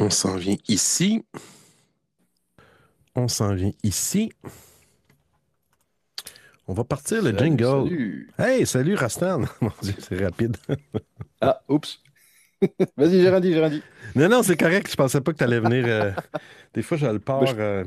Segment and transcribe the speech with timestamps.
[0.00, 1.24] On s'en vient ici.
[3.14, 4.32] On s'en vient ici.
[6.68, 7.64] On va partir le Salut, jingle.
[7.88, 8.30] salut.
[8.38, 9.40] Hey, salut Rastan.
[9.60, 10.56] Mon Dieu, c'est rapide.
[11.40, 12.00] Ah, oups.
[12.96, 13.82] Vas-y, j'ai rien dit, j'ai rien dit.
[14.16, 14.90] Non, non, c'est correct.
[14.90, 15.84] Je pensais pas que tu allais venir.
[15.86, 16.10] euh,
[16.74, 17.46] Des fois, je le pars.
[17.46, 17.84] Je- euh,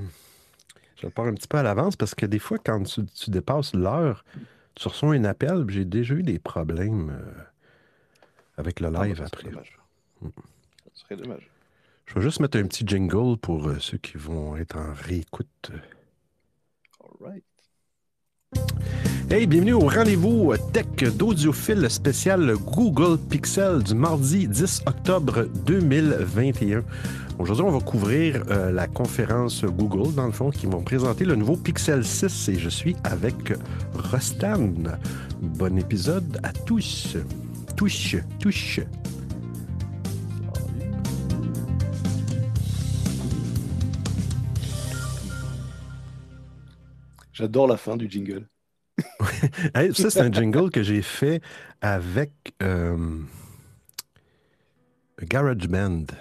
[0.96, 3.30] je le pars un petit peu à l'avance parce que des fois, quand tu, tu
[3.30, 4.24] dépasses l'heure,
[4.76, 5.66] tu reçois un appel.
[5.68, 7.44] J'ai déjà eu des problèmes euh,
[8.56, 9.42] avec le Ah, live bah, après.
[9.42, 9.80] serait dommage.
[10.24, 10.30] Ça
[10.94, 11.51] serait dommage.
[12.12, 15.72] Je vais juste mettre un petit jingle pour euh, ceux qui vont être en réécoute.
[17.00, 17.44] All right.
[19.30, 26.84] Hey, bienvenue au rendez-vous tech d'audiophile spécial Google Pixel du mardi 10 octobre 2021.
[27.40, 31.36] Aujourd'hui, on va couvrir euh, la conférence Google, dans le fond, qui vont présenter le
[31.38, 33.54] nouveau Pixel 6 et je suis avec
[33.94, 34.74] Rostan.
[35.42, 37.16] Bon épisode à tous.
[37.78, 38.82] Touche, touche.
[47.42, 48.48] J'adore la fin du jingle.
[49.76, 51.42] Hey, ça, c'est un jingle que j'ai fait
[51.82, 52.32] avec
[52.64, 52.98] euh,
[55.22, 56.12] GarageBand.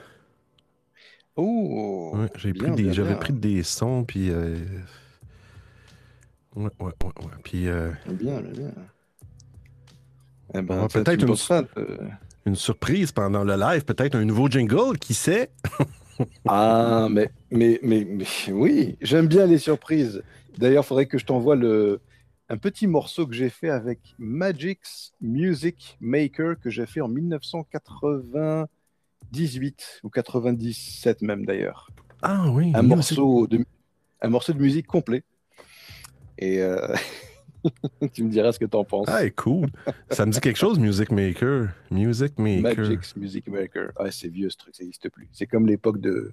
[1.37, 4.31] Oh, Ouais, j'ai pris des, j'avais pris des sons, puis.
[4.31, 4.57] euh,
[6.55, 7.33] Ouais, ouais, ouais, ouais.
[7.45, 8.73] Puis euh, bien, bien.
[10.55, 11.39] Eh ben, peut-être une-
[12.47, 15.51] une surprise pendant le live, peut-être un nouveau jingle, qui sait?
[16.47, 20.23] Ah, mais, mais, mais, mais oui, j'aime bien les surprises.
[20.59, 22.01] D'ailleurs, il faudrait que je t'envoie le,
[22.51, 30.01] un petit morceau que j'ai fait avec Magix Music Maker que j'ai fait en 1998
[30.03, 31.89] ou 97 même d'ailleurs.
[32.23, 33.65] Ah oui, un morceau de
[34.21, 35.23] un morceau de musique complet.
[36.39, 36.95] Et euh,
[38.13, 39.07] tu me diras ce que tu en penses.
[39.09, 39.69] Ah, cool.
[40.11, 41.69] Ça me dit quelque chose, Music Maker.
[41.91, 42.89] Music Maker.
[42.89, 43.93] Magix Music Maker.
[43.97, 45.29] Ah, c'est vieux ce truc, ça n'existe plus.
[45.33, 46.33] C'est comme l'époque de,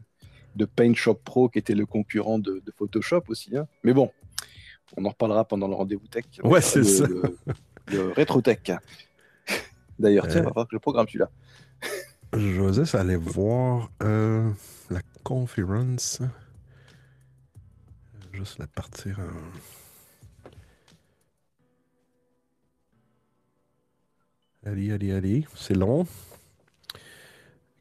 [0.57, 3.56] de Paint Shop Pro qui était le concurrent de, de Photoshop aussi.
[3.56, 3.68] hein.
[3.84, 4.12] Mais bon,
[4.97, 6.25] on en reparlera pendant le rendez-vous tech.
[6.44, 7.07] Ouais, c'est Le- ça.
[7.07, 7.38] Le,
[7.88, 8.59] le rétro tech.
[10.00, 10.44] D'ailleurs, tiens, Euh.
[10.44, 11.29] on va voir que je programme celui-là.
[12.34, 14.51] Joseph allait voir euh,
[14.90, 16.22] la conférence.
[18.34, 19.29] Juste la partir en.
[24.66, 25.47] Allez, allez, allez.
[25.56, 26.06] C'est long.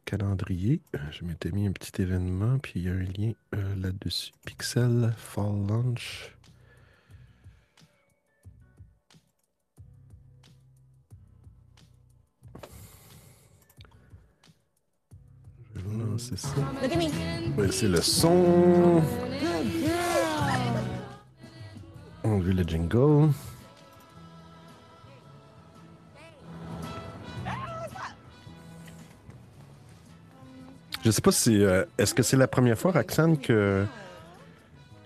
[0.07, 0.81] Calendrier.
[1.11, 4.33] Je m'étais mis un petit événement, puis il y a un lien euh, là-dessus.
[4.47, 6.33] Pixel Fall Launch.
[15.75, 16.49] Je vais lancer ça.
[17.73, 19.03] C'est le son.
[22.23, 23.33] Enlever le jingle.
[31.07, 31.63] Je sais pas si.
[31.63, 33.85] euh, Est-ce que c'est la première fois, Roxane, que,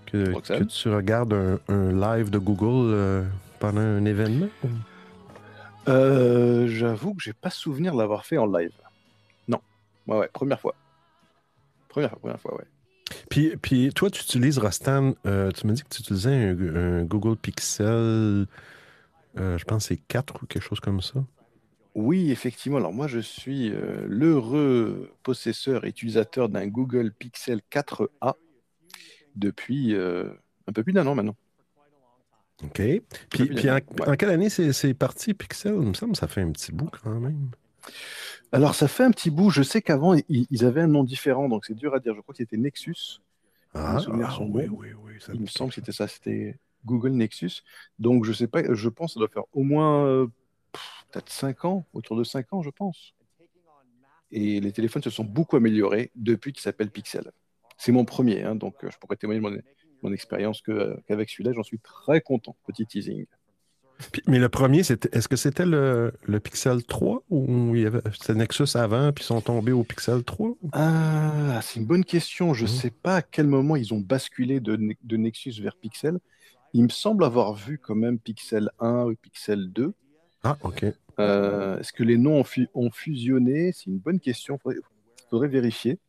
[0.07, 0.59] que, Roxane?
[0.59, 3.23] que tu regardes un, un live de Google euh,
[3.59, 4.47] pendant un événement?
[5.87, 8.71] Euh, J'avoue que j'ai pas souvenir de l'avoir fait en live.
[9.47, 9.61] Non.
[10.07, 10.73] Ouais, ouais, première fois.
[11.87, 12.65] Première fois, première fois, ouais.
[13.29, 15.13] Puis, puis toi, tu utilises Rostan.
[15.27, 17.85] euh, tu me dis que tu utilisais un, un Google Pixel.
[17.85, 18.47] euh,
[19.35, 21.19] je pense que c'est 4 ou quelque chose comme ça.
[21.93, 22.77] Oui, effectivement.
[22.77, 28.33] Alors moi, je suis euh, l'heureux possesseur et utilisateur d'un Google Pixel 4a
[29.35, 30.29] depuis euh,
[30.67, 31.35] un peu plus d'un an maintenant.
[32.63, 32.81] OK.
[33.29, 33.79] Puis, puis en,
[34.17, 35.73] quelle année c'est c'est parti, Pixel?
[35.73, 37.49] Il me semble que ça fait un petit bout quand même.
[38.51, 39.49] Alors ça fait un petit bout.
[39.49, 42.13] Je sais qu'avant, ils, ils avaient un nom différent, donc c'est dur à dire.
[42.15, 43.19] Je crois que c'était Nexus.
[43.73, 45.13] Ah, ah, oui, oui, oui.
[45.19, 46.07] ça Il me semble que c'était ça.
[46.07, 47.63] C'était Google Nexus.
[47.99, 48.61] Donc je sais pas.
[48.73, 50.29] Je pense que ça doit faire au moins
[51.11, 53.13] peut-être 5 ans, autour de 5 ans, je pense.
[54.31, 57.31] Et les téléphones se sont beaucoup améliorés depuis qu'ils s'appellent Pixel.
[57.77, 59.57] C'est mon premier, hein, donc euh, je pourrais témoigner de mon,
[60.03, 62.55] mon expérience euh, qu'avec celui-là, j'en suis très content.
[62.65, 63.25] Petit teasing.
[64.27, 67.75] Mais le premier, est-ce que c'était le, le Pixel 3 ou
[68.13, 70.55] c'était Nexus avant, puis ils sont tombés au Pixel 3?
[70.73, 72.53] Ah, c'est une bonne question.
[72.55, 72.75] Je ne Mhm.
[72.75, 76.17] sais pas à quel moment ils ont basculé de, de Nexus vers Pixel.
[76.73, 79.93] Il me semble avoir vu quand même Pixel 1 ou Pixel 2.
[80.43, 80.83] Ah, OK.
[81.21, 83.71] Euh, Est-ce que les noms ont, fu- ont fusionné?
[83.73, 84.55] C'est une bonne question.
[84.57, 84.79] Il faudrait,
[85.29, 85.99] faudrait vérifier.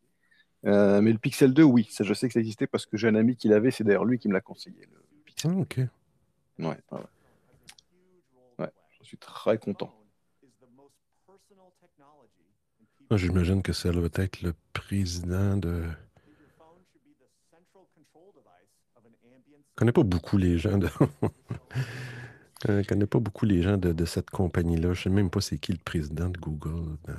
[0.64, 3.08] Euh, mais le Pixel 2, oui, ça, je sais que ça existait parce que j'ai
[3.08, 3.70] un ami qui l'avait.
[3.70, 4.86] C'est d'ailleurs lui qui me l'a conseillé.
[4.92, 5.50] Le Pixel.
[5.54, 5.78] Ah, OK.
[6.58, 6.76] Ouais,
[8.58, 8.70] ouais,
[9.00, 9.92] je suis très content.
[13.10, 15.84] Moi, j'imagine que ça doit être le président de.
[19.74, 20.88] Je connais pas beaucoup les gens de.
[22.66, 24.94] Je connais pas beaucoup les gens de, de cette compagnie-là.
[24.94, 26.96] Je sais même pas c'est qui le président de Google.
[27.08, 27.12] Euh,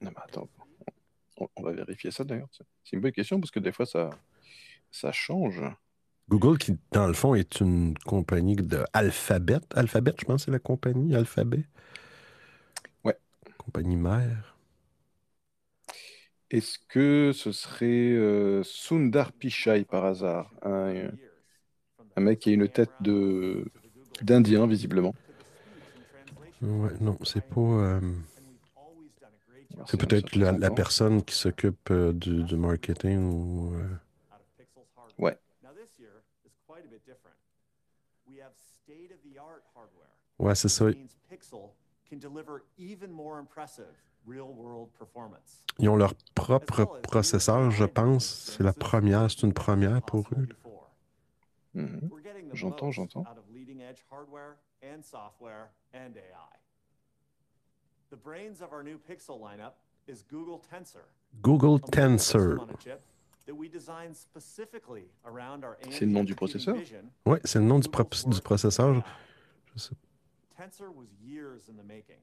[0.00, 0.48] Non, mais attends.
[1.38, 2.48] On on, on va vérifier ça d'ailleurs.
[2.84, 4.10] C'est une bonne question parce que des fois, ça,
[4.92, 5.62] ça change.
[6.28, 9.60] Google, qui dans le fond est une compagnie de Alphabet.
[9.74, 11.64] Alphabet, je pense, c'est la compagnie Alphabet.
[13.04, 13.18] Ouais.
[13.58, 14.56] Compagnie mère.
[16.50, 20.50] Est-ce que ce serait euh, Sundar Pichai par hasard?
[20.62, 21.10] Un,
[22.16, 23.70] un mec qui a une tête de
[24.22, 25.14] d'Indien, visiblement.
[26.62, 27.60] Ouais, non, c'est pas.
[27.60, 28.00] euh,
[29.86, 33.74] c'est peut-être la, personne qui s'occupe euh, du, du marketing ou.
[33.74, 33.86] euh,
[35.18, 35.38] Ouais.
[40.38, 40.86] Ouais, c'est ça.
[45.78, 48.52] Ils ont leur propre processeur, je pense.
[48.56, 50.46] C'est la première, c'est une première pour eux.
[50.48, 50.73] là.
[58.98, 59.74] Pixel lineup
[60.06, 61.04] is Google Tensor.
[65.90, 66.76] C'est le nom du processeur?
[67.26, 68.96] Ouais, c'est le nom du, pro- du processeur.
[68.96, 69.02] AI.
[69.74, 69.94] Je sais-
[70.56, 72.20] Tensor was years in the making.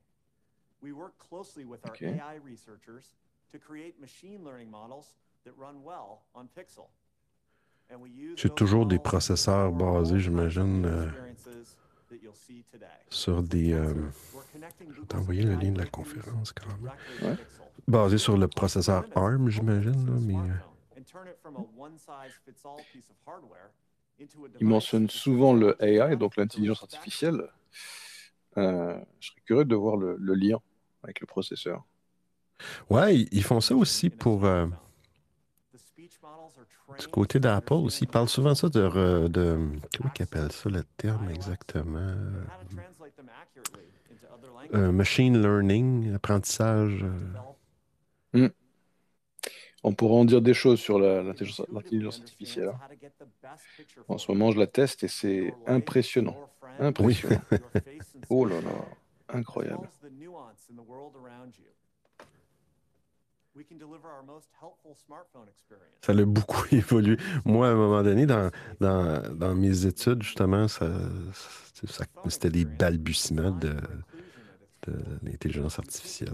[0.82, 2.18] We worked closely with our Okay.
[8.38, 11.08] C'est toujours des processeurs basés, j'imagine, euh,
[13.10, 13.74] sur des.
[13.74, 13.94] euh,
[14.92, 16.92] je vais t'envoyer le lien de la conférence quand même.
[17.30, 17.36] Ouais.
[17.88, 20.36] Basé sur le processeur ARM, j'imagine, là, mais.
[20.36, 20.54] euh,
[24.60, 27.50] Il mentionne souvent le AI, donc l'intelligence artificielle.
[28.58, 30.58] Euh, je serais curieux de voir le, le lien
[31.04, 31.84] avec le processeur.
[32.90, 34.46] Ouais, ils- ils font ça aussi pour.
[34.46, 34.68] euh,
[37.00, 38.06] du côté d'Apple aussi.
[38.06, 38.90] Ils parlent souvent ça de.
[38.90, 42.16] comment ils appellent ça le terme exactement?
[44.74, 47.04] Euh, machine learning, apprentissage.
[48.36, 48.50] euh,
[49.84, 51.62] On pourra en dire des choses sur l'intelligence
[52.20, 52.70] artificielle.
[52.70, 52.80] hein.
[54.08, 56.38] En ce moment, je la teste et c'est impressionnant.
[56.80, 57.42] Impressionnant.
[58.30, 58.72] Oh là là,
[59.34, 59.90] incroyable.
[66.02, 67.18] Ça a beaucoup évolué.
[67.46, 68.50] Moi, à un moment donné, dans,
[68.80, 70.90] dans, dans mes études, justement, ça,
[71.86, 73.76] ça- c'était des balbutiements de,
[74.88, 74.94] de
[75.24, 76.34] l'intelligence artificielle.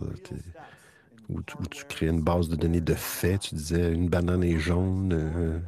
[1.30, 3.42] Où tu, où tu créais une base de données de faits.
[3.42, 5.60] Tu disais une banane est jaune, euh,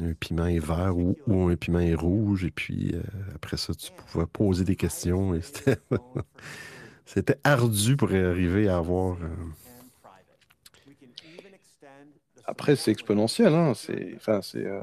[0.00, 2.44] un piment est vert ou, ou un piment est rouge.
[2.44, 3.02] Et puis euh,
[3.34, 5.32] après ça, tu pouvais poser des questions.
[7.04, 9.16] C'était ardu pour arriver à avoir.
[9.22, 9.28] euh,
[12.52, 13.54] Après, c'est exponentiel.
[13.54, 13.72] Hein.
[13.72, 14.82] C'est, enfin, c'est, euh,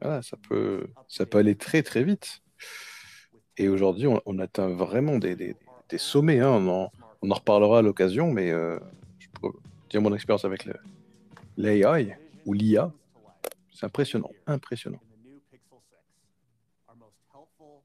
[0.00, 2.42] voilà, ça peut, ça peut aller très très vite.
[3.56, 5.56] Et aujourd'hui, on, on atteint vraiment des, des-
[5.88, 6.38] des sommets.
[6.38, 6.48] hein.
[6.50, 8.78] On, en, on en reparlera à l'occasion, mais euh,
[9.18, 9.48] je peux
[9.90, 10.64] dire mon expérience avec
[11.56, 12.92] l'AI ou l'IA.
[13.72, 15.00] C'est impressionnant, impressionnant.
[15.02, 15.96] in the new Pixel 6,
[16.88, 17.82] our most helpful,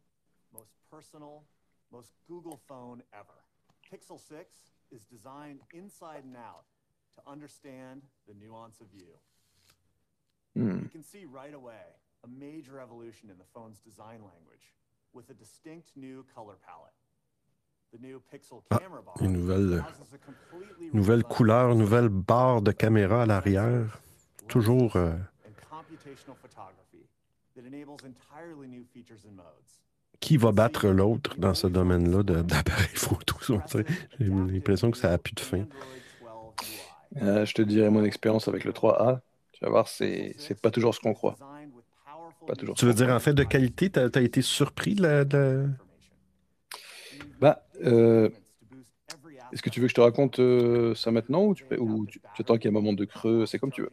[0.53, 1.41] most personal,
[1.91, 3.39] most Google phone ever.
[3.89, 4.45] Pixel 6
[4.91, 6.65] is designed inside and out
[7.15, 9.11] to understand the nuance of you.
[10.55, 10.79] Hmm.
[10.83, 11.83] You can see right away
[12.23, 14.73] a major evolution in the phone's design language
[15.13, 16.93] with a distinct new color palette.
[17.93, 19.83] The new Pixel Ah, camera bar une nouvelle,
[20.93, 23.99] nouvelle couleur, nouvelle barre de caméra à l'arrière.
[24.47, 24.95] Toujours.
[24.97, 25.11] euh,
[25.45, 27.05] and computational photography
[27.55, 29.79] that enables entirely new features and modes.
[30.19, 33.35] qui va battre l'autre dans ce domaine-là de- d'appareil photo?
[34.19, 35.65] J'ai l'impression que ça n'a plus de fin.
[37.21, 39.21] Euh, je te dirai mon expérience avec le 3A.
[39.53, 41.37] Tu vas voir, c'est, c'est pas toujours ce qu'on croit.
[42.45, 42.75] Pas toujours.
[42.75, 45.25] Tu veux dire en fait de qualité, tu as, été surpris de la.
[45.25, 45.67] de
[47.39, 48.29] Bah, euh,
[49.51, 52.19] est-ce que tu veux que je te raconte euh, ça maintenant ou tu, ou tu,
[52.19, 53.91] tu attends qu'il y ait un moment de creux C'est comme tu veux.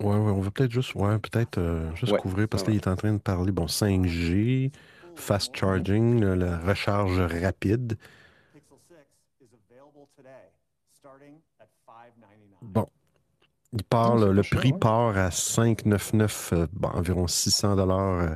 [0.00, 2.76] Ouais, ouais, on va peut-être juste, ouais, peut-être euh, juste Ouais, couvrir parce ouais, qu'il
[2.76, 4.72] est en train de parler, bon, 5G,
[5.14, 7.98] fast charging, la recharge rapide.
[8.54, 10.48] Pixel 6 is available today,
[10.98, 12.56] starting at $599.
[12.62, 12.86] Bon,
[13.72, 14.78] il Non, c'est le, cher, prix ouais.
[14.78, 18.34] part à 5,99, euh, bon, environ 600 dollars euh,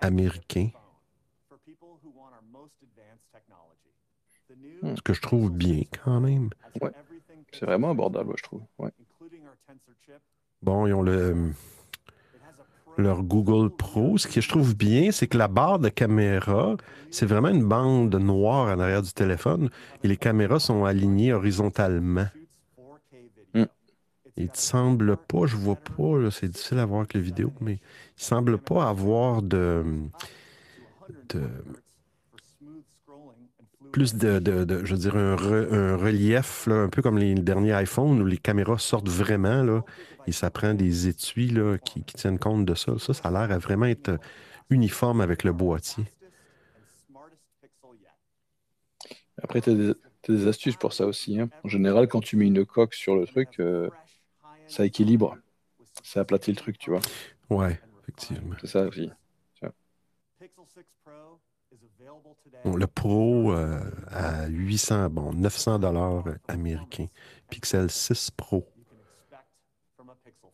[0.00, 0.70] américains,
[4.82, 4.96] Hmm.
[4.96, 6.48] ce que je trouve bien quand même.
[6.80, 6.90] Ouais.
[7.52, 8.62] C'est vraiment abordable, je trouve.
[8.78, 8.90] Ouais.
[10.62, 11.52] Bon, ils ont le,
[12.84, 14.16] pro leur Google Pro.
[14.18, 16.76] Ce que je trouve bien, c'est que la barre de caméra,
[17.10, 19.68] c'est vraiment une bande noire en arrière du téléphone
[20.02, 22.26] et les caméras sont alignées horizontalement.
[22.26, 23.44] shoots 4K video.
[23.54, 23.62] Hmm.
[23.62, 27.74] It's Il semble pas, je vois pas, c'est difficile à voir avec la vidéo, mais
[28.18, 29.84] il semble pas avoir de,
[30.76, 31.74] to 120 de-
[32.76, 33.34] hertz for
[33.92, 34.40] plus de,
[34.84, 38.26] je veux dire, un, re- un relief, là, un peu comme les derniers iPhones où
[38.26, 39.84] les caméras sortent vraiment, là,
[40.26, 42.98] et ça prend des étuis là, qui, qui tiennent compte de ça.
[42.98, 44.18] Ça, ça a l'air à vraiment être
[44.70, 46.06] uniforme avec le boîtier.
[49.42, 49.94] Après, tu as,
[50.28, 51.40] des astuces pour ça aussi.
[51.40, 51.50] hein.
[51.64, 53.90] En général, quand tu mets une coque sur le truc, euh,
[54.70, 55.36] ça équilibre.
[56.02, 57.00] Ça aplatit le truc, tu vois.
[57.50, 58.56] Ouais, effectivement.
[58.60, 59.10] C'est ça aussi.
[62.64, 67.08] Bon, le Pro euh, à 800, bon, 900 dollars américains.
[67.48, 68.66] Pixel 6 Pro.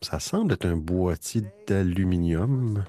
[0.01, 2.83] Ça semble être un boîtier d'aluminium.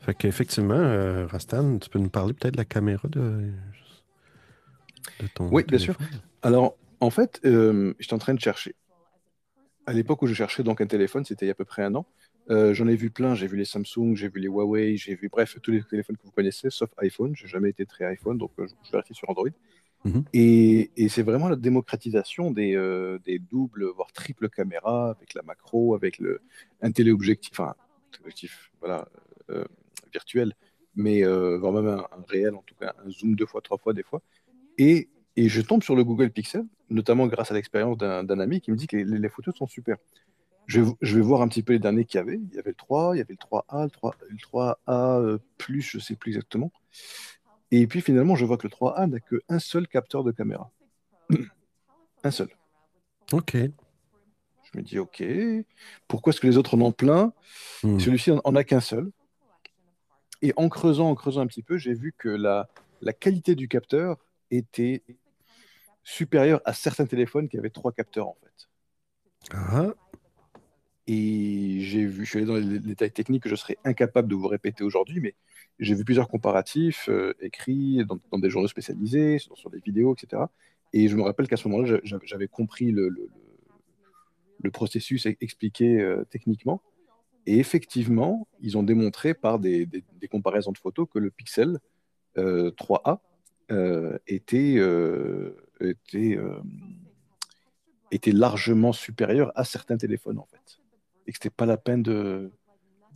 [0.00, 3.50] Fait qu'effectivement, euh, Rastan, tu peux nous parler peut-être de la caméra de,
[5.20, 5.96] de ton Oui, bien sûr.
[6.42, 8.74] Alors, en fait, euh, j'étais en train de chercher.
[9.86, 11.82] À l'époque où je cherchais donc un téléphone, c'était il y a à peu près
[11.82, 12.06] un an.
[12.50, 13.34] euh, J'en ai vu plein.
[13.34, 16.22] J'ai vu les Samsung, j'ai vu les Huawei, j'ai vu, bref, tous les téléphones que
[16.24, 17.34] vous connaissez, sauf iPhone.
[17.36, 19.48] J'ai jamais été très iPhone, donc euh, je, je vérifie sur Android.
[20.04, 20.24] Mhm.
[20.34, 25.94] Et, c'est vraiment la démocratisation des, euh, des doubles, voire triples caméras, avec la macro,
[25.94, 26.40] avec le,
[26.82, 27.74] un téléobjectif, enfin,
[28.12, 29.08] téléobjectif, voilà,
[29.50, 29.64] euh,
[30.12, 30.54] virtuel,
[30.94, 33.94] mais euh, voire même un, réel, en tout cas, un zoom deux fois, trois fois,
[33.94, 34.22] des fois.
[34.78, 38.76] Et, je tombe sur le Google Pixel, notamment grâce à l'expérience d'un ami qui me
[38.76, 39.96] dit que les, photos sont super.
[40.66, 42.36] Je, vais- voir un petit peu les derniers qu'il y avait.
[42.36, 45.38] Il y avait le 3, il y avait le 3A, le, 3, le 3A euh,
[45.58, 46.70] plus, je sais plus exactement.
[47.76, 50.70] Et puis finalement, je vois que le 3A n'a qu'un seul capteur de caméra.
[52.22, 52.48] un seul.
[53.32, 53.56] OK.
[53.56, 55.24] Je me dis, OK,
[56.06, 57.32] pourquoi est-ce que les autres en ont plein?
[57.82, 57.98] Hmm.
[57.98, 59.10] Celui-ci en en a qu'un seul.
[60.40, 62.68] Et en creusant, en creusant un petit peu, j'ai vu que la,
[63.00, 64.18] la qualité du capteur
[64.52, 65.02] était
[66.04, 68.68] supérieure à certains téléphones qui avaient trois capteurs en fait.
[69.52, 69.92] Ah,
[71.08, 74.36] Et j'ai vu, je suis allé dans les détails techniques que je serais incapable de
[74.36, 75.34] vous répéter aujourd'hui, mais
[75.78, 80.42] j'ai vu plusieurs comparatifs euh, écrits dans, des journaux spécialisés, sur, des vidéos, etc.
[80.92, 83.10] Et je me rappelle qu'à ce moment-là, j'a- j'avais compris le,
[84.72, 86.80] processus e- expliqué euh, techniquement.
[87.46, 89.88] Et effectivement, ils ont démontré par des,
[90.30, 91.78] comparaisons de photos que le Pixel
[92.38, 93.18] euh, 3A
[93.70, 94.80] euh, était,
[98.10, 100.78] était, largement supérieur à certains téléphones, en fait.
[101.26, 102.50] Et que c'était pas la peine de,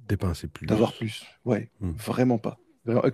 [0.09, 0.67] dépenser plus.
[0.67, 1.25] d'avoir plus.
[1.45, 1.93] Ouais, Hmm.
[1.93, 2.59] vraiment pas.
[2.85, 3.11] Vraiment, euh,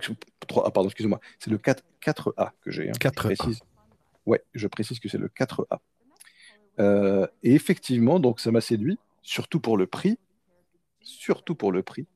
[0.47, 1.19] 3A, pardon, excusez-moi.
[1.39, 2.89] C'est le 4, 4A que j'ai.
[2.89, 2.93] hein.
[2.99, 3.29] 4A.
[3.29, 3.59] Je précise.
[4.25, 5.79] Ouais, je précise que c'est le 4A.
[6.79, 10.17] Euh, et effectivement, donc ça m'a séduit, surtout pour le prix.
[11.01, 12.07] Surtout pour le prix.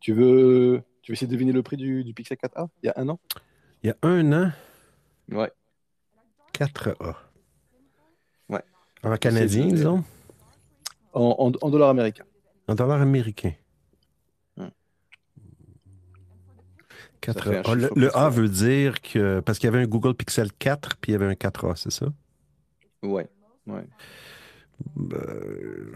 [0.00, 2.88] Tu veux, tu veux essayer de deviner le prix du, du Pixel 4A il y
[2.88, 3.20] a un an?
[3.82, 4.52] Il y a un an,
[5.30, 5.50] Ouais.
[6.52, 7.14] 4A.
[8.48, 8.62] Ouais.
[9.02, 10.04] En canadien, disons?
[11.12, 12.24] En, en- en dollars américains.
[12.68, 13.54] En dollars américains.
[17.24, 17.74] 4 Ça fait un A.
[17.74, 19.40] Le, A veut dire que.
[19.40, 21.90] Parce qu'il y avait un Google Pixel 4 puis il y avait un 4A, c'est
[21.90, 22.06] ça?
[23.02, 23.28] Ouais.
[23.66, 23.86] ouais.
[25.12, 25.92] Euh,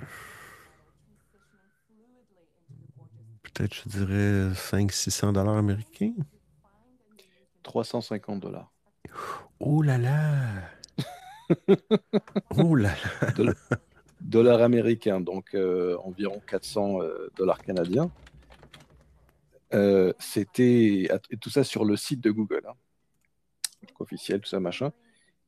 [3.43, 6.13] Peut-être, je dirais 500-600 dollars américains.
[7.63, 8.71] 350 dollars.
[9.59, 10.23] Oh là là!
[12.57, 12.95] oh là
[13.37, 13.53] là!
[14.21, 18.11] Dollars américains, donc euh, environ 400 euh, dollars canadiens.
[19.75, 21.09] Euh, C'était
[21.41, 22.75] tout ça sur le site de Google, hein.
[24.01, 24.93] Officiel, tout ça machin.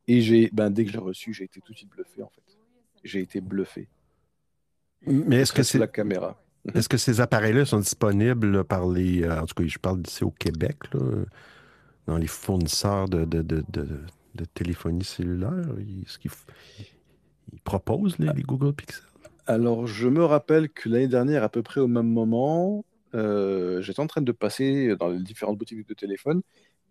[0.09, 2.29] Et j'ai, ben, dès que je l'ai reçu, j'ai été tout de suite bluffé en
[2.31, 2.43] fait.
[3.05, 3.89] J'ai été bluffé.
[5.07, 6.41] Mais est-ce que c'est la caméra
[6.75, 9.23] Est-ce que ces appareils-là sont disponibles par les.
[9.23, 11.01] euh, en tout cas, je parle d'ici au Québec, là,
[12.07, 14.01] dans les fournisseurs de, de, de, de-
[14.35, 15.65] de téléphonie cellulaire?
[16.07, 16.47] Est-ce qu'ils f-
[17.53, 19.05] ils proposent les, les Google Pixel?
[19.47, 24.07] Alors, je me rappelle que l'année dernière, à peu près au même moment, j'étais en
[24.07, 26.43] train de passer dans les différentes boutiques de téléphone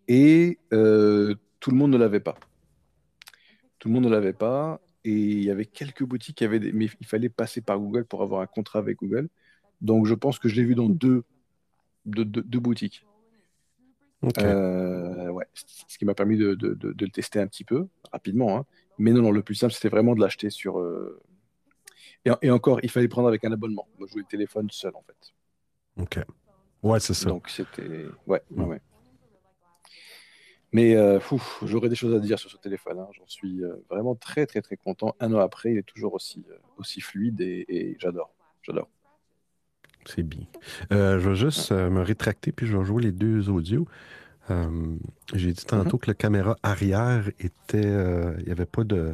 [0.07, 2.37] et euh, tout le monde ne l'avait pas.
[3.79, 6.73] Tout le monde ne l'avait pas et il y avait quelques boutiques qui avaient des...
[6.73, 9.29] mais il fallait passer par Google pour avoir un contrat avec Google.
[9.81, 11.23] Donc, je pense que je l'ai vu dans deux,
[12.05, 13.05] deux, deux- deux boutiques.
[14.21, 14.37] OK.
[14.39, 17.87] Euh, ouais, ce qui m'a permis de, de- de- de le tester un petit peu
[18.11, 18.57] rapidement.
[18.57, 18.65] hein.
[18.97, 20.79] Mais non, non, le plus simple, c'était vraiment de l'acheter sur.
[20.79, 21.21] euh,
[22.25, 23.87] Et, et encore, il fallait prendre avec un abonnement.
[23.97, 25.33] Moi, je voulais le téléphone seul, en fait.
[25.99, 26.19] OK.
[26.83, 27.29] Ouais, c'est ça.
[27.29, 27.81] Donc, c'était.
[28.25, 28.67] Ouais, ouais, Mm.
[28.67, 28.81] ouais.
[30.71, 32.99] Mais euh, fou, j'aurais des choses à dire sur ce téléphone.
[32.99, 33.07] hein.
[33.17, 35.15] J'en suis euh, vraiment très, très, très content.
[35.19, 38.31] Un an après, il est toujours aussi, euh, aussi fluide et, et j'adore.
[38.61, 38.87] J'adore.
[40.05, 40.45] C'est bien.
[40.91, 43.87] Euh, je vais juste me rétracter puis je vais jouer les deux audios.
[45.33, 47.81] J'ai dit tantôt que la caméra arrière était.
[48.39, 49.13] il n'y avait pas de.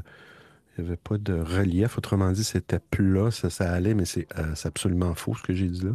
[0.78, 1.98] Il n'y avait pas de relief.
[1.98, 4.28] Autrement dit, c'était plat, ça, allait, mais c'est
[4.66, 5.92] absolument faux ce que j'ai dit là.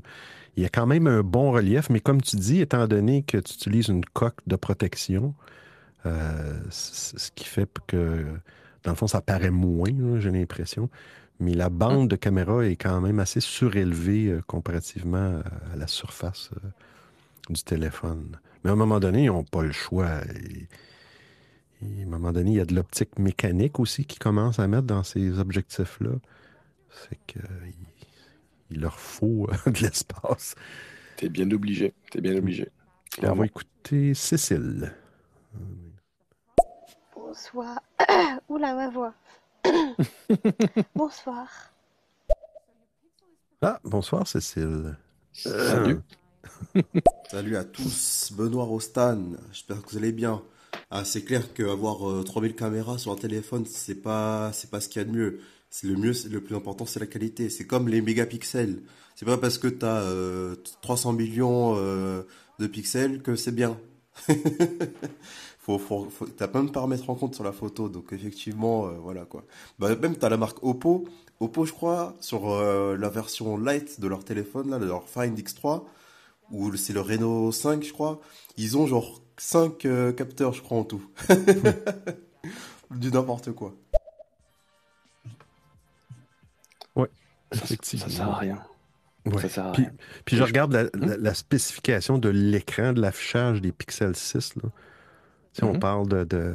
[0.57, 3.39] Il y a quand même un bon relief, mais comme tu dis, étant donné que
[3.39, 5.35] tu utilises une coque de protection,
[6.05, 8.25] ce qui fait que,
[8.83, 10.91] dans le fond, ça paraît moins, j'ai l'impression.
[11.39, 15.41] Mais la bande de caméra est quand même assez surélevée comparativement
[15.73, 16.51] à la surface
[17.49, 18.39] du téléphone.
[18.63, 20.21] Mais à un moment donné, ils n'ont pas le choix.
[21.83, 24.87] À un moment donné, il y a de l'optique mécanique aussi qui commence à mettre
[24.87, 26.13] dans ces objectifs-là.
[26.91, 30.55] C'est qu'il leur faut euh, de l'espace.
[31.17, 31.95] T'es bien obligé.
[32.11, 32.69] T'es bien obligé.
[33.23, 34.93] On va écouter Cécile.
[37.15, 37.81] Bonsoir.
[38.49, 39.15] Oula, ma voix.
[40.95, 41.49] bonsoir.
[43.63, 44.97] Ah, bonsoir, Cécile.
[45.33, 45.99] Salut.
[47.31, 50.43] Salut à tous, Benoît Rostan, j'espère que vous allez bien.
[50.91, 55.01] Ah, c'est clair qu'avoir 3000 caméras sur un téléphone, c'est pas, c'est pas ce qu'il
[55.01, 55.41] y a de mieux.
[55.71, 57.49] C'est le mieux, le plus important, c'est la qualité.
[57.49, 58.83] C'est comme les mégapixels.
[59.15, 60.05] C'est pas parce que tu as
[60.83, 62.23] 300 millions euh,
[62.59, 63.79] de pixels que c'est bien.
[65.59, 68.93] faut, faut, faut t'as plein de paramètres en compte sur la photo, donc effectivement, euh,
[69.01, 69.45] voilà quoi.
[69.79, 71.07] Bah, même t'as la marque Oppo.
[71.41, 75.39] Oppo, je crois, sur euh, la version light de leur téléphone, là, de leur Find
[75.39, 75.85] X3,
[76.51, 78.21] ou c'est le Reno 5, je crois.
[78.59, 81.03] Ils ont genre 5 euh, capteurs, je crois, en tout.
[82.91, 83.75] du n'importe quoi.
[86.95, 87.09] Ouais,
[87.51, 88.07] effectivement.
[88.07, 88.63] Ça, sert à rien.
[89.25, 89.41] Ouais.
[89.41, 89.93] Ça sert à puis, rien.
[90.27, 94.57] puis je regarde la, la, la spécification de l'écran, de l'affichage des Pixel 6.
[94.57, 94.69] Là.
[95.55, 96.55] Si on parle de, de,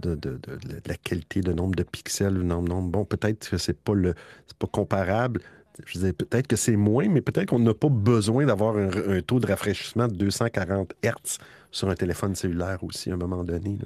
[0.00, 0.38] de, de,
[0.86, 2.90] la qualité de nombre de pixels ou nombre, nombre.
[2.90, 4.14] Bon, peut-être que c'est pas le
[4.46, 5.40] c'est pas comparable.
[5.86, 9.22] Je disais peut-être que c'est moins, mais peut-être qu'on n'a pas besoin d'avoir un, un,
[9.22, 11.38] taux de rafraîchissement de 240 Hz
[11.74, 13.78] sur un téléphone cellulaire aussi à un moment donné.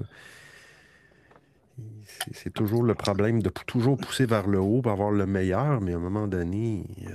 [2.33, 5.95] C'est toujours le problème de toujours pousser vers le haut pour avoir le meilleur, mais
[5.95, 7.15] à un moment donné, euh,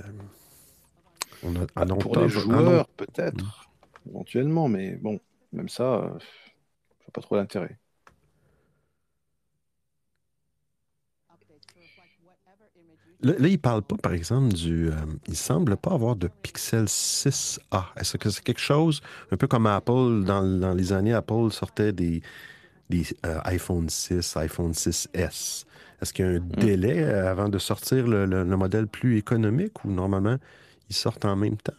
[1.44, 4.10] on a, ah, pour les joueurs, peut-être, mmh.
[4.10, 5.20] éventuellement, mais bon,
[5.52, 7.78] même ça, euh, je vois pas trop l'intérêt.
[13.24, 14.88] Là, il ne parle pas, par exemple, du.
[14.88, 14.92] Euh,
[15.26, 17.86] il semble pas avoir de Pixel 6A.
[17.96, 19.00] Est-ce que c'est quelque chose,
[19.32, 22.20] un peu comme Apple, dans, dans les années, Apple sortait des,
[22.90, 25.64] des euh, iPhone 6, iPhone 6S.
[26.02, 26.48] Est-ce qu'il y a un mm.
[26.58, 30.36] délai euh, avant de sortir le, le, le, modèle plus économique ou normalement,
[30.90, 31.72] ils sortent en même temps?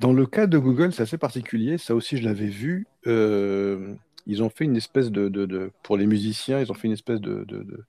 [0.00, 1.78] Dans le cas de Google, c'est assez particulier.
[1.78, 2.86] Ça aussi, je l'avais vu.
[3.06, 3.94] Euh,
[4.26, 6.94] ils ont fait une espèce de, de, de, Pour les musiciens, ils ont fait une
[6.94, 7.84] espèce de, de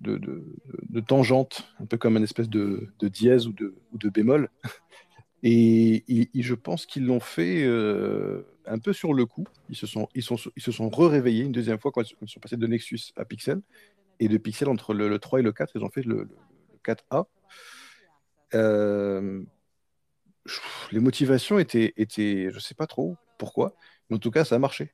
[0.00, 4.48] de, tangente, un peu comme une espèce de, dièse ou de, bémol.
[5.42, 9.46] Et, je pense qu'ils l'ont fait euh, un peu sur le coup.
[9.68, 12.40] Ils se sont, ils sont, ils se sont re-réveillés une deuxième fois quand ils sont
[12.40, 13.60] passés de Nexus à Pixel.
[14.20, 16.36] Et de Pixel, entre le, le 3 et le 4, ils ont fait le, le
[16.84, 17.26] 4A.
[18.54, 19.42] Euh,
[20.90, 23.76] les motivations étaient, étaient je ne sais pas trop pourquoi,
[24.08, 24.92] mais en tout cas, ça a marché.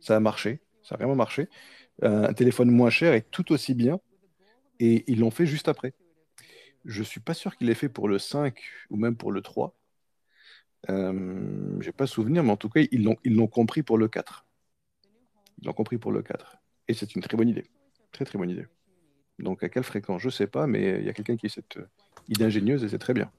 [0.00, 1.48] Ça a marché, ça a vraiment marché.
[2.02, 4.00] Un téléphone moins cher est tout aussi bien
[4.80, 5.94] et ils l'ont fait juste après.
[6.86, 9.76] Je suis pas sûr qu'il l'ait fait pour le 5 ou même pour le 3.
[10.88, 14.46] Euh, Je n'ai pas souvenir, mais en tout cas, ils l'ont, compris pour le 4.
[15.58, 16.56] Ils l'ont compris pour le 4.
[16.88, 17.66] Et c'est une très bonne idée.
[18.10, 18.66] Très, très bonne idée.
[19.38, 21.78] Donc, à quelle fréquence Je sais pas, mais il y a quelqu'un qui a cette
[22.28, 23.30] idée ingénieuse et c'est très bien.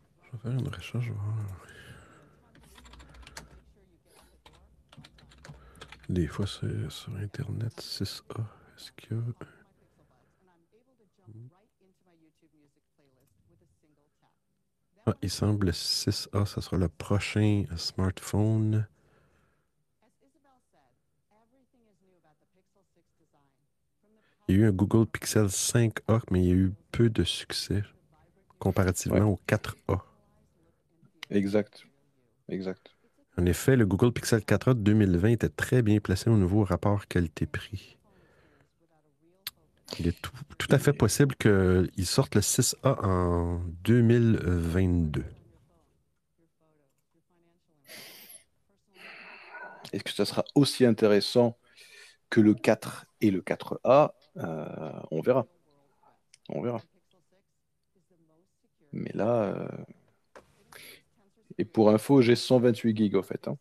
[6.07, 8.41] Des fois, c'est sur Internet 6A.
[8.77, 9.15] Est-ce que.
[15.07, 18.87] Ah, il semble 6A, ça sera le prochain smartphone.
[24.47, 27.23] Il y a eu un Google Pixel 5A, mais il y a eu peu de
[27.23, 27.83] succès
[28.59, 29.23] comparativement ouais.
[29.23, 30.01] au 4A.
[31.31, 31.87] Exact.
[32.47, 32.95] Exact.
[33.37, 37.07] En effet, le Google Pixel 4A de 2020 était très bien placé au nouveau rapport
[37.07, 37.97] qualité-prix.
[39.99, 45.23] Il est tout, tout à fait possible qu'il sorte le 6A en 2022.
[49.93, 51.57] Est-ce que ça sera aussi intéressant
[52.29, 55.45] que le 4 et le 4A euh, On verra.
[56.49, 56.81] On verra.
[58.93, 59.67] Mais là, euh...
[61.57, 63.57] et pour info, j'ai 128 gigs en fait, hein,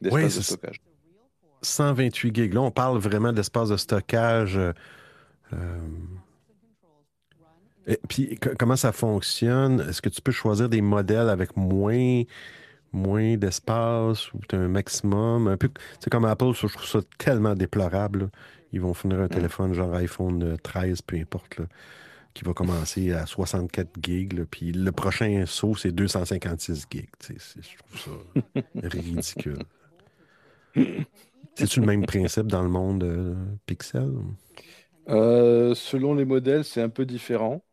[0.00, 0.80] d'espace oui, de stockage.
[1.62, 2.54] 128 gigs.
[2.54, 4.58] Là, on parle vraiment d'espace de stockage.
[5.52, 5.78] Euh,
[7.86, 9.80] et puis, comment ça fonctionne?
[9.88, 12.22] Est-ce que tu peux choisir des modèles avec moins,
[12.92, 15.46] moins d'espace ou as un maximum?
[15.46, 18.18] Un peu, c'est comme Apple, je trouve ça tellement déplorable.
[18.20, 18.26] Là.
[18.72, 21.66] Ils vont fournir un téléphone genre iPhone euh, 13, peu importe, là,
[22.34, 24.32] qui va commencer à 64 gigs.
[24.32, 27.08] là, puis le prochain saut, c'est 256 gigs.
[27.28, 29.62] Je trouve ça ridicule.
[31.54, 34.12] C'est-tu le même principe dans le monde euh, Pixel?
[35.08, 37.64] Euh, selon les modèles, c'est un peu différent.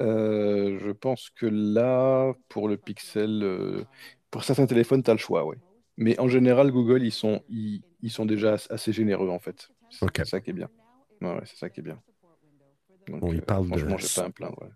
[0.00, 3.84] Euh, je pense que là, pour le Pixel, euh,
[4.30, 5.56] pour certains téléphones, tu as le choix, oui.
[5.96, 9.68] Mais en général, Google, ils sont, ils, ils sont déjà assez généreux, en fait.
[9.90, 10.68] C'est ça qui est bien.
[11.20, 12.00] Ouais, ouais, c'est ça qui est bien.
[13.08, 14.62] Donc, Bon, il parle de- franchement, pas à me plaindre.
[14.62, 14.68] ouais.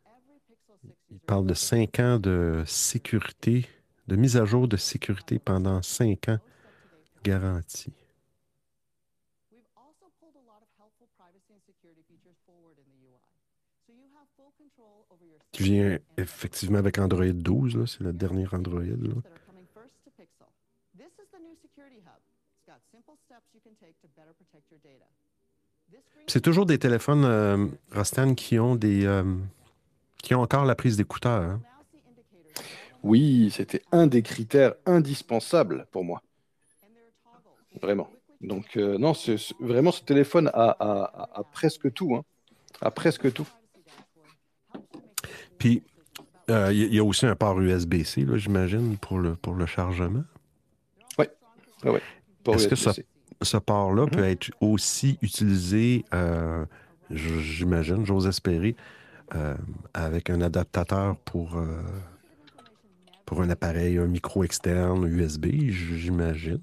[1.11, 3.66] Il parle de 5 ans de sécurité,
[4.09, 6.38] de mise à jour de sécurité pendant 5 ans
[7.25, 7.92] garantie.
[9.51, 13.19] We've also pulled a lot of helpful privacy and security features forward in the UI.
[13.87, 18.01] So you have full control over your Qui vient effectivement avec Android 12, là, c'est
[18.03, 18.81] le dernier Android.
[18.83, 18.92] là.
[18.92, 20.47] that are coming first to Pixel.
[20.97, 22.21] This is the new security hub.
[22.53, 25.07] It's got simple steps you can take to better protect your data.
[25.90, 29.25] This brings C'est toujours des téléphones, euh, Rostan, qui ont des euh,
[30.23, 31.42] qui ont encore la prise d'écouteurs.
[31.42, 31.61] hein.
[33.03, 36.21] Oui, c'était un des critères indispensables pour moi,
[37.81, 38.11] vraiment.
[38.40, 39.12] Donc, euh, non,
[39.61, 42.14] vraiment, ce téléphone a, a- a- a presque tout.
[42.16, 42.25] Hein.
[42.81, 43.47] A presque tout.
[45.66, 45.83] Puis,
[46.48, 50.22] euh, il y, a aussi un port USB-C, j'imagine, pour le, pour le chargement.
[52.44, 53.05] Pour Est-ce que USB-C.
[53.42, 54.11] Ce port-là Mhm.
[54.11, 56.64] peut être aussi utilisé, euh,
[57.11, 58.76] j'imagine, j'ose espérer,
[59.35, 59.57] euh,
[59.92, 61.61] avec un adaptateur pour,
[63.24, 66.62] pour un appareil, un micro externe USB, j'imagine?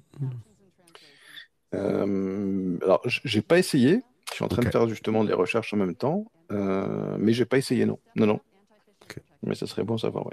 [1.72, 4.00] Alors, j'ai pas essayé.
[4.30, 7.58] Je suis en train de faire justement des recherches en même temps, mais j'ai pas
[7.58, 7.98] essayé, non.
[8.16, 8.40] Non, non.
[9.44, 10.32] Mais ça serait bon savoir, oui.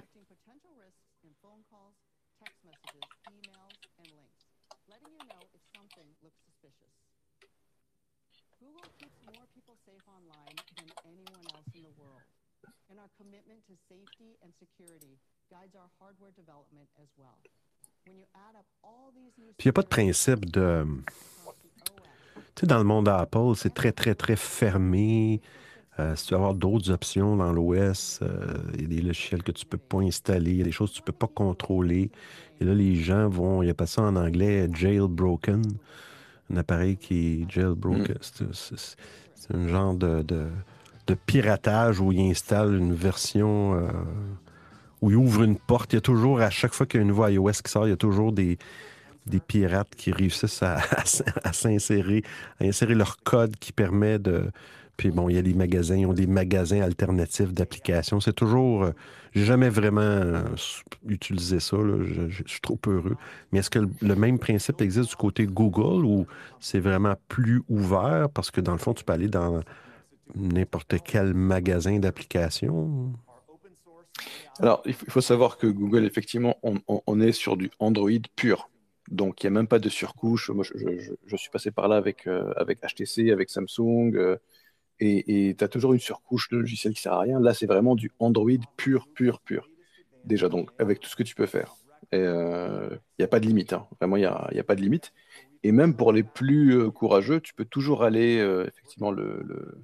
[13.22, 15.20] Commitment to safety and security
[15.52, 17.38] guides our hardware development as well.
[18.06, 20.88] When you add up all these Puis il n'y a pas de principe de.
[22.56, 25.40] Tu sais, dans le monde Apple, c'est très, très, très fermé.
[26.00, 28.28] Euh, si tu veux avoir d'autres options dans l'OS, euh,
[28.76, 30.72] il y a des logiciels que tu ne peux pas installer, il y a des
[30.72, 32.10] choses que tu ne peux pas contrôler.
[32.60, 35.62] Et là, les gens vont, il y a pas ça en anglais, jailbroken,
[36.52, 38.16] un appareil qui est jailbroken.
[38.22, 38.96] C'est-
[39.36, 40.46] C'est un genre de, de,
[41.08, 43.88] de piratage où il installe une version, euh,
[45.02, 45.94] où il ouvre une porte.
[45.94, 47.88] Il y a toujours, à chaque fois qu'il y a un nouveau iOS qui sort,
[47.88, 48.58] il y a toujours des,
[49.26, 52.24] des pirates qui réussissent à, à s- à s'insérer,
[52.60, 54.46] à insérer leur code qui permet de.
[55.02, 58.20] Puis bon, il y a des magasins, ils ont des magasins alternatifs d'applications.
[58.20, 58.84] C'est toujours.
[58.84, 58.92] euh,
[59.34, 60.44] J'ai jamais vraiment euh,
[61.08, 61.76] utilisé ça.
[61.78, 62.04] là.
[62.04, 63.18] Je, suis trop heureux.
[63.52, 66.28] Mais est-ce que le, même principe existe du côté Google ou
[66.60, 68.30] c'est vraiment plus ouvert?
[68.30, 69.62] Parce que dans le fond, tu peux aller dans
[70.36, 73.12] n'importe quel magasin d'applications?
[74.60, 78.70] Alors, il faut, savoir que Google, effectivement, on, est sur du Android pur.
[79.10, 80.52] Donc, il n'y a même pas de surcouche.
[80.52, 84.38] Moi, je suis passé par là avec, euh, avec HTC, avec Samsung, euh,
[85.02, 87.40] et tu as toujours une surcouche de logiciel qui sert à rien.
[87.40, 89.70] Là, c'est vraiment du Android pur, pur, pur.
[90.24, 91.76] Déjà, donc, avec tout ce que tu peux faire.
[92.14, 93.74] Euh, Il n'y a pas de limite.
[93.74, 93.88] hein.
[94.00, 94.26] Vraiment, il n'y
[94.60, 95.14] a, pas de limite.
[95.64, 99.84] Et même pour les plus euh, courageux, tu peux toujours aller, euh, effectivement, le, le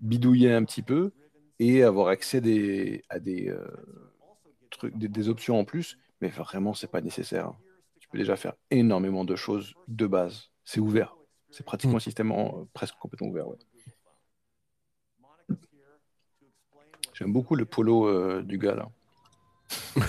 [0.00, 1.12] bidouiller un petit peu
[1.58, 3.66] et avoir accès des- à des, euh,
[4.70, 7.46] trucs, des, des options en plus, mais vraiment, c'est pas nécessaire.
[7.48, 7.56] hein.
[8.00, 10.50] Tu peux déjà faire énormément de choses de base.
[10.64, 11.16] C'est ouvert.
[11.50, 13.48] C'est pratiquement un système en- presque complètement ouvert.
[13.48, 13.58] ouais.
[17.22, 18.88] J'aime beaucoup le polo euh, du gars là.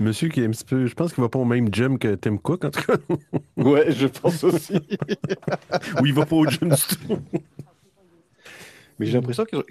[0.00, 0.86] Monsieur qui est un petit peu.
[0.86, 2.94] Je pense qu'il va pas au même gym que Tim Cook, en tout cas.
[3.56, 4.74] Ouais, je pense aussi.
[6.00, 7.18] Ou il va pas au gym du tout.
[8.98, 9.64] mais j'ai l'impression qu'ils ont,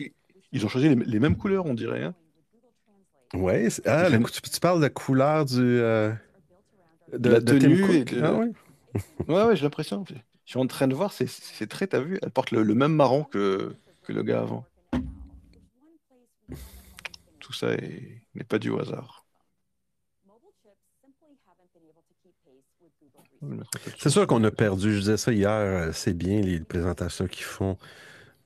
[0.54, 2.04] ils ont choisi les, les mêmes couleurs, on dirait.
[2.04, 2.15] hein.
[3.34, 3.67] Ouais.
[3.86, 5.58] Ah, le- tu, tu parles de la couleur du.
[5.60, 6.13] euh,
[7.12, 7.95] de, La de Tim tenue Cook.
[7.95, 8.52] et de- Ah ouais.
[9.28, 10.06] Ouais, ouais, j'ai l'impression.
[10.08, 10.13] Je
[10.45, 12.93] suis en train de voir, c'est c'est très, t'as vu, elle porte le, le même
[12.93, 14.65] marron que, que le gars avant.
[17.50, 19.26] Tout ça est- n'est pas dû au hasard.
[23.98, 24.94] C'est sûr qu'on a perdu.
[24.94, 25.94] Je disais ça hier.
[25.96, 27.78] C'est bien les présentations qu'ils font.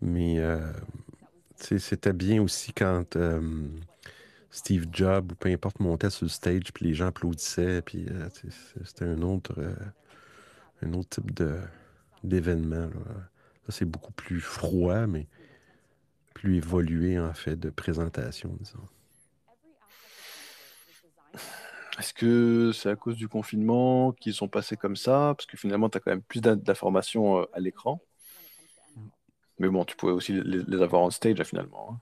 [0.01, 0.59] Mais euh,
[1.57, 3.41] c'était bien aussi quand euh,
[4.51, 7.81] Steve Jobs ou peu importe montait sur le stage puis les gens applaudissaient.
[7.81, 8.29] Puis euh,
[8.85, 9.53] c'était un autre,
[10.81, 11.31] un autre type
[12.23, 12.87] d'événement.
[12.87, 15.27] Là, c'est beaucoup plus froid, mais
[16.43, 18.83] plus évolué en fait de présentation, disons.
[21.97, 25.35] Est-ce que c'est à cause du confinement qu'ils sont passés comme ça?
[25.37, 28.01] Parce que finalement, tu as quand même plus d'in- d'informations euh, à l'écran.
[29.57, 31.99] Mais bon, tu pouvais aussi les, les avoir en stage hein, finalement, hein.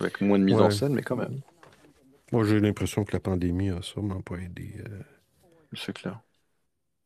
[0.00, 0.64] avec moins de mise Ouais.
[0.64, 1.40] en scène, mais quand même,
[2.30, 4.74] Moi, j'ai l'impression que la pandémie a sûrement pas aidé.
[4.86, 5.00] euh.
[5.72, 6.20] c'est clair.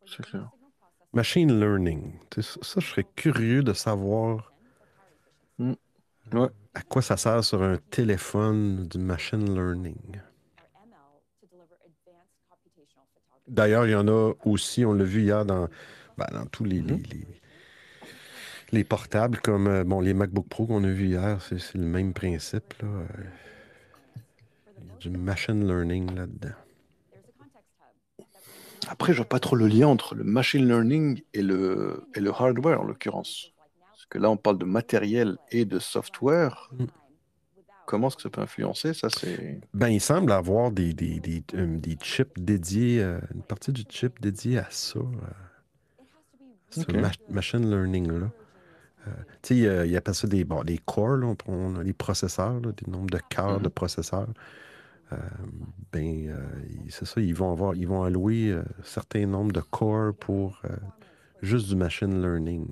[0.04, 0.50] C'est clair.
[1.12, 2.14] Machine learning.
[2.40, 4.52] Ça, je serais curieux de savoir
[5.58, 5.74] Mm.
[6.30, 6.48] Ouais.
[6.74, 10.20] à quoi ça sert sur un téléphone du machine learning?
[13.48, 15.68] D'ailleurs, il y en a aussi, on l'a vu hier dans,
[16.16, 17.02] ben, dans tous les, les, Mhm.
[17.10, 17.26] les-
[18.72, 21.84] les portables, comme euh, bon, les MacBook Pro qu'on a vu hier, c'est c'est le
[21.84, 22.74] même principe.
[22.80, 22.88] Là.
[22.88, 23.06] Euh,
[24.78, 26.54] Il y a du machine learning là-dedans.
[28.88, 32.30] Après, je vois pas trop le lien entre le machine learning et le, et le
[32.30, 33.51] hardware en l'occurrence.
[34.12, 36.68] Que là, on parle de matériel et de software.
[36.78, 36.84] Mm.
[37.86, 38.92] Comment est-ce que ça peut influencer?
[38.92, 39.58] Ça, c'est.
[39.72, 43.84] Ben, il semble avoir des, des, des, euh, des chips dédiés, euh, une partie du
[43.88, 46.02] chip dédiée à ça, euh,
[46.68, 46.92] ce Ok.
[46.92, 48.30] ma- machine learning-là.
[49.08, 51.94] Euh, tu sais, il, appelle ça des, bon, des cores, là, on, on a des
[51.94, 53.70] processeurs, là, des nombres de cœurs de Mhm.
[53.70, 54.28] processeurs.
[55.12, 55.16] Euh,
[55.90, 56.36] ben, euh,
[56.90, 60.60] c'est ça, ils vont avoir, ils vont allouer euh, certains nombres de cores pour
[61.40, 62.66] juste du machine learning.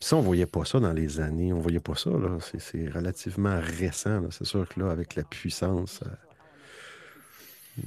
[0.00, 2.38] Ça, on voyait pas ça dans les années, on voyait pas ça, là.
[2.40, 4.28] C'est, c'est relativement récent, là.
[4.30, 6.00] C'est sûr que là, avec la puissance.
[6.06, 6.10] euh,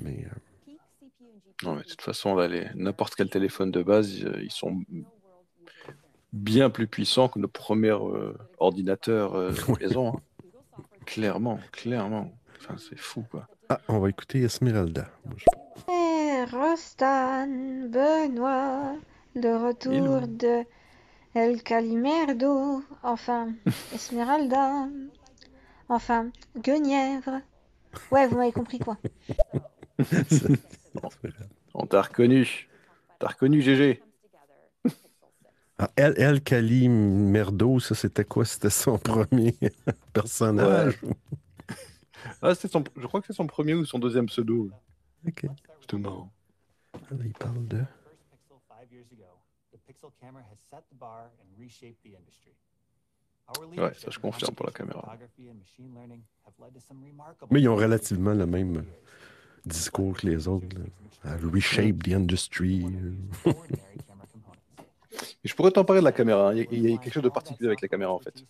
[0.04, 0.74] mais euh,
[1.63, 4.52] Non, mais de toute façon, là, les- n'importe quel téléphone de base, ils, euh, ils
[4.52, 4.82] sont
[6.34, 10.15] bien plus puissants que nos premiers euh, ordinateurs euh, maison.
[10.15, 10.21] hein.
[11.06, 12.32] Clairement, clairement.
[12.60, 13.47] Enfin, c'est fou, quoi.
[13.69, 15.10] Ah, on va écouter Esmeralda.
[16.52, 17.47] Rostan,
[17.89, 18.95] Benoît,
[19.36, 20.28] le retour Hello.
[20.28, 20.63] de
[21.34, 23.54] El Calimerdo, enfin,
[23.94, 24.88] Esmeralda,
[25.88, 27.41] enfin, Guenièvre.
[28.12, 28.98] Ouais, vous m'avez compris quoi.
[31.74, 32.67] On t'a reconnu.
[33.20, 34.02] T'as reconnu GG.
[35.78, 38.46] Ah, El, El Cali Merdo, ça c'était quoi?
[38.46, 39.56] C'était son premier
[40.13, 41.00] personnage?
[42.41, 42.84] Ah, c'est son...
[42.96, 44.70] Je crois que c'est son premier ou son deuxième pseudo.
[45.28, 45.48] Ok.
[45.80, 46.32] C'était marrant.
[46.94, 47.84] Ah, il parle de.
[53.77, 55.17] Ouais, ça je confirme pour la caméra.
[57.49, 58.85] Mais ils ont relativement le même
[59.65, 60.67] discours que les autres.
[61.23, 61.37] là.
[61.51, 62.85] reshape the industry.
[65.43, 66.49] je pourrais t'en parler de la caméra.
[66.49, 66.55] hein.
[66.55, 68.43] Il y a- quelque chose de particulier avec la caméra, en fait.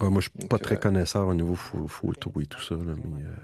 [0.00, 2.76] Ouais, moi, je suis pas très euh, connaisseur au niveau pho- photo et tout ça,
[2.76, 3.34] là, mais euh,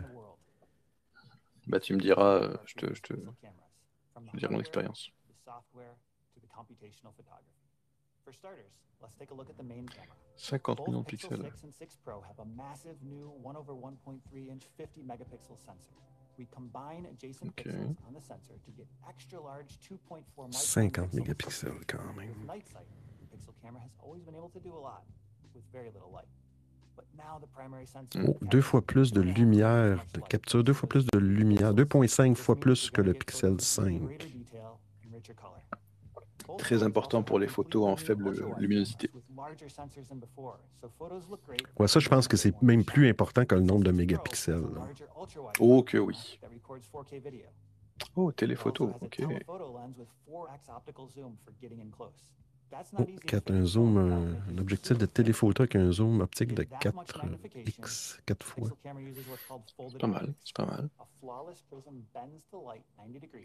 [1.66, 5.10] Bah, tu me diras, euh, je te, je te, je te dirai mon expérience.
[5.28, 5.94] the software
[6.34, 7.60] to the computational photography.
[8.24, 8.72] For starters,
[9.02, 10.16] let's take a look at the main camera.
[10.36, 11.42] 50 Both millions de Pixel pixels.
[11.52, 15.94] 6 and 6 Pro have a massive new 1 over 1.3 inch 50 megapixel sensor.
[16.38, 17.70] We combine adjacent Okay.
[17.70, 21.10] pixels on the sensor to get extra large 2.4 micron 50 pixels.
[21.12, 22.28] mégapixels quand même.
[22.30, 22.88] With night sight,
[23.20, 25.04] the Pixel camera has always been able to do a lot
[25.54, 26.28] with very little light.
[26.96, 30.88] But now the primary sensor Oh, deux fois plus de lumière, de capture, deux fois
[30.88, 34.00] plus de lumière, 2,5 fois plus que le Pixel 5.
[36.58, 39.10] Très important pour les photos en faible luminosité.
[41.78, 44.60] Ouais, ça, je pense que c'est même plus important que le nombre de mégapixels.
[44.74, 44.88] là.
[45.60, 46.38] Oh que oui.
[48.16, 49.22] Oh, téléphoto, ok.
[52.98, 58.18] Oh, quatre- un zoom, un, un objectif de téléphoto avec un zoom optique de 4x,
[58.26, 58.68] 4 fois.
[59.88, 60.88] C'est pas mal, c'est pas mal.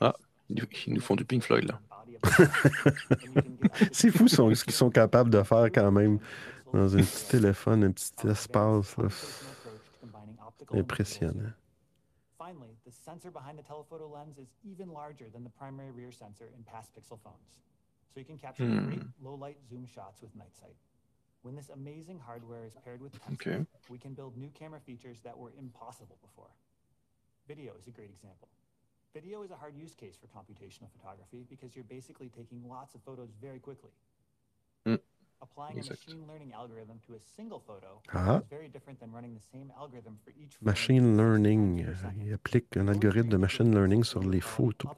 [0.02, 0.16] Ah,
[0.50, 1.80] ils nous font du Pink Floyd là.
[3.92, 6.20] C'est fou son- ce qu'ils sont capables de faire quand même
[6.74, 8.98] dans un petit téléphone, un petit espace.
[8.98, 9.08] là.
[10.72, 11.52] Impressionnant.
[12.38, 16.46] Finally, the sensor behind the telephoto lens is even larger than the primary rear sensor
[16.56, 17.48] in past Pixel phones.
[18.14, 18.88] So you can capture Hmm.
[18.88, 20.76] great low light zoom shots with night sight.
[21.44, 23.66] When this amazing hardware is paired with Tensor, Okay.
[23.90, 26.50] we can build new camera features that were impossible before.
[27.48, 28.48] Video is a great example.
[29.14, 33.02] Video is a hard use case for computational photography because you're basically taking lots of
[33.04, 33.90] photos very quickly.
[34.86, 34.96] Hmm.
[35.42, 36.06] Applying a Exact.
[36.08, 38.38] machine learning algorithm to a single photo Ah.
[38.38, 41.96] is very different than running the same algorithm for each frame Machine 60 learning, euh,
[42.24, 44.92] il applique un algorithme de machine learning sur les photos.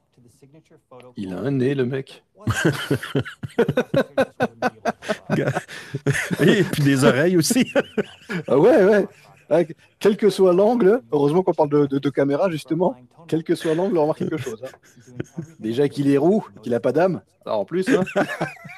[1.16, 2.24] Il a un nez, le mec.
[6.42, 7.72] Et puis des oreilles aussi.
[8.48, 9.08] Ah ouais, ouais.
[9.54, 9.64] Ah,
[10.00, 12.96] quel que soit l'angle, heureusement qu'on parle de, de, de caméra justement,
[13.28, 14.64] quel que soit l'angle, on remarque quelque chose.
[14.64, 15.42] hein.
[15.60, 17.86] Déjà qu'il est roux, qu'il a pas d'âme, ah, en plus.
[17.90, 18.04] Hein.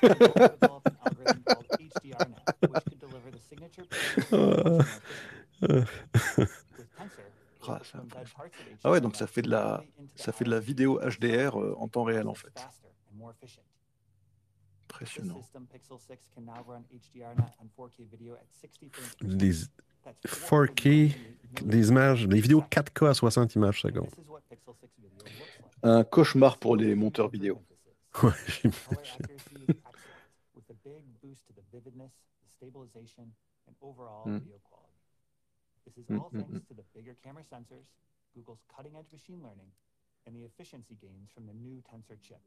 [7.66, 7.80] Ah.
[8.84, 9.84] Ah ouais, donc ça fait de la,
[10.16, 12.52] ça fait de la vidéo HDR euh, en temps réel en fait.
[14.94, 15.42] Impressionnant.
[15.42, 19.54] system, Pixel 6 can now run HDR and 4K video at 60 frames per Des,
[19.54, 19.72] second.
[20.04, 21.16] That's 4K,
[21.64, 24.10] des images, des vidéos 4K à 60 images secondes.
[24.10, 25.64] This is what Pixel 6 video looks like.
[25.84, 27.62] Un cauchemar pour les monteurs vidéo.
[28.22, 29.24] Ouais, Color j'imagine.
[29.24, 29.96] accuracy is excellent,
[30.56, 32.12] with a big boost to the vividness,
[32.44, 33.26] the stabilization,
[33.68, 34.40] and overall Mm.
[34.44, 34.94] video quality.
[35.86, 36.68] This is Mm, all mm, thanks mm.
[36.68, 37.90] to the bigger camera sensors,
[38.36, 39.72] Google's cutting-edge machine learning,
[40.28, 42.40] and the efficiency gains from the new Tensor chip.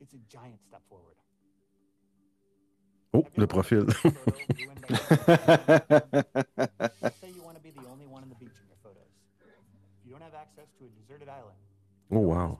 [0.00, 1.16] It's a giant step forward.
[3.12, 3.84] Oh, le profil.
[3.86, 6.24] taken a photo ruined by something?
[7.02, 9.08] Let's say you want to be the only one on the beach in your photos.
[10.00, 11.56] If you don't have access to a deserted island,
[12.10, 12.58] Oh, wow.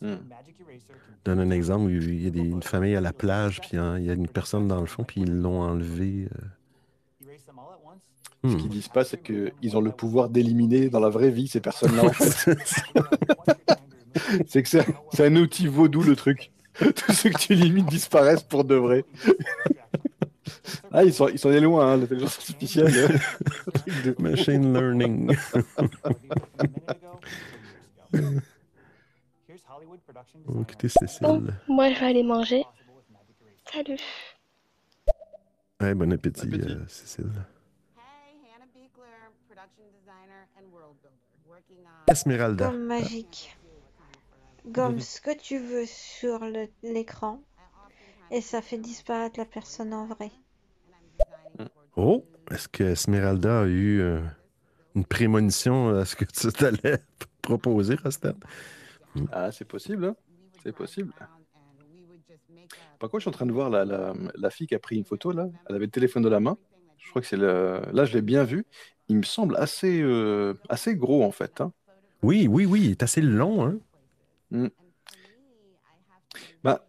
[0.00, 0.18] Mm.
[0.18, 0.78] can
[1.24, 3.98] Donne un exemple où il y a des- une famille à la plage, puis hein,
[3.98, 6.28] il y a une personne dans le fond, puis ils l'ont enlevé.
[6.32, 7.26] euh.
[7.26, 8.02] erase them all at once.
[8.44, 8.56] Ce Hmm.
[8.60, 12.04] qu'ils disent pas, c'est qu'ils ont le pouvoir d'éliminer dans la vraie vie ces personnes-là.
[12.04, 12.64] en fait.
[14.46, 16.52] C'est que c'est c'est un outil vaudou le truc.
[16.96, 19.04] Tous ceux que tu élimines disparaissent pour de vrai.
[20.92, 22.92] Ah, ils sont, ils sont allés loin, hein, l'intelligence artificielle.
[24.04, 25.36] De- Machine learning.
[30.46, 31.54] Oh, écoutez, Cécile.
[31.68, 32.64] Moi, je vais aller manger.
[33.72, 33.96] Salut.
[35.80, 36.72] Ouais, bon appétit, Bon appétit.
[36.72, 37.24] euh, Cécile.
[37.96, 39.04] Hey, Hannah Beekler,
[39.48, 41.16] production designer and world builder,
[41.48, 42.66] working on Esmeralda.
[42.68, 43.56] Gomme magique.
[44.66, 46.40] Gomme ce que tu veux sur
[46.82, 47.42] l'écran
[48.30, 50.30] et ça fait disparaître la personne en vrai.
[51.96, 54.20] Oh, est-ce que Esmeralda a eu euh,
[54.94, 56.98] une prémonition à ce que tu allais
[57.42, 58.32] proposer, Rostan?
[59.30, 60.16] Ah, c'est possible, hein
[60.62, 61.12] C'est possible.
[62.98, 64.96] Par contre, je suis en train de voir la, la, la fille qui a pris
[64.96, 65.46] une photo, là.
[65.68, 66.56] Elle avait le téléphone de la main.
[66.98, 67.82] Je crois que c'est le...
[67.92, 68.64] Là, je l'ai bien vu.
[69.08, 71.60] Il me semble assez, euh, assez gros, en fait.
[71.60, 71.72] hein.
[72.22, 73.78] Oui, oui, oui, il est assez long, hein?
[76.62, 76.86] Bah,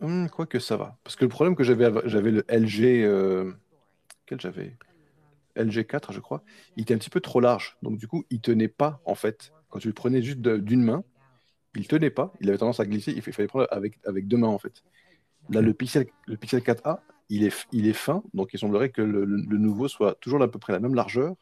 [0.00, 0.98] hum, quoi que ça va.
[1.04, 3.04] Parce que le problème que j'avais, av- j'avais le LG...
[3.04, 3.52] euh,
[4.26, 4.76] Quel j'avais?
[5.54, 6.42] LG 4, je crois.
[6.76, 7.76] Il était un petit peu trop large.
[7.82, 9.52] Donc, du coup, il tenait pas, en fait.
[9.68, 11.04] Quand tu le prenais juste de- d'une main,
[11.74, 12.32] il tenait pas.
[12.40, 13.12] Il avait tendance à glisser.
[13.12, 14.82] Il fa- fallait prendre avec, avec deux mains, en fait.
[15.50, 18.22] Là, le Pixel, le Pixel 4a, il est, f- il est fin.
[18.32, 20.94] Donc, il semblerait que le, le- le nouveau soit toujours à peu près la même
[20.94, 21.34] largeur,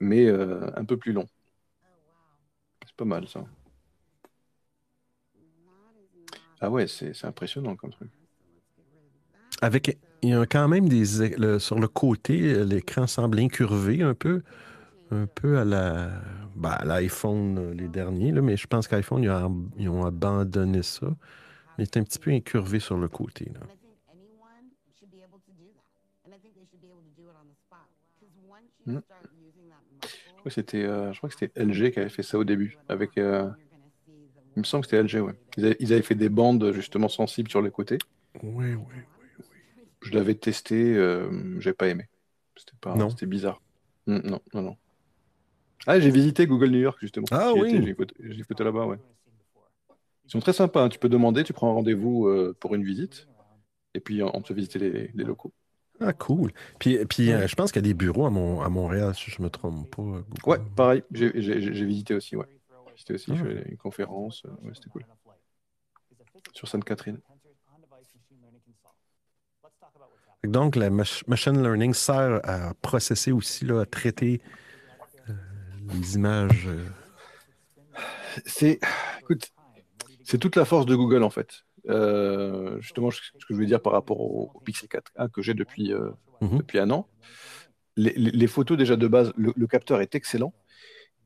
[0.00, 1.26] mais euh, un peu plus long.
[2.86, 3.44] C'est pas mal, ça.
[6.60, 8.10] Ah ouais, c'est c'est impressionnant comme truc.
[9.60, 11.04] Avec, il y a quand même des,
[11.36, 14.42] le- sur le côté, l'écran semble incurvé un peu,
[15.10, 16.10] un peu à la,
[16.64, 20.82] à l'iPhone, euh, les derniers, là, mais je pense qu'iPhone, ils, ont- ils ont abandonné
[20.82, 21.08] ça.
[21.78, 23.50] Il est un petit peu incurvé sur le côté.
[23.54, 23.60] Là.
[28.86, 28.94] Mm.
[28.96, 29.02] that
[30.36, 31.12] Je crois que c'était euh,
[31.56, 32.76] LG qui avait fait ça au début.
[32.88, 33.50] Avec, euh,
[34.58, 35.34] il me semble que c'était LG, ouais.
[35.56, 37.98] Ils avaient, ils avaient fait des bandes justement sensibles sur les côtés.
[38.42, 39.02] Oui, oui.
[40.02, 42.08] Je l'avais testé, euh, j'ai pas aimé.
[42.56, 43.08] C'était pas, Non.
[43.10, 43.62] c'était bizarre.
[44.08, 44.76] Mm, non, non, non.
[45.86, 47.26] Ah, j'ai visité Google New York justement.
[47.30, 47.76] Ah J'y oui.
[47.76, 48.98] étais, J'ai photo là-bas, ouais.
[50.26, 50.82] Ils sont très sympas.
[50.84, 50.88] hein.
[50.88, 53.28] Tu peux demander, tu prends un rendez-vous euh, pour une visite,
[53.94, 55.52] et puis on te fait visiter les, les locaux.
[56.00, 56.52] Ah, cool.
[56.78, 59.30] Puis, puis euh, je pense qu'il y a des bureaux à, Mon- à Montréal, si
[59.30, 60.02] je ne me trompe pas.
[60.02, 60.24] Google.
[60.46, 61.02] Ouais, pareil.
[61.12, 62.46] J'ai j'ai- j'ai- j'ai visité aussi, ouais.
[62.98, 63.30] Visité aussi.
[63.32, 63.36] Ah.
[63.36, 64.42] Je une conférence.
[64.44, 65.04] euh, ouais, c'était cool.
[66.52, 67.20] Sur Sainte-Catherine.
[70.44, 74.40] Donc, la mach- machine learning sert à processer aussi, là, à traiter
[75.28, 75.32] euh,
[75.92, 76.66] les images.
[76.66, 76.84] euh,
[78.46, 78.78] C'est,
[79.20, 79.50] écoute,
[80.24, 81.64] c'est toute la force de Google en fait.
[81.88, 85.54] Euh, justement, ce que je voulais dire par rapport au, au Pixel 4a que j'ai
[85.54, 86.58] depuis, euh, Mhm.
[86.58, 87.08] depuis un an.
[87.96, 90.52] Les photos déjà de base, le, le capteur est excellent.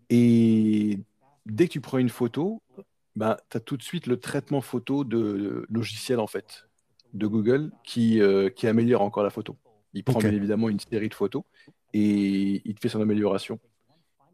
[0.09, 0.99] Et
[1.47, 2.63] dès que tu prends une photo,
[3.17, 6.67] ben, tu as tout de suite le traitement photo de logiciel en fait
[7.13, 9.57] de Google qui, euh, qui améliore encore la photo.
[9.93, 11.45] Il prend bien évidemment une série de photos
[11.93, 13.61] et il te fait son amélioration.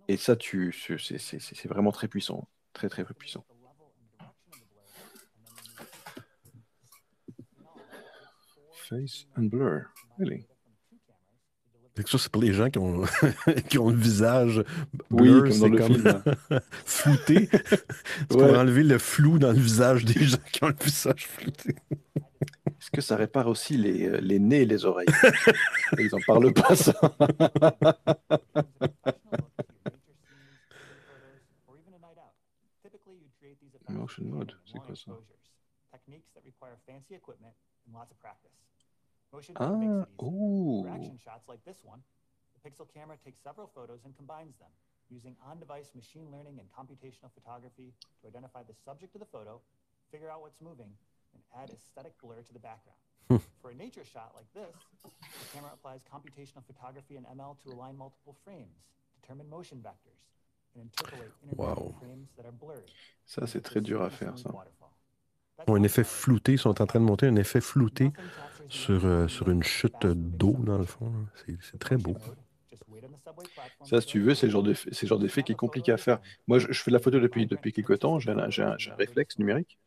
[0.07, 2.49] Et ça, tu, c'est vraiment très puissant.
[2.73, 3.45] Très, très, très puissant.
[8.73, 9.93] Face and blur.
[10.19, 10.47] Really?
[12.07, 13.03] Ça, c'est pour les gens qui ont,
[13.69, 14.63] qui ont le visage
[15.11, 16.23] Oui, blur, comme c'est dans le comme film.
[16.85, 17.49] flouté.
[17.53, 18.49] c'est Ouais.
[18.49, 21.75] pour enlever le flou dans le visage des gens qui ont le visage flouté.
[22.81, 25.09] Est-ce que ça répare aussi les, euh, les nez et les oreilles?
[25.99, 26.93] Ils en parlent pas, ça.
[33.89, 35.13] Motion mode, c'est quoi ça?
[39.33, 40.83] Motion Ah, makes it easy.
[40.83, 42.01] For action shots like this one,
[42.55, 44.71] the Pixel camera takes several photos and combines them
[45.11, 49.61] using on-device machine learning and computational photography to identify the subject of the photo,
[50.11, 50.91] figure out what's moving,
[51.35, 52.99] and add aesthetic blur to the background.
[53.63, 54.75] For a nature shot like this,
[55.05, 58.77] the camera applies computational photography and ML to align multiple frames,
[59.21, 60.25] determine motion vectors,
[60.75, 61.73] and interpolate Wow.
[61.73, 62.91] intermediate frames that are blurred.
[63.27, 64.51] Ça, c'est très dur à faire, ça.
[65.67, 68.13] Ont un effet flouté, sont en train de monter un effet flouté
[68.69, 71.13] sur, euh, sur une chute d'eau, dans le fond.
[71.47, 72.17] C'est- très beau.
[73.83, 76.19] Ça, si tu veux, c'est le genre d'effet qui est compliqué à faire.
[76.47, 78.19] Moi, je, je fais de la photo depuis, depuis quelques temps.
[78.19, 79.79] J'ai un, un- réflexe numérique.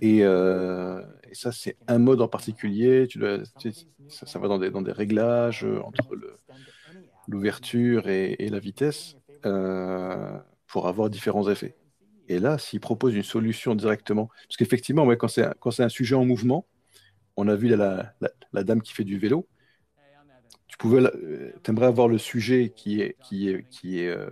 [0.00, 3.06] Et, euh, et ça, c'est un mode en particulier.
[3.08, 6.16] Tu dois, tu sais, ça, ça va dans des, dans des réglages euh, entre
[7.28, 11.76] l'ouverture et, et la vitesse euh, pour avoir différents effets.
[12.28, 15.44] Et là, s'ils proposent une solution directement, parce qu'effectivement, ouais, quand c'est
[15.82, 16.66] un, sujet en mouvement,
[17.36, 19.48] on a vu la, la- la dame qui fait du vélo.
[20.66, 24.28] Tu pouvais, euh, t'aimerais avoir le sujet qui est, qui est, qui est, euh,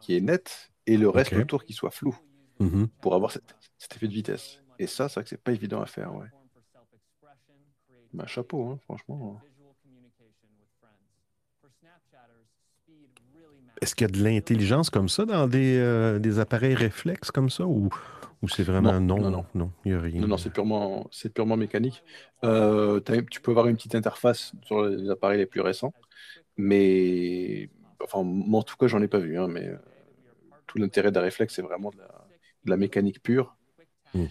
[0.00, 1.38] qui est net et le reste Ok.
[1.42, 2.16] autour qui soit flou
[2.58, 2.88] Mhm.
[3.00, 3.44] pour avoir cet,
[3.78, 4.58] cet effet de vitesse.
[4.78, 6.26] Et ça, c'est vrai que c'est pas évident à faire, ouais.
[8.12, 9.40] Bah, chapeau, hein, franchement.
[13.80, 17.48] Est-ce qu'il y a de l'intelligence comme ça dans des, euh, des appareils réflexes comme
[17.50, 17.88] ça ou,
[18.42, 19.18] ou c'est vraiment non?
[19.18, 19.72] Non, non, non.
[19.84, 20.20] il n'y a rien.
[20.20, 22.02] Non, non, c'est purement, c'est purement mécanique.
[22.44, 23.00] Euh,
[23.30, 25.94] tu peux avoir une petite interface sur les appareils les plus récents,
[26.56, 27.70] mais
[28.02, 29.38] enfin, moi en tout cas, j'en ai pas vu.
[29.38, 29.76] hein, mais euh,
[30.66, 32.26] tout l'intérêt d'un réflexe, c'est vraiment de la,
[32.64, 33.56] de la mécanique pure.
[34.14, 34.24] Mm.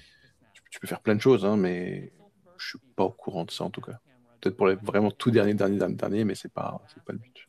[0.53, 2.11] Tu, tu peux faire plein de choses, hein, mais
[2.57, 3.99] je suis pas au courant de ça en tout cas.
[4.41, 7.46] Peut-être pour les vraiment tout dernier, dernier, dernier, dernier, mais c'est pas, pas le but.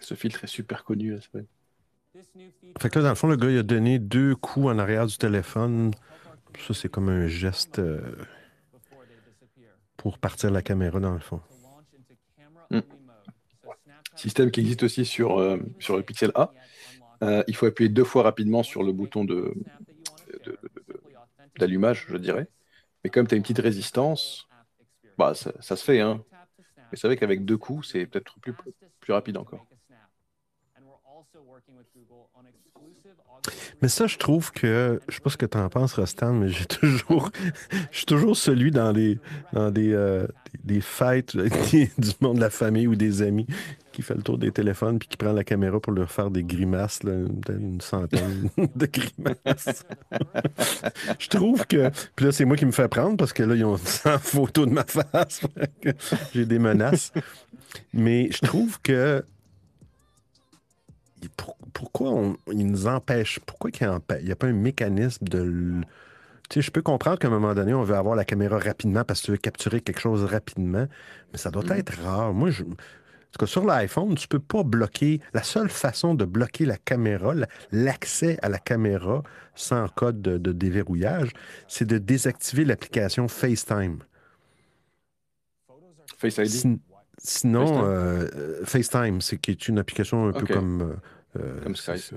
[0.00, 1.12] Ce filtre est super connu.
[1.14, 1.20] là.
[2.80, 5.06] Fait que là, dans le fond, le gars, il a donné deux coups en arrière
[5.06, 5.92] du téléphone.
[6.66, 8.00] Ça, c'est comme un geste euh,
[9.96, 11.40] pour partir la caméra, dans le fond.
[12.70, 12.80] Mm.
[14.14, 16.52] Système qui existe aussi sur, euh, sur le Pixel A.
[17.22, 19.54] Euh, il faut appuyer deux fois rapidement sur le bouton de,
[20.44, 20.58] de- de-
[20.88, 21.02] de-
[21.58, 22.48] d'allumage, je dirais.
[23.04, 24.48] Mais comme tu as une petite résistance,
[25.18, 26.00] bah, ça, ça se fait.
[26.00, 26.24] Hein.
[26.90, 28.54] Mais c'est vrai qu'avec deux coups, c'est peut-être plus,
[29.00, 29.66] plus rapide encore.
[33.82, 36.48] Mais ça, je trouve que, je sais pas ce que tu en penses, Rostan, mais
[36.48, 37.30] j'ai toujours,
[37.90, 39.18] je suis toujours celui dans des,
[39.52, 40.26] dans des, euh,
[40.64, 43.46] des, fêtes du monde de la famille ou des amis
[43.92, 46.44] qui fait le tour des téléphones puis qui prend la caméra pour leur faire des
[46.44, 47.12] grimaces, là,
[47.48, 49.84] une centaine de grimaces.
[51.18, 53.64] je trouve que, puis là, c'est moi qui me fais prendre parce que là, ils
[53.64, 55.40] ont 100 photos de ma face.
[56.34, 57.12] J'ai des menaces.
[57.92, 59.24] Mais je trouve que
[61.36, 63.88] pour- pourquoi on, il nous empêche, pourquoi qu'il
[64.22, 65.80] n'y a pas un mécanisme de...
[66.48, 69.02] Tu sais, je peux comprendre qu'à un moment donné, on veut avoir la caméra rapidement
[69.04, 70.86] parce que tu veux capturer quelque chose rapidement,
[71.32, 71.72] mais ça doit Mhm.
[71.72, 72.32] être rare.
[72.32, 72.62] Moi, je...
[72.62, 75.20] Tout cas, sur l'iPhone, tu peux pas bloquer...
[75.34, 79.22] La seule façon de bloquer la caméra, la- l'accès à la caméra
[79.54, 81.30] sans code de, de déverrouillage,
[81.66, 83.98] c'est de désactiver l'application FaceTime.
[86.18, 86.78] Face ID.
[87.18, 87.84] Sin- Sinon, FaceTime.
[87.84, 90.82] euh, euh, FaceTime, c'est qui est une application un peu comme.
[90.82, 92.12] euh, euh, Comme Skype,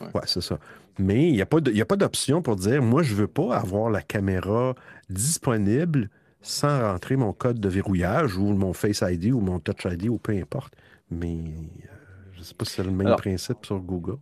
[0.00, 0.06] ouais.
[0.14, 0.58] Ouais, c'est ça.
[0.98, 4.74] Mais il n'y a pas d'option pour dire moi, je veux pas avoir la caméra
[5.08, 6.08] disponible
[6.42, 10.18] sans rentrer mon code de verrouillage ou mon Face ID ou mon Touch ID ou
[10.18, 10.74] peu importe.
[11.10, 11.88] Mais euh,
[12.34, 14.16] je ne sais pas si c'est le même Alors- principe sur Google.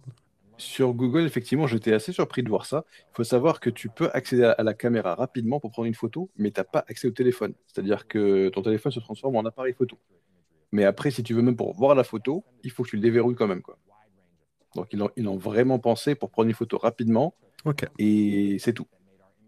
[0.59, 2.85] Sur Google, effectivement, j'étais assez surpris de voir ça.
[3.13, 6.31] Il faut savoir que tu peux accéder à- la caméra rapidement pour prendre une photo,
[6.37, 7.55] mais tu n'as pas accès au téléphone.
[7.67, 9.97] C'est-à-dire que ton téléphone se transforme en appareil photo.
[10.73, 13.03] Mais après, si tu veux même pour voir la photo, il faut que tu le
[13.03, 13.63] déverrouilles quand même.
[13.63, 13.79] Quoi.
[14.75, 17.35] Donc, ils ont, ils ont vraiment pensé pour prendre une photo rapidement,
[17.65, 17.87] OK.
[17.99, 18.87] et c'est tout.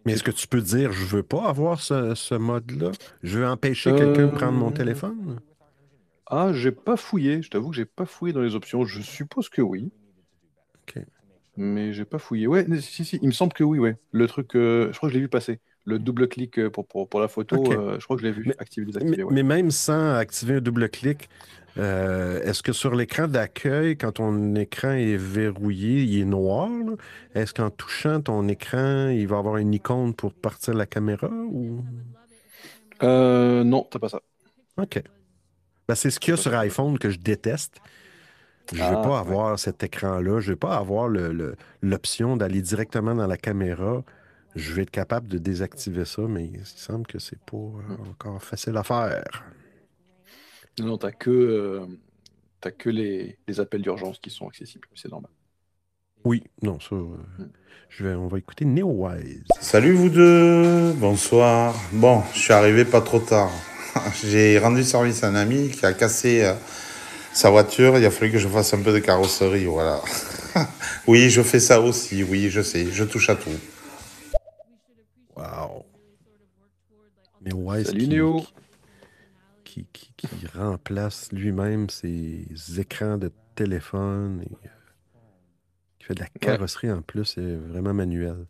[0.06, 2.92] Mais est-ce que tu peux dire je veux pas avoir ce, ce mode-là?
[3.22, 5.40] Je veux empêcher Euh, quelqu'un de prendre mon téléphone?
[6.26, 7.42] Ah, j'ai pas fouillé.
[7.42, 8.84] Je t'avoue que j'ai pas fouillé dans les options.
[8.84, 9.92] Je suppose que oui.
[10.96, 11.02] OK.
[11.56, 12.46] Mais j'ai pas fouillé.
[12.46, 13.96] Ouais, si, si, il me semble que oui, ouais.
[14.12, 15.60] Le truc, euh, je crois que je l'ai vu passer.
[15.84, 18.32] Le double clic euh, pour, pour, pour la photo, euh, je crois que je l'ai
[18.32, 19.24] vu Mais- activer, Mais, désactiver.
[19.24, 19.34] ouais.
[19.34, 21.28] mais même sans activer un double clic,
[21.78, 26.68] euh, est-ce que sur l'écran d'accueil, quand ton écran est verrouillé, il est noir?
[27.34, 31.28] Est-ce qu'en touchant ton écran, il va avoir une icône pour partir la caméra?
[31.30, 31.82] Ou...
[33.02, 34.20] Euh, non, t'as pas ça.
[34.76, 35.02] OK.
[35.88, 37.80] Ben, c'est ce qu'il y a sur iPhone que je déteste.
[38.72, 39.20] Je ne veux Ah, pas ouais.
[39.20, 40.40] avoir cet écran-là.
[40.40, 41.08] Je ne veux pas avoir
[41.82, 44.04] l'option d'aller directement dans la caméra.
[44.56, 48.42] Je vais être capable de désactiver ça, mais il semble que c'est pas euh, encore
[48.42, 49.24] facile à faire.
[50.78, 51.86] Non, non, t'as que, euh,
[52.60, 54.88] t'as que les, les appels d'urgence qui sont accessibles.
[54.94, 55.32] C'est normal.
[56.24, 56.94] Oui, non, ça.
[56.94, 57.16] euh,
[57.88, 59.44] je vais, on va écouter NeoWise.
[59.60, 61.74] Salut vous deux, bonsoir.
[61.92, 63.50] Bon, je suis arrivé pas trop tard.
[64.24, 66.54] J'ai rendu service à un ami qui a cassé euh,
[67.32, 67.98] sa voiture.
[67.98, 70.00] Il a fallu que je fasse un peu de carrosserie, voilà.
[71.06, 72.22] Oui, je fais ça aussi.
[72.24, 72.90] Oui, je sais.
[72.90, 73.50] Je touche à tout.
[75.36, 75.86] Wow.
[77.40, 78.46] NeoWise Salut qui, Néo.
[79.64, 82.46] qui, qui, qui remplace lui-même ses
[82.78, 84.70] écrans de téléphone et euh,
[85.98, 88.46] qui fait de la carrosserie en plus, c'est vraiment manuel.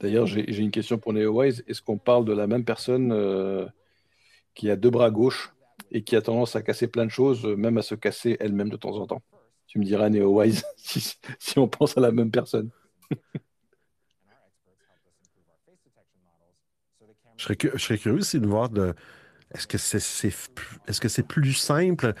[0.00, 1.64] D'ailleurs, j'ai j'ai une question pour NeoWise.
[1.66, 3.66] Est-ce qu'on parle de la même personne euh,
[4.54, 5.53] qui a deux bras gauches?
[5.90, 8.70] Et qui a tendance à casser plein de choses, euh, même à se casser elle-même
[8.70, 9.22] de temps en temps
[9.66, 12.70] Tu me diras, NeoWise, si, si on pense à la même personne.
[17.36, 17.56] Je serais,
[17.98, 18.70] curieux aussi de voir.
[19.52, 19.78] Est-ce que
[21.08, 22.14] c'est plus- simple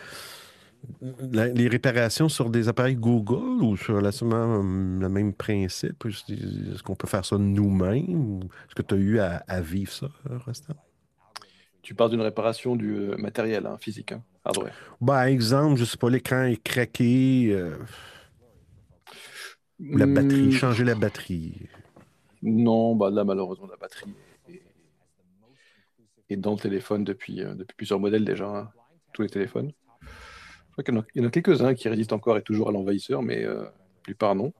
[1.00, 6.04] les réparations sur des appareils Google ou sur relativement hum, le même principe?
[6.06, 8.14] Est-ce qu'on peut faire ça nous-mêmes?
[8.14, 10.08] ou Est-ce que tu as eu à, vivre ça,
[10.44, 10.74] Rostan?
[11.84, 14.74] Tu parles d'une réparation du euh, matériel hein, physique, hein, hardware.
[15.00, 17.76] Ben, exemple, je sais pas, l'écran est craqué, euh,
[19.92, 21.68] la batterie, Hmm, changer la batterie.
[22.42, 24.14] Non, bah là, malheureusement, la batterie
[24.46, 24.62] est,
[26.28, 28.72] est dans le téléphone depuis, euh, depuis plusieurs modèles déjà, hein,
[29.12, 29.72] tous les téléphones.
[30.68, 32.42] Je crois qu'il y en a, il y en a quelques-uns qui résistent encore et
[32.42, 33.70] toujours à l'envahisseur, mais euh, la
[34.02, 34.52] plupart non.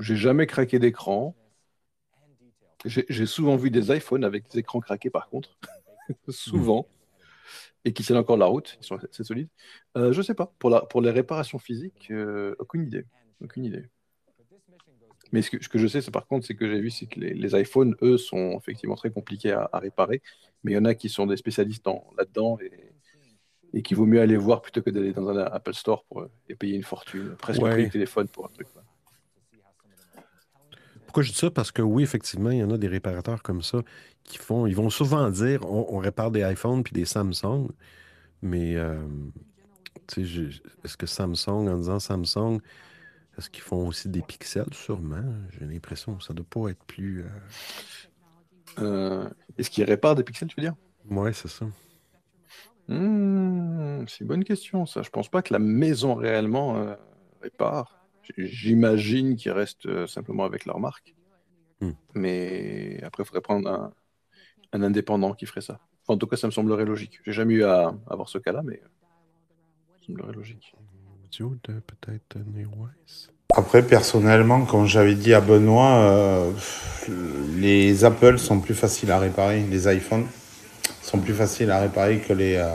[0.00, 1.36] J'ai jamais craqué d'écran.
[2.86, 5.58] J'ai souvent vu des iPhones avec des écrans craqués, par contre.
[6.28, 6.86] souvent.
[7.84, 8.76] Et qui tiennent encore la route.
[8.80, 9.48] Ils sont assez solides.
[9.96, 10.52] Euh, je sais pas.
[10.58, 13.06] Pour, la, pour les réparations physiques, euh, aucune idée.
[13.42, 13.88] Aucune idée.
[15.32, 17.06] Mais ce que, ce que je sais, c'est par contre, c'est que j'ai vu, c'est
[17.06, 20.20] que les, les iPhones, eux, sont effectivement très compliqués à, à réparer.
[20.62, 22.72] Mais il y en a qui sont des spécialistes dans- là-dedans et,
[23.72, 26.30] et qu'il vaut mieux aller voir plutôt que d'aller dans un Apple Store pour, euh,
[26.48, 27.84] et payer une fortune, presque le prix Ouais.
[27.84, 28.66] du téléphone pour un truc.
[31.10, 31.50] Pourquoi je dis ça?
[31.50, 33.82] Parce que oui, effectivement, il y en a des réparateurs comme ça
[34.22, 37.66] qui font, ils vont souvent dire on, on répare des iPhones puis des Samsung,
[38.42, 39.02] mais euh,
[40.16, 42.60] est-ce que Samsung, en disant Samsung,
[43.36, 44.72] est-ce qu'ils font aussi des pixels?
[44.72, 45.24] Sûrement.
[45.58, 47.24] J'ai l'impression que ça ne doit pas être plus.
[48.78, 50.76] Euh, Est-ce qu'ils réparent des pixels, tu veux dire?
[51.10, 51.66] Oui, c'est ça.
[52.86, 55.02] Hmm, c'est une bonne question, ça.
[55.02, 56.94] Je pense pas que la maison réellement euh,
[57.42, 57.99] répare.
[58.36, 61.14] J'imagine qu'ils restent euh, simplement avec leur marque.
[61.80, 61.92] Hmm.
[62.14, 63.92] Mais après, il faudrait prendre un,
[64.72, 65.80] un indépendant qui ferait ça.
[66.02, 67.20] Enfin, en tout cas, ça me semblerait logique.
[67.24, 70.74] J'ai jamais eu à avoir ce cas-là, mais ça me semblerait logique.
[71.38, 73.30] Peut-être NeoWise.
[73.56, 76.50] Après, personnellement, comme j'avais dit à Benoît, euh,
[77.56, 80.26] les Apple sont plus faciles à réparer, les iPhones
[81.02, 82.68] sont plus faciles à réparer que les, euh,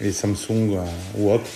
[0.00, 0.84] les Samsung euh,
[1.16, 1.48] ou autres,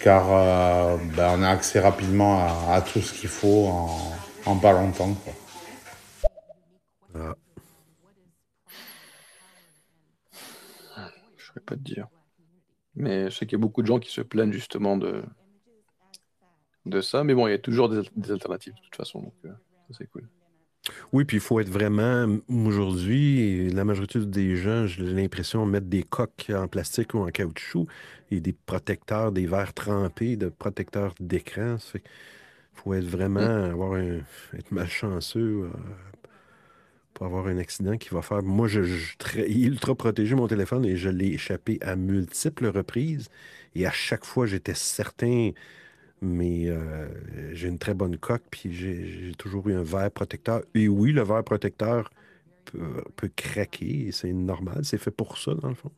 [0.00, 4.12] car euh, ben, on a accès rapidement à, tout ce qu'il faut en,
[4.46, 5.14] en pas longtemps.
[5.14, 5.32] quoi.
[7.14, 7.34] Ah,
[11.36, 12.08] Je ne saurais pas te dire.
[12.94, 15.22] Mais je sais qu'il y a beaucoup de gens qui se plaignent justement de,
[17.00, 17.24] ça.
[17.24, 19.20] Mais bon, il y a toujours des, des alternatives de toute façon.
[19.20, 19.52] Donc, euh,
[19.90, 20.28] c'est cool.
[21.12, 26.02] Oui, puis il faut être vraiment, aujourd'hui, la majorité des gens, j'ai l'impression, mettre des
[26.02, 27.86] coques en plastique ou en caoutchouc
[28.30, 31.76] et des protecteurs, des verres trempés de protecteurs d'écran.
[31.94, 32.00] Il
[32.74, 34.18] faut être vraiment, avoir un,
[34.54, 35.70] être malchanceux euh,
[37.12, 38.42] pour avoir un accident qui va faire.
[38.42, 42.66] Moi, je, je suis très- ultra protégé mon téléphone et je l'ai échappé à multiples
[42.66, 43.28] reprises.
[43.74, 45.50] Et à chaque fois, j'étais certain
[46.24, 47.08] mais euh,
[47.54, 50.62] j'ai une très bonne coque, puis j'ai j'ai toujours eu un verre protecteur.
[50.74, 52.10] Et oui, le verre protecteur
[52.66, 55.92] peut, peut craquer, et c'est normal, c'est fait pour ça, dans le fond.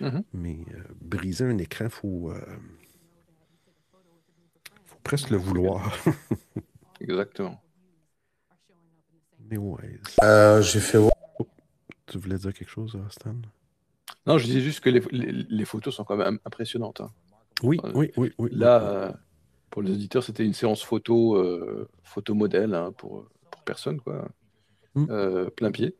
[0.00, 0.22] Mhm.
[0.34, 2.40] Mais euh, briser un écran, il faut, euh,
[4.86, 5.92] faut presque le vouloir.
[7.00, 7.60] Exactement.
[9.50, 9.98] mais ouais.
[10.22, 11.12] Euh, J'ai fait voir
[12.06, 13.34] Tu voulais dire quelque chose, Stan?
[14.26, 17.00] Non, je disais juste que les, les- les photos sont quand même impressionnantes.
[17.00, 17.10] hein.
[17.62, 18.50] Oui, Euh, oui, oui, oui.
[18.52, 19.12] Là, euh,
[19.72, 24.28] pour les auditeurs, c'était une séance photo, euh, photo modèle hein, pour, pour personne, quoi.
[24.94, 25.06] Mm.
[25.10, 25.96] Euh, plein pied.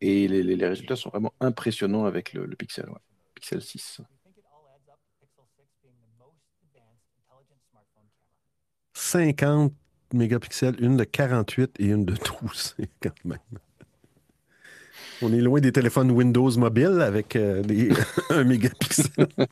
[0.00, 2.98] Et les, les- les résultats sont vraiment impressionnants avec le, le Pixel, ouais.
[3.34, 4.00] Pixel 6.
[8.94, 9.72] 50
[10.12, 13.38] mégapixels, une de 48 et une de 12, quand même.
[15.22, 17.90] On est loin des téléphones Windows mobiles avec euh, des
[18.30, 19.26] 1 mégapixel.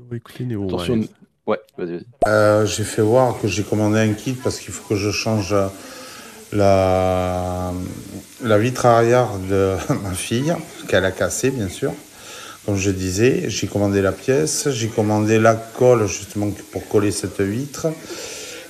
[0.00, 1.00] On va écouter Néo Attention.
[1.46, 2.06] Ouais, vas-y, vas-y.
[2.26, 5.52] Euh, j'ai fait voir que j'ai commandé un kit parce qu'il faut que je change
[5.52, 5.66] euh,
[6.52, 7.72] la,
[8.42, 10.54] la vitre arrière de ma fille,
[10.88, 11.92] qu'elle a cassée bien sûr.
[12.66, 17.42] Comme je disais, j'ai commandé la pièce, j'ai commandé la colle justement pour coller cette
[17.42, 17.88] vitre.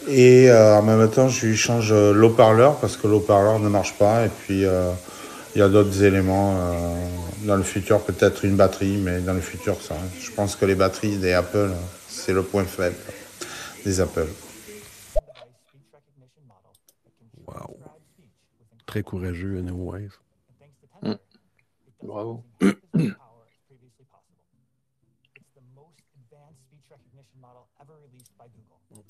[0.08, 3.94] Et euh, en même temps, je lui change euh, l'eau-parleur parce que l'eau-parleur ne marche
[3.94, 4.26] pas.
[4.26, 4.90] Et puis, euh,
[5.54, 6.94] il y a d'autres éléments euh,
[7.44, 9.96] Dans le futur, peut-être une batterie, mais dans le futur, ça.
[10.18, 11.72] Je pense que les batteries des Apple,
[12.08, 12.96] c'est le point faible
[13.84, 14.28] des Apple.
[17.46, 17.76] Wow.
[18.86, 20.08] Très courageux, anyways.
[21.02, 21.14] Mm.
[22.02, 22.42] Bravo.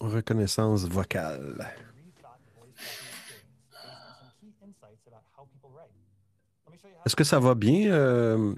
[0.01, 1.84] Reconnaissance vocale.
[7.07, 8.55] Est-ce que ça va bien, euh,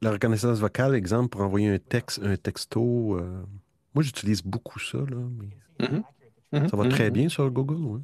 [0.00, 3.16] la reconnaissance vocale, exemple, pour envoyer un texte, un texto?
[3.16, 3.42] euh,
[3.94, 5.48] moi, j'utilise beaucoup ça, là, mais
[5.86, 6.04] Mhm.
[6.52, 7.12] Mhm, ça va très mhm.
[7.12, 8.00] bien sur Google, ouais.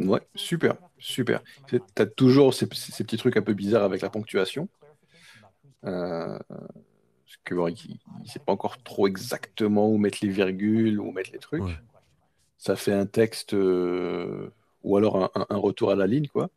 [0.00, 1.42] Ouais, super, super.
[1.68, 4.68] Tu as toujours ces, ces petits trucs un peu bizarres avec la ponctuation.
[5.84, 11.00] Euh, parce que bon, il ne sait pas encore trop exactement où mettre les virgules,
[11.00, 11.62] où mettre les trucs.
[11.62, 11.76] Ouais.
[12.58, 14.50] Ça fait un texte euh,
[14.82, 16.50] ou alors un, retour à la ligne, quoi.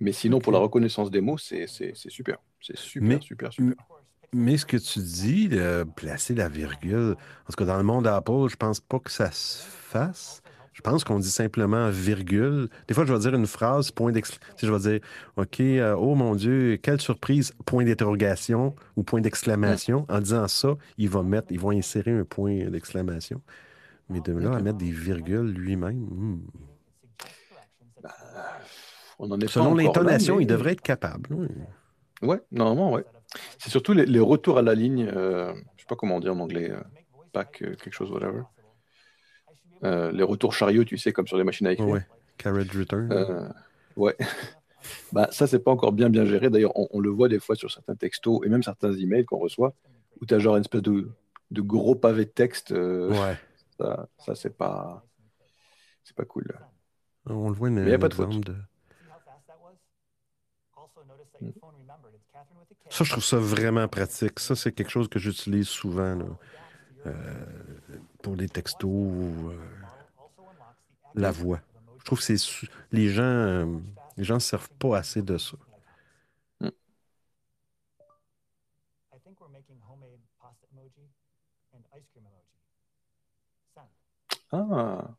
[0.00, 2.38] Mais sinon, pour la reconnaissance des mots, c'est super.
[2.60, 3.74] C'est super, Mais- super, super.
[4.34, 8.48] Mais ce que tu dis, de placer la virgule, parce que dans le monde Apple,
[8.48, 10.42] je pense pas que ça se fasse.
[10.72, 12.68] Je pense qu'on dit simplement virgule.
[12.88, 14.56] Des fois, je vais dire une phrase, point d'exclamation.
[14.66, 15.00] Je vais dire,
[15.36, 20.06] OK, euh, oh mon Dieu, quelle surprise, point d'interrogation ou point d'exclamation.
[20.08, 23.42] En disant ça, il va mettre, ils vont insérer un point d'exclamation.
[24.08, 26.40] Mais de là à mettre des virgules lui-même, hmm.
[29.18, 31.30] On en est selon l'intonation, mais- il devrait être capable.
[31.34, 31.48] oui.
[32.22, 33.04] Ouais, normalement, ouais.
[33.58, 36.38] C'est surtout les, les retours à la ligne, euh, je sais pas comment dire en
[36.38, 36.80] anglais, euh,
[37.34, 38.42] back, euh, quelque chose, whatever.
[39.84, 41.88] Euh, les retours chariot, tu sais, comme sur les machines à écrire.
[41.88, 42.06] Ouais.
[42.38, 43.52] Carriage return.
[43.96, 44.16] Ouais.
[45.12, 46.48] bah, ça, c'est pas encore bien bien géré.
[46.50, 49.38] D'ailleurs, on, on le voit des fois sur certains textos et même certains emails qu'on
[49.38, 49.74] reçoit,
[50.20, 51.10] où tu as genre une espèce de,
[51.50, 52.70] de gros pavé de texte.
[52.70, 53.36] Ouais.
[53.78, 55.02] Ça, ça c'est pas,
[56.04, 56.46] c'est pas cool.
[57.26, 58.30] On le voit une, Mais y a un pas de faute.
[58.40, 58.56] de.
[62.90, 64.38] Ça, je trouve ça vraiment pratique.
[64.38, 66.26] Ça, c'est quelque chose que j'utilise souvent là,
[67.06, 67.46] euh,
[68.22, 69.56] pour les textos ou euh,
[71.14, 71.60] la voix.
[71.98, 73.66] Je trouve que c'est su- les gens euh,
[74.16, 75.56] les gens ne servent pas assez de ça.
[84.50, 85.16] Ah,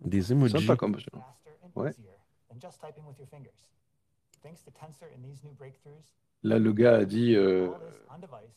[0.00, 0.58] Des emojis.
[0.58, 1.22] sympa comme option.
[1.76, 1.92] Ouais.
[6.42, 7.68] Là, le gars a dit, euh,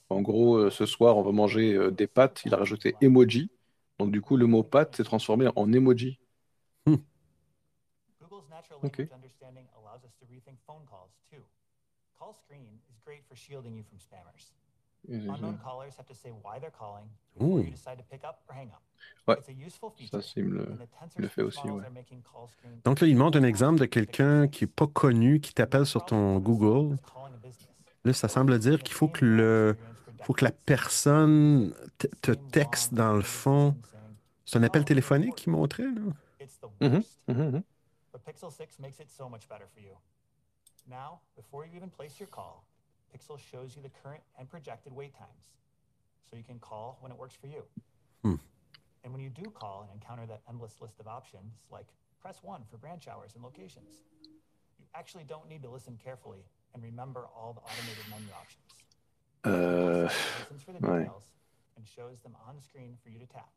[0.10, 2.41] en gros, euh, ce soir, on va manger euh, des pâtes.
[2.46, 3.52] Il a rajouté emoji.
[4.00, 6.20] Donc, du coup, le mot pâte s'est transformé en emoji.
[6.86, 8.80] Google's natural
[15.08, 15.36] Spammers.
[15.36, 17.06] Unknown callers have to say why they're calling
[17.38, 18.82] before you decide to pick up or hang up.
[19.28, 19.38] Ouais.
[20.12, 20.78] Ça, c'est le,
[21.18, 21.84] le fait aussi, ouais.
[22.86, 26.06] Donc là, il montre un exemple de quelqu'un qui n'est pas connu, qui t'appelle sur
[26.06, 26.97] ton Google.
[28.06, 29.78] Là, ça semble dire qu'il faut que le
[30.24, 33.76] faut que la personne te, te texte dans le fond.
[34.45, 36.91] C'est un appel téléphonique qu'il montrait, là?
[38.14, 39.95] But Pixel 6 makes it so much better for you.
[40.88, 42.64] Now, before you even place your call,
[43.14, 45.53] Pixel shows you the current and projected wait times.
[46.30, 47.64] So you can call when it works for you.
[48.24, 48.36] Hmm.
[49.03, 51.88] And when you do call and encounter that endless list of options, like
[52.22, 54.01] press 1 for branch hours and locations,
[54.80, 58.64] you actually don't need to listen carefully and remember all the automated menu options.
[60.39, 61.26] Listens for the details
[61.76, 63.51] and shows them on screen for you to tap.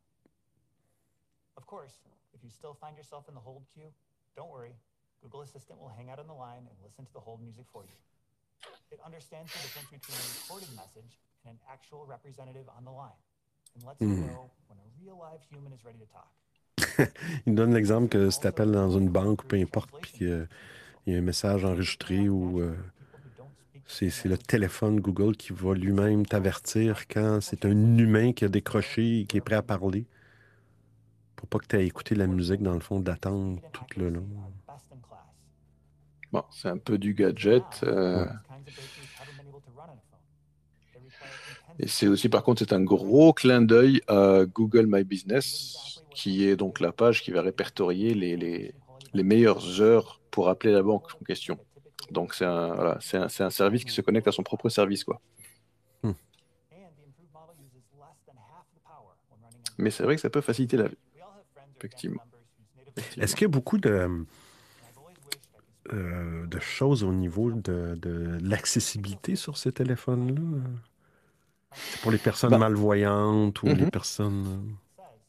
[1.56, 1.94] Of course,
[2.34, 3.88] if you still find yourself in the hold queue,
[4.36, 4.74] don't worry.
[5.22, 7.84] Google Assistant will hang out on the line and listen to the hold music for
[7.84, 7.96] you.
[8.90, 11.12] It understands the difference between a recorded message
[11.44, 13.20] and an actual representative on the line
[13.74, 16.30] and lets you know when a real live human is ready to talk.
[17.46, 20.48] Il donne l'exemple que si tu appelles dans une banque, peu importe, puis qu'il
[21.06, 22.76] y a un message enregistré ou euh,
[23.86, 28.48] c'est c'est le téléphone Google qui va lui-même t'avertir quand c'est un humain qui a
[28.48, 30.06] décroché et qui est prêt à parler.
[31.34, 34.26] Pour pas que tu aies écouté la musique dans le fond d'attendre tout le long.
[36.32, 37.62] Bon, c'est un peu du gadget.
[37.82, 38.26] euh,
[41.78, 46.44] Et c'est aussi, par contre, c'est un gros clin d'œil à Google My Business, qui
[46.44, 48.74] est donc la page qui va répertorier les, les,
[49.12, 51.58] les meilleures heures pour appeler la banque en question.
[52.10, 55.04] Donc, c'est un, voilà, un, c'est un service qui se connecte à son propre service,
[55.04, 55.20] quoi.
[56.02, 56.14] on
[59.76, 60.96] Mais c'est vrai que ça peut faciliter la vie.
[61.76, 62.22] Effectivement.
[63.18, 64.24] Est-ce qu'il y a beaucoup de,
[65.92, 70.42] euh, de choses au niveau de, de l'accessibilité sur ces téléphones-là?
[71.88, 72.58] C'est pour les personnes Bah.
[72.58, 73.88] malvoyantes ou les Mhm.
[73.88, 74.76] personnes.
[74.96, 75.20] says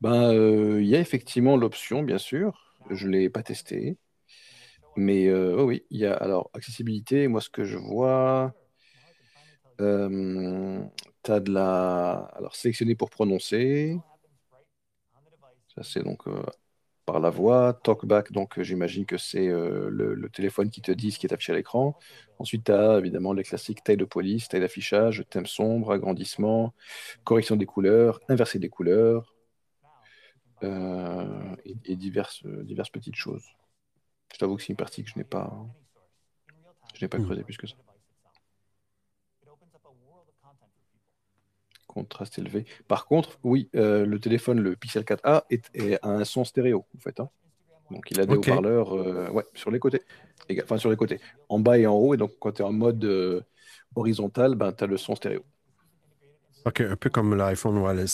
[0.00, 2.76] Ben, euh, il y a effectivement l'option, bien sûr.
[2.90, 3.98] Je ne l'ai pas testé.
[4.96, 7.28] Mais euh, oui, oui, il y a alors accessibilité.
[7.28, 8.54] Moi, ce que je vois,
[9.80, 10.82] euh,
[11.22, 12.12] tu as de la.
[12.36, 13.98] Alors, sélectionner pour prononcer.
[15.74, 16.42] Ça, c'est donc euh,
[17.10, 17.74] par la voix.
[17.82, 21.26] Talkback, donc euh, j'imagine que c'est euh, le, le téléphone qui te dit ce qui
[21.26, 21.96] est affiché à l'écran.
[22.38, 26.74] Ensuite, tu as évidemment les classiques taille de police, taille d'affichage, thème sombre, agrandissement,
[27.24, 29.34] correction des couleurs, inverser des couleurs
[30.62, 33.44] euh, et, et diverses, diverses petites choses.
[34.32, 35.52] Je t'avoue que c'est une partie que je n'ai pas,
[36.94, 37.20] je n'ai pas Hmm.
[37.20, 37.76] creusé plus que ça.
[41.90, 42.66] Contraste élevé.
[42.88, 46.86] Par contre, oui, euh, le téléphone, le Pixel 4a, est, est- a un son stéréo,
[46.96, 47.18] en fait.
[47.20, 47.28] hein.
[47.90, 50.02] Donc, il a des haut-parleurs euh, ouais, sur les côtés.
[50.62, 51.20] Enfin, sur les côtés.
[51.48, 52.14] En bas et en haut.
[52.14, 53.42] Et donc, quand tu es en mode euh,
[53.96, 55.44] horizontal, ben, tu as le son stéréo.
[56.66, 58.04] OK, un peu comme l'iPhone, voilà,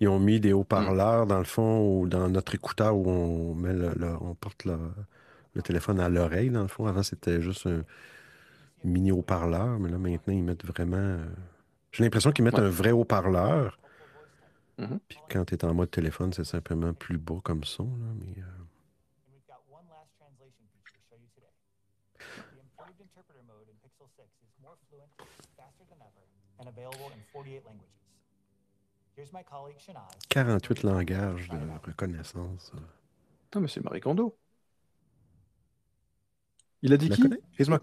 [0.00, 3.72] ils ont mis des haut-parleurs dans le fond ou dans notre écouteur où on met
[3.72, 4.76] le, le- on porte le,
[5.54, 6.86] le téléphone à l'oreille, dans le fond.
[6.86, 7.84] Avant, c'était juste un
[8.84, 11.18] mini haut-parleur, mais là, maintenant, ils mettent vraiment.
[11.94, 12.60] Euh, J'ai l'impression qu'ils mettent Ouais.
[12.60, 13.78] un vrai haut-parleur.
[14.78, 14.98] Mhm.
[15.08, 17.84] Puis quand tu es en mode téléphone, c'est simplement plus bas comme son.
[17.84, 21.54] Là, mais, euh, And we've got one last translation feature to show you today.
[22.18, 25.08] The improved interpreter mode in Pixel 6 is more fluent,
[25.56, 26.24] faster than ever,
[26.58, 27.90] and available in 48 languages.
[29.16, 30.10] Here's my colleague Shanaz.
[30.28, 32.72] 48 langages de reconnaissance.
[32.74, 32.80] euh.
[33.54, 34.36] Non, mais c'est Marie Kondo.
[36.86, 37.22] Il a dit qui?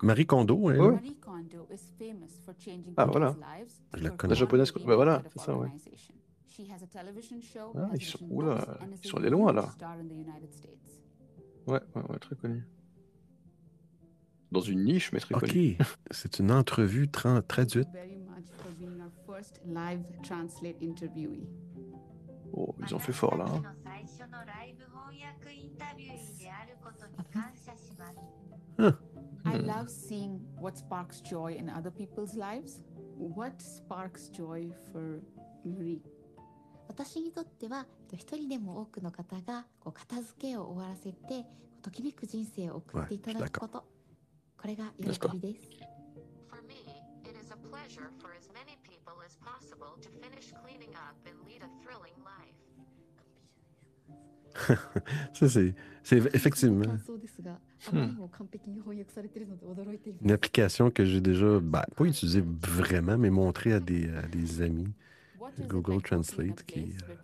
[0.04, 0.78] Marie Kondo, elle?
[0.91, 3.36] Marie Kondo is famous for changing Ah, voilà.
[3.95, 4.36] Je la connais.
[4.36, 5.70] La japonaise, bah voilà, c'est ça, ouais.
[7.76, 8.64] Ah, ils sont- oula,
[9.04, 9.74] ils sont allés loin, là.
[11.66, 12.64] Ouais, ouais, ouais, très connu.
[14.52, 15.78] Dans une niche, mais très OK, connu.
[16.12, 17.88] c'est une entrevue tra- traduite.
[22.54, 23.45] Oh, ils ont fait fort là.
[23.47, 23.64] hein.
[29.43, 29.65] I Hmm.
[29.65, 32.82] love seeing what sparks joy in other people's lives.
[33.17, 35.21] What sparks joy for
[35.65, 36.01] Marie?
[36.88, 41.45] 私にとってはえっと一人でも多くの方がこう片付けを終わらせて
[41.82, 43.84] ときめく人生を送っていただくこと、
[44.59, 45.67] これが喜びです。
[46.49, 46.75] For me,
[47.23, 51.39] it is a pleasure for as many people as possible to finish cleaning up and
[51.47, 52.53] lead a thrilling life.
[56.34, 57.59] Effectivement 感想ですが、あま
[57.91, 58.15] Hmm.
[60.21, 64.93] Une application que j'ai déjà, bah, pas utilisée vraiment, mais montrée à des, amis.
[65.67, 66.79] Google Translate qui.
[66.79, 67.15] Euh,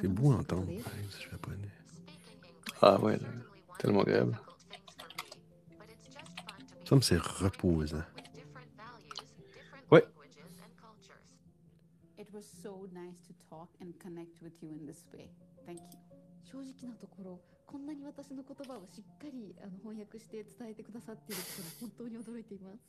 [0.00, 0.32] C'est beau
[1.30, 1.68] japonais.
[2.81, 3.27] Ah ouais, là,
[3.77, 4.39] tellement agréable.
[6.85, 8.03] Ça me c'est reposant.
[9.91, 10.03] Ouais.
[12.17, 15.29] It was so nice to talk and connect with you in this way.
[15.65, 15.99] Thank you.
[16.51, 22.81] 正直なところこんなに私の言葉をしっかりあの翻訳して伝えてくださっていることに本当に驚いています。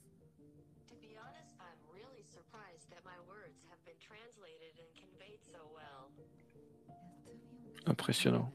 [0.88, 5.60] To be honest, I'm really surprised that my words have been translated and conveyed so
[5.76, 6.08] well.
[7.84, 8.48] Impressionnant.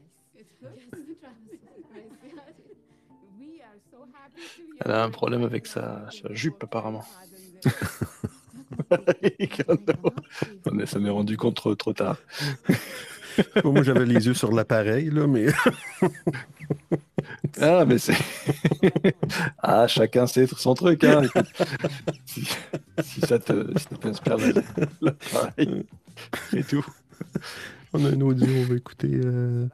[4.83, 7.05] Elle a un that problème avec sa, sa jupe apparemment.
[10.65, 12.17] Non, mais ça m'est rendu compte trop, trop tard.
[13.63, 15.47] Moi, j'avais les yeux sur l'appareil, là, mais
[17.61, 18.15] Ah, mais c'est.
[19.59, 21.03] ah, chacun sait son truc.
[21.03, 21.21] Hein.
[22.25, 22.45] Si,
[23.03, 24.61] si ça te, si ça t'inspire la-
[25.01, 25.85] l'appareil,
[26.49, 26.85] c'est tout.
[27.93, 29.67] on a un audio, on va écouter euh,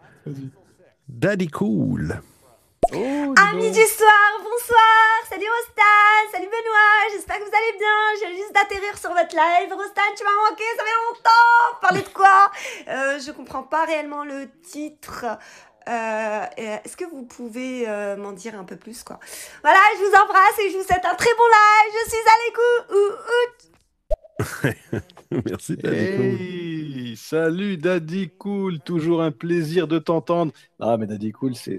[1.08, 2.22] Daddy Cool.
[2.94, 7.88] Oh, Amis du soir, bonsoir Salut Rostan, salut Benoît, j'espère que vous allez bien.
[8.16, 9.74] Je viens juste d'atterrir sur votre live.
[9.74, 12.52] Rostan, tu m'as manqué, ça fait longtemps Parler de quoi?
[12.88, 15.26] Euh, Je comprends pas réellement le titre.
[15.90, 19.20] Euh, Est-ce que vous pouvez euh, m'en dire un peu plus quoi?
[19.64, 21.94] Voilà, je vous embrasse et je vous souhaite un très bon live.
[22.04, 22.38] Je suis à
[24.94, 25.04] l'écoute.
[25.46, 26.26] Merci, Daddy Cool.
[26.26, 30.54] Hey, salut Daddy Cool, toujours un plaisir de t'entendre.
[30.80, 31.78] Ah, mais Daddy Cool, c'est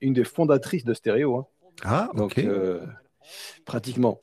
[0.00, 1.36] une des fondatrices de Stéréo.
[1.38, 1.46] hein.
[1.84, 2.38] Ah, Donc, OK.
[2.38, 2.84] euh,
[3.64, 4.20] pratiquement.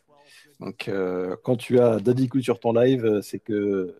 [0.60, 3.96] Donc, euh, quand tu as Daddy Cool sur ton live, euh, c'est que,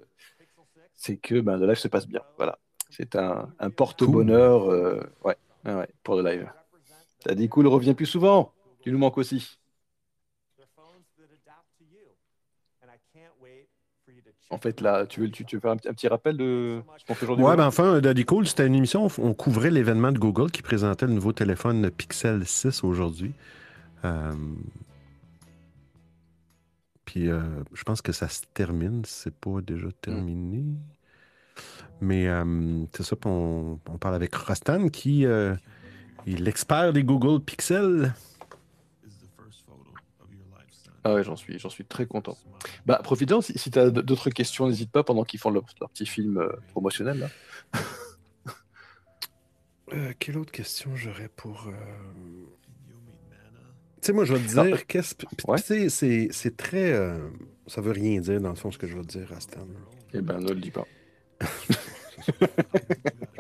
[0.94, 2.22] c'est que ben, le live se passe bien.
[2.38, 2.58] Voilà.
[2.90, 6.50] C'est un, un porte-bonheur euh, ouais, ouais, ouais, pour le live.
[7.26, 8.52] Daddy Cool revient plus souvent.
[8.82, 9.58] Tu nous manques aussi.
[10.58, 12.10] They're phones that adapt to you.
[12.82, 13.68] And I can't wait
[14.54, 16.82] En fait, là, tu veux, tu, tu veux faire un, petit- un petit rappel de
[16.98, 19.34] ce qu'on fait aujourd'hui Ouais, voilà ben enfin, Daddy Cool, c'était une émission, on on
[19.34, 23.34] couvrait l'événement de Google qui présentait le nouveau téléphone Pixel 6 aujourd'hui.
[24.06, 24.32] Euh,
[27.06, 27.42] Puis euh,
[27.74, 30.64] je pense que ça se termine, c'est pas déjà terminé.
[32.02, 35.56] Mais euh, c'est ça, on, on parle avec Rostan qui euh,
[36.28, 38.14] est l'expert des Google Pixel.
[41.04, 42.38] Ah ouais, j'en suis, j'en suis très content.
[42.86, 45.90] Bah, profite-en, si, si tu as d'autres questions, n'hésite pas pendant qu'ils font leur, leur
[45.90, 47.20] petit film euh, promotionnel.
[47.20, 47.30] Là.
[49.94, 51.68] Euh, quelle autre question j'aurais pour.
[51.68, 51.74] euh,
[54.02, 55.14] Tu sais, moi, je vais te dire, qu'est-ce.
[55.90, 56.94] c'est- c'est très.
[57.68, 59.68] Ça veut rien dire, dans le fond, ce que je vais te dire, Rastan.
[60.14, 60.86] Eh ben, ne le dis pas.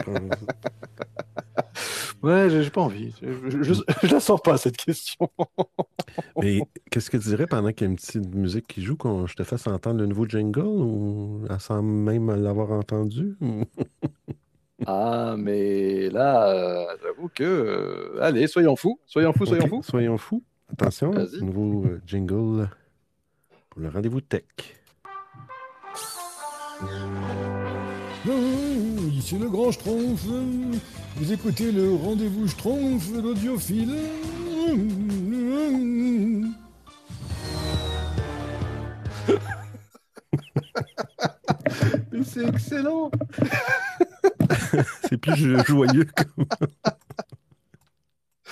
[2.23, 3.13] Ouais, j'ai pas envie.
[3.21, 5.29] Je, je, je- je la sens pas, cette question.
[6.41, 9.27] Mais qu'est-ce que tu dirais pendant qu'il y a une petite musique qui joue, qu'on
[9.27, 13.37] je te fasse entendre le nouveau jingle ou sans même l'avoir entendu?
[14.85, 17.43] Ah, mais là, euh, j'avoue que.
[17.43, 19.81] euh, allez, soyons fous, soyons fous, soyons fous.
[19.83, 20.43] Soyons fous.
[20.73, 22.67] Attention, nouveau euh, jingle
[23.69, 24.43] pour le rendez-vous tech.
[29.15, 30.23] Ici le grand Schtroumpf.
[31.17, 33.95] Vous écoutez le rendez-vous Schtroumpf, l'audiophile.
[42.25, 43.11] C'est excellent!
[45.09, 46.07] c'est plus jo- joyeux.
[46.15, 46.45] comme-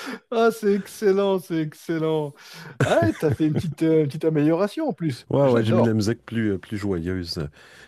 [0.32, 2.34] Ah, c'est excellent, c'est excellent.
[2.80, 5.26] Ah, t'as fait une petite, euh, petite amélioration en plus.
[5.30, 7.38] Ouais, ouais, j'ai mis la musique plus, euh, plus joyeuse.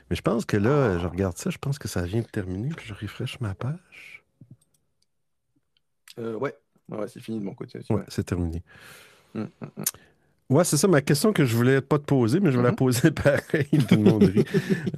[0.10, 2.70] Mais je pense que là, je regarde ça, je pense que ça vient de terminer,
[2.76, 4.24] puis je refresh ma page.
[6.20, 6.54] Euh, ouais,
[6.90, 7.80] ouais, c'est fini de mon côté.
[7.80, 8.62] aussi, Ouais, c'est terminé.
[9.36, 9.84] Hum, hum, hum.
[10.50, 12.70] Ouais, c'est ça ma question que je voulais pas te poser, mais je vais la
[12.72, 12.76] Mhm.
[12.76, 13.68] poser pareil.
[13.88, 14.44] Tout le monde rit.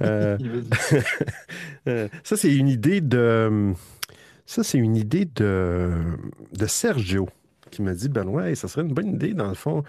[1.88, 3.72] Euh, ça, c'est une idée de.
[4.46, 5.92] Ça, c'est une idée de,
[6.52, 7.28] de Sergio
[7.70, 9.82] qui m'a dit Benoît, hey, ça serait une bonne idée, dans le fond,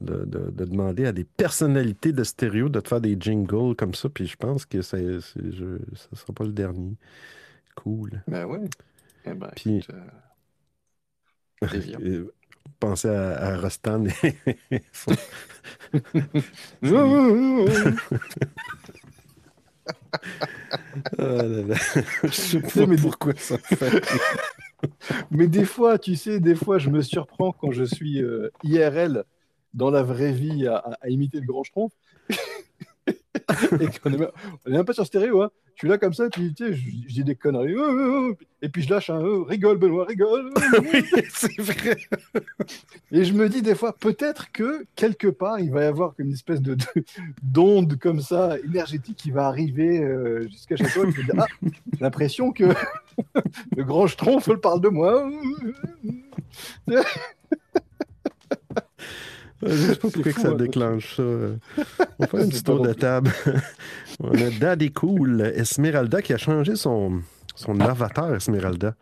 [0.00, 3.94] de, de- de demander à des personnalités de stéréo de te faire des jingles comme
[3.94, 4.08] ça.
[4.08, 6.96] Puis je pense que ça ne sera pas le dernier.
[7.76, 8.22] Cool.
[8.28, 8.60] Ben ouais.
[9.26, 10.00] Eh ben, Puis- euh.
[11.62, 12.30] Euh,
[12.80, 14.04] Pensez à, à Rostan
[14.70, 15.12] et son-
[21.18, 21.74] Là là.
[22.24, 24.02] Je sais pas mais- pourquoi ça fait.
[25.30, 29.24] Mais des fois, tu sais, des fois, je me surprends quand je suis euh, IRL
[29.74, 31.92] dans la vraie vie à, à- à imiter le grand Schtroumpf.
[33.08, 34.30] et est, même-
[34.66, 35.50] on est même pas sur stéréo, hein.
[35.76, 37.74] Suis là comme ça, tu sais, je, je dis des conneries.
[37.74, 40.50] Euh, euh, euh, et puis je lâche un euh, rigole, Benoît, rigole.
[40.92, 41.98] oui, c'est vrai.
[43.12, 46.32] Et je me dis des fois, peut-être que quelque part, il va y avoir une
[46.32, 47.04] espèce de de-
[47.42, 51.04] d'onde comme ça, énergétique, qui va arriver euh, jusqu'à chez toi.
[51.12, 52.64] Tu ah, j'ai l'impression que
[53.76, 55.30] le grand Schtroumpf parle de moi.
[59.62, 61.22] Je sais pas pourquoi que ça hein, déclenche ça.
[62.18, 63.30] On va faire un petit tour de table.
[64.20, 67.22] On a Daddy Cool, Esmeralda, qui a changé son,
[67.54, 68.94] son avatar, Esmeralda.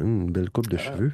[0.00, 1.12] Une belle coupe de cheveux.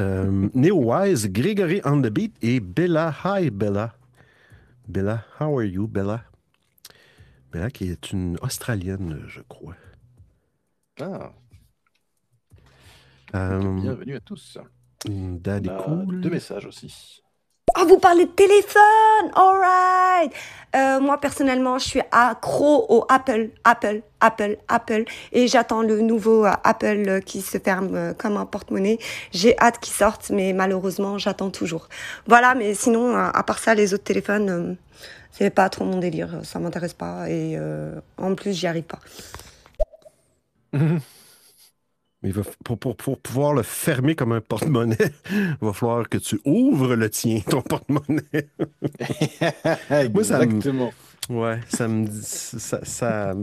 [0.00, 3.14] Euh, Neowise, Gregory on the Beat et Bella.
[3.24, 3.94] Hi, Bella.
[4.88, 6.24] Bella, how are you, Bella?
[7.52, 9.76] Bella, qui est une Australienne, je crois.
[11.00, 11.32] Ah,
[13.34, 14.58] Euh, bienvenue à tous.
[15.06, 16.20] Daddy On a Cool.
[16.20, 17.22] deux messages aussi.
[17.80, 20.32] Oh, vous parlez de téléphone, alright.
[20.76, 26.44] Euh, moi personnellement, je suis accro au Apple, Apple, Apple, Apple, et j'attends le nouveau
[26.44, 28.98] euh, Apple euh, qui se ferme comme un porte-monnaie.
[29.32, 31.88] J'ai hâte qu'il sorte, mais malheureusement, j'attends toujours.
[32.26, 34.74] Voilà, mais sinon, à part ça, les autres téléphones, euh,
[35.30, 38.98] c'est pas trop mon délire, ça m'intéresse pas, et euh, en plus, j'y arrive pas.
[42.22, 44.96] Mais il va f- pour, pour- pour pouvoir le fermer comme un porte-monnaie,
[45.30, 48.48] il va falloir que tu ouvres le tien, ton porte-monnaie.
[50.14, 50.62] Moi, ça me-.
[51.30, 53.34] Ouais, ça me dit- ça, ça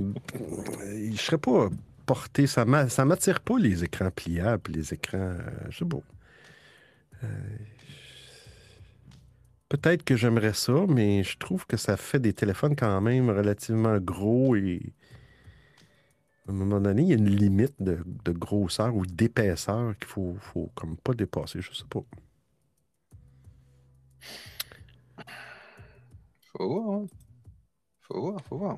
[1.11, 1.69] je serais pas
[2.05, 5.97] porté, ça ça m'attire pas les écrans pliables, les écrans, euh, je sais pas.
[7.23, 7.27] Euh,
[9.69, 13.97] Peut-être que j'aimerais ça, mais je trouve que ça fait des téléphones quand même relativement
[13.99, 14.81] gros et
[16.49, 20.07] à un moment donné, il y a une limite de, de grosseur ou d'épaisseur qu'il
[20.07, 22.01] faut, faut comme pas dépasser, je sais pas.
[26.51, 26.89] Faut voir.
[27.01, 27.07] hein.
[28.01, 28.77] Faut voir, faut voir.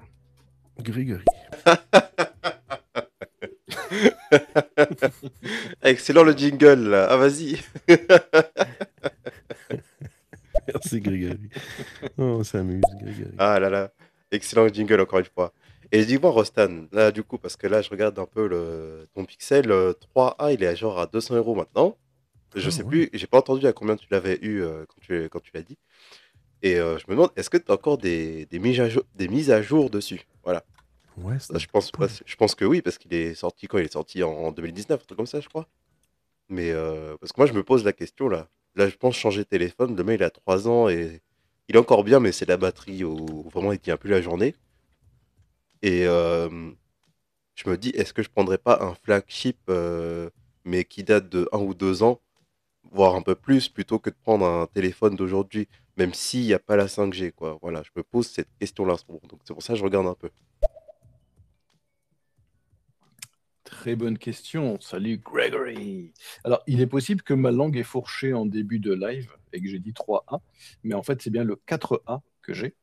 [0.80, 1.26] Grégory.
[5.84, 7.08] Excellent le jingle là.
[7.10, 7.58] Ah vas-y.
[10.68, 11.50] Merci, Grégory.
[12.18, 13.38] Oh, on s'amuse, Grégory.
[13.38, 13.92] Ah là là,
[14.32, 15.54] excellent jingle encore une fois.
[15.92, 19.08] Et dis-moi, Rostan, là du coup, parce que là je regarde un peu le...
[19.14, 21.98] ton Pixel euh, 3A, il est à genre à 200 euros maintenant.
[22.56, 22.90] Je Ah, sais ouais.
[22.90, 25.62] plus, j'ai pas entendu à combien tu l'avais eu euh, quand tu, quand tu l'as
[25.64, 25.78] dit.
[26.62, 29.04] Et euh, je me demande, est-ce que tu as encore des, des, mises à jour,
[29.16, 30.22] des mises à jour dessus?
[30.44, 30.64] Voilà.
[31.18, 31.92] Ouais, Ça, je, pense,
[32.26, 35.06] je pense que oui, parce qu'il est sorti quand il est sorti en 2019, un
[35.06, 35.68] truc comme ça, je crois.
[36.50, 38.48] Mais euh, parce que moi, je me pose la question là.
[38.76, 39.96] Là, je pense changer de téléphone.
[39.96, 41.22] Demain, il a 3 ans et
[41.68, 44.56] il est encore bien, mais c'est la batterie où vraiment il tient plus la journée.
[45.82, 46.72] Et euh,
[47.56, 50.30] je me dis, est-ce que je prendrais pas un flagship, euh,
[50.66, 52.22] mais qui date de 1 ou 2 ans,
[52.92, 55.68] voire un peu plus, plutôt que de prendre un téléphone d'aujourd'hui,
[55.98, 57.58] même s'il n'y a pas la 5G, quoi.
[57.62, 58.96] Voilà, je me pose cette question-là.
[59.08, 60.30] Donc c'est pour ça que je regarde un peu.
[63.64, 64.80] Très bonne question.
[64.80, 66.14] Salut Gregory.
[66.44, 69.68] Alors, il est possible que ma langue ait fourché en début de live et que
[69.68, 70.40] j'ai dit 3A,
[70.84, 72.76] mais en fait, c'est bien le 4A que j'ai,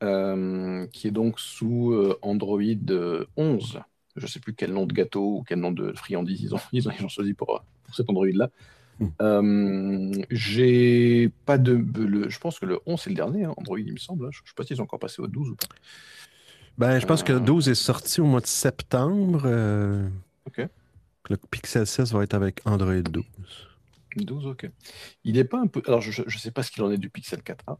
[0.00, 3.80] qui est donc sous euh, Android euh, 11.
[4.16, 6.60] Je ne sais plus quel nom de gâteau ou quel nom de friandise ils ont,
[6.72, 8.50] ils ont, ils ont choisi pour, pour cet Android-là.
[9.20, 11.72] Euh, j'ai pas de.
[11.98, 14.26] Le, je pense que le 11 c'est le dernier, hein, Android, il me semble.
[14.26, 14.30] hein.
[14.32, 15.66] Je ne sais pas s'ils sont encore passés au 12 ou pas.
[16.78, 19.42] Ben, je pense que Euh, 12 est sorti au mois de septembre.
[19.46, 20.08] euh,
[20.46, 20.66] Ok.
[21.30, 23.24] Le Pixel 6 va être avec Android 12.
[24.16, 24.70] 12, ok.
[25.24, 25.82] Il est pas un peu.
[25.86, 27.78] Alors, je ne sais pas ce qu'il en est du Pixel 4a.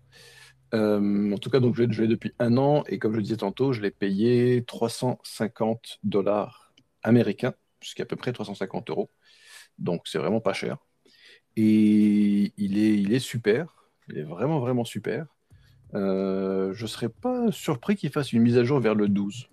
[0.75, 3.37] Euh, en tout cas, donc, je l'ai depuis un an et comme je le disais
[3.37, 7.55] tantôt, je l'ai payé 350 dollars américains,
[7.97, 9.11] est à peu près 350 euros.
[9.79, 10.79] Donc, c'est vraiment pas cher.
[11.57, 13.89] Et il est, il est super.
[14.09, 15.27] Il est vraiment, vraiment super.
[15.95, 19.49] Euh, je ne serais pas surpris qu'il fasse une mise à jour vers le 12.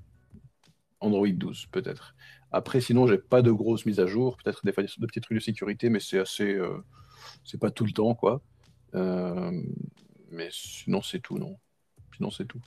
[1.01, 2.15] Android 12, peut-être.
[2.51, 4.37] Après, sinon, j'ai pas de grosses mises à jour.
[4.37, 6.53] Peut-être des fois des petits trucs de sécurité, mais c'est assez.
[6.53, 6.83] euh,
[7.43, 8.41] c'est pas tout le temps, quoi.
[10.31, 11.59] Mais sinon, c'est tout, non.
[12.15, 12.61] Sinon, c'est tout.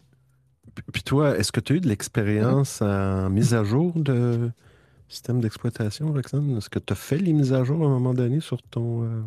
[0.92, 4.50] Puis toi, est-ce que tu as eu de l'expérience en mise à jour de
[5.08, 6.56] système d'exploitation, Roxane?
[6.58, 9.04] Est-ce que tu as fait les mises à jour à un moment donné sur ton.
[9.04, 9.22] euh,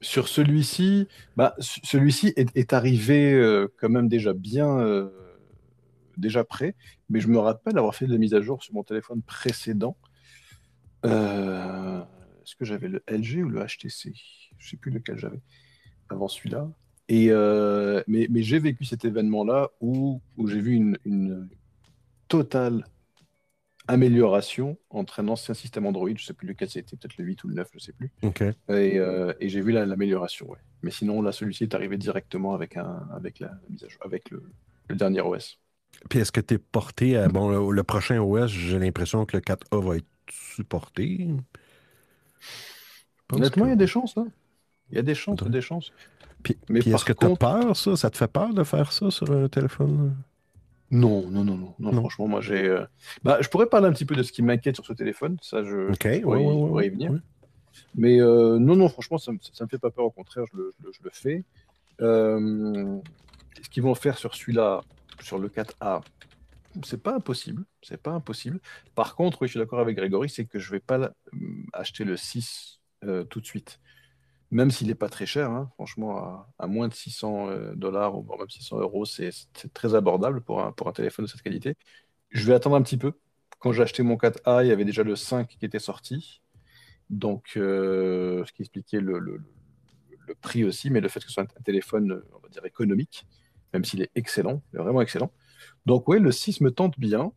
[0.00, 5.10] Sur celui-ci, bah, celui-ci est, est arrivé euh, quand même déjà bien, euh,
[6.16, 6.76] déjà prêt,
[7.10, 9.96] mais je me rappelle avoir fait de la mise à jour sur mon téléphone précédent.
[12.44, 14.12] Est-ce que j'avais le LG ou le HTC?
[14.58, 15.40] Je ne sais plus lequel j'avais
[16.10, 16.68] avant celui-là.
[17.08, 21.48] Et euh, mais mais j'ai vécu cet événement-là où, où j'ai vu une, une
[22.28, 22.84] totale
[23.86, 27.42] amélioration entre un ancien système Android, je ne sais plus lequel c'était, peut-être le 8
[27.44, 28.12] ou le 9, je ne sais plus.
[28.68, 30.58] Et, euh, et j'ai vu la- l'amélioration, ouais.
[30.82, 34.02] Mais sinon, là, celui-ci est arrivé directement avec, un, avec la, la mise à jour,
[34.04, 34.42] avec le,
[34.88, 35.58] le dernier OS.
[36.10, 37.28] Puis est-ce que tu es porté à.
[37.28, 41.28] Bon, le, le prochain OS, j'ai l'impression que le 4A va être supporté.
[43.32, 44.24] Honnêtement, que- il y a des chances, là.
[44.90, 45.92] Il y a des chances, des chances.
[46.42, 47.96] Puis, Mais est-ce que tu as contre- peur, ça?
[47.96, 50.16] Ça te fait peur de faire ça sur un téléphone?
[50.90, 52.64] Non, non, non, non, non, franchement, moi j'ai.
[52.66, 52.84] euh,
[53.22, 55.62] Bah, je pourrais parler un petit peu de ce qui m'inquiète sur ce téléphone, ça
[55.62, 57.12] je, OK, je pourrais, y- ouais, je ouais, pourrais y ouais, venir.
[57.12, 57.18] ouais.
[57.94, 60.56] Mais euh, non, non, franchement, ça me, ça me fait pas peur, au contraire, je
[60.58, 61.44] le, je le- je le fais.
[62.02, 63.00] Euh,
[63.62, 64.82] ce qu'ils vont faire sur celui-là,
[65.20, 66.02] sur le 4A,
[66.84, 68.60] c'est pas impossible, c'est pas impossible.
[68.94, 71.12] Par contre, oui, je suis d'accord avec Grégory, c'est que je vais pas
[71.72, 73.80] acheter le 6 euh, tout de suite.
[74.50, 78.26] Même s'il n'est pas très cher, hein, franchement, à, moins de 600 euh, dollars ou
[78.38, 79.30] même 600 euros, c'est
[79.74, 81.76] très abordable pour un, téléphone de cette qualité.
[82.30, 83.12] Je vais attendre un petit peu.
[83.58, 86.40] Quand j'ai acheté mon 4A, il y avait déjà le 5 qui était sorti.
[87.10, 89.42] Donc, euh, ce qui expliquait le,
[90.40, 93.26] prix aussi, mais le fait que ce soit un, téléphone, euh, on va dire, économique,
[93.74, 95.30] même s'il est excellent, vraiment excellent.
[95.84, 97.32] Donc, oui, le 6 me tente bien,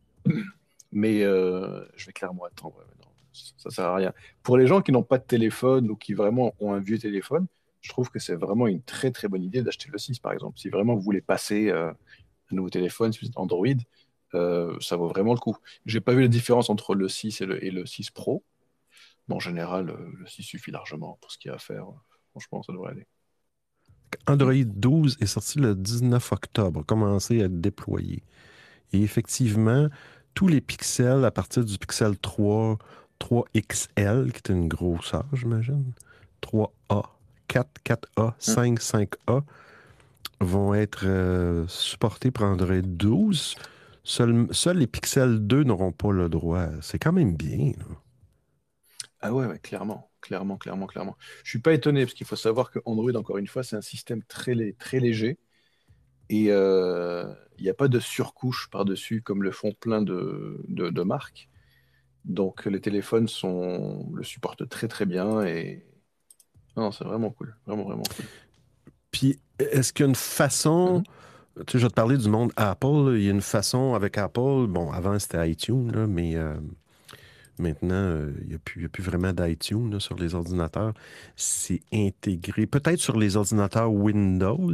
[0.91, 2.85] mais je vais clairement attendre.
[3.31, 4.13] Ça sert à rien.
[4.43, 7.47] Pour les gens qui n'ont pas de téléphone ou qui vraiment ont un vieux téléphone,
[7.81, 10.59] je trouve que c'est vraiment une très très bonne idée d'acheter le 6 par exemple.
[10.59, 11.91] Si vraiment vous voulez passer euh,
[12.51, 13.67] un nouveau téléphone, si vous êtes Android,
[14.33, 15.57] euh, ça vaut vraiment le coup.
[15.85, 18.43] J'ai pas vu la différence entre le 6 et le, et le 6 Pro.
[19.27, 21.85] Mais en général, euh, le 6 suffit largement pour ce qu'il y a à faire.
[22.31, 23.07] Franchement, ça devrait aller.
[24.27, 28.23] Android 12 est sorti le 19 octobre, commencé à être déployé.
[28.93, 29.87] Et effectivement,
[30.33, 32.77] tous les pixels à partir du Pixel 3,
[33.21, 35.93] 3XL, qui est une grosseur, j'imagine,
[36.41, 37.03] 3A,
[37.47, 39.43] 4, 4A, 5, 5A,
[40.41, 43.55] vont être euh, supportés par Android 12.
[44.03, 46.67] Seuls les Pixel 2 n'auront pas le droit.
[46.81, 47.73] C'est quand même bien.
[47.79, 47.85] là.
[49.19, 51.17] Ah ouais, ouais, clairement, clairement, clairement, clairement.
[51.43, 53.81] Je suis pas étonné parce qu'il faut savoir que Android, encore une fois, c'est un
[53.81, 55.39] système très, très léger
[56.29, 57.25] et euh,
[57.59, 61.49] il n'y a pas de surcouche par-dessus comme le font plein de, de- de marques.
[62.25, 65.83] Donc les téléphones sont, le supportent très très bien et
[66.77, 67.55] Non, c'est vraiment cool.
[67.65, 68.25] Vraiment, vraiment cool.
[69.11, 71.03] Puis, est-ce qu'il y a une façon.
[71.67, 73.11] Tu sais, je vais te parler du monde Apple.
[73.11, 73.17] là.
[73.17, 74.67] Il y a une façon avec Apple.
[74.67, 76.55] Bon, avant, c'était iTunes, là, mais euh,
[77.59, 80.33] maintenant, euh, il n'y a, plus- il y a plus vraiment d'iTunes là, sur les
[80.33, 80.93] ordinateurs.
[81.35, 82.65] C'est intégré.
[82.67, 84.73] Peut-être sur les ordinateurs Windows,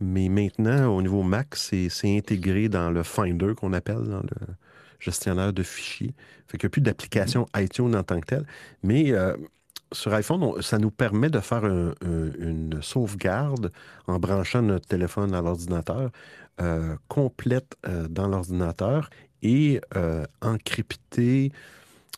[0.00, 4.54] mais maintenant, au niveau Mac, c'est c'est intégré dans le Finder qu'on appelle, dans le
[5.02, 6.14] gestionnaire de fichiers.
[6.46, 8.46] Fait qu'il n'y a plus d'application iTunes en tant que telle.
[8.82, 9.36] Mais euh,
[9.92, 13.72] sur iPhone, on- ça nous permet de faire un- un- une sauvegarde
[14.06, 16.10] en branchant notre téléphone à l'ordinateur,
[16.60, 19.10] euh, complète euh, dans l'ordinateur
[19.42, 19.80] et
[20.40, 21.50] encryptée,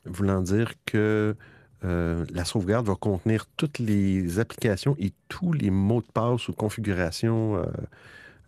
[0.04, 1.34] voulant dire que
[1.82, 7.64] la sauvegarde va contenir toutes les applications et tous les mots de passe ou configurations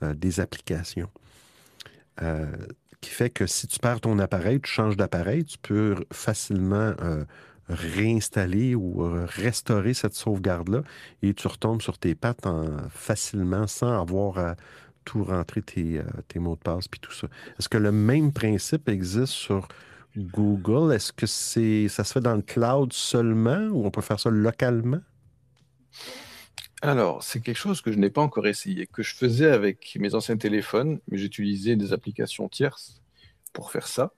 [0.03, 1.11] des applications.
[3.01, 7.25] Qui fait que si tu perds ton appareil, tu changes d'appareil, tu peux facilement euh,
[7.69, 10.83] réinstaller ou euh, restaurer cette sauvegarde-là
[11.23, 14.57] et tu retombes sur tes pattes en- facilement sans avoir à
[15.05, 17.29] tout rentrer tes, euh, tes mots de passe puis tout ça.
[17.59, 19.69] Est-ce que le même principe existe sur
[20.17, 20.93] Google?
[20.95, 24.31] Est-ce que c'est ça se fait dans le cloud seulement ou on peut faire ça
[24.31, 25.01] localement?
[26.83, 30.15] Alors, c'est quelque chose que je n'ai pas encore essayé, que je faisais avec mes
[30.15, 33.01] anciens téléphones, mais j'utilisais des applications tierces
[33.53, 34.13] pour faire ça.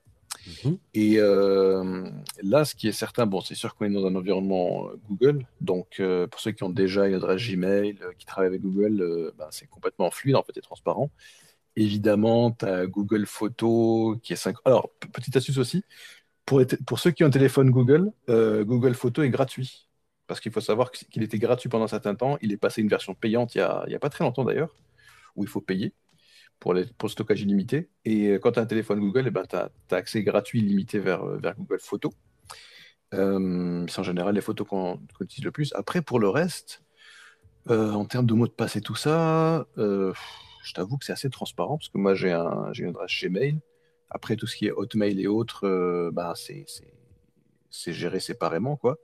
[0.95, 2.09] Et euh,
[2.43, 5.47] là, ce qui est certain, bon, c'est sûr qu'on est dans un environnement euh, Google,
[5.61, 9.01] donc euh, pour ceux qui ont déjà une adresse Gmail, euh, qui travaillent avec Google,
[9.01, 11.11] euh, ben, c'est complètement fluide, en fait, et transparent.
[11.77, 14.57] Évidemment, tu as Google Photos qui est 5...
[14.65, 15.83] Alors, p- petite astuce aussi,
[16.45, 19.88] pour, les té- pour ceux qui ont un téléphone Google, euh, Google Photos est gratuit.
[20.29, 22.37] Parce qu'il faut savoir qu'il était gratuit pendant un certain temps.
[22.43, 24.75] Il est passé une version payante il n'y a, pas très longtemps d'ailleurs,
[25.35, 25.91] où il faut payer
[26.59, 27.89] pour, le stockage illimité.
[28.05, 30.99] Et euh, quand tu as un téléphone Google, eh ben, tu as, accès gratuit illimité
[30.99, 32.11] vers, euh, Google Photos.
[33.15, 35.73] Euh, c'est en général les photos qu'on utilise le plus.
[35.73, 36.83] Après, pour le reste,
[37.67, 41.77] en termes de mots de passe et tout ça, je t'avoue que c'est assez transparent
[41.77, 43.59] parce que moi j'ai un, une adresse Gmail.
[44.11, 48.75] Après, tout ce qui est Hotmail et autres, bah, c'est géré séparément.
[48.75, 48.99] quoi.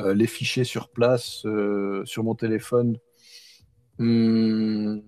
[0.00, 2.98] Euh, les fichiers sur place, euh, sur mon téléphone,
[3.98, 4.98] hmm,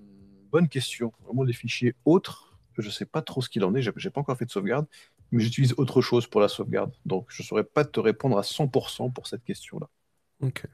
[0.51, 1.13] bonne question.
[1.25, 3.83] Vraiment, les fichiers autres, je ne sais pas trop ce qu'il en est.
[3.83, 4.87] J'ai j'ai pas encore fait de sauvegarde,
[5.31, 6.93] mais j'utilise autre chose pour la sauvegarde.
[7.05, 9.89] Donc, je ne saurais pas te répondre à 100% pour cette question-là.
[10.43, 10.65] OK.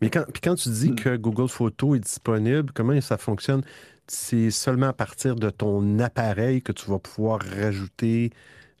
[0.00, 3.62] Mais quand, puis quand tu dis que Google Photos est disponible, comment ça fonctionne?
[4.06, 8.30] C'est seulement à partir de ton appareil que tu vas pouvoir rajouter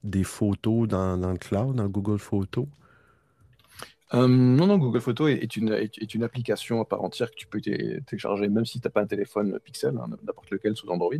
[0.02, 2.66] des photos dans, dans le cloud, dans Google Photos?
[4.14, 7.30] Euh, non, non, Google Photos est, est une, est, est une application à part entière
[7.30, 10.50] que tu peux té- télécharger même si tu n'as pas un téléphone Pixel, hein, n'importe
[10.50, 11.14] lequel sous Android.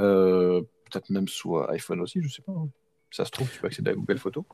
[0.00, 2.52] Euh, Peut-être même sous iPhone aussi, je sais pas.
[2.52, 2.68] hein.
[3.10, 4.44] Ça se trouve, tu peux accéder à Google Photos.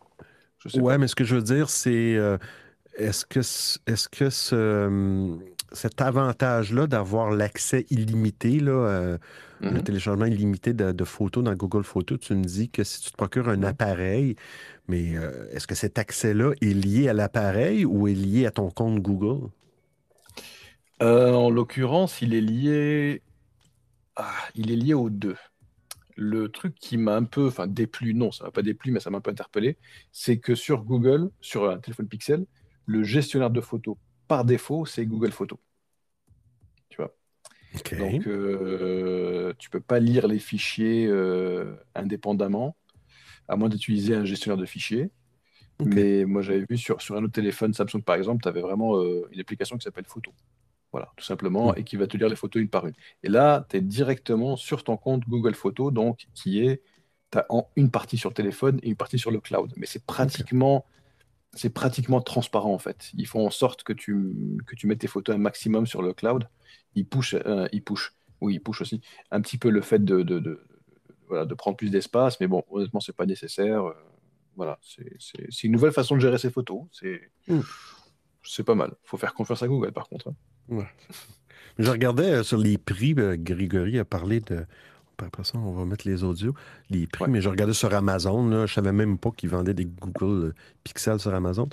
[0.58, 0.98] Je sais Ouais, pas.
[0.98, 2.38] mais ce que je veux dire, c'est euh,
[2.96, 5.38] est-ce que, est-ce que ce,
[5.72, 9.18] cet avantage-là d'avoir l'accès illimité, là, euh,
[9.60, 9.82] le Mhm.
[9.82, 13.16] téléchargement illimité de, de photos dans Google Photos, tu me dis que si tu te
[13.16, 14.36] procures un appareil,
[14.88, 18.70] mais euh, est-ce que cet accès-là est lié à l'appareil ou est lié à ton
[18.70, 19.48] compte Google?
[21.02, 23.22] Euh, en l'occurrence, il est lié,
[24.16, 25.36] ah, il est lié aux deux.
[26.16, 29.10] Le truc qui m'a un peu, enfin déplu, non, ça m'a pas déplu, mais ça
[29.10, 29.76] m'a un peu interpellé,
[30.12, 32.46] c'est que sur Google, sur un téléphone Pixel,
[32.86, 33.96] le gestionnaire de photos
[34.28, 35.58] par défaut, c'est Google Photos.
[36.88, 37.14] Tu vois?
[37.98, 42.76] Donc, euh, tu peux pas lire les fichiers euh, indépendamment,
[43.48, 45.10] à moins d'utiliser un gestionnaire de fichiers.
[45.80, 48.96] Mais moi, j'avais vu sur, sur un autre téléphone Samsung, par exemple, tu avais vraiment
[48.98, 50.32] euh, une application qui s'appelle Photo.
[50.92, 51.78] Voilà, tout simplement, Mm.
[51.78, 52.94] et qui va te lire les photos une par une.
[53.24, 56.82] Et là, tu es directement sur ton compte Google Photos, donc qui est,
[57.32, 57.46] tu as
[57.76, 59.72] une partie sur le téléphone et une partie sur le cloud.
[59.76, 60.86] Mais c'est pratiquement,
[61.54, 63.10] c'est pratiquement transparent en fait.
[63.14, 64.32] Ils font en sorte que tu,
[64.66, 66.48] que tu mettes tes photos un maximum sur le cloud.
[66.94, 69.00] Ils push, euh, ils push, oui, ils push aussi
[69.30, 70.60] un petit peu le fait de, de, de-
[71.28, 73.84] voilà, de prendre plus d'espace, mais bon, honnêtement, c'est pas nécessaire.
[73.88, 73.94] Euh,
[74.56, 76.82] Voilà, c'est une nouvelle façon de gérer ses photos.
[76.92, 77.20] C'est
[78.46, 78.92] c'est pas mal.
[79.04, 80.28] faut faire confiance à Google, par contre.
[80.28, 80.34] hein.
[80.68, 80.86] Ouais.
[81.78, 84.64] Je regardais euh, sur les prix, euh, Grégory a parlé de.
[85.18, 86.54] Après ça, on va mettre les audios.
[86.90, 88.46] Les prix, mais je regardais sur Amazon.
[88.48, 91.68] Là, je savais même pas qu'ils vendaient des Google Pixel sur Amazon.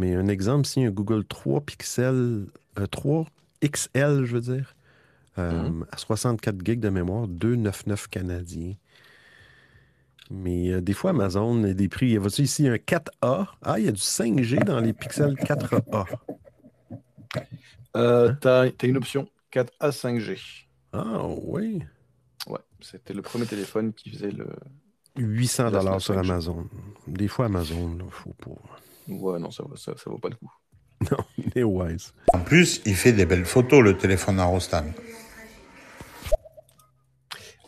[0.00, 2.46] Mais un exemple, si un Google 3 Pixel,
[2.78, 3.26] euh, 3
[3.62, 4.74] XL, je veux dire,
[5.38, 8.74] euh, à 64 gigs de mémoire, 2,99 canadiens.
[10.30, 12.06] Mais euh, des fois, Amazon a des prix.
[12.08, 13.46] Il y a voici ici un 4A.
[13.62, 16.04] Ah, il y a du 5G dans les Pixel 4A.
[17.96, 20.38] Euh, T'as as une option 4A 5G.
[20.92, 21.82] Ah oui.
[22.46, 24.48] Ouais, c'était le premier téléphone qui faisait le.
[25.16, 26.18] 800 la dollars sur 5G.
[26.20, 26.68] Amazon.
[27.06, 28.50] Des fois, Amazon, il faut pas.
[29.08, 30.52] Ouais, non, ça, vaut- ça, ça vaut pas le coup.
[31.12, 31.18] Non,
[31.54, 32.12] NeoWise.
[32.34, 34.84] En plus, il fait des belles photos, le téléphone à Rostan.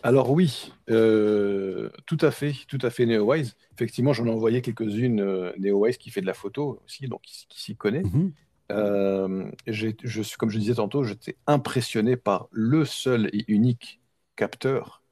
[0.02, 3.56] Alors oui, euh, tout à fait, tout à fait NeoWise.
[3.74, 7.46] Effectivement, j'en ai envoyé quelques-unes euh, NeoWise qui fait de la photo aussi, donc qui,
[7.48, 8.02] qui s'y connaît.
[8.02, 8.32] Mhm.
[8.72, 14.00] Euh, j'ai- je suis, comme je disais tantôt, j'étais impressionné par le seul et unique
[14.36, 15.02] capteur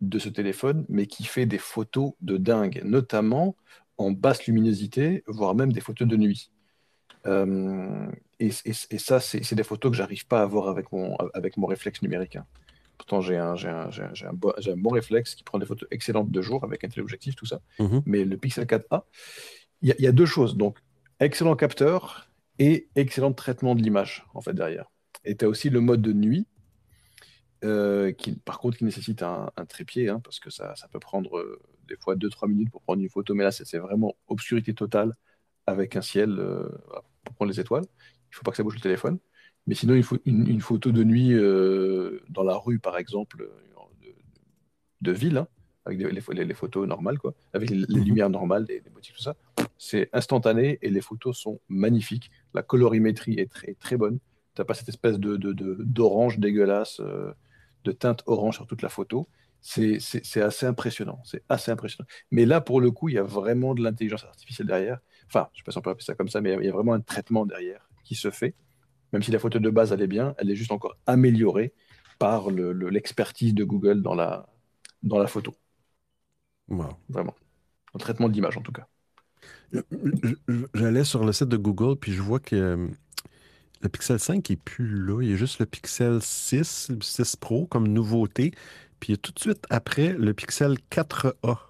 [0.00, 3.56] de ce téléphone, mais qui fait des photos de dingue, notamment
[3.98, 6.50] en basse luminosité, voire même des photos de nuit.
[8.38, 11.66] Et, et- et ça, c'est des photos que j'arrive pas à avec mon, avec mon
[11.66, 12.36] réflexe numérique.
[12.36, 12.46] hein.
[12.98, 15.44] Pourtant, j'ai un, j'ai un, j'ai un, j'ai un bo- j'ai un bon réflexe qui
[15.44, 17.60] prend des photos excellentes de jour avec un téléobjectif, tout ça.
[17.78, 18.02] Mhm.
[18.06, 19.06] Mais le Pixel 4a,
[19.82, 20.56] il y, a- il y a deux choses.
[20.56, 20.78] Donc,
[21.20, 22.28] excellent capteur
[22.58, 24.86] et excellent traitement de l'image, en fait, derrière.
[25.24, 26.46] Et tu as aussi le mode de nuit,
[27.64, 31.38] euh, qui, par contre, qui nécessite un, trépied, hein, parce que ça, ça peut prendre
[31.38, 31.58] euh,
[31.88, 35.14] des fois 2-3 minutes pour prendre une photo, mais là, c'est c'est vraiment obscurité totale
[35.66, 36.68] avec un ciel euh,
[37.24, 37.84] pour prendre les étoiles.
[38.30, 39.18] Il faut pas que ça bouge le téléphone.
[39.66, 39.94] Mais sinon,
[40.24, 43.50] une, une photo de nuit euh, dans la rue, par exemple, euh,
[44.02, 44.14] de,
[45.02, 45.48] de ville, hein,
[45.84, 46.10] avec des-
[46.44, 49.34] les, photos normales, quoi, avec les, les lumières normales, des, des boutiques, tout ça.
[49.78, 52.30] C'est instantané et les photos sont magnifiques.
[52.54, 54.18] La colorimétrie est très, très bonne.
[54.54, 57.32] Tu n'as pas cette espèce de, d'orange dégueulasse, euh,
[57.84, 59.28] de teinte orange sur toute la photo.
[59.60, 59.98] C'est
[60.42, 61.20] assez impressionnant.
[61.24, 62.06] C'est assez impressionnant.
[62.30, 64.98] Mais là, pour le coup, il y a vraiment de l'intelligence artificielle derrière.
[65.26, 66.68] Enfin, je ne sais pas si on peut appeler ça comme ça, mais il y
[66.68, 68.54] a vraiment un traitement derrière qui se fait.
[69.16, 71.72] Même si la photo de base, est bien, elle est juste encore améliorée
[72.18, 74.46] par le- le- l'expertise de Google dans la,
[75.02, 75.54] dans la photo.
[76.68, 76.98] Wow.
[77.08, 77.34] Vraiment.
[77.94, 78.88] Le traitement de l'image, en tout cas.
[80.74, 82.88] J'allais sur le site de Google, puis je vois que euh,
[83.82, 85.22] le Pixel 5 n'est plus là.
[85.22, 88.52] Il y a juste le Pixel 6, le 6 Pro comme nouveauté.
[89.00, 91.60] Puis il y a tout de suite après le Pixel 4A.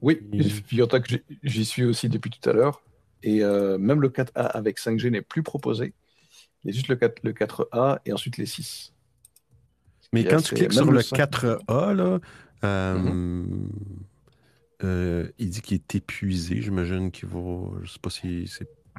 [0.00, 0.20] Oui,
[1.42, 2.82] j'y suis aussi depuis tout à l'heure.
[3.22, 5.94] Et euh, même le 4A avec 5G n'est plus proposé.
[6.64, 8.92] Il y a juste le, 4, le 4A et ensuite les 6.
[10.12, 11.16] Mais quand tu cliques sur le 5.
[11.18, 12.20] 4A, là,
[12.64, 13.70] euh, Mhm.
[14.84, 16.60] euh, il dit qu'il est épuisé.
[16.62, 17.70] J'imagine qu'il va.
[17.82, 18.50] Je sais pas si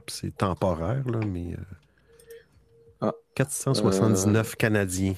[0.07, 1.53] c'est temporaire, là, mais.
[1.53, 1.57] euh,
[3.01, 3.13] Ah.
[3.35, 5.15] 479 Canadiens.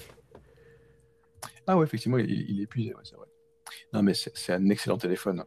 [1.67, 3.27] Ah ouais, effectivement, il, il est épuisé, ouais, c'est vrai.
[3.93, 5.43] Non, mais c'est c'est un excellent téléphone.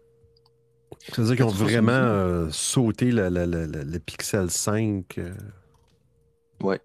[1.00, 1.70] C'est-à-dire qu'ils ont 479.
[1.72, 5.18] vraiment euh, sauté le, le- le- le- le Pixel 5.
[5.18, 5.34] euh.
[6.62, 6.80] Ouais.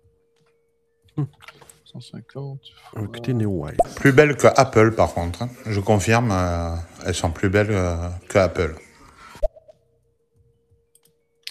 [1.17, 1.23] Hmm.
[1.85, 2.59] 150.
[2.95, 3.33] Ah, Écoutez.
[3.95, 5.41] Plus belle que Apple, par contre.
[5.43, 5.49] hein.
[5.65, 6.75] Je confirme, euh,
[7.05, 8.75] elles sont plus belles euh, que Apple.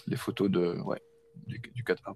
[0.07, 1.01] Les photos de, ouais,
[1.47, 2.15] du, du 4A.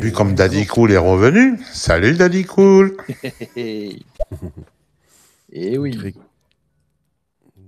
[0.00, 1.58] Vu comme Daddy Cool est revenu.
[1.72, 2.96] Salut Daddy Cool.
[3.56, 3.98] Et
[5.78, 6.14] oui.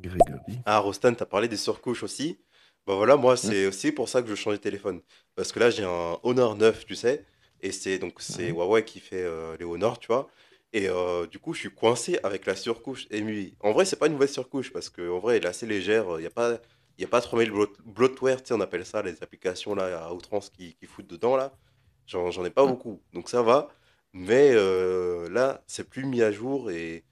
[0.09, 0.61] Grégory.
[0.65, 2.41] Ah, Rostan, t'as parlé des surcouches aussi.
[2.87, 5.01] Bah voilà, moi, c'est aussi pour ça que je change de téléphone.
[5.35, 7.25] Parce que là, j'ai un Honor 9, tu sais.
[7.61, 10.29] Et c'est donc c'est Huawei qui fait euh, les Honor, tu vois.
[10.73, 13.57] Et euh, du coup, je suis coincé avec la surcouche MUI.
[13.61, 16.05] En vrai, c'est pas une mauvaise surcouche parce qu'en vrai, elle est assez légère.
[16.19, 16.59] Il n'y a pas,
[16.99, 20.13] y a pas 3000 bloat- bloatware, tu sais, on appelle ça, les applications là à
[20.13, 21.57] outrance qui, qui foutent dedans là.
[22.07, 23.03] J'en j'en ai pas beaucoup.
[23.13, 23.69] Donc ça va.
[24.13, 27.05] Mais euh, là, c'est plus mis à jour et,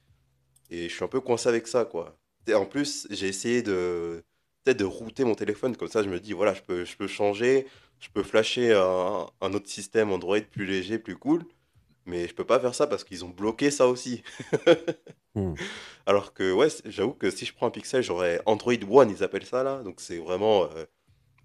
[0.69, 2.17] et je suis un peu coincé avec ça, quoi.
[2.47, 4.23] Et en plus, j'ai essayé de
[4.63, 7.07] peut-être de router mon téléphone, comme ça je me dis, voilà, je peux, je peux
[7.07, 7.67] changer,
[7.99, 11.43] je peux flasher un, un autre système Android plus léger, plus cool,
[12.05, 14.23] mais je peux pas faire ça parce qu'ils ont bloqué ça aussi.
[15.35, 15.55] Hmm.
[16.05, 19.47] Alors que, ouais, j'avoue que si je prends un Pixel, j'aurais Android One, ils appellent
[19.47, 20.85] ça là, donc c'est vraiment euh,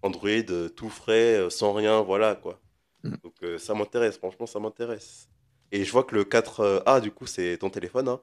[0.03, 2.61] Android euh, tout frais, euh, sans rien, voilà quoi.
[3.23, 5.29] Donc euh, ça m'intéresse, franchement, ça m'intéresse.
[5.73, 8.21] Et je vois que le 4A, du coup, c'est ton téléphone, hein,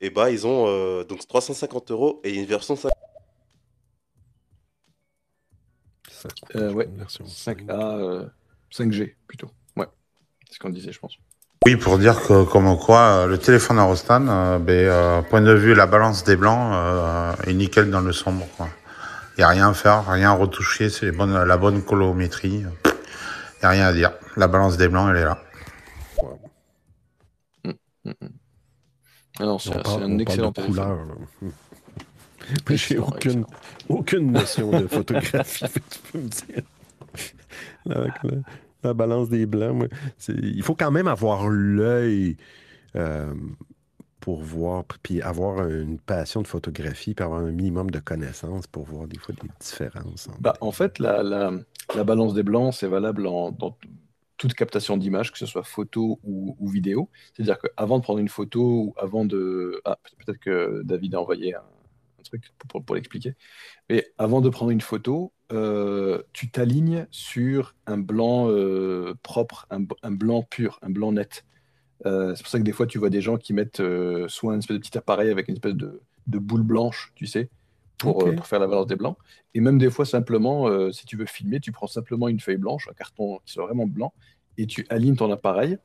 [0.00, 2.90] et bah ils ont euh, donc 350 euros et une version 5.
[6.54, 8.26] Euh, ouais, 5A, euh,
[8.70, 9.50] 5G plutôt.
[9.76, 9.86] Ouais,
[10.46, 11.18] c'est ce qu'on disait, je pense.
[11.66, 15.52] Oui, pour dire que, comme quoi, le téléphone à Rostan, euh, ben, euh, point de
[15.52, 18.46] vue la balance des blancs, euh, est nickel dans le sombre.
[19.36, 22.64] Il n'y a rien à faire, rien à retoucher, c'est la bonne colorimétrie.
[22.64, 24.12] Il n'y a rien à dire.
[24.36, 25.38] La balance des blancs, elle est là.
[28.06, 28.12] Ah
[29.46, 30.74] non, c'est parle- un parle excellent de téléphone.
[30.74, 31.06] couleur,
[32.70, 33.44] J'ai aucune,
[33.88, 36.62] aucune notion de photographie, tu peux me dire.
[37.90, 38.36] Avec la,
[38.82, 39.86] la balance des blancs, moi,
[40.28, 42.36] il faut quand même avoir l'œil
[42.96, 43.32] euh,
[44.20, 48.84] pour voir, puis avoir une passion de photographie, puis avoir un minimum de connaissances pour
[48.84, 50.28] voir des fois des différences.
[50.28, 51.52] entre- Bah, en fait, la, la,
[51.94, 53.76] la balance des blancs, c'est valable en, dans
[54.40, 57.10] toute captation d'image, que ce soit photo ou, vidéo.
[57.34, 59.82] C'est-à-dire qu'avant de prendre une photo ou avant de...
[59.84, 61.62] Ah, peut- peut-être que David a envoyé un,
[62.24, 62.50] truc
[62.86, 63.34] pour, l'expliquer.
[63.90, 70.10] Mais avant de prendre une photo, euh, tu t'alignes sur un blanc euh, propre, un,
[70.10, 71.44] blanc pur, un blanc net.
[72.06, 73.82] Euh, c'est pour ça que des fois, tu vois des gens qui mettent
[74.28, 77.50] soit un espèce de petit appareil avec une espèce de boule blanche, tu sais,
[78.00, 79.16] pour, euh, pour faire la balance des blancs.
[79.54, 82.56] Et même des fois, simplement, euh, si tu veux filmer, tu prends simplement une feuille
[82.56, 84.12] blanche, un carton qui soit vraiment blanc,
[84.58, 85.78] et tu alignes ton appareil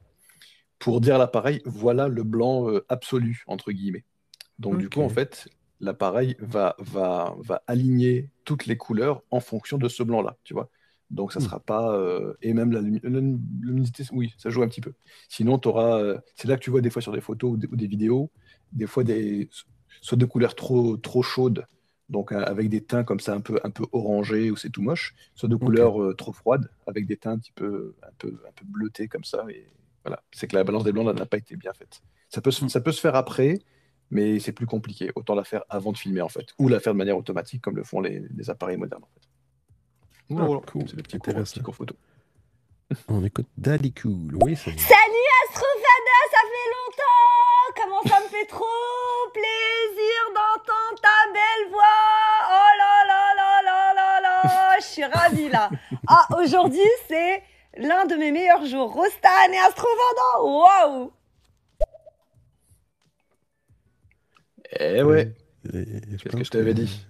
[0.79, 4.03] pour dire à l'appareil, voilà le blanc euh, absolu, entre guillemets.
[4.59, 9.77] Donc, du coup, en fait, l'appareil va, va, va aligner toutes les couleurs en fonction
[9.77, 10.69] de ce blanc-là, tu vois.
[11.11, 11.43] Donc, ça Hmm.
[11.43, 11.93] sera pas.
[11.95, 14.93] euh, et même la lumi- la luminosité, oui, ça joue un petit peu.
[15.29, 16.15] Sinon, tu auras.
[16.35, 18.31] c'est là que tu vois des fois sur des photos ou des, ou des vidéos,
[18.71, 19.49] des fois des,
[20.01, 21.65] soit de couleurs trop, trop chaudes,
[22.09, 24.81] donc euh, avec des teints comme ça un peu, un peu orangés ou c'est tout
[24.81, 28.27] moche, soit de couleurs euh, trop froides, avec des teints un petit peu, un peu,
[28.47, 29.45] un peu bleutés comme ça.
[29.49, 29.67] Et
[30.03, 32.01] voilà, c'est que la balance des blancs n'a pas été bien faite.
[32.29, 33.59] Ça peut, se- ça peut se faire après,
[34.11, 35.11] mais c'est plus compliqué.
[35.15, 37.75] Autant la faire avant de filmer en fait, ou la faire de manière automatique comme
[37.75, 39.27] le font les, les appareils modernes en fait.
[40.31, 40.87] Ah, Voilà, cool.
[40.89, 41.53] c'est le petit cours, Intéressant.
[41.55, 41.95] petit cours photo.
[43.07, 44.37] On écoute Daddy Cool.
[44.43, 48.65] Oui, Salut Astrofada, ça fait longtemps Comment ça me fait trop
[54.95, 55.69] suis ravie là
[56.07, 57.43] Ah, aujourd'hui c'est
[57.77, 58.91] l'un de mes meilleurs jours.
[58.93, 61.11] Rostan et Astrofada Waouh
[64.79, 65.33] Eh ouais,
[65.73, 65.83] Euh,
[66.21, 67.05] qu'est-ce que je t'avais dit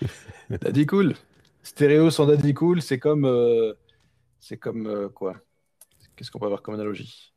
[0.50, 1.14] Daddy Cool.
[1.62, 3.24] Stéréo sans Daddy Cool, c'est comme.
[3.24, 3.74] euh,
[4.40, 5.36] c'est comme euh, quoi?
[6.16, 7.34] Qu'est-ce qu'on peut avoir comme analogie?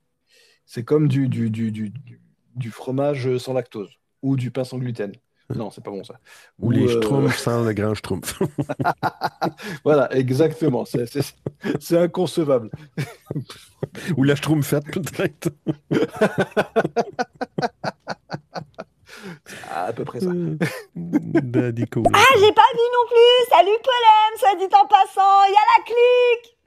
[0.66, 2.22] C'est comme du, du, du, du, du-
[2.56, 3.92] du fromage sans lactose
[4.22, 5.12] ou du pain sans gluten.
[5.54, 6.16] Non, c'est pas bon ça.
[6.60, 8.40] Ou les euh, schtroumpfs sans le grand schtroumpf.
[9.84, 10.86] Voilà, exactement.
[10.86, 12.70] C'est- inconcevable.
[14.18, 15.50] Ou la schtroumpfette, peut-être.
[19.72, 20.30] À peu près ça.
[20.96, 22.04] Daddy Cool.
[22.14, 25.66] Ah, j'ai pas vu non plus Salut Polem, soit dit en passant, il y a
[25.78, 26.58] la clique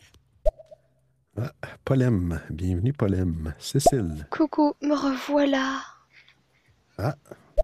[1.85, 2.41] Polem.
[2.51, 3.55] Bienvenue, Polem.
[3.59, 4.27] Cécile.
[4.31, 5.81] Coucou, me revoilà.
[6.99, 7.15] Ah,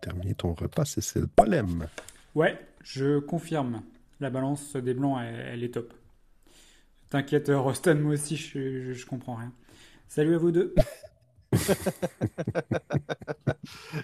[0.01, 1.27] terminé ton repas, Cécile.
[1.29, 1.87] Polem.
[2.35, 3.83] Ouais, je confirme.
[4.21, 5.93] La balance des blancs, elle, elle est top.
[7.11, 9.53] T'inquiète, Rostan, moi aussi, je, je, je comprends rien.
[10.09, 10.75] Salut à vous deux.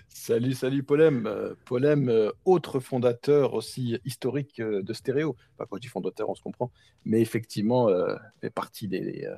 [0.08, 1.26] Salut, salut Polem.
[1.26, 5.36] Euh, Polem, euh, autre fondateur aussi historique euh, de Stéréo.
[5.54, 6.70] Enfin, quand je dis fondateur, on se comprend.
[7.04, 9.36] Mais effectivement, euh, fait partie des, des, euh,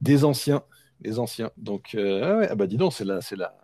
[0.00, 0.62] des anciens.
[1.00, 1.50] Des anciens.
[1.56, 3.56] Donc, euh, ah ouais, ah bah dis donc, c'est la, c'est la,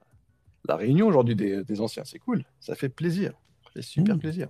[0.66, 2.04] la réunion aujourd'hui des, des anciens.
[2.04, 2.44] C'est cool.
[2.60, 3.32] Ça fait plaisir.
[3.64, 4.18] Ça fait super Mm.
[4.18, 4.48] plaisir.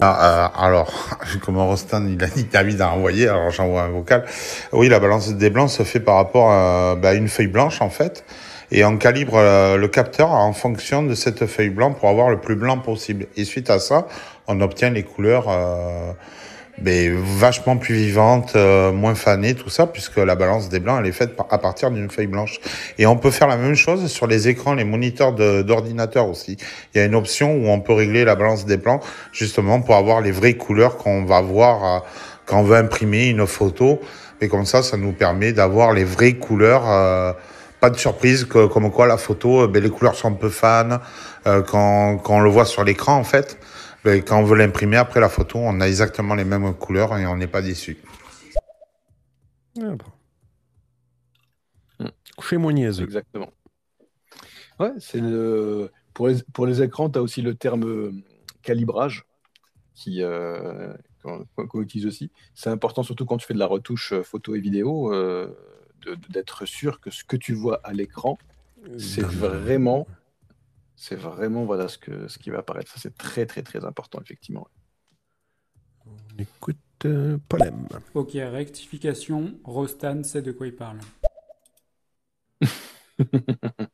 [0.00, 0.92] Ah, euh, alors,
[1.26, 4.24] vu comment Rostan il a dit envie d'en envoyer, alors j'envoie un vocal.
[4.72, 7.90] Oui, la balance des blancs se fait par rapport à bah, une feuille blanche en
[7.90, 8.24] fait,
[8.70, 12.40] et on calibre euh, le capteur en fonction de cette feuille blanche pour avoir le
[12.40, 13.26] plus blanc possible.
[13.36, 14.06] Et suite à ça,
[14.48, 16.12] on obtient les couleurs euh,
[16.78, 21.06] ben, vachement plus vivantes, euh, moins fanées, tout ça, puisque la balance des blancs elle
[21.06, 22.60] est faite à partir d'une feuille blanche.
[22.98, 26.56] Et on peut faire la même chose sur les écrans, les moniteurs d'ordinateur aussi.
[26.94, 29.02] Il y a une option où on peut régler la balance des blancs
[29.32, 31.98] justement pour avoir les vraies couleurs qu'on va voir euh,
[32.46, 34.00] quand on veut imprimer une photo.
[34.40, 36.90] Et comme ça, ça nous permet d'avoir les vraies couleurs.
[36.90, 37.32] euh,
[37.84, 40.48] pas de surprise que, comme quoi la photo, euh, ben, les couleurs sont un peu
[40.48, 41.00] fans.
[41.46, 43.58] euh, quand, quand on le voit sur l'écran, en fait,
[44.04, 47.36] quand on veut l'imprimer après la photo, on a exactement les mêmes couleurs et on
[47.36, 47.98] n'est pas déçu.
[49.80, 50.06] Ah bon.
[52.72, 53.04] Niaiseux.
[53.04, 53.50] Exactement.
[54.78, 55.90] Ouais, c'est le...
[56.12, 58.22] pour, les, pour les écrans, tu as aussi le terme
[58.62, 59.24] calibrage
[59.94, 62.30] qui, euh, qu'on, utilise aussi.
[62.54, 65.48] C'est important, surtout quand tu fais de la retouche euh, photo et vidéo, euh,
[66.28, 68.38] d'être sûr que ce que tu vois à l'écran,
[68.98, 70.06] c'est vraiment,
[70.96, 72.90] c'est vraiment voilà, ce, que, ce qui va apparaître.
[72.92, 74.66] Ça, c'est très, très, très important, effectivement.
[76.06, 77.86] On écoute euh, Polem.
[78.14, 80.98] Ok, rectification, Rostan sait de quoi il parle.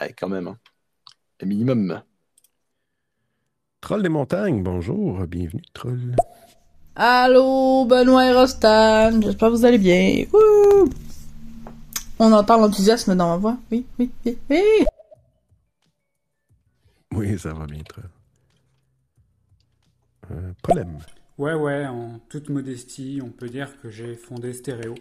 [0.00, 0.48] Ouais, quand même.
[0.48, 0.58] hein.
[1.42, 2.02] Un minimum.
[3.80, 5.26] Troll des montagnes, bonjour.
[5.26, 6.16] Bienvenue, Troll.
[6.94, 10.24] Allô, Benoît et Rostan, j'espère que vous allez bien.
[10.32, 10.88] Wouh!
[12.18, 13.56] On entend l'enthousiasme dans ma voix.
[13.70, 14.62] Oui, oui, oui, oui.
[17.14, 18.04] Oui, ça va bien, Troll.
[20.30, 20.98] Euh, Polem.
[21.38, 24.94] Ouais, ouais, en toute modestie, on peut dire que j'ai fondé Stéréo.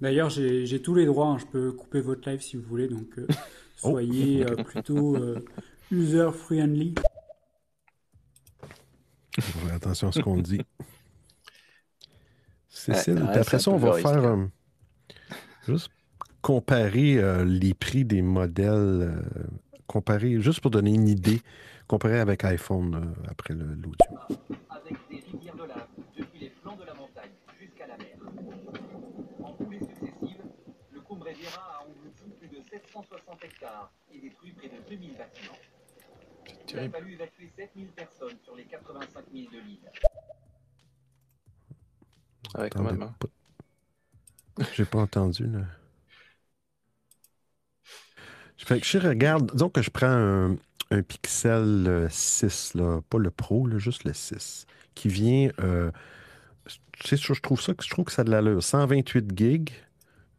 [0.00, 3.18] D'ailleurs, j'ai tous les droits, hein, je peux couper votre live si vous voulez, donc
[3.18, 3.26] euh,
[3.84, 3.90] Oh.
[3.90, 5.44] soyez euh, plutôt euh,
[5.90, 6.94] user-friendly.
[9.40, 10.60] Faut faire attention à ce qu'on dit.
[12.68, 14.46] Cécile, Ouais, après ça, on va faire euh,
[15.66, 15.90] juste
[16.42, 19.12] comparer euh, les prix des modèles
[19.96, 21.40] comparer, juste pour donner une idée,
[21.86, 24.18] comparer avec iPhone euh, après le- l'audio.
[24.70, 25.86] avec des rivières de lave
[26.16, 28.16] depuis les flancs de la montagne jusqu'à la mer.
[29.42, 30.42] En coulées successives,
[30.92, 35.58] le Cumbre Vieira a englouti plus de 760 hectares et détruit près de 2000 bâtiments.
[36.72, 39.78] Il a fallu évacuer 7000 personnes sur les 85 000 de l'île.
[42.58, 43.02] Ouais, quand même.
[43.02, 43.14] hein.
[44.74, 45.60] J'ai pas entendu, là.
[48.64, 50.56] Fait que je regarde, disons que je prends un,
[50.90, 55.90] un Pixel euh, 6, là, pas le Pro, là, juste le 6, qui vient, euh,
[57.04, 58.62] je je trouve ça, que- je trouve que ça a de l'allure.
[58.62, 59.70] 128 gigs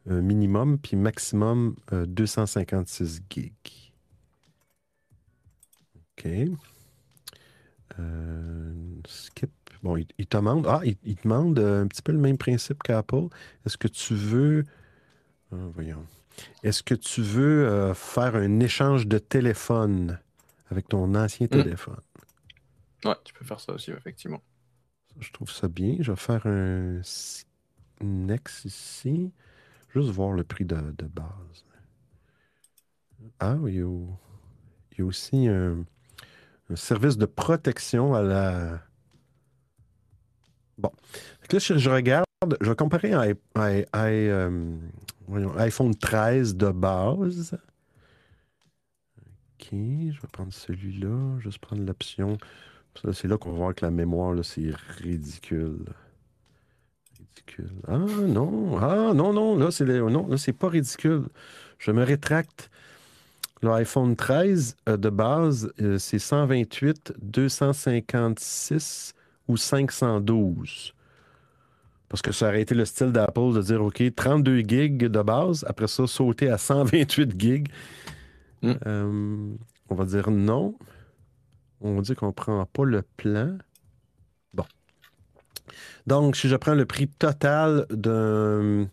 [0.10, 3.92] euh, minimum, puis maximum euh, 256 gigs.
[5.96, 6.58] OK.
[8.00, 8.74] Euh,
[9.08, 9.52] skip.
[9.84, 12.38] Bon, il, il te demande, ah, il, il demande euh, un petit peu le même
[12.38, 13.28] principe qu'Apple.
[13.66, 14.64] Est-ce que tu veux,
[15.52, 16.06] ah, voyons,
[16.64, 20.20] est-ce que tu veux euh, faire un échange de téléphone
[20.70, 22.02] avec ton ancien téléphone?
[23.06, 24.42] Ouais, tu peux faire ça aussi, effectivement.
[25.20, 25.98] Je trouve ça bien.
[26.00, 27.02] Je vais faire un
[28.02, 29.32] Next ici.
[29.94, 31.66] Juste voir le prix de, de base.
[33.40, 33.86] Ah, oui, il y a,
[34.94, 35.86] il y a aussi un,
[36.70, 38.82] un service de protection à la.
[40.78, 40.92] Bon.
[41.52, 42.26] Là, je, je regarde,
[42.62, 43.36] je vais comparer i-
[43.96, 44.78] euh,
[45.28, 47.58] voyons, iPhone 13 de base.
[49.60, 52.38] OK, je vais prendre celui-là, juste prendre l'option.
[53.14, 55.86] C'est là qu'on va voir que la mémoire, c'est ridicule.
[57.18, 57.72] Ridicule.
[57.88, 61.26] Ah non, ah non, non, là, c'est le- non, là, c'est pas ridicule.
[61.80, 62.70] Je me rétracte.
[63.64, 69.14] L'iPhone 13 euh, de base, euh, c'est 128, 256
[69.48, 70.94] ou 512.
[72.14, 75.66] Parce que ça aurait été le style d'Apple de dire, OK, 32 gigs de base,
[75.68, 77.70] après ça, sauter à 128 gigs.
[78.64, 79.56] Euh,
[79.90, 80.78] on va dire non.
[81.82, 83.58] On va dire qu'on ne prend pas le plan.
[84.54, 84.64] Bon.
[86.06, 88.88] Donc, si je prends le prix total d'un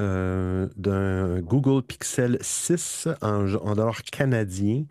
[0.00, 4.82] euh, d'un Google Pixel 6 en, en dollars canadiens,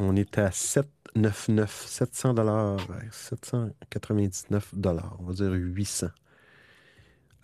[0.00, 6.08] on est à 799, 700 dollars, 799 dollars, on va dire 800.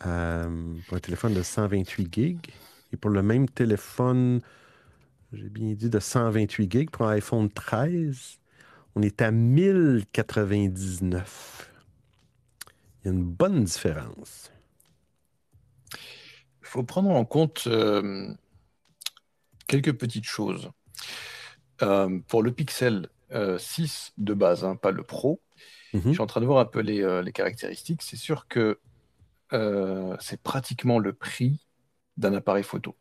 [0.06, 2.50] Euh, pour un téléphone de 128 gigs.
[2.92, 4.40] Et pour le même téléphone,
[5.32, 8.38] j'ai bien dit de 128 gigs, pour un iPhone 13,
[8.94, 11.70] on est à 1099.
[13.02, 14.50] Il y a une bonne différence.
[16.60, 18.34] Il faut prendre en compte euh,
[19.66, 20.70] quelques petites choses.
[21.82, 25.40] Euh, pour le Pixel euh, 6 de base, hein, pas le Pro,
[25.92, 28.02] je suis en train de voir un peu les, euh, les caractéristiques.
[28.02, 28.80] C'est sûr que
[29.54, 31.66] euh, c'est pratiquement le prix
[32.18, 32.96] d'un appareil photo.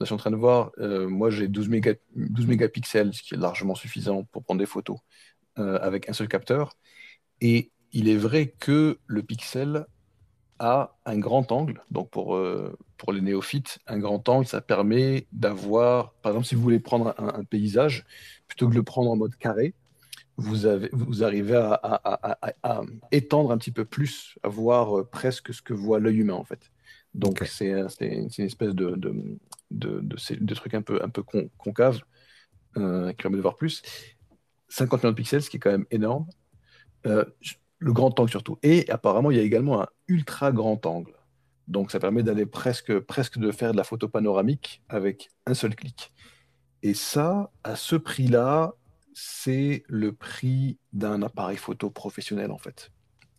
[0.00, 3.34] Je suis en train de voir, euh, moi j'ai 12, méga- 12 mégapixels, ce qui
[3.34, 4.98] est largement suffisant pour prendre des photos
[5.58, 6.74] euh, avec un seul capteur.
[7.40, 9.86] Et il est vrai que le Pixel
[10.58, 11.82] a un grand angle.
[11.90, 12.38] Donc pour,
[12.96, 17.14] pour les néophytes, un grand angle, ça permet d'avoir, par exemple, si vous voulez prendre
[17.18, 18.04] un, un paysage,
[18.48, 19.74] plutôt que de le prendre en mode carré,
[20.36, 22.82] vous, avez, vous arrivez à, à- à- à- à
[23.12, 26.44] étendre un petit peu plus, à voir euh, presque ce que voit l'œil humain, en
[26.44, 26.70] fait.
[27.14, 29.14] Donc c'est euh, c'est une, c'est une espèce de, de,
[29.70, 32.00] de, de, de truc un peu, un peu con- concave
[32.78, 33.82] euh, qui permet de voir plus.
[34.68, 36.26] 50 millions de pixels, ce qui est quand même énorme.
[37.06, 37.24] Euh,
[37.78, 38.58] le grand angle surtout.
[38.62, 41.12] Et apparemment, il y a également un ultra grand angle.
[41.68, 45.74] Donc ça permet d'aller presque, presque de faire de la photo panoramique avec un seul
[45.74, 46.12] clic.
[46.82, 48.74] Et ça, à ce prix-là,
[49.14, 52.90] c'est le prix d'un appareil photo professionnel en fait.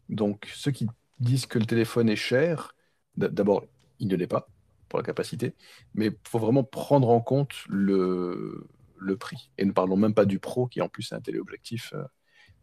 [0.10, 0.88] Donc ceux qui
[1.20, 2.76] disent que le téléphone est cher,
[3.18, 3.66] d'abord,
[4.00, 4.50] il ne l'est pas
[4.90, 5.56] pour la capacité,
[5.96, 8.68] mais il faut vraiment prendre en compte le,
[9.00, 9.52] le prix.
[9.58, 11.94] Et ne parlons même pas du Pro qui en plus est un téléobjectif.
[11.96, 12.04] euh,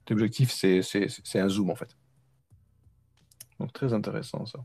[0.07, 1.97] Téléobjectif, c'est un zoom en fait.
[3.59, 4.59] Donc très intéressant ça.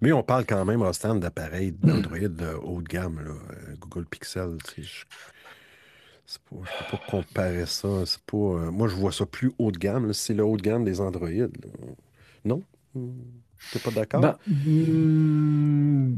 [0.00, 3.20] Mais on parle quand même, Rostand, d'appareils d'Android de haut de gamme.
[3.20, 3.30] là.
[3.32, 5.04] Euh, Google Pixel, je-
[6.26, 8.04] c'est pas, je peux pas comparer ça.
[8.06, 10.12] C'est pas, euh, moi, je vois ça plus haut de gamme.
[10.12, 11.28] C'est le haut de gamme des Android.
[11.30, 11.46] là.
[12.44, 12.62] Non?
[13.72, 14.20] T'es pas d'accord?
[14.20, 16.16] Ben, hmm,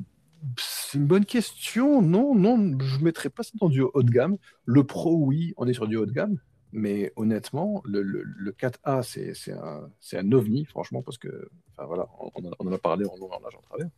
[0.59, 2.01] c'est une bonne question.
[2.03, 4.37] Non, non, je ne mettrais pas ça dans du haut de gamme.
[4.65, 6.39] Le Pro, oui, on est sur du haut de gamme.
[6.73, 11.49] Mais honnêtement, le, le- le 4A, c'est c'est un, c'est un ovni, franchement, parce que,
[11.77, 13.63] enfin voilà, on, on en a- on en a parlé en long, en large, en
[13.63, 13.89] travers.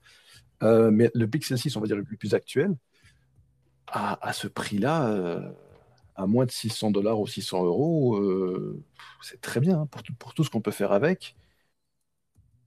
[0.62, 2.76] Euh, mais le Pixel 6, on va dire le plus actuel,
[3.88, 5.50] à, à ce prix-là, euh,
[6.22, 8.82] à moins de 600 dollars ou 600 euros, euh,
[9.22, 11.36] c'est très bien hein, pour, tout- pour tout ce qu'on peut faire avec.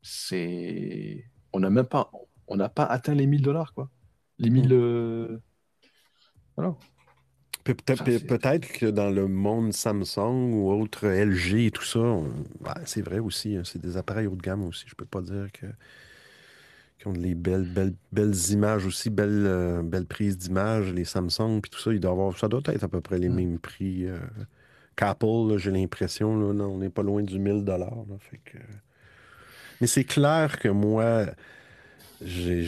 [0.02, 2.12] C'est, on n'a même pas,
[2.48, 3.90] on n'a pas atteint les 1000 dollars, quoi.
[4.40, 5.40] Les 1000, euh,
[6.56, 6.76] voilà.
[7.66, 7.74] Pe-
[8.28, 12.24] Peut-être que dans le monde Samsung ou autre LG et tout ça, on-
[12.62, 13.56] ouais, c'est vrai aussi.
[13.58, 14.86] hein, c'est des appareils haut de gamme aussi.
[14.88, 15.68] Je peux pas dire que
[17.00, 21.60] qui ont les belles, belles, belles images aussi, belles, euh, belles prises d'images, les Samsung
[21.62, 23.36] puis tout ça, il doit avoir, ça doit être à peu près les Mm.
[23.36, 24.20] mêmes prix euh,
[24.96, 26.32] qu'Apple, j'ai l'impression.
[26.32, 28.06] on n'est pas loin du 1000 dollars.
[28.46, 28.58] Que...
[29.82, 31.26] Mais c'est clair que moi,
[32.22, 32.62] je,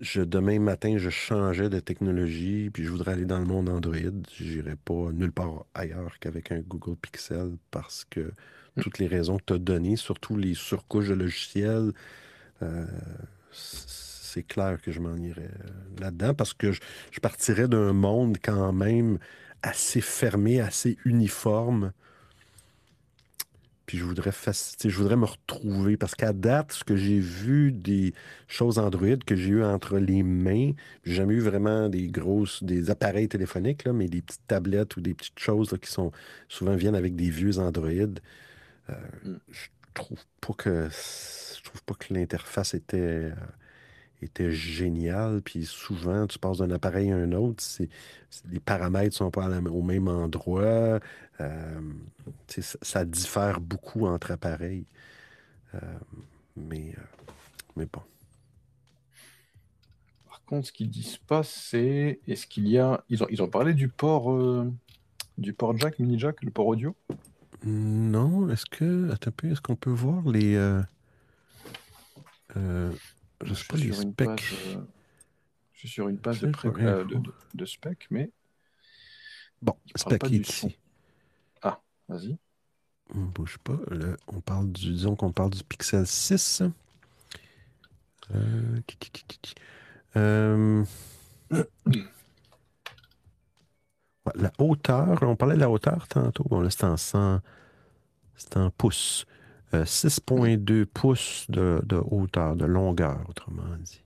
[0.00, 3.96] je- demain matin, je changeais de technologie, puis je voudrais aller dans le monde Android.
[4.38, 8.32] J'irais pas nulle part ailleurs qu'avec un Google Pixel parce que
[8.80, 11.92] toutes les raisons que tu as données, surtout les surcouches de logiciels,
[12.62, 12.86] euh,
[13.52, 16.80] c'est clair que je m'en irais euh, là-dedans parce que je,
[17.10, 19.18] je partirais d'un monde quand même
[19.62, 21.92] assez fermé, assez uniforme.
[23.86, 28.14] Puis je voudrais, je voudrais me retrouver parce qu'à date, ce que j'ai vu des
[28.48, 30.72] choses Android que j'ai eu entre les mains,
[31.04, 35.00] j'ai jamais eu vraiment des grosses, des appareils téléphoniques, là, mais des petites tablettes ou
[35.00, 36.10] des petites choses là, qui sont
[36.48, 37.90] souvent viennent avec des vieux Android.
[37.90, 38.94] Euh,
[39.50, 40.88] je trouve pas que
[41.62, 43.34] je trouve pas que l'interface était euh,
[44.22, 45.42] était géniale.
[45.42, 47.88] Puis souvent, tu passes d'un appareil à un autre, c'est,
[48.50, 51.00] les paramètres sont pas la- au même endroit.
[51.40, 51.80] Euh,
[52.48, 54.86] ça, ça diffère beaucoup entre appareils.
[55.74, 55.78] Euh,
[56.56, 56.94] mais,
[57.76, 58.02] mais bon.
[60.28, 63.04] Par contre, ce qu'ils disent pas, c'est est-ce qu'il y a.
[63.08, 64.70] Ils ont, ils ont parlé du port, euh,
[65.38, 66.94] du port jack, mini jack, le port audio?
[67.64, 69.10] Non, est-ce que.
[69.10, 70.54] Attends est-ce qu'on peut voir les.
[70.56, 70.82] euh,
[72.56, 72.92] euh,
[73.44, 74.26] je sur une specs.
[74.26, 74.80] page, euh,
[75.72, 78.30] je suis sur une page de, Je pré- euh, de, de- de spec, mais
[79.60, 80.76] Bon, il spec ici.
[81.62, 82.36] Ah, vas-y.
[83.14, 83.78] On bouge pas.
[83.90, 84.92] Là, on parle du.
[84.92, 86.62] Disons qu'on parle du Pixel 6.
[88.34, 88.80] Euh.
[90.16, 90.84] Euh,
[94.34, 96.44] la hauteur, on parlait de la hauteur tantôt.
[96.44, 97.40] Bon, là, c'est en 100.
[98.36, 99.26] C'est en pouces.
[99.74, 104.02] Euh, 6,2 pouces de, de hauteur, de longueur, autrement dit.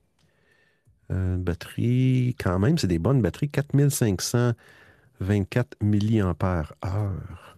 [1.11, 3.49] Euh, batterie, quand même, c'est des bonnes batteries.
[3.49, 7.57] 4524 milliampères heure.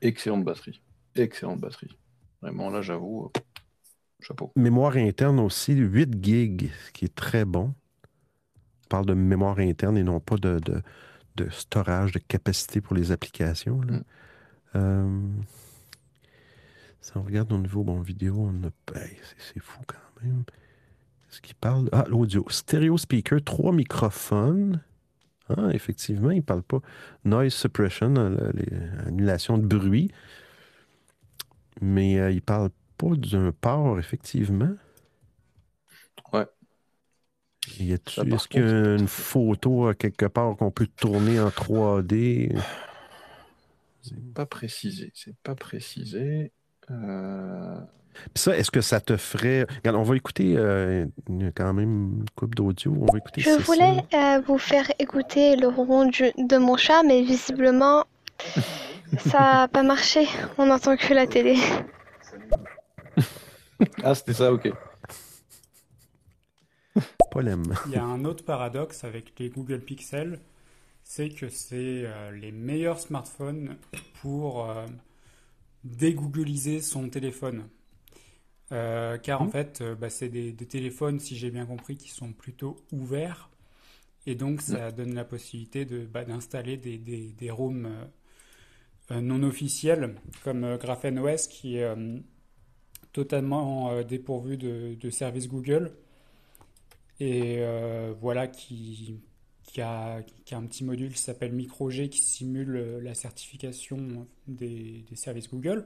[0.00, 0.80] Excellente batterie.
[1.14, 1.96] Excellente batterie.
[2.42, 3.30] Vraiment, là, j'avoue, euh,
[4.20, 4.52] chapeau.
[4.56, 7.74] Mémoire interne aussi, 8 gigs, ce qui est très bon.
[8.84, 10.82] On parle de mémoire interne et non pas de, de,
[11.36, 13.80] de storage, de capacité pour les applications.
[13.82, 14.00] là.
[14.76, 15.20] Euh,
[17.06, 18.70] si on regarde au niveau bon, vidéo, on a.
[18.92, 19.08] ben,
[19.38, 20.42] c'est, fou quand même.
[21.28, 21.88] Ce qui parle?
[21.92, 22.44] Ah, l'audio.
[22.48, 24.82] Stereo speaker, trois microphones.
[25.48, 26.80] Ah, effectivement, il ne parle pas
[27.24, 30.10] noise suppression, hein, le- les- annulation de bruit.
[31.80, 34.74] Mais euh, il ne parle pas d'un port, effectivement.
[36.32, 36.46] Ouais.
[37.78, 42.50] Est-ce qu'il y a une photo à quelque part qu'on peut tourner en 3D?
[44.02, 45.10] C'est pas précisé.
[45.14, 46.52] C'est pas précisé.
[46.90, 47.76] Euh,
[48.34, 49.66] Puis ça, est-ce que ça te ferait.
[49.78, 51.06] Regarde, on va écouter euh,
[51.54, 52.96] quand même une coupe d'audio.
[53.00, 57.02] On va écouter Je voulais euh, vous faire écouter le ronron du- de mon chat,
[57.02, 58.04] mais visiblement,
[59.18, 60.26] ça n'a pas marché.
[60.58, 61.56] On n'entend que la télé.
[64.02, 64.70] Ah, c'était ça, ok.
[67.30, 67.62] Polem.
[67.86, 70.38] Il y a un autre paradoxe avec les Google Pixel,
[71.04, 73.76] c'est que c'est euh, les meilleurs smartphones
[74.22, 74.86] pour euh,
[75.86, 77.68] dégoogliser son téléphone.
[78.72, 79.52] Euh, car en Mhm.
[79.52, 83.50] fait, euh, bah, c'est des, des téléphones, si j'ai bien compris, qui sont plutôt ouverts.
[84.26, 87.88] Et donc, ça donne la possibilité de, bah, d'installer des, des, des ROM
[89.10, 90.14] euh, non officiels,
[90.44, 91.86] comme euh, Graphene OS, qui est
[93.12, 95.92] totalement dépourvu de, de services Google
[97.20, 97.60] et
[98.20, 99.20] voilà qui,
[99.76, 104.26] qui, a, qui a un petit module qui s'appelle MicroG qui simule euh, la certification
[104.48, 105.84] des, des services Google.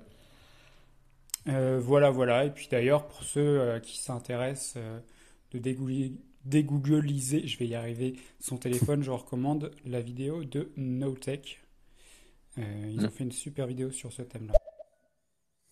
[1.49, 2.45] Euh, voilà, voilà.
[2.45, 5.01] Et puis d'ailleurs, pour ceux euh, qui s'intéressent euh,
[5.51, 6.15] de dégoogli-
[6.45, 11.61] dégoogliser, je vais y arriver, son téléphone, je recommande la vidéo de NoTech.
[12.59, 13.11] Euh, ils ont Mm.
[13.11, 14.55] fait une super vidéo sur ce thème-là.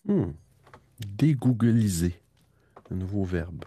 [0.06, 0.32] Hmm.
[1.06, 2.14] Dégoogliser.
[2.90, 3.64] Un nouveau verbe.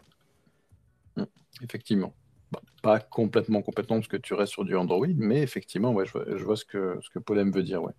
[1.62, 2.14] Effectivement.
[2.52, 6.12] Bon, pas complètement, complètement, parce que tu restes sur du Android, mais effectivement, ouais, je
[6.12, 7.94] vois, je vois ce que, ce que Paulem veut dire, ouais.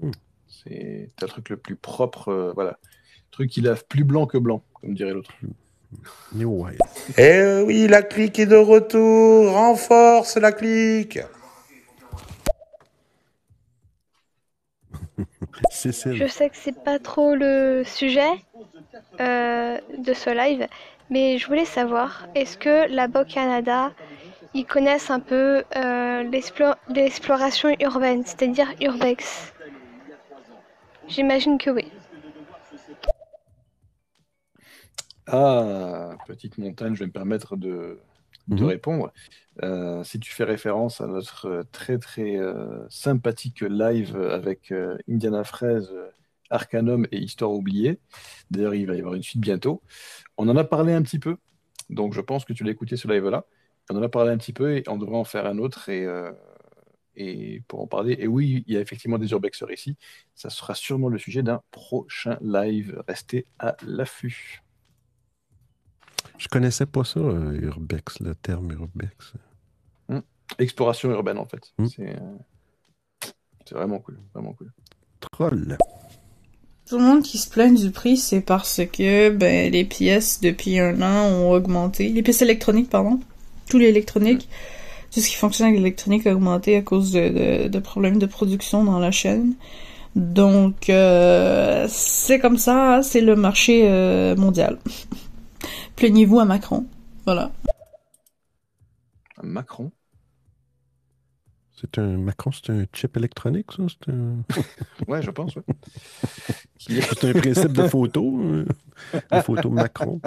[0.00, 0.10] Hmm.
[0.48, 2.78] C'est un truc le plus propre, euh, voilà.
[3.30, 5.30] Truc qui lave plus blanc que blanc, comme dirait l'autre.
[6.32, 6.78] New Wise.
[7.18, 9.52] Eh oui, la clique est de retour.
[9.52, 11.18] Renforce la clique.
[15.72, 18.30] Je sais que c'est pas trop le sujet
[19.20, 20.66] euh, de ce live,
[21.10, 23.92] mais je voulais savoir, est-ce que là-bas au Canada,
[24.54, 29.52] ils connaissent un peu euh, l'explo- l'exploration urbaine, c'est-à-dire urbex?
[31.08, 31.90] J'imagine que oui.
[35.26, 38.00] Ah, petite montagne, je vais me permettre de,
[38.48, 38.68] de Mhm.
[38.68, 39.12] répondre.
[39.64, 45.44] Euh, si tu fais référence à notre très très euh, sympathique live avec euh, Indiana
[45.44, 45.92] Fraise,
[46.50, 47.98] Arcanum et Histoire oubliée,
[48.50, 49.82] d'ailleurs il va y avoir une suite bientôt,
[50.38, 51.36] on en a parlé un petit peu,
[51.90, 53.46] donc je pense que tu l'as écouté ce live-là.
[53.90, 56.04] On en a parlé un petit peu et on devrait en faire un autre et,
[56.04, 56.32] euh,
[57.14, 58.16] et pour en parler.
[58.18, 59.96] Et oui, il y a effectivement des urbexeurs ici.
[60.34, 63.02] Ça sera sûrement le sujet d'un prochain live.
[63.06, 64.62] Restez à l'affût.
[66.38, 69.34] Je connaissais pas ça, euh, urbex, le terme urbex.
[70.08, 70.20] Hmm.
[70.58, 71.72] Exploration urbaine, en fait.
[71.78, 71.86] Hmm.
[71.86, 72.36] C'est euh,
[73.66, 74.18] c'est vraiment cool.
[74.32, 74.72] Vraiment cool.
[75.20, 75.76] Troll.
[76.88, 80.78] Tout le monde qui se plaint du prix, c'est parce que ben, les pièces depuis
[80.78, 82.08] un an ont augmenté.
[82.10, 83.18] Les pièces électroniques, pardon.
[83.68, 84.48] Tout l'électronique.
[85.12, 87.28] Tout ce qui fonctionne avec l'électronique a augmenté à cause de,
[87.64, 89.54] de- de problèmes de production dans la chaîne.
[90.14, 94.78] Donc, euh, c'est comme ça, hein, c'est le marché euh, mondial.
[95.96, 96.86] Plaignez-vous à Macron.
[97.24, 97.50] Voilà.
[99.42, 99.90] Macron.
[101.78, 103.82] C'est un Macron, c'est un chip électronique, ça?
[103.88, 104.36] C'est un...
[105.08, 105.62] Ouais, je pense, ouais.
[106.78, 108.40] c'est un principe de photo.
[108.40, 108.64] euh,
[109.32, 110.20] Une photo Macron.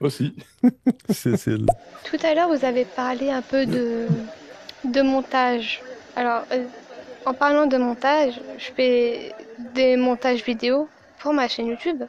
[0.00, 0.36] Aussi.
[1.10, 1.66] Cécile.
[2.04, 4.06] Tout à l'heure, vous avez parlé un peu de,
[4.84, 5.80] de montage.
[6.14, 6.66] Alors, euh,
[7.24, 9.32] en parlant de montage, je fais
[9.74, 10.88] des montages vidéo
[11.20, 12.02] pour ma chaîne YouTube.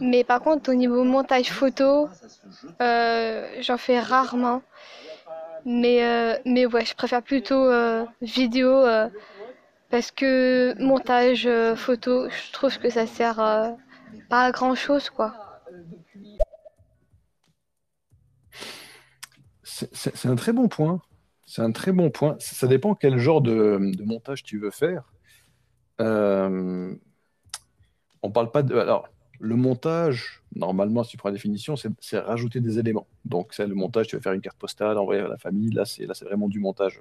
[0.00, 2.08] Mais par contre, au niveau montage photo,
[2.80, 4.62] euh, j'en fais rarement.
[5.64, 9.08] Mais, euh, mais ouais, je préfère plutôt euh, vidéo euh,
[9.90, 13.36] parce que montage photo, je trouve que ça sert
[14.28, 15.34] pas à grand chose quoi.
[19.62, 21.00] C'est un très bon point.
[21.46, 22.36] C'est un très bon point.
[22.38, 25.04] Ça ça dépend quel genre de, de montage tu veux faire.
[26.00, 26.94] Euh,
[28.22, 28.74] on parle pas de.
[28.76, 29.08] Alors,
[29.40, 33.06] le montage, normalement, si tu prends la définition, c'est rajouter des éléments.
[33.24, 35.70] Donc, c'est le montage, tu vas faire une carte postale, envoyer à la famille.
[35.70, 37.00] Là, c'est vraiment du montage.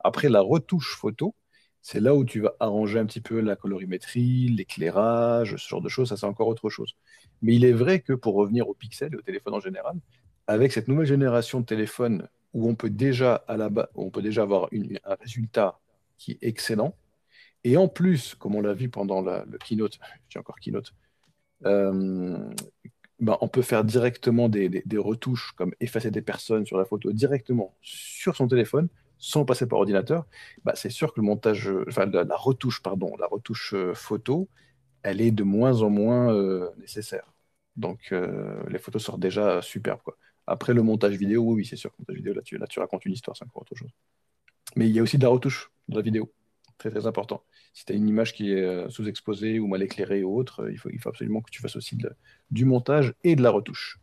[0.00, 1.34] Après, la retouche photo,
[1.82, 5.88] c'est là où tu vas arranger un petit peu la colorimétrie, l'éclairage, ce genre de
[5.88, 6.10] choses.
[6.10, 6.94] Ça, c'est encore autre chose.
[7.42, 9.96] Mais il est vrai que pour revenir au pixel et au téléphone en général,
[10.46, 14.42] avec cette nouvelle génération de téléphones où on peut déjà, à la on peut déjà
[14.42, 15.78] avoir un résultat
[16.18, 16.94] qui est excellent,
[17.64, 19.98] et en plus, comme on l'a vu pendant le keynote,
[20.28, 20.92] j'ai encore keynote,
[21.62, 27.74] ben, on peut faire directement des, retouches comme effacer des personnes sur la photo directement
[27.82, 28.88] sur son téléphone
[29.18, 30.26] sans passer par ordinateur.
[30.64, 34.48] Ben, c'est sûr que le montage, euh, enfin la, retouche, pardon, la retouche euh, photo,
[35.02, 37.32] elle est de moins en moins euh, nécessaire.
[37.76, 40.00] Donc euh, les photos sortent déjà superbes.
[40.46, 43.04] Après le montage vidéo, oui, c'est sûr que le montage vidéo, là tu, là, racontes
[43.04, 43.90] une histoire, c'est encore autre chose.
[44.76, 46.32] Mais il y a aussi de la retouche de la vidéo.
[46.80, 47.44] Très très important.
[47.74, 50.72] Si tu as une image qui est euh, sous-exposée ou mal éclairée ou autre, euh,
[50.72, 52.12] il faut, il faut absolument que tu fasses aussi de-
[52.50, 54.00] du montage et de la retouche.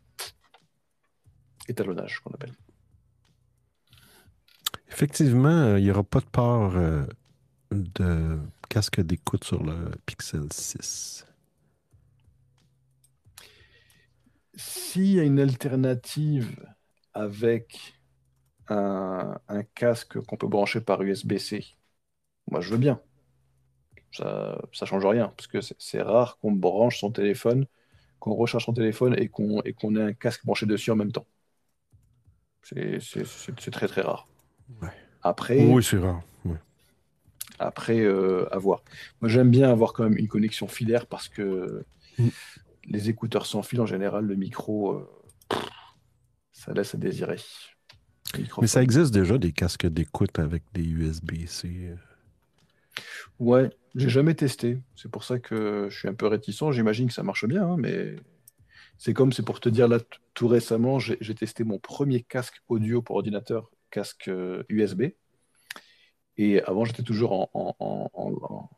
[1.68, 2.52] Étalonnage, qu'on appelle.
[4.90, 7.04] Effectivement, euh, il n'y aura pas de part euh,
[7.72, 8.38] de
[8.70, 11.26] casque d'écoute sur le Pixel 6.
[14.56, 16.66] S'il y a une alternative
[17.14, 17.94] avec
[18.68, 21.77] un, un casque qu'on peut brancher par USB-C,
[22.50, 23.00] moi je veux bien.
[24.12, 27.66] Ça ne change rien, parce que c'est rare qu'on branche son téléphone,
[28.20, 29.62] qu'on recharge son téléphone et qu'on
[29.96, 31.26] ait un casque branché dessus en même temps.
[32.62, 34.26] C'est très très rare.
[35.22, 36.22] Après, Oui, c'est rare.
[36.44, 36.56] ouais.
[37.58, 38.82] après euh, à voir.
[39.20, 41.84] Moi j'aime bien avoir quand même une connexion filaire parce que
[42.18, 42.30] Mm.
[42.84, 45.08] les écouteurs sans fil en général, le micro, euh,
[46.52, 47.38] ça laisse à désirer.
[48.60, 51.94] Mais ça existe déjà des casques d'écoute avec des USB-C.
[53.40, 53.44] Euh.
[53.44, 54.78] Ouais, j'ai jamais testé.
[54.96, 56.70] C'est pour ça que je suis un peu réticent.
[56.72, 58.16] J'imagine que ça marche bien, hein, mais
[58.98, 59.98] c'est comme, c'est pour te dire, là,
[60.34, 65.04] tout récemment, j'ai testé mon premier casque audio pour ordinateur, casque euh, USB.
[66.36, 68.68] Et avant, j'étais toujours en, en, en,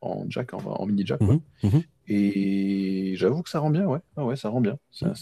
[0.00, 1.20] en- jack, en, en mini jack.
[1.20, 1.82] Mhm, mhm.
[2.08, 3.98] Et j'avoue que ça rend bien, ouais.
[4.16, 4.78] Ah ouais, ça rend bien.
[4.90, 5.14] C'est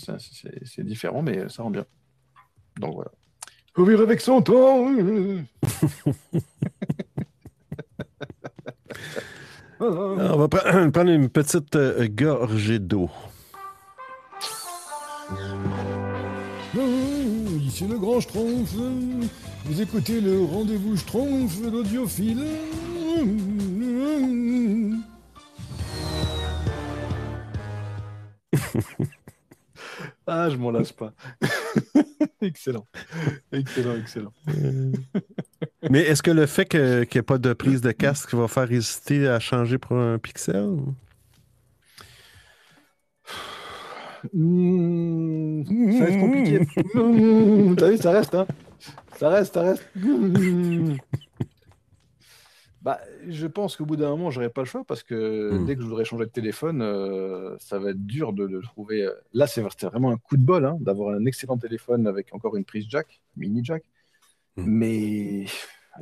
[0.64, 1.86] c'est différent, mais ça rend bien.
[2.78, 3.10] Donc voilà.
[3.74, 4.86] Faut vivre avec son temps.
[9.78, 13.10] Ah, on va pre- prendre une petite euh, gorgée d'eau.
[16.76, 16.80] Oh,
[17.60, 18.74] ici le grand Schtroumpf.
[19.64, 22.44] Vous écoutez le rendez-vous Schtroumpf, l'audiophile.
[30.26, 31.12] Ah, je m'en lasse pas.
[32.40, 32.86] excellent.
[33.52, 34.32] Excellent, excellent.
[34.48, 34.92] Euh,
[35.88, 38.48] Mais est-ce que le fait que- qu'il n'y ait pas de prise de casque va
[38.48, 40.76] faire hésiter à changer pour un Pixel?
[44.32, 46.58] Mmh, ça être compliqué.
[46.94, 48.46] Mmh, T'as vu, ça reste, hein
[49.18, 49.84] Ça reste, ça reste.
[52.86, 55.66] Bah, je pense qu'au bout d'un moment, j'aurai pas le choix parce que Mm.
[55.66, 59.02] dès que je voudrais changer de téléphone, euh, ça va être dur de, de trouver.
[59.02, 62.54] euh, Là, c'est vraiment un coup de bol hein, d'avoir un excellent téléphone avec encore
[62.56, 63.82] une prise jack, mini jack.
[64.56, 65.46] Mais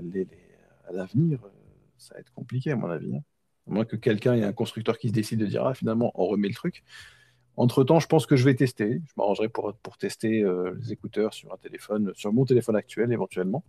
[0.02, 0.28] les- les-
[0.86, 1.48] à l'avenir, euh,
[1.96, 3.16] ça va être compliqué, à mon avis.
[3.16, 3.22] hein.
[3.66, 5.72] À moins que quelqu'un, il y ait un constructeur qui se décide de dire, ah,
[5.72, 6.84] finalement, on remet le truc.
[7.56, 9.00] Entre-temps, je pense que je vais tester.
[9.06, 13.10] Je m'arrangerai pour, pour tester euh, les écouteurs sur un téléphone, sur mon téléphone actuel
[13.10, 13.64] éventuellement.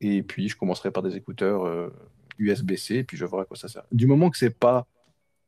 [0.00, 1.90] Et puis, je commencerai par des écouteurs euh,
[2.38, 3.84] USB-C, et puis je verrai à quoi ça sert.
[3.92, 4.86] Du moment que c'est pas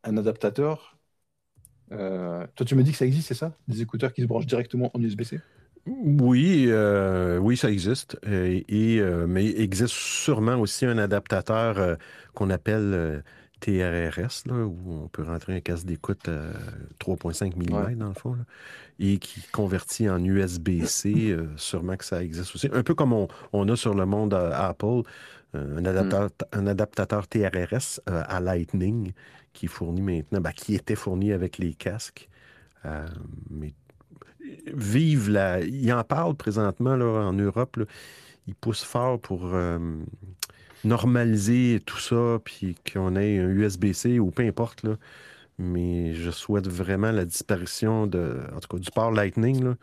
[0.05, 0.99] un adaptateur,
[1.93, 3.57] euh, toi, tu me dis que ça existe, c'est ça?
[3.69, 5.41] Des écouteurs qui se branchent directement en USB-C
[5.87, 8.19] Oui, euh, oui, ça existe.
[8.25, 11.95] Et, euh, mais il existe sûrement aussi un adaptateur euh,
[12.35, 13.23] qu'on appelle
[13.61, 16.53] TRRS, là, où on peut rentrer un casque d'écoute à
[16.99, 17.97] 3.5 mm Ouais.
[17.97, 18.45] dans le fond, là,
[18.99, 21.37] et qui convertit en USB-C.
[21.57, 22.69] sûrement que ça existe aussi.
[22.73, 25.03] Un peu comme on, on a sur le monde Apple,
[25.55, 29.13] un, adaptateur, un adaptateur TRRS euh, à Lightning
[29.53, 32.29] qui est fourni maintenant, ben, qui était fourni avec les casques.
[32.85, 33.07] Euh,
[33.51, 33.73] mais
[34.75, 35.61] vive la.
[35.61, 37.77] Il en parle présentement là, en Europe.
[37.77, 37.85] là.
[38.47, 39.79] Il pousse fort pour euh,
[40.85, 44.83] normaliser tout ça, puis qu'on ait un USB-C ou peu importe.
[44.85, 44.97] Là.
[45.59, 49.75] Mais je souhaite vraiment la disparition de, en tout cas, du port Lightning.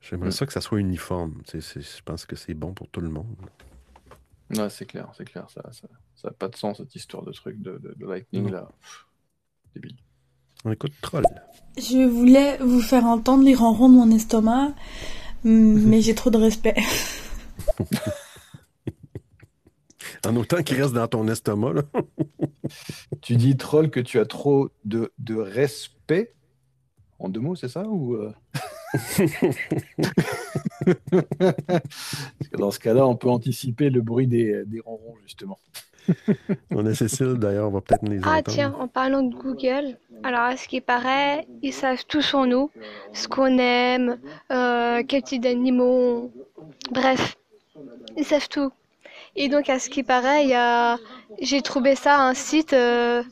[0.00, 0.32] J'aimerais Mm.
[0.32, 1.34] ça que ça soit uniforme.
[1.52, 3.36] Je pense que c'est bon pour tout le monde.
[4.50, 5.46] Ouais, c'est clair, c'est clair.
[5.50, 8.06] Ça n'a ça, ça a pas de sens, cette histoire de truc de, de- de
[8.06, 8.68] Lightning, là.
[8.80, 9.06] Pff,
[9.74, 9.96] Débile.
[10.64, 11.24] On écoute Troll.
[11.76, 14.74] Je voulais vous faire entendre les ronrons de mon estomac,
[15.44, 16.76] mais j'ai trop de respect.
[20.26, 21.72] En autant qu'il reste dans ton estomac.
[21.74, 21.82] Là.
[23.22, 26.34] Tu dis, Troll, que tu as trop de, de respect?
[27.20, 28.32] En deux mots, c'est ça ou euh?
[31.10, 35.58] Parce que dans ce cas-là, on peut anticiper le bruit des, des ronrons, justement.
[36.70, 38.52] on a Cécile, d'ailleurs, on va peut-être les Ah entendre.
[38.52, 42.70] tiens, en parlant de Google, alors à ce qui paraît, ils savent tout sur nous,
[43.12, 44.18] ce qu'on aime,
[44.52, 46.30] euh, quel type d'animaux,
[46.92, 47.36] bref,
[48.16, 48.70] ils savent tout.
[49.34, 50.96] Et donc à ce qui paraît, il y a,
[51.40, 53.22] j'ai trouvé ça un site, euh,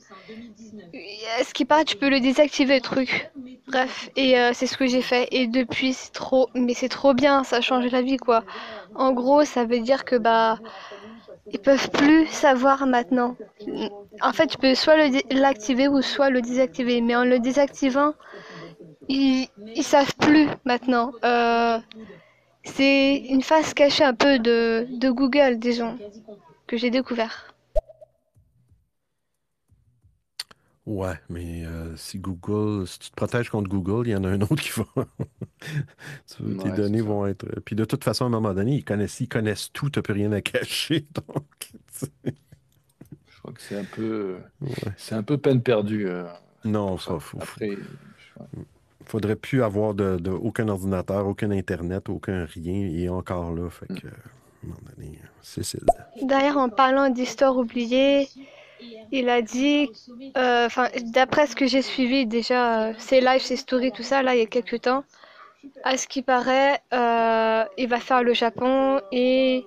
[1.38, 3.30] à ce qui paraît, tu peux le désactiver le truc.
[3.66, 5.28] Bref, et euh, c'est ce que j'ai fait.
[5.32, 8.44] Et depuis, c'est trop, mais c'est trop bien, ça change la vie quoi.
[8.94, 10.58] En gros, ça veut dire que bah
[11.52, 13.36] ils peuvent plus savoir maintenant.
[14.20, 14.96] En fait, tu peux soit
[15.30, 17.00] l'activer ou soit le désactiver.
[17.00, 18.14] Mais en le désactivant,
[19.08, 21.12] ils, ils savent plus maintenant.
[21.24, 21.78] Euh,
[22.64, 25.98] c'est une face cachée un peu de, de Google, disons,
[26.66, 27.53] que j'ai découvert.
[30.86, 34.28] Ouais, mais euh, si Google, si tu te protèges contre Google, il y en a
[34.28, 34.84] un autre qui va.
[36.36, 37.46] Tu tes données vont être.
[37.64, 40.02] Puis de toute façon, à un moment donné, ils connaissent, ils connaissent tout, tu n'as
[40.02, 41.06] plus rien à cacher.
[41.14, 41.72] Donc.
[42.02, 44.70] Je crois que c'est un peu, Ouais.
[44.98, 46.06] c'est un peu peine perdue.
[46.08, 46.24] euh,
[46.64, 47.76] non, ça, faut, Après,
[49.06, 52.88] faudrait plus avoir de, de- aucun ordinateur, aucun Internet, aucun rien.
[52.88, 53.98] Et encore là, fait Mm.
[54.00, 55.84] que, à un moment donné, Cécile.
[56.22, 58.28] D'ailleurs, en parlant d'histoire oubliée,
[59.12, 59.90] il a dit,
[60.36, 60.68] euh,
[61.04, 64.40] d'après ce que j'ai suivi déjà, euh, ses lives, ses stories, tout ça, là, il
[64.40, 65.04] y a quelques temps,
[65.84, 69.64] à ce qui paraît, euh, il va faire le Japon et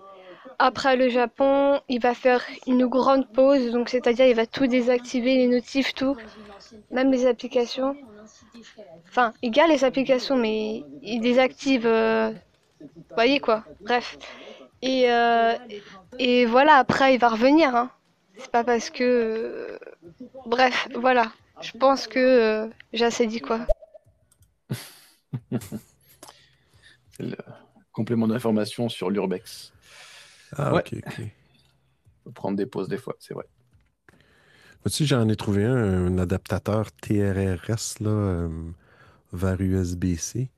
[0.59, 5.35] après le Japon, il va faire une grande pause, donc c'est-à-dire il va tout désactiver,
[5.35, 6.15] les notifs, tout,
[6.91, 7.95] même les applications.
[9.09, 14.17] Enfin, il garde les applications, mais il désactive, vous voyez quoi, bref.
[14.81, 15.07] Et,
[16.19, 17.91] et voilà, après il va revenir, hein.
[18.37, 19.03] C'est pas parce que...
[19.03, 19.77] euh,
[20.45, 21.31] Bref, voilà.
[21.61, 23.65] Je pense que euh, j'ai assez dit quoi.
[27.11, 27.35] c'est le
[27.91, 29.73] complément d'information sur l'Urbex.
[30.55, 30.79] Ah, Ouais.
[30.79, 31.21] ok, ok.
[32.23, 33.45] Faut prendre des pauses des fois, c'est vrai.
[34.83, 35.75] Vois-tu, j'en ai trouvé un,
[36.07, 38.49] un adaptateur TRRS là, euh,
[39.33, 40.49] vers USB-C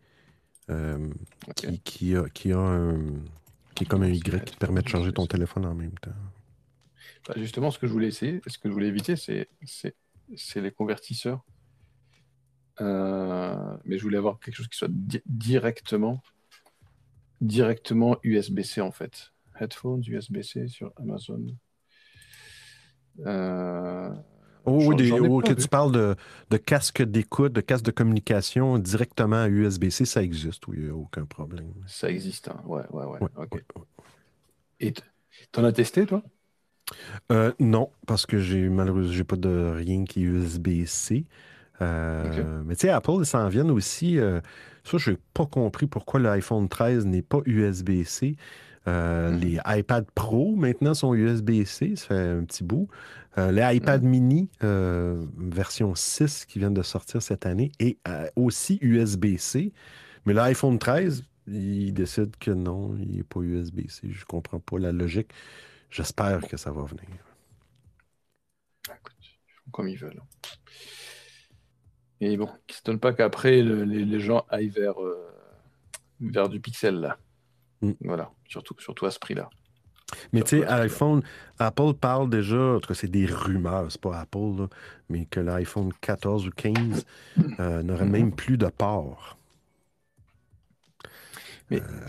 [0.70, 1.10] euh,
[1.56, 3.00] qui, qui a, qui, a un,
[3.76, 6.12] qui est comme un Y qui te permet de charger ton téléphone en même temps.
[7.30, 9.48] Bah, justement, ce que je voulais essayer, ce que je voulais éviter, c'est,
[10.56, 11.44] les convertisseurs.
[12.82, 16.24] Euh, mais je voulais avoir quelque chose qui soit di- directement,
[17.42, 19.32] directement USB-C en fait.
[19.60, 21.46] Headphones USB-C sur Amazon.
[23.26, 24.10] Euh,
[24.66, 25.64] Oh, des- oh, pas que vu.
[25.64, 26.16] tu parles de,
[26.52, 30.90] de casque d'écoute, de casque de communication directement à USB-C, ça existe, oui, il n'y
[30.90, 31.74] a aucun problème?
[31.88, 32.62] Ça existe, hein.
[32.66, 33.20] Ouais, ouais, ouais.
[33.22, 33.54] Ouais, ok.
[33.54, 33.84] ouais, ouais.
[34.80, 34.94] Et
[35.52, 36.24] t'en as testé, toi?
[37.32, 41.26] Euh, non, parce que j'ai malheureusement j'ai pas de rien qui est USB-C.
[41.82, 44.18] Euh, Mais tu sais, Apple, ils s'en viennent aussi.
[44.20, 44.42] euh,
[44.84, 48.36] ça, je n'ai pas compris pourquoi l'iPhone 13 n'est pas USB-C.
[48.88, 52.88] Euh, Les iPad Pro maintenant sont USB-C, ça fait un petit bout.
[53.38, 57.98] Euh, les iPad mini, euh, version 6 qui viennent de sortir cette année, est
[58.36, 59.72] aussi USB-C.
[60.26, 64.08] Mais l'iPhone 13, il décide que non, il n'est pas USB-C.
[64.12, 65.30] Je comprends pas la logique.
[65.90, 67.10] J'espère que ça va venir.
[69.72, 70.22] Comme ils veulent.
[72.22, 75.30] Et bon, qui ne s'étonne pas qu'après, le- les, les gens aillent vers, euh,
[76.20, 77.18] vers du pixel, là.
[77.82, 77.92] Mm.
[78.02, 79.50] Voilà, surtout, surtout à ce prix-là.
[80.34, 81.22] Mais tu sais, iPhone,
[81.60, 84.68] Apple parle déjà, en tout cas, c'est des rumeurs, c'est pas Apple, là,
[85.08, 87.06] mais que l'iPhone 14 ou 15
[87.60, 88.10] euh, n'aurait Mm-hmm.
[88.10, 89.38] même plus de port.
[91.70, 92.08] Mais- Euh,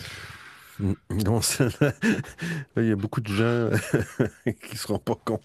[1.43, 1.93] ça- là,
[2.77, 3.71] il y a beaucoup de gens
[4.63, 5.41] qui seront pas contents.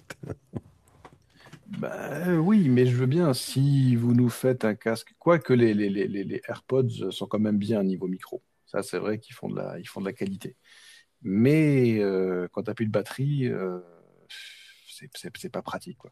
[1.67, 5.89] Bah, oui, mais je veux bien, si vous nous faites un casque, quoique les, les,
[5.89, 8.43] les, les- AirPods sont quand même bien niveau micro.
[8.65, 10.55] Ça, c'est vrai qu'ils font de la, font de la qualité.
[11.23, 13.79] Mais euh, quand tu n'as plus de batterie, euh,
[15.13, 16.11] c'est pas pratique, quoi.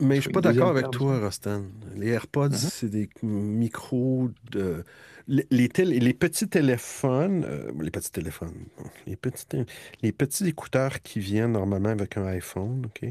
[0.00, 1.20] Mais je suis pas d'accord avec toi.
[1.20, 1.62] Rostan.
[1.96, 2.54] Les AirPods, Mhm.
[2.56, 4.84] c'est des micros de.
[5.26, 9.46] Les, les, tél- les petits téléphones, euh, les petits téléphones, bon, les petits,
[10.02, 13.08] les petits écouteurs qui viennent normalement avec un iPhone, OK,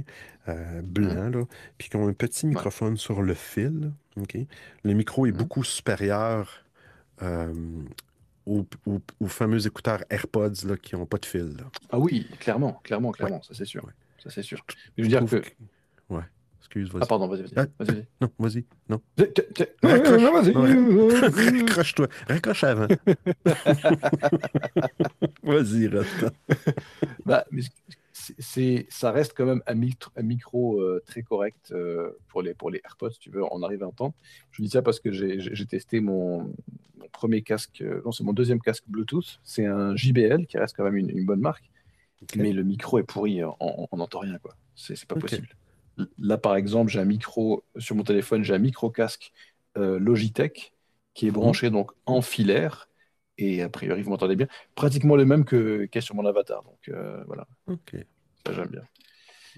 [0.47, 1.43] euh, blanc, là,
[1.79, 4.37] puis qui ont un petit microphone sur le fil, OK.
[4.83, 6.63] Le micro est beaucoup supérieur
[7.23, 7.51] euh,
[8.45, 11.55] aux, aux- aux fameux écouteurs AirPods là, qui n'ont pas de fil.
[11.57, 11.63] là.
[11.91, 13.89] Ah oui, clairement, clairement, clairement, ça c'est sûr.
[14.21, 14.63] Ça c'est sûr.
[14.97, 15.47] Mais je veux dire que.
[16.63, 17.03] Excuse, vas-y.
[17.03, 17.53] Ah, pardon, vas-y, vas-y.
[17.57, 18.05] Ah, vas-y.
[18.21, 18.65] Non, vas-y.
[18.87, 19.01] Non.
[19.17, 19.33] T'es-
[19.83, 21.33] Raccroche.
[21.35, 22.07] Raccroche-toi.
[22.29, 22.87] Raccroche avant.
[25.43, 26.29] Vas-y, Rostan.
[27.25, 27.63] Bah, mais
[28.13, 32.53] c'est, ça reste quand même un, mic- un micro euh, très correct euh, pour, les,
[32.53, 34.13] pour les AirPods, si tu veux, on arrive à entendre.
[34.51, 36.43] Je dis ça parce que j'ai, testé mon,
[36.97, 39.41] mon premier casque, euh, non, c'est mon deuxième casque Bluetooth.
[39.43, 41.69] C'est un JBL qui reste quand même une, une bonne marque,
[42.37, 44.55] mais le micro est pourri, on n'entend rien, quoi.
[44.75, 45.47] C'est, c'est pas possible.
[46.17, 49.31] Là, par exemple, j'ai un micro, sur mon téléphone, j'ai un micro casque
[49.77, 50.73] euh, Logitech
[51.13, 52.89] qui est branché donc en filaire.
[53.37, 56.63] Et a priori, vous m'entendez bien, pratiquement le même que sur mon avatar.
[56.63, 57.47] Donc euh, voilà.
[57.67, 57.95] OK.
[58.45, 58.83] Ça, j'aime bien.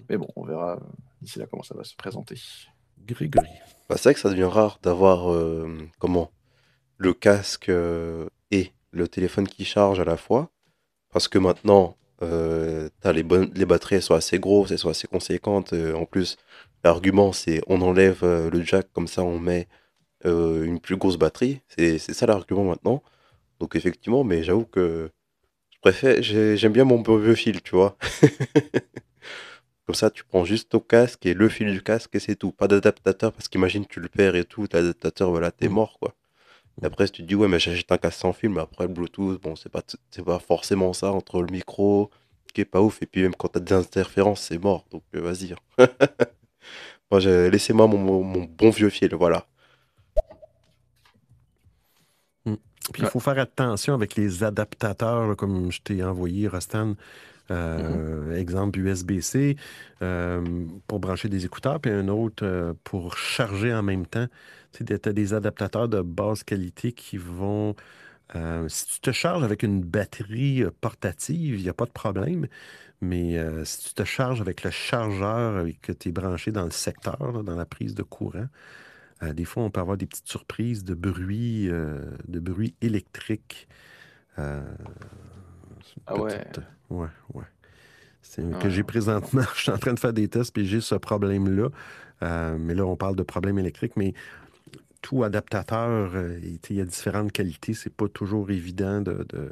[0.09, 0.79] Mais bon, on verra euh,
[1.21, 2.35] d'ici là comment ça va se présenter.
[2.99, 3.47] Grégory.
[3.89, 6.31] Bah, c'est vrai que ça devient rare d'avoir euh, comment
[6.97, 10.49] le casque euh, et le téléphone qui charge à la fois.
[11.11, 15.07] Parce que maintenant, euh, les, bonnes, les batteries elles sont assez grosses, elles sont assez
[15.07, 15.73] conséquentes.
[15.73, 16.37] euh, en plus,
[16.83, 19.67] l'argument c'est on enlève euh, le jack, comme ça on met
[20.25, 21.61] une plus grosse batterie.
[21.69, 23.03] C'est ça l'argument maintenant.
[23.59, 25.09] Donc effectivement, mais j'avoue que
[25.71, 27.97] je préfère, j'ai- j'aime bien mon vieux fil, tu vois.
[29.87, 32.51] Comme ça, tu prends juste ton casque et le fil du casque et c'est tout.
[32.51, 36.13] Pas d'adaptateur parce qu'imagine tu le perds et tout, l'adaptateur, voilà, t'es mort quoi.
[36.81, 38.87] Et après, si tu te dis, ouais, mais j'achète un casque sans fil, mais après
[38.87, 39.81] le Bluetooth, bon, c'est pas,
[40.25, 42.09] pas forcément ça entre le micro
[42.53, 44.85] qui est pas ouf et puis même quand t'as des interférences, c'est mort.
[44.91, 45.53] Donc euh, vas-y.
[45.53, 45.87] hein.
[47.11, 49.47] Moi, j'ai- laissez-moi mon, mon- mon bon vieux fil, voilà.
[52.93, 56.93] Puis il faut faire attention avec les adaptateurs, là, comme je t'ai envoyé, Rostan.
[57.51, 59.55] Euh, Exemple USB-C
[60.01, 64.27] euh, pour brancher des écouteurs, puis un autre euh, pour charger en même temps.
[64.73, 67.75] Tu as des adaptateurs de basse qualité qui vont.
[68.67, 72.47] si tu te charges avec une batterie portative, il n'y a pas de problème.
[72.99, 76.71] Mais si tu te charges avec le chargeur avec que tu es branché dans le
[76.71, 78.47] secteur, là, dans la prise de courant,
[79.23, 83.67] euh, des fois, on peut avoir des petites surprises de bruit, euh, de bruit électrique.
[84.39, 84.61] Euh,
[86.07, 86.37] Ah ouais.
[86.45, 87.43] petite- ouais, ouais.
[88.21, 89.43] C'est Ah que j'ai présentement.
[89.55, 91.69] Je suis en train de faire des tests puis j'ai ce problème-là.
[92.23, 93.93] Euh, mais là, on parle de problème électrique.
[93.95, 94.13] Mais
[95.01, 97.73] tout adaptateur, euh, il il y a différentes qualités.
[97.73, 99.49] C'est pas toujours évident de, de,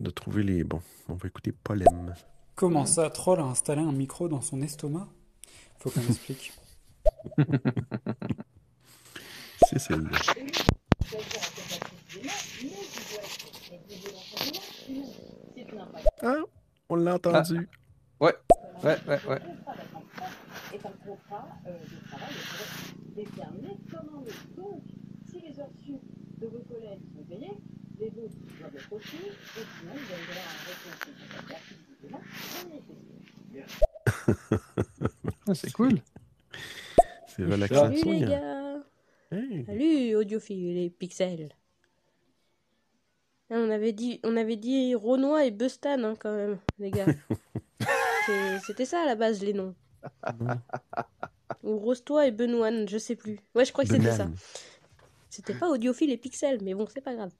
[0.00, 0.82] de trouver les bons.
[1.08, 2.14] On va écouter Polem.
[2.56, 5.06] Comment ça, Troll a installé un micro dans son estomac?
[5.78, 6.52] Faut qu'on explique.
[9.68, 10.18] C'est celle-là.
[16.22, 16.36] Ah,
[16.88, 17.68] on l'a entendu.
[18.20, 18.34] Ouais,
[18.84, 19.40] ouais, ouais, ouais.
[20.74, 24.82] est un contrat de travail et pourrait déterminer comment le donc
[25.30, 26.00] si les heures sup
[26.40, 27.58] de vos collègues sont payées,
[27.98, 31.74] les vôtres doivent être aussi, et sinon vous avez droit à un réponse complémentaire qui
[31.74, 32.22] visiblement
[32.54, 32.94] jamais été
[35.48, 35.94] Ah, c'est cool.
[37.26, 37.74] C'est relaxant.
[37.84, 38.28] Salut les soignant.
[38.28, 38.84] gars
[39.30, 39.64] Hey.
[39.66, 41.56] Salut audiophile et pixels Ah,
[43.50, 47.06] on avait dit on avait dit Renoir et Bustan hein, quand même les gars.
[48.26, 49.74] C'est- c'était ça à la base les noms.
[51.62, 53.38] Ou Rostois et Benoît je sais plus.
[53.54, 54.28] Ouais je crois que c'était ça.
[55.30, 57.32] C'était pas audiophile et pixels mais bon c'est pas grave.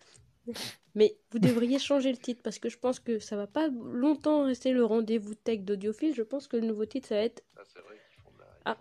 [0.94, 4.44] Mais vous devriez changer le titre parce que je pense que ça va pas longtemps
[4.44, 6.14] rester le rendez-vous tech d'audiophile.
[6.14, 7.42] Je pense que le nouveau titre ça va être
[8.64, 8.76] ah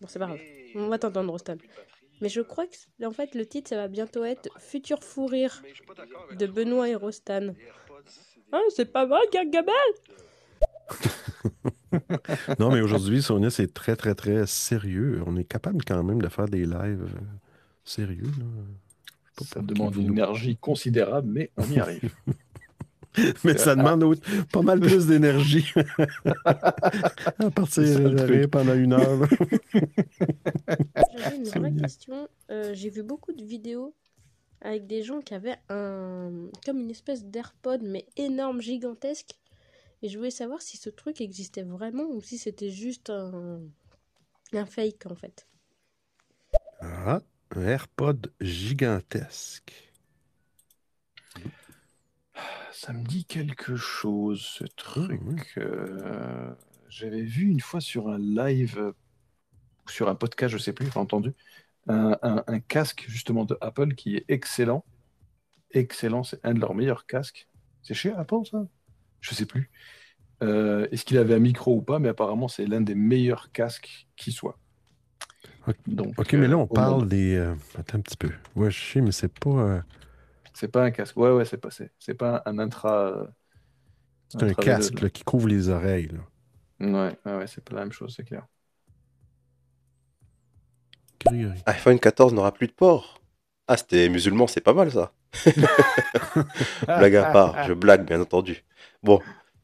[0.00, 0.40] bon c'est pas grave.
[0.74, 1.56] On va t'entendre Rostan
[2.20, 5.62] mais je crois que en fait le titre ça va bientôt être Futur fou rire
[6.38, 7.54] de Benoît et Rostan.
[8.52, 9.72] Ah, c'est pas mal, Gargamel
[12.58, 15.22] Non, mais aujourd'hui, Sonia, c'est très, très, très sérieux.
[15.26, 17.20] On est capable quand même de faire des lives euh,
[17.84, 18.30] sérieux.
[18.38, 18.44] là.
[19.44, 22.12] Ça demande une énergie considérable, mais on y arrive.
[23.44, 24.16] Mais ça demande
[24.52, 25.72] pas mal plus d'énergie.
[27.38, 29.28] à partir de rire pendant une heure.
[31.12, 32.28] J'avais une vraie question.
[32.50, 33.94] Euh, J'ai vu beaucoup de vidéos
[34.62, 39.32] avec des gens qui avaient un comme une espèce d'AirPod mais énorme, gigantesque.
[40.02, 43.62] Et je voulais savoir si ce truc existait vraiment ou si c'était juste un,
[44.52, 45.46] un fake en fait.
[46.80, 47.20] Ah,
[47.50, 49.87] un AirPod gigantesque.
[52.72, 55.20] Ça me dit quelque chose, ce truc.
[55.58, 56.52] Euh,
[56.88, 58.92] J'avais vu une fois sur un live, euh,
[59.88, 61.34] sur un podcast, je sais plus, j'ai entendu,
[61.88, 64.84] un, un- un casque justement de Apple qui est excellent.
[65.72, 67.48] Excellent, c'est un de leurs meilleurs casques.
[67.82, 68.66] C'est chez Apple, ça?
[69.20, 69.70] Je sais plus.
[70.42, 74.08] Euh, Est-ce qu'il avait un micro ou pas, mais apparemment, c'est l'un des meilleurs casques
[74.16, 74.58] qui soit.
[75.86, 77.08] Donc, Ok, mais là, on parle monde.
[77.08, 77.36] des.
[77.76, 78.30] Attends un petit peu.
[78.56, 79.82] Ouais, je sais, mais c'est pas.
[80.58, 81.16] C'est pas un casque.
[81.16, 83.06] Ouais, ouais, c'est pas, c'est c'est pas un intra.
[83.08, 83.26] euh,
[84.30, 86.08] C'est un casque là, qui couvre les oreilles.
[86.08, 86.20] là.
[86.80, 88.46] Ouais, ouais, ouais, c'est pas la même chose, c'est clair.
[91.66, 93.20] iPhone 14 n'aura plus de port.
[93.66, 95.12] Ah, c'était musulman, c'est pas mal ça.
[96.94, 98.64] blague à part, je blague bien entendu.
[99.02, 99.22] Bon,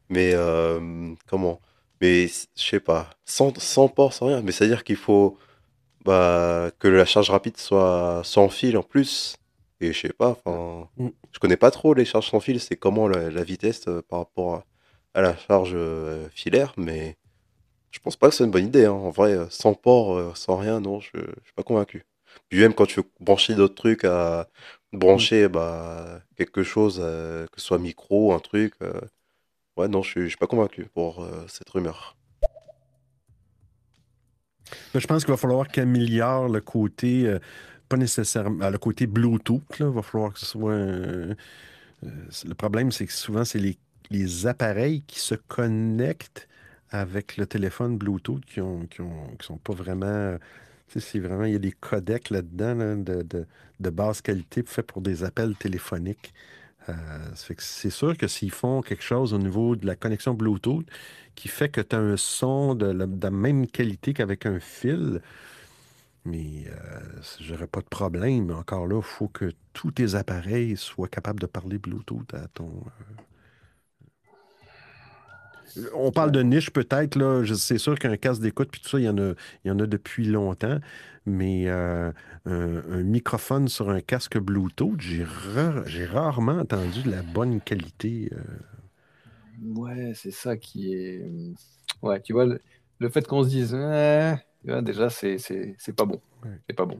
[0.09, 1.61] mais euh, comment?
[2.01, 4.41] Mais je sais pas, sans, sans port, sans rien.
[4.41, 5.37] Mais c'est-à-dire qu'il faut
[6.05, 9.37] bah, que la charge rapide soit sans fil en plus.
[9.81, 10.89] Et je sais pas, enfin,
[11.31, 14.19] je connais pas trop les charges sans fil, c'est comment la, la vitesse euh, par
[14.19, 14.65] rapport à,
[15.13, 17.17] à la charge euh, filaire, mais
[17.91, 18.85] je pense pas que c'est une bonne idée.
[18.85, 18.91] hein.
[18.91, 22.05] En vrai, euh, sans port, euh, sans rien, non, je, je suis pas convaincu.
[22.49, 24.47] Puis même quand tu veux brancher d'autres trucs à
[24.93, 28.73] brancher bah, quelque chose, que ce soit micro, un truc,
[29.77, 32.17] ouais, non, je suis, je suis pas convaincu pour cette rumeur.
[34.93, 37.33] Mais je pense qu'il va falloir qu'il améliore le côté,
[37.89, 39.79] pas nécessairement, le côté Bluetooth.
[39.79, 40.71] Là, va falloir que ce soit.
[40.73, 41.35] euh,
[42.03, 42.09] euh,
[42.47, 43.77] le problème, c'est que souvent, c'est les,
[44.11, 46.47] les appareils qui se connectent
[46.89, 50.37] avec le téléphone Bluetooth qui ont, qui ont, qui sont pas vraiment.
[50.89, 53.47] tu sais, c'est vraiment, il y a des codecs là-dedans là, de, de-
[53.81, 56.33] de basse qualité faits pour des appels téléphoniques.
[56.89, 56.93] Euh,
[57.35, 60.85] c'est sûr que s'ils font quelque chose au niveau de la connexion Bluetooth
[61.35, 65.21] qui fait que tu as un son de la même qualité qu'avec un fil,
[66.25, 66.99] mais euh,
[67.39, 68.51] j'aurais pas de problème.
[68.51, 72.83] Encore là, il faut que tous tes appareils soient capables de parler Bluetooth à ton.
[75.77, 77.43] euh, On parle de niche peut-être, là.
[77.55, 79.31] C'est sûr qu'un casque d'écoute, puis tout ça, il y en a,
[79.63, 80.79] il y en a depuis longtemps.
[81.25, 82.11] Mais euh,
[82.45, 87.61] un, un microphone sur un casque Bluetooth, j'ai ra- j'ai rarement entendu de la bonne
[87.61, 88.29] qualité.
[88.33, 88.37] euh.
[89.61, 91.21] Ouais, c'est ça qui est.
[92.01, 92.61] Ouais, tu vois, le,
[92.99, 93.73] le fait qu'on se dise,
[94.65, 96.19] Vois, déjà, c'est c'est- c'est pas bon.
[96.67, 96.97] C'est pas bon.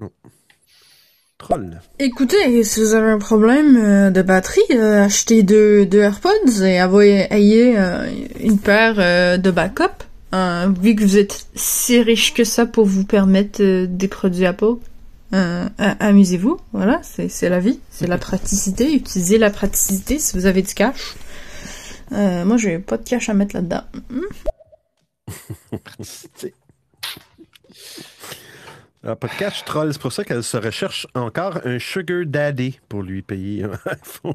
[1.38, 1.82] Troll.
[2.00, 6.80] Écoutez, si vous avez un problème euh, de batterie, euh, achetez deux, deux AirPods et
[7.30, 8.10] ayez euh,
[8.40, 10.04] une paire euh, de backup.
[10.34, 14.46] Euh, vu que vous êtes si riche que ça pour vous permettre euh, des produits
[14.46, 14.76] Apple,
[15.34, 16.58] euh, a- amusez-vous.
[16.72, 18.94] Voilà, c'est c'est la vie, c'est la praticité.
[18.94, 21.16] Utilisez la praticité si vous avez du cash.
[22.14, 23.84] Euh, moi, j'ai pas de cash à mettre là-dedans.
[29.04, 29.10] Hmm.
[29.10, 33.22] Ah, cash troll, c'est pour ça qu'elle se recherche encore un sugar daddy pour lui
[33.22, 34.34] payer un iPhone.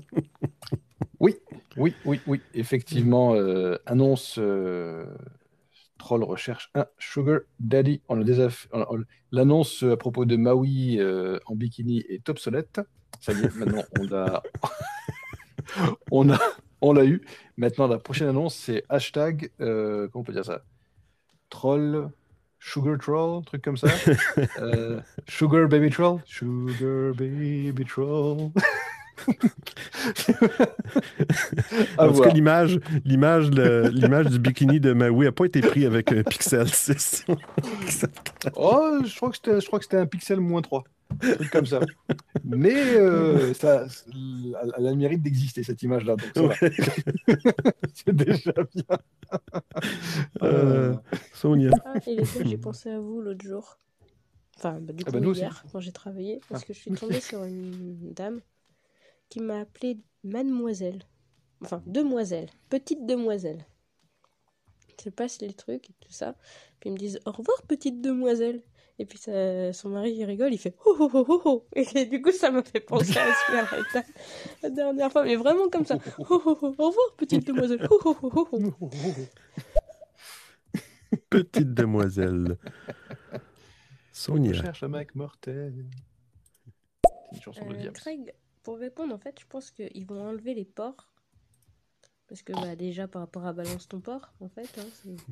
[1.19, 1.37] Oui,
[1.77, 2.41] oui, oui, oui.
[2.55, 5.07] Effectivement, euh, annonce euh,
[6.01, 8.01] Troll recherche un Sugar Daddy.
[8.09, 8.25] On
[9.31, 12.81] L'annonce à propos de Maui euh, en bikini est obsolète.
[13.21, 14.43] Ça y est, maintenant on l'a,
[16.11, 16.39] on a,
[16.81, 17.21] on l'a eu.
[17.59, 20.63] Maintenant la prochaine annonce c'est hashtag, euh, comment on peut dire ça,
[21.51, 22.11] Troll,
[22.61, 23.89] Sugar Troll, truc comme ça.
[24.61, 28.51] Euh, sugar Baby Troll, Sugar Baby Troll.
[31.99, 32.79] En tout cas, l'image
[34.31, 37.27] du bikini de Maui n'a pas été prise avec un Pixel 6.
[38.55, 40.85] Oh, je crois que c'était, je crois que c'était un pixel moins 3.
[41.23, 41.81] Un truc comme ça.
[42.45, 46.17] Mais euh, ça, elle elle a le mérite d'exister, cette image-là.
[47.95, 48.99] C'est déjà bien.
[50.43, 50.95] Euh,
[51.35, 51.71] Sonia.
[51.85, 53.79] Ah, et les gars, j'ai pensé à vous l'autre jour.
[54.57, 55.41] Enfin, bah, du Ah coup, bah, nous aussi.
[55.41, 56.67] hier, quand j'ai travaillé, parce Ah.
[56.67, 58.41] que je suis tombée sur une dame
[59.29, 61.03] qui m'a appelée Mademoiselle.
[61.63, 62.49] Enfin, Demoiselle.
[62.69, 63.65] Petite Demoiselle.
[65.03, 66.35] Je passe les trucs et tout ça.
[66.79, 68.61] Puis ils me disent Au revoir, petite Demoiselle.
[69.01, 71.67] Et puis ça- son mari, il rigole, il fait Oh oh oh oh oh.
[71.75, 73.25] Et du coup, ça m'a fait penser à
[73.55, 73.67] la,
[74.63, 75.97] la dernière fois, mais vraiment comme ça.
[76.19, 76.75] Oh oh oh.
[76.77, 77.87] Au revoir, petite Demoiselle.
[77.91, 78.91] Oh oh oh oh oh.
[81.31, 82.59] Petite demoiselle.
[83.33, 83.39] Je
[84.13, 84.53] Sonia.
[84.53, 85.87] cherche un mec mortel.
[87.05, 87.91] C'est une chanson de Euh.
[87.93, 91.10] Craig, pour répondre, en fait, je pense qu'ils vont enlever les ports.
[92.31, 94.87] Parce que bah, déjà, par rapport à Balance ton port, en fait, hein,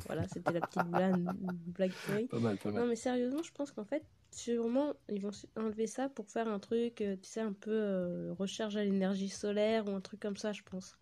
[0.07, 1.23] voilà, c'était la petite blague,
[1.69, 2.27] blague pourrie.
[2.27, 2.83] Pas mal, pas mal.
[2.83, 6.59] Non, mais sérieusement, je pense qu'en fait, sûrement, ils vont enlever ça pour faire un
[6.59, 10.37] truc, euh, tu sais, un peu euh, recharge à l'énergie solaire ou un truc comme
[10.37, 10.99] ça, je pense.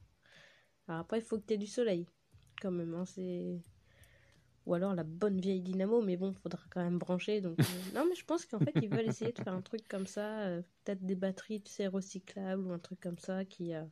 [0.87, 2.07] Alors après, il faut que tu aies du soleil,
[2.61, 2.93] quand même.
[2.93, 3.59] hein, c'est...
[4.67, 7.41] Ou alors la bonne vieille dynamo, mais bon, faudra quand même brancher.
[7.41, 7.63] Donc, euh,
[7.95, 10.41] Non, mais je pense qu'en fait, ils veulent essayer de faire un truc comme ça,
[10.41, 13.89] euh, peut-être des batteries, tu sais, recyclables ou un truc comme ça qui a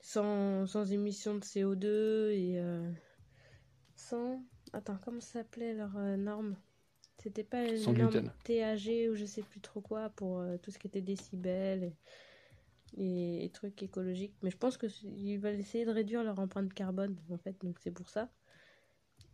[0.00, 2.90] sans, sans émission de CO2 et euh,
[3.96, 4.42] sans.
[4.72, 6.56] Attends, comment ça s'appelait leur euh, norme?
[7.18, 8.32] C'était pas une Sans norme gluten.
[8.44, 11.96] TAG ou je sais plus trop quoi pour euh, tout ce qui était décibels et,
[12.96, 14.34] et- et trucs écologiques.
[14.42, 17.90] Mais je pense qu'ils veulent essayer de réduire leur empreinte carbone en fait, donc c'est
[17.92, 18.28] pour ça.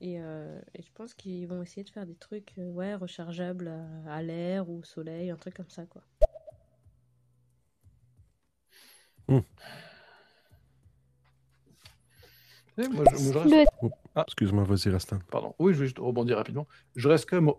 [0.00, 3.68] Et, euh, et je pense qu'ils vont essayer de faire des trucs ouais, rechargeables
[4.06, 6.04] à, à l'air ou au soleil, un truc comme ça quoi.
[12.78, 13.90] Eh, moi, je, moi, je reste- Oh,
[14.26, 15.18] Excuse-moi, vas-y, Rastan.
[15.30, 15.54] Pardon.
[15.58, 16.66] Oui, je vais juste rebondir rapidement.
[16.96, 17.52] Je reste quand même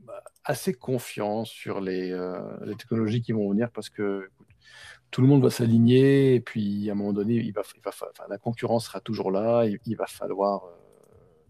[0.00, 4.48] bah, assez confiant sur les, euh, les technologies qui vont venir parce que écoute,
[5.10, 7.92] tout le monde va s'aligner et puis à un moment donné, il va, il va
[7.92, 9.64] fa- enfin, la concurrence sera toujours là.
[9.66, 10.70] Il, il va falloir, euh,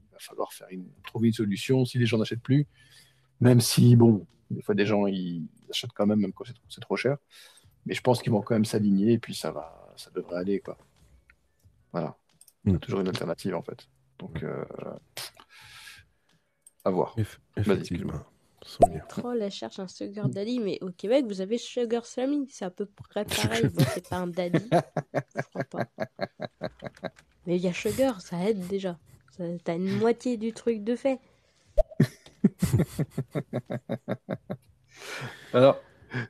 [0.09, 2.67] il va falloir faire une, trouver une solution si les gens n'achètent plus.
[3.41, 6.67] Même si, bon, des fois des gens ils achètent quand même, même quand c'est trop,
[6.69, 7.17] c'est trop cher.
[7.87, 10.61] Mais je pense qu'ils vont quand même s'aligner et puis ça va, ça devrait aller
[10.61, 10.77] quoi.
[11.93, 12.17] Voilà.
[12.65, 13.89] Il y a toujours une alternative en fait.
[14.19, 14.65] Donc, euh,
[16.85, 17.15] à voir.
[17.17, 17.27] Vas-y,
[17.57, 18.13] Effectivement.
[18.15, 18.27] excuse-moi.
[19.09, 22.47] Troll, elle cherche un sugar daddy, mais au Québec, vous avez sugar sammy.
[22.49, 23.67] C'est à peu près pareil.
[23.75, 24.69] Bon, c'est pas un daddy.
[25.13, 25.87] Je crois pas.
[27.47, 28.99] Mais il y a sugar, ça aide déjà.
[29.65, 31.19] T'as une moitié du truc de fait.
[35.53, 35.81] Alors,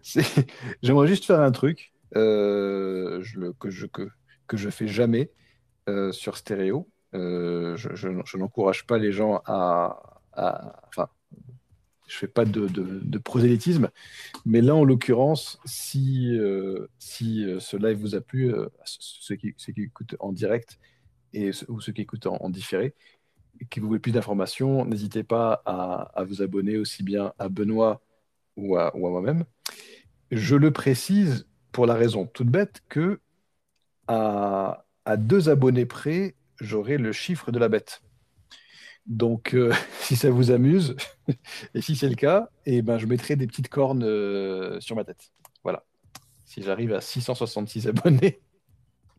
[0.02, 0.46] c'est-
[0.82, 4.08] j'aimerais juste faire un truc euh, je le- que je que,
[4.46, 5.30] que je fais jamais
[5.88, 6.88] euh, sur stéréo.
[7.14, 10.20] Euh, je n'encourage pas les gens à,
[10.88, 11.08] enfin,
[12.06, 13.90] je fais pas de, prosélytisme,
[14.46, 18.54] mais là en l'occurrence, si euh, si ce live vous a plu,
[18.84, 20.78] ceux qui écoutent en direct
[21.34, 22.94] et ou ceux qui écoutent en, différé,
[23.60, 27.48] et que vous voulez plus d'informations, n'hésitez pas à, à vous abonner aussi bien à
[27.48, 28.00] Benoît
[28.56, 29.44] ou à, ou à moi-même.
[30.30, 33.20] Je le précise pour la raison toute bête que
[34.06, 38.02] à, à deux abonnés près, j'aurai le chiffre de la bête.
[39.06, 40.96] Donc, euh, si ça vous amuse,
[41.74, 45.04] et si c'est le cas, eh ben, je mettrai des petites cornes euh, sur ma
[45.04, 45.32] tête.
[45.64, 45.84] Voilà.
[46.44, 48.40] Si j'arrive à 666 abonnés.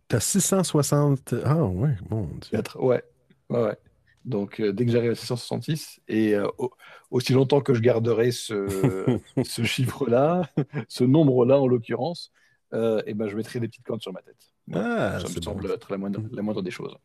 [0.08, 1.34] T'as 660.
[1.46, 2.60] Ah, ouais, mon Dieu.
[2.76, 3.04] Ouais,
[3.50, 3.78] ouais, ouais.
[4.26, 6.72] Donc, euh, dès que j'arrive à 666, et euh, au-
[7.12, 10.50] aussi longtemps que je garderai ce, ce chiffre-là,
[10.88, 12.32] ce nombre-là en l'occurrence,
[12.74, 14.53] euh, et ben, je mettrai des petites cornes sur ma tête.
[14.74, 15.74] Ah, ça me semble bon.
[15.74, 16.96] être la moindre, la moindre des choses.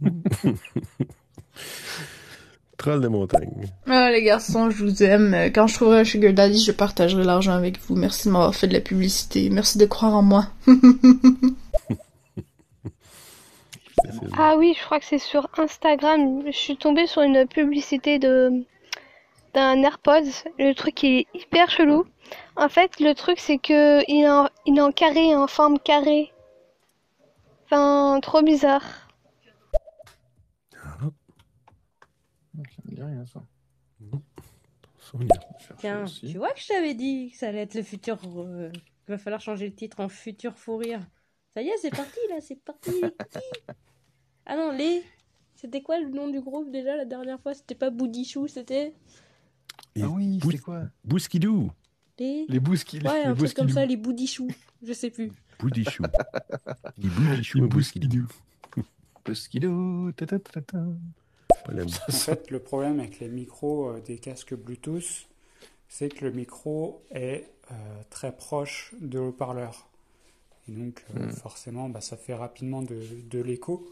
[2.78, 3.66] Troll de montagne.
[3.86, 5.34] Ah, les garçons, je vous aime.
[5.54, 7.94] Quand je trouverai un sugar daddy, je partagerai l'argent avec vous.
[7.94, 9.50] Merci de m'avoir fait de la publicité.
[9.50, 10.46] Merci de croire en moi.
[14.36, 16.42] Ah oui, je crois que c'est sur Instagram.
[16.46, 18.64] Je suis tombée sur une publicité de
[19.54, 20.48] d'un AirPods.
[20.58, 22.04] Le truc est hyper chelou.
[22.56, 25.78] En fait, le truc c'est que il est en, il est en carré, en forme
[25.78, 26.31] carrée.
[27.72, 29.08] Enfin, trop bizarre.
[30.72, 30.82] Ça
[32.84, 33.42] me dit rien, ça.
[35.78, 38.18] Tiens, tu vois que je t'avais dit que ça allait être le futur.
[38.36, 41.00] euh, qu'il va falloir changer le titre en futur fou rire.
[41.54, 42.90] Ça y est, c'est parti là, c'est parti.
[43.00, 43.10] les
[44.44, 45.02] ah non, les.
[45.54, 47.54] C'était quoi le nom du groupe déjà la dernière fois?
[47.54, 48.92] C'était pas Boudichou, c'était?
[49.98, 50.82] Ah oui, c'était quoi?
[51.04, 51.70] Bouskidou.
[52.18, 52.44] Les.
[52.48, 54.48] Les bouski- Ouais, les un truc comme ça, les Boudichou.
[54.82, 55.32] Je sais plus.
[55.62, 56.02] Boudichou.
[56.98, 58.26] Il boudichou, un bouskidou.
[59.24, 60.78] Bouskidou, ta ta ta ta.
[61.64, 61.86] Polem.
[62.08, 65.28] En fait, le problème avec les micros euh, des casques Bluetooth,
[65.88, 67.74] c'est que le micro est euh,
[68.10, 69.88] très proche de l'haut-parleur.
[70.68, 71.30] Et donc, euh, Hmm.
[71.30, 72.98] forcément, bah, ça fait rapidement de,
[73.30, 73.86] de l'écho,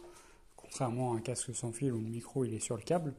[0.56, 3.14] contrairement à un casque sans fil où le micro il est sur le câble.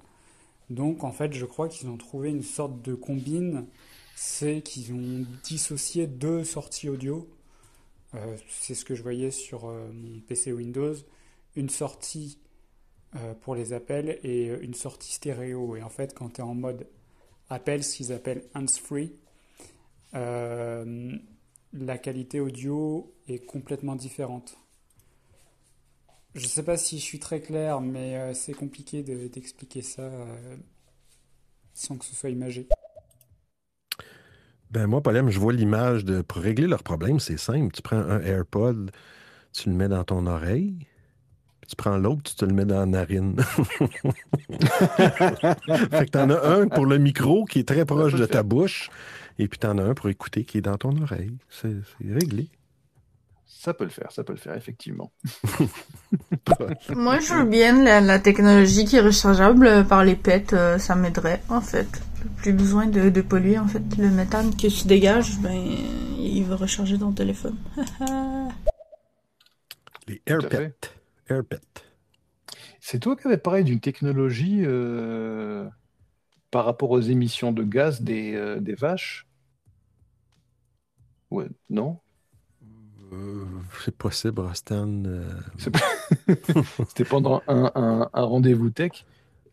[0.69, 3.65] Donc, en fait, je crois qu'ils ont trouvé une sorte de combine,
[4.15, 7.27] c'est qu'ils ont dissocié deux sorties audio.
[8.13, 10.95] Euh, c'est ce que je voyais sur euh, mon PC Windows.
[11.55, 12.39] Une sortie
[13.15, 15.75] euh, pour les appels et une sortie stéréo.
[15.75, 16.87] Et en fait, quand tu es en mode
[17.49, 19.13] appel, ce qu'ils appellent hands-free,
[20.13, 24.57] la qualité audio est complètement différente.
[26.35, 30.09] Je sais pas si je suis très clair, mais c'est compliqué de- d'expliquer ça
[31.73, 32.67] sans que ce soit imagé.
[34.71, 36.21] Ben moi, Polem, je vois l'image de.
[36.21, 37.73] Pour régler leur problème, c'est simple.
[37.73, 38.91] Tu prends un AirPod,
[39.51, 40.87] tu le mets dans ton oreille,
[41.59, 43.35] puis tu prends l'autre, tu te le mets dans la narine.
[43.41, 43.65] fait
[46.05, 48.89] que t'en as un pour le micro qui est très proche de ta bouche,
[49.39, 51.35] et puis t'en as un pour écouter qui est dans ton oreille.
[51.49, 51.75] C'est
[52.09, 52.47] réglé.
[53.45, 55.11] Ça peut le faire, ça peut le faire, effectivement.
[56.95, 60.79] Moi, je veux bien la, la technologie qui est rechargeable euh, par les pets, euh,
[60.79, 62.01] ça m'aiderait, en fait.
[62.37, 63.81] Plus besoin de, de polluer, en fait.
[63.97, 65.53] Le méthane que tu dégages, ben,
[66.19, 67.55] il va recharger ton téléphone.
[70.07, 70.73] Les AirPets.
[71.29, 71.59] AirPets.
[72.79, 75.67] C'est toi qui avais parlé d'une technologie euh,
[76.51, 79.27] par rapport aux émissions de gaz des, euh, des vaches?
[81.29, 81.99] Ouais, non?
[83.13, 83.45] Euh,
[83.83, 85.03] c'est possible, Rostan.
[85.05, 85.29] euh,
[86.87, 89.05] C'était pendant un, un- un rendez-vous tech.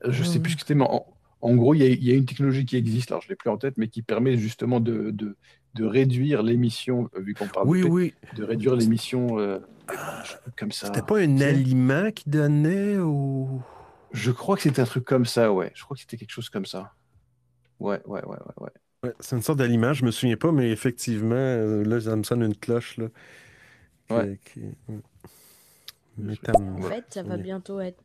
[0.07, 1.07] Je sais plus ce que c'était, mais en,
[1.41, 3.31] en gros, il y, a- il y a une technologie qui existe, alors je ne
[3.31, 5.37] l'ai plus en tête, mais qui permet justement de, de-
[5.75, 8.15] de réduire l'émission, euh, vu qu'on parle Oui, de, oui.
[8.37, 9.59] de réduire l'émission euh,
[10.57, 10.89] comme ça.
[10.89, 13.61] C'était pas un aliment qui donnait ou?
[14.13, 15.71] Je crois que c'était un truc comme ça, ouais.
[15.75, 16.93] Je crois que c'était quelque chose comme ça.
[17.79, 18.71] Ouais, ouais, ouais, ouais, ouais.
[19.05, 22.25] Ouais, c'est une sorte d'aliment, je me souviens pas, mais effectivement, euh, là, ça me
[22.25, 22.97] sonne une cloche.
[22.99, 23.09] Là,
[24.09, 24.39] qui- Ouais.
[24.45, 24.61] qui-.
[26.55, 28.03] En fait, ça va bientôt être.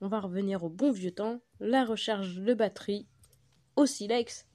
[0.00, 1.40] On va revenir au bon vieux temps.
[1.60, 3.06] La recharge de batterie
[3.76, 4.46] au silex.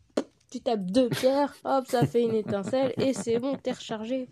[0.51, 4.29] Tu tapes deux pierres, hop, ça fait une étincelle et c'est bon, t'es rechargé.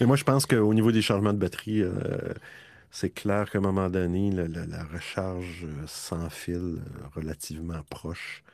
[0.00, 1.92] Et moi, je pense qu'au niveau des changements de batterie, euh,
[2.90, 6.78] c'est clair qu'à un moment donné, la, recharge euh, sans fil euh,
[7.14, 8.44] relativement proche,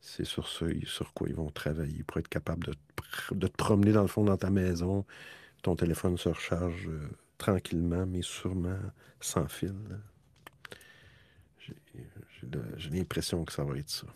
[0.00, 2.74] c'est sur ça, sur quoi ils vont travailler pour être capable de,
[3.32, 5.04] de te promener dans le fond dans ta maison.
[5.62, 6.88] Ton téléphone se recharge
[7.38, 8.78] tranquillement, mais sûrement
[9.20, 9.74] sans fil.
[12.76, 14.06] J'ai l'impression que ça va être ça.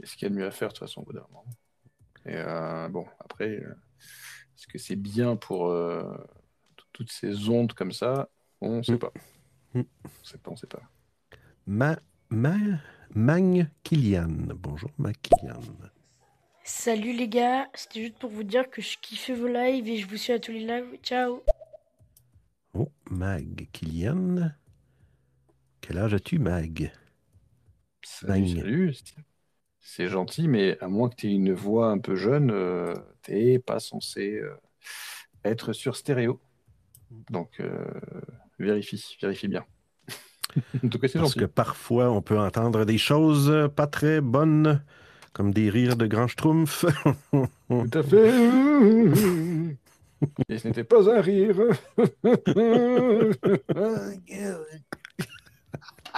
[0.00, 1.26] C'est ce qu'il y a de mieux à faire, de toute façon, au bout d'un
[1.28, 1.44] moment.
[2.24, 3.74] Et euh, bon, après, euh,
[4.56, 6.02] est-ce que c'est bien pour euh,
[6.92, 8.28] toutes ces ondes comme ça?
[8.60, 9.12] On ne sait pas.
[9.74, 9.80] Mm.
[10.04, 10.82] On sait pas, on sait pas.
[11.66, 11.98] Ma,
[12.30, 12.56] ma,
[13.14, 14.54] Magne Kilian.
[14.54, 15.60] Bonjour, Ma Kilian.
[16.62, 20.06] Salut les gars, c'était juste pour vous dire que je kiffais vos lives et je
[20.06, 20.98] vous suis à tous les lives.
[21.02, 21.42] Ciao
[22.74, 24.50] Oh, Mag Kilian.
[25.88, 26.92] Quel âge as-tu, Mag?
[28.02, 28.94] Salut, salut.
[29.80, 33.58] C'est gentil, mais à moins que tu aies une voix un peu jeune, euh, t'es
[33.58, 34.54] pas censé euh,
[35.44, 36.40] être sur stéréo.
[37.30, 37.84] Donc, euh,
[38.58, 39.64] vérifie, vérifie bien.
[40.84, 41.34] en tout cas, c'est Parce gentil.
[41.34, 44.82] que parfois, on peut entendre des choses pas très bonnes,
[45.32, 46.84] comme des rires de grand schtroumpf.
[47.78, 48.32] Tout à fait.
[50.48, 51.56] Et ce n'était pas un rire.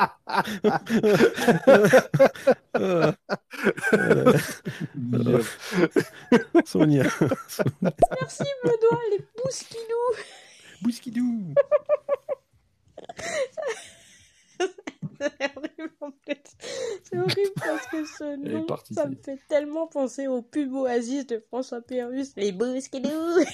[6.64, 7.04] Sonia.
[7.82, 10.14] Merci Benoît, les bousquilous.
[10.82, 11.54] Bousquidou.
[15.20, 16.56] C'est horrible en fait.
[17.04, 21.44] C'est horrible parce que ce nom, ça me fait tellement penser au pub Oasis de
[21.48, 22.32] François Pérus.
[22.36, 23.08] Les bousquilous.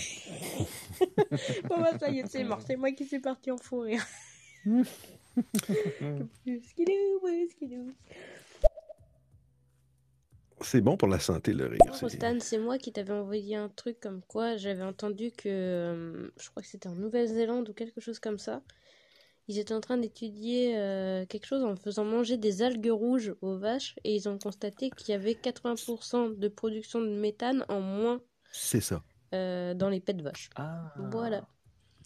[1.69, 2.61] bon bah ça y est, c'est mort.
[2.65, 4.07] C'est moi qui suis parti en fou rire.
[10.63, 11.79] C'est bon pour la santé, le rire.
[11.93, 16.29] c'est- Stan, c'est moi qui t'avais envoyé un truc comme quoi j'avais entendu que, euh,
[16.41, 18.63] je crois que c'était en Nouvelle-Zélande ou quelque chose comme ça,
[19.49, 23.59] ils étaient en train d'étudier euh, quelque chose en faisant manger des algues rouges aux
[23.59, 28.21] vaches et ils ont constaté qu'il y avait 80% de production de méthane en moins
[28.51, 29.03] C'est ça.
[29.35, 30.49] euh, dans les pets de vaches.
[31.11, 31.47] Voilà.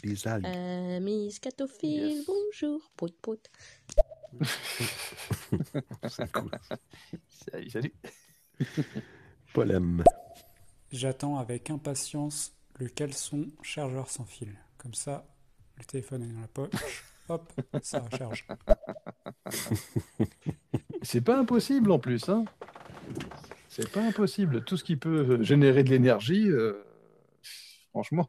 [0.03, 0.47] Les algues.
[0.47, 2.81] Amis scatophiles, bonjour.
[2.97, 3.51] Pout pout.
[6.09, 6.51] C'est cool.
[7.29, 7.93] Salut, salut.
[9.53, 10.03] Polem.
[10.91, 14.57] J'attends avec impatience le caleçon chargeur sans fil.
[14.79, 15.27] Comme ça,
[15.77, 17.53] le téléphone est dans la poche, hop,
[17.83, 18.47] ça recharge.
[21.03, 22.45] C'est pas impossible en plus, hein.
[23.69, 24.65] C'est pas impossible.
[24.65, 26.85] Tout ce qui peut générer de l'énergie, euh,
[27.91, 28.29] franchement.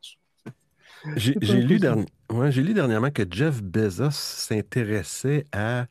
[1.15, 1.75] J'ai lu, impossible.
[1.79, 5.85] derni- ouais, j'ai lu dernièrement que Jeff Bezos s'intéressait à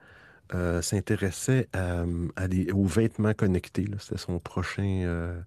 [0.53, 2.05] euh, s'intéressait à,
[2.35, 3.87] à des- aux vêtements connectés.
[4.01, 5.41] C'était son prochain, euh,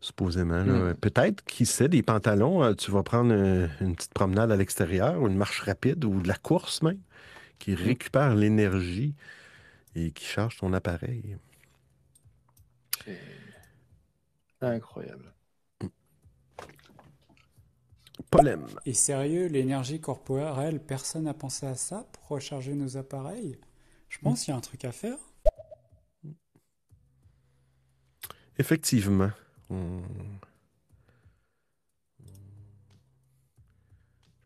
[0.00, 0.62] supposément.
[0.64, 0.94] Mm.
[0.94, 2.62] Peut-être, qui sait, des pantalons.
[2.62, 6.20] euh, tu vas prendre euh, une petite promenade à l'extérieur ou une marche rapide ou
[6.20, 7.00] de la course même,
[7.58, 9.14] qui récupère l'énergie
[9.96, 11.36] et qui charge ton appareil.
[14.60, 15.32] Incroyable.
[18.84, 23.58] Et sérieux, l'énergie corporelle, personne n'a pensé à ça pour recharger nos appareils?
[24.08, 25.18] Je pense qu'il y a un truc à faire.
[28.58, 29.30] Effectivement.
[29.70, 30.02] Je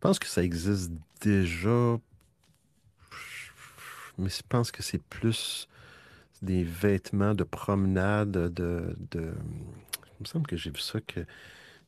[0.00, 0.90] pense que ça existe
[1.20, 1.96] déjà,
[4.18, 5.68] mais je pense que c'est plus
[6.42, 9.32] des vêtements de promenade, de, de...
[10.18, 10.98] Il me semble que j'ai vu ça,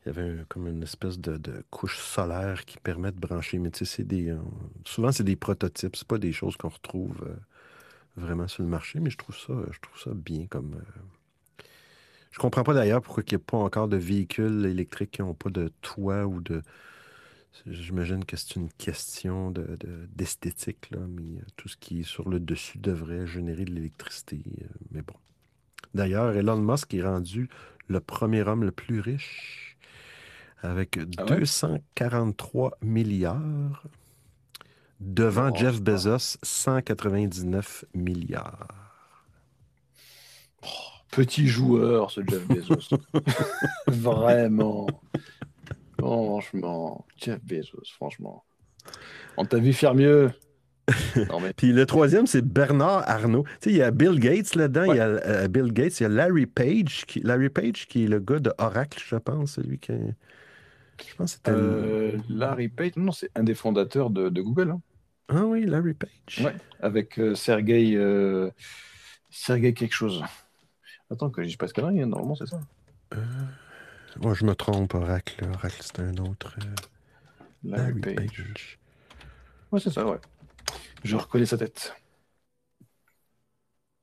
[0.05, 3.71] qu'il y avait comme une espèce de, de couche solaire qui permet de brancher, mais
[3.73, 4.31] tu sais, c'est des...
[4.31, 4.39] euh,
[4.87, 7.37] Souvent, c'est des prototypes, c'est pas des choses qu'on retrouve euh,
[8.17, 10.75] vraiment sur le marché, mais je trouve ça, je trouve ça bien comme...
[10.77, 11.03] euh,
[12.31, 15.35] je comprends pas d'ailleurs pourquoi il n'y a pas encore de véhicules électriques qui n'ont
[15.35, 16.63] pas de toit ou de.
[17.67, 22.03] J'imagine que c'est une question de, de- d'esthétique, là, mais euh, tout ce qui est
[22.03, 24.43] sur le dessus devrait générer de l'électricité.
[24.91, 25.15] mais bon.
[25.95, 27.49] D'ailleurs, Elon Musk est rendu
[27.89, 29.74] le premier homme le plus riche
[30.65, 31.29] avec Ah ouais?
[31.41, 33.85] 243 milliards
[35.01, 38.69] devant Oh, Jeff Bezos, 199 milliards.
[41.11, 42.97] Petit joueur, ce Jeff Bezos.
[43.87, 44.87] Vraiment.
[45.99, 47.07] Franchement.
[47.17, 48.45] Jeff Bezos, franchement.
[49.37, 50.33] On t'a vu faire mieux.
[51.31, 51.53] Non, mais...
[51.55, 53.45] Puis le troisième, c'est Bernard Arnault.
[53.45, 56.03] Tu sais, il y a Bill Gates là-dedans, il y a euh, Bill Gates, il
[56.03, 59.53] y a Larry Page, qui, Larry Page qui est le gars de Oracle, je pense,
[59.53, 59.93] celui qui.
[61.07, 61.51] Je pense que c'était.
[61.53, 64.71] le- Euh, Larry Page, non, c'est un des fondateurs de, de Google.
[64.71, 64.81] hein.
[65.29, 66.45] Ah oui, Larry Page.
[66.45, 68.51] Ouais, avec euh, Sergey, euh,
[69.31, 70.23] Sergey quelque chose.
[71.11, 72.61] Attends, que je dise pas conneries, hein, normalement c'est ça.
[74.21, 75.45] Moi, je me trompe, Oracle.
[75.45, 76.57] Oracle, c'est un autre.
[76.61, 76.75] euh,
[77.65, 78.79] Larry Page.
[79.73, 80.19] Ouais, c'est ça, ouais.
[81.03, 81.95] Je reconnais sa tête.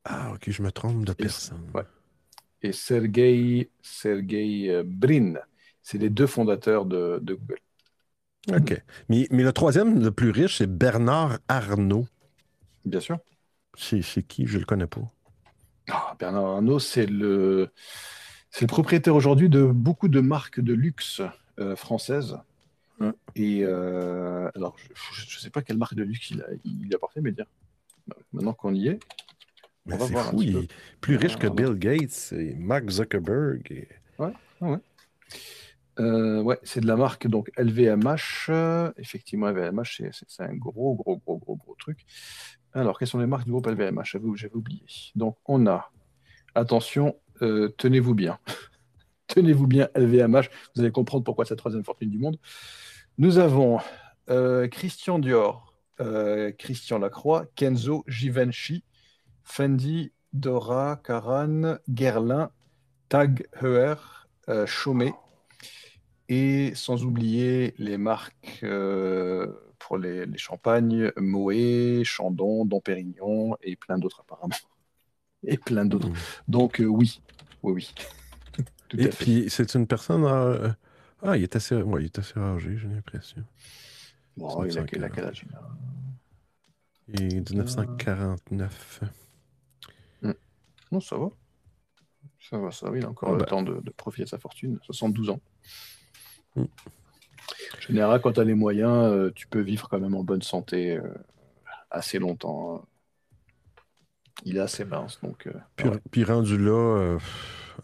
[0.04, 1.70] Ah, ok, je me trompe de personne.
[1.74, 1.84] Ouais.
[2.62, 5.34] Et Sergey, Sergey euh, Brin,
[5.82, 7.58] c'est les deux fondateurs de, de Google.
[8.52, 8.82] OK.
[9.08, 12.06] Mais, mais le troisième, le plus riche, c'est Bernard Arnault.
[12.84, 13.18] Bien sûr.
[13.76, 14.46] C'est qui?
[14.46, 15.00] Je le connais pas.
[15.88, 17.70] Ah, Bernard Arnault, c'est le,
[18.50, 21.22] c'est le propriétaire aujourd'hui de beaucoup de marques de luxe
[21.58, 22.38] euh, françaises.
[23.34, 24.76] Et euh, alors,
[25.12, 27.46] je ne sais pas quelle marque de luxe il a, il a porté, mais dire,
[28.32, 29.00] maintenant qu'on y est,
[29.86, 31.72] va c'est fou, il est plus riche que Arnault.
[31.72, 33.66] Bill Gates et Mark Zuckerberg.
[33.72, 33.88] et-
[34.18, 34.78] Ouais, ouais.
[36.00, 38.50] Euh, ouais, c'est de la marque donc LVMH.
[38.96, 42.04] Effectivement, LVMH, c'est- un gros, gros, gros, gros, gros truc.
[42.72, 44.16] Alors, quelles sont les marques du groupe LVMH?
[44.36, 44.82] J'avais oublié.
[45.14, 45.90] Donc, on a,
[46.54, 48.38] attention, euh, tenez-vous bien.
[49.26, 50.50] tenez-vous bien, LVMH.
[50.74, 52.38] Vous allez comprendre pourquoi c'est la troisième fortune du monde.
[53.18, 53.78] Nous avons
[54.30, 55.74] euh, Christian Dior,
[56.58, 58.82] Christian Lacroix, Kenzo, Givenchy,
[59.44, 62.50] Fendi, Dora, Karan, Guerlain,
[63.08, 63.94] Tag Heuer,
[64.66, 65.12] Chaumet,
[66.32, 69.46] et sans oublier les marques euh,
[69.78, 74.54] pour les, les champagnes, Moët, Chandon, Dom Pérignon et plein d'autres apparemment.
[75.46, 76.10] Et plein d'autres.
[76.48, 77.20] Donc euh, oui,
[77.62, 77.94] oui, oui.
[78.88, 79.26] Tout Et à fait.
[79.26, 80.24] puis, c'est une personne.
[80.24, 80.70] euh,
[81.22, 83.44] Ah, il est assez, ouais, il est assez âgé, j'ai l'impression.
[84.36, 85.50] Bon, il a, il a quel âge il
[87.14, 89.00] Et 1949.
[90.92, 91.30] Non, ça va.
[92.40, 92.98] Ça va, ça va.
[92.98, 93.46] Il a encore Ah le bah.
[93.46, 94.78] temps de, de profiter de sa fortune.
[94.82, 95.40] 72 ans.
[96.56, 96.66] Mm.
[97.76, 100.42] En général, quand tu as les moyens, euh, tu peux vivre quand même en bonne
[100.42, 101.02] santé euh,
[101.90, 102.76] assez longtemps.
[102.76, 102.86] hein.
[104.44, 105.46] Il est assez mince, donc.
[105.46, 107.18] euh, Puis, puis rendu là, euh,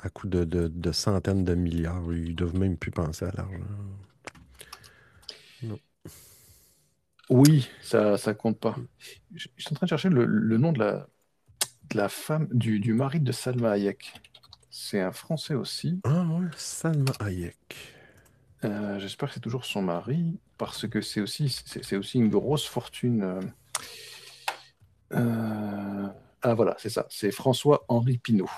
[0.01, 3.65] à coup de, de- de centaines de milliards, ils doivent même plus penser à l'argent.
[5.63, 5.79] Non.
[7.31, 8.77] Oui, ça, ça compte pas.
[9.35, 11.07] Je, je suis en train de chercher le, le nom de la,
[11.91, 14.15] de la femme, du, du mari de Salma Hayek.
[14.71, 16.01] C'est un Français aussi.
[16.03, 17.95] Ah ouais, Salma Hayek.
[18.65, 23.23] Euh, J'espère que c'est toujours son mari, parce que c'est aussi, une grosse fortune.
[23.23, 23.41] euh,
[25.15, 26.09] euh,
[26.43, 27.07] Ah voilà, c'est ça.
[27.11, 28.51] C'est François-Henri Pinault.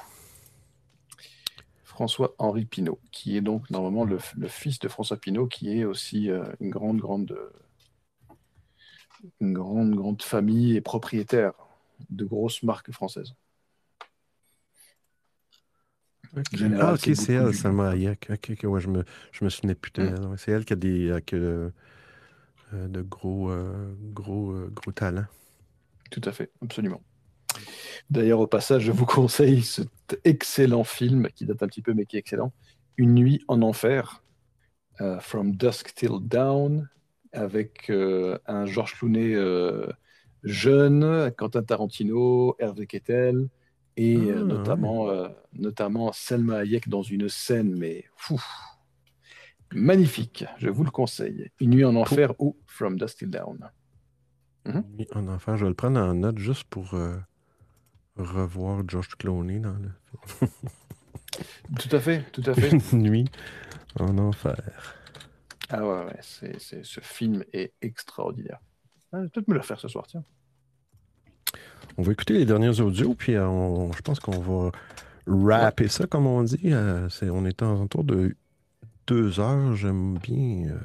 [1.85, 4.19] François-Henri Pinault, qui est donc normalement le,
[4.49, 7.37] fils de François Pinault, qui est aussi une grande, grande,
[9.41, 11.53] une grande, grande famille et propriétaire
[12.09, 13.35] de grosses marques françaises.
[16.81, 18.29] Ah, ok, c'est elle, Salma Hayek.
[18.31, 20.05] Ok, ok, ouais, je me, je me souvenais plus Mm.
[20.05, 20.15] d'elle.
[20.37, 21.71] C'est elle qui a des, euh,
[22.73, 25.27] euh, de gros, euh, gros, euh, gros talents.
[26.11, 27.01] Tout à fait, absolument.
[28.11, 32.07] D'ailleurs, au passage, je vous conseille cet excellent film qui date un petit peu, mais
[32.07, 32.53] qui est excellent.
[32.97, 34.23] Une nuit en enfer,
[35.21, 36.89] From Dusk Till Dawn,
[37.33, 39.35] avec un Georges Clooney
[40.45, 43.49] jeune, Quentin Tarantino, Hervé Kettel,
[43.97, 48.41] et euh, Ah, notamment, euh, notamment Selma Hayek dans une scène, mais fou,
[49.73, 51.51] magnifique, je vous le conseille.
[51.61, 53.71] Une nuit en enfer ou From Dusk Till Dawn.
[54.67, 54.85] Mhm.
[54.99, 57.17] Oui, En enfer, je vais le prendre en note juste pour euh,
[58.17, 59.91] revoir George Clooney dans le
[61.79, 62.71] Tout à fait, tout à fait.
[62.93, 63.25] Une nuit
[63.99, 64.57] en enfer.
[65.69, 68.59] Ah ouais, ouais, c'est, c'est- ce film est extraordinaire.
[69.13, 70.25] Ah, je vais peut-être me le refaire ce soir, tiens.
[71.99, 74.71] On va écouter les derniers audios, puis euh, on- je pense qu'on va
[75.59, 76.73] rapper ça, comme on dit.
[76.73, 78.37] Euh, c'est, on est en tour de
[79.07, 79.75] deux heures.
[79.77, 80.79] J'aime bien euh,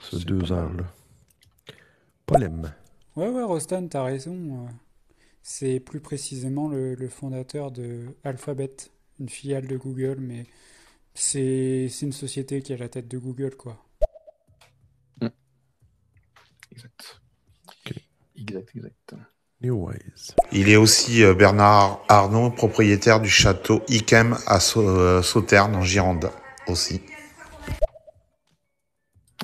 [0.00, 0.84] ce deux heures-là.
[2.26, 2.72] Polem.
[3.16, 4.66] Ouais, ouais, Rostan, t'as raison.
[4.66, 4.70] euh,
[5.42, 8.76] C'est plus précisément le, le fondateur de Alphabet,
[9.20, 10.46] une filiale de Google, mais
[11.14, 13.84] c'est c'est une société qui est à la tête de Google, quoi.
[16.72, 17.20] Exact.
[18.36, 19.14] Exact, exact.
[19.60, 20.34] New Ways.
[20.52, 26.30] Il est aussi euh, Bernard Arnault, propriétaire du château Iquem à euh, Sauternes en Gironde
[26.68, 27.00] aussi.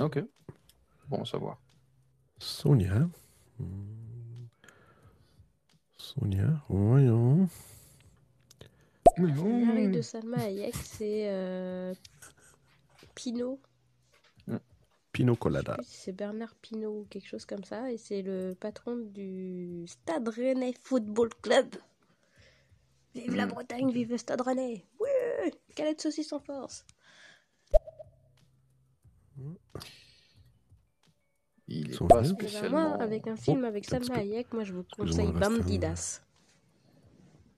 [0.00, 0.22] Ok.
[1.08, 1.58] Bon à savoir.
[2.38, 3.08] Sonia.
[3.58, 4.46] Hmm.
[5.96, 7.48] Sonia, voyons.
[9.16, 9.28] Le
[9.66, 11.94] mari de Salma Hayek, c'est euh,
[13.14, 13.60] Pinot.
[15.14, 15.78] Pino Colada.
[15.84, 17.90] Si C'est Bernard Pinot ou quelque chose comme ça.
[17.90, 21.76] Et c'est le patron du Stade Rennais Football Club.
[23.14, 23.50] Vive la Mm.
[23.50, 24.84] Bretagne, vive le Stade Rennais.
[24.98, 25.08] Oui,
[25.76, 26.84] galette saucisse en force?
[31.68, 32.90] Il est Son pas spécialement.
[32.90, 34.16] moi, avec un film Oh, avec Salma.
[34.16, 36.20] Hayek, moi je vous conseille Bandidas.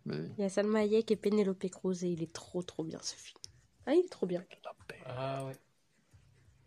[0.07, 3.17] Il y a Salma Hayek et Penelope Cruz et il est trop trop bien ce
[3.17, 3.39] film.
[3.87, 4.45] Ah, il est trop bien.
[5.07, 5.57] Ah ouais.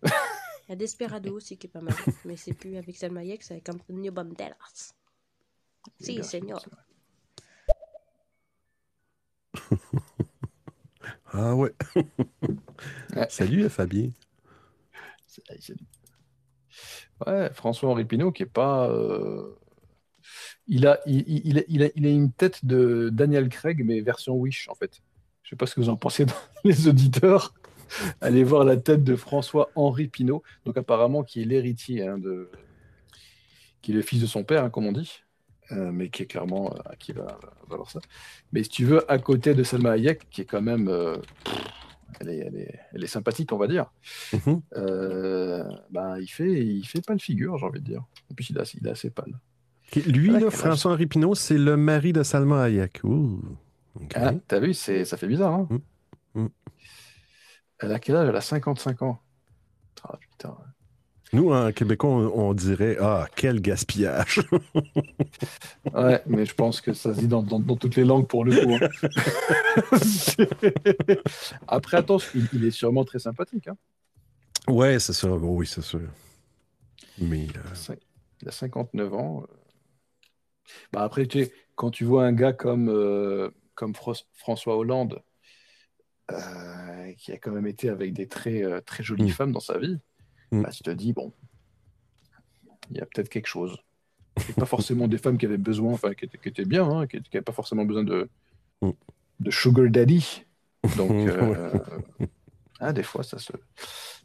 [0.70, 3.42] Il y a Desperado aussi qui est pas mal, mais c'est plus avec Salma Hayek,
[3.42, 4.94] c'est avec Antonio Banderas.
[6.00, 6.64] Si, señor.
[11.32, 11.74] Ah ouais.
[13.30, 14.10] Salut Fabien.
[17.26, 18.90] Ouais, François-Henri Pinault qui est pas.
[18.90, 19.56] euh,
[20.68, 23.84] Il, a, il, il- il a, il a- il a une tête de Daniel Craig,
[23.86, 25.02] mais version Wish, en fait.
[25.44, 26.34] Je sais pas ce que vous en pensez, dans
[26.64, 27.54] les auditeurs.
[28.22, 32.50] Allez voir la tête de François-Henri Pinault, donc apparemment qui est l'héritier, hein, de...
[33.82, 35.22] qui est le fils de son père, hein, comme on dit,
[35.72, 37.26] euh, mais qui est clairement euh, qui va,
[37.68, 38.00] va avoir ça.
[38.52, 40.88] Mais si tu veux, à côté de Selma Hayek, qui est quand même.
[40.88, 41.18] euh,
[42.20, 43.92] elle, est, elle, est, elle est sympathique, on va dire.
[45.92, 48.04] Ben, il fait, il fait pas le figure, j'ai envie de dire.
[48.32, 49.40] En plus, il est assez, il est assez pâle.
[50.06, 53.02] Lui, là, âge François-Henri Pinault, c'est le mari de Salma Hayek.
[53.04, 53.40] Ouh.
[53.96, 54.12] Ok.
[54.16, 55.68] Ah, t'as vu, ça fait bizarre, hein
[56.36, 56.46] Mm.
[57.80, 58.30] Elle a quel âge?
[58.30, 59.20] Elle a 55 ans.
[60.04, 60.56] Ah, putain.
[61.32, 64.42] Nous, en québécois, on, on dirait Ah, quel gaspillage.
[65.94, 68.44] Ouais, mais je pense que ça se dit dans, dans- dans toutes les langues pour
[68.46, 68.74] le coup.
[68.76, 68.90] hein.
[71.68, 73.68] Après, attention, il, il est sûrement très sympathique.
[73.68, 73.78] Hein.
[74.68, 75.30] ouais, c'est ça.
[75.30, 76.02] Oh oui, c'est sûr.
[77.20, 77.48] Mais.
[77.90, 77.96] euh,
[78.42, 79.44] Il a 59 ans.
[79.44, 79.56] euh.
[80.94, 83.94] Bah après, tu sais, quand tu vois un gars comme, euh, comme
[84.34, 85.22] François Hollande,
[86.32, 89.30] euh, qui a quand même été avec des très, euh, très jolies Mm.
[89.30, 89.98] femmes dans sa vie,
[90.52, 90.62] Mm.
[90.64, 91.32] bah, tu te dis, bon,
[92.92, 93.78] il y a peut-être quelque chose.
[94.50, 97.08] Et pas forcément des femmes qui avaient besoin, enfin, qui étaient, qui étaient bien, hein,
[97.08, 98.30] qui n'avaient pas forcément besoin de,
[98.82, 98.92] Mm.
[99.42, 100.46] de sugar daddy.
[100.98, 101.70] Donc, euh,
[102.80, 103.52] ah, des fois, ça se,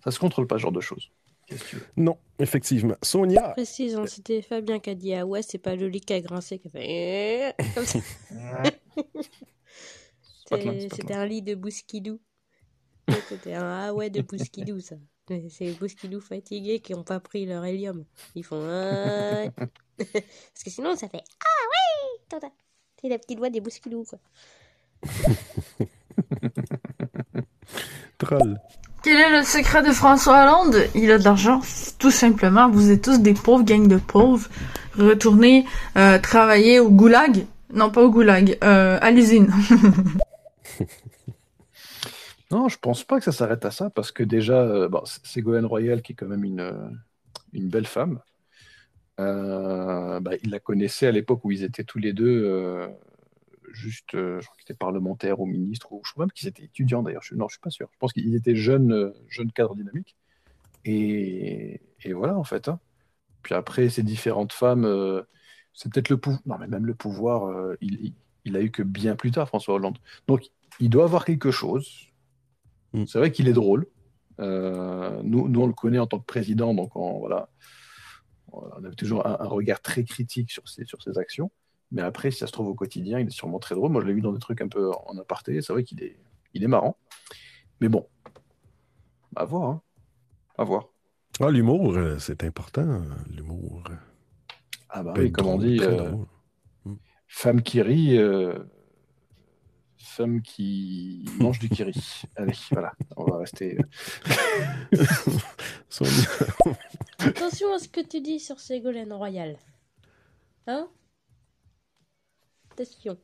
[0.02, 1.10] ça se contrôle pas, ce genre de choses.
[1.47, 1.86] Qu'est-ce que tu veux?
[1.98, 2.94] Non, effectivement.
[3.02, 3.51] Sonia.
[3.51, 6.59] Précise, hein, c'était Fabien qui a dit ah ouais, c'est pas joli qui a grincé,
[6.59, 7.98] qui a fait eh comme ça.
[8.31, 12.21] pas clair, C'est- c'est pas C'était un lit de Bouskidou.
[13.09, 14.97] Ouais, C'était un ah ouais de Bouskidou, ça.
[15.29, 18.05] C'est les Bouskidou fatigués qui n'ont pas pris leur hélium.
[18.35, 19.45] Ils font ah.
[19.97, 22.49] Parce que sinon, ça fait ah oui Tata.
[23.01, 24.19] C'est la petite voix des Bouskidou, quoi.
[28.19, 28.59] Troll.
[29.03, 30.89] Quel est le secret de François Hollande?
[30.95, 31.61] Il a de l'argent.
[31.99, 34.49] Tout simplement, vous êtes tous des pauvres, gang de pauvres.
[34.99, 35.66] Retournez
[35.97, 37.45] euh, travailler au goulag.
[37.75, 39.53] Non, pas au goulag, euh, à l'usine.
[42.51, 45.42] Non, je pense pas que ça s'arrête à ça, parce que déjà, euh, bon, c'est
[45.42, 46.88] Royal qui est quand même une, euh,
[47.52, 48.20] une belle femme.
[49.20, 52.88] Euh, bah, il la connaissait à l'époque où ils étaient tous les deux
[53.72, 56.64] juste, euh, je crois qu'ils étaient parlementaires ou ministres, ou je crois même qu'ils étaient
[56.64, 57.22] étudiants d'ailleurs.
[57.22, 57.88] Je, non, je suis pas sûr.
[57.92, 60.16] Je pense qu'ils étaient jeunes, jeunes cadres dynamiques.
[60.84, 61.80] Et,
[62.12, 62.68] voilà, en fait.
[62.68, 62.78] hein.
[63.42, 64.86] Puis après, ces différentes femmes,
[65.72, 66.42] c'est peut-être le pouvoir.
[66.46, 68.14] Non, mais même le pouvoir, il, il,
[68.44, 69.98] il a eu que bien plus tard, François Hollande.
[70.28, 72.09] Donc, il doit avoir quelque chose.
[73.06, 73.86] C'est vrai qu'il est drôle.
[74.40, 77.48] Euh, nous, nous, on le connaît en tant que président, donc on, voilà,
[78.52, 81.51] on avait toujours un, un regard très critique sur ses, sur ses actions.
[81.90, 83.90] Mais après, si ça se trouve au quotidien, il est sûrement très drôle.
[83.92, 85.60] Moi, je l'ai vu dans des trucs un peu en aparté.
[85.62, 86.16] C'est vrai qu'il est,
[86.52, 86.96] il est marrant.
[87.80, 88.09] Mais bon,
[89.36, 89.70] à voir.
[89.70, 89.82] hein.
[90.56, 90.88] À voir.
[91.40, 93.02] Ah, l'humour, euh, c'est important.
[93.28, 93.82] L'humour.
[94.88, 96.26] Ah bah oui, comme on dit, euh, drôle.
[97.26, 98.56] femme qui rit, euh,
[100.05, 101.94] femme qui mange du kiri.
[102.36, 103.78] Allez, voilà, on va rester.
[103.78, 105.05] euh,
[107.18, 109.56] Attention à ce que tu dis sur Ségolène Royal.
[110.66, 110.89] Hein?
[112.72, 113.16] Attention.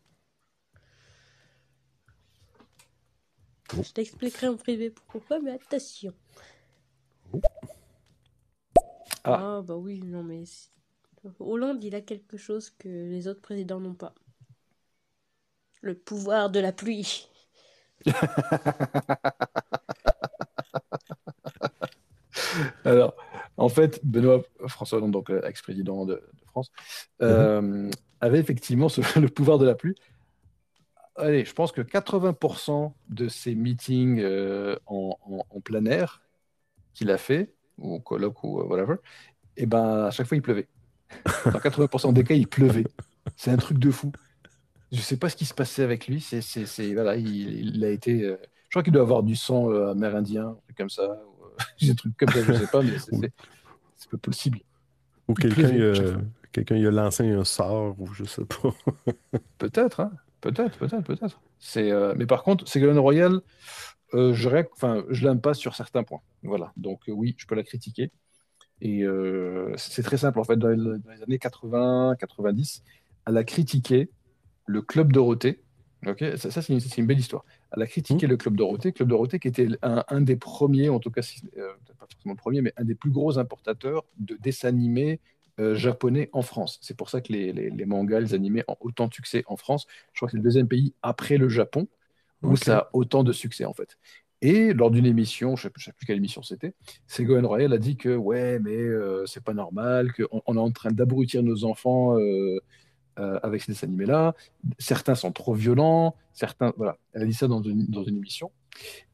[3.73, 6.13] Je t'expliquerai en privé pourquoi, mais attention.
[9.25, 9.63] Ah.
[9.65, 10.45] bah oui, non mais...
[10.47, 10.71] c'est-
[11.39, 14.15] Hollande, il a quelque chose que les autres présidents n'ont pas.
[15.83, 17.29] Le pouvoir de la pluie.
[22.85, 23.15] Alors,
[23.57, 26.71] en fait, Benoît François Hollande, donc euh, ex-président de, de France,
[27.23, 27.91] euh,
[28.21, 29.95] avait effectivement ce- le pouvoir de la pluie.
[31.17, 36.23] Allez, je pense que 80% de ses meetings euh, en, en- en plein air
[36.95, 38.97] qu'il a fait, ou colloque ou whatever,
[39.57, 40.69] et ben à chaque fois il pleuvait.
[41.53, 42.87] Dans 80% des cas, il pleuvait.
[43.37, 44.13] C'est un truc de fou.
[44.93, 46.21] Je sais pas ce qui se passait avec lui.
[46.21, 48.25] C'est, c'est, c'est- voilà, il, il a été.
[48.25, 51.05] euh, je crois qu'il doit avoir du sang euh, amérindien, un truc comme ça.
[51.05, 54.61] Ou, euh, des trucs comme ça, je sais pas, mais c'est, possible.
[55.29, 56.17] Ou quelqu'un euh,
[56.51, 58.75] quelqu'un il a lancé un sort, ou je sais pas.
[59.59, 60.13] Peut-être, hein.
[60.41, 61.39] Peut-être, peut-être, peut-être.
[61.59, 63.43] C'est, mais par contre, Ségolène Royal,
[64.15, 66.23] je ré- enfin, je l'aime pas sur certains points.
[66.43, 66.73] Voilà.
[66.79, 68.11] Donc oui, je peux la critiquer.
[68.81, 69.05] Et
[69.77, 70.57] c'est très simple en fait.
[70.57, 72.83] Dans les, dans les années 80, 90,
[73.27, 74.09] elle a critiqué
[74.71, 75.61] le club Dorothée.
[76.07, 77.45] Ok, ça, ça, c'est une, belle histoire.
[77.73, 80.99] Elle a critiqué le club Dorothée, club Dorothée qui était un, un des premiers, en
[80.99, 84.37] tout cas, si- euh, pas forcément le premier, mais un des plus gros importateurs de
[84.37, 85.21] dessins animés
[85.59, 86.79] euh, japonais en France.
[86.81, 89.57] C'est pour ça que les, les- les mangas, les animés ont autant de succès en
[89.57, 89.87] France.
[90.15, 91.87] Je crois que c'est le deuxième pays après le Japon
[92.43, 93.99] où ça a autant de succès en fait.
[94.43, 96.73] Et lors d'une émission, je ne sais, plus quelle émission c'était,
[97.07, 100.71] Ségolène Royal a dit que ouais, mais euh, c'est pas normal, qu'on on est en
[100.71, 102.59] train d'abrutir nos enfants euh,
[103.21, 104.35] euh, avec ces animés-là.
[104.79, 106.73] Certains sont trop violents, certains.
[106.77, 108.51] Voilà, elle a dit ça dans une, dans une émission.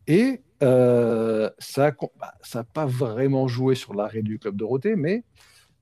[0.06, 5.24] Et euh, ça n'a bah, pas vraiment joué sur l'arrêt du Club Dorothée, mais,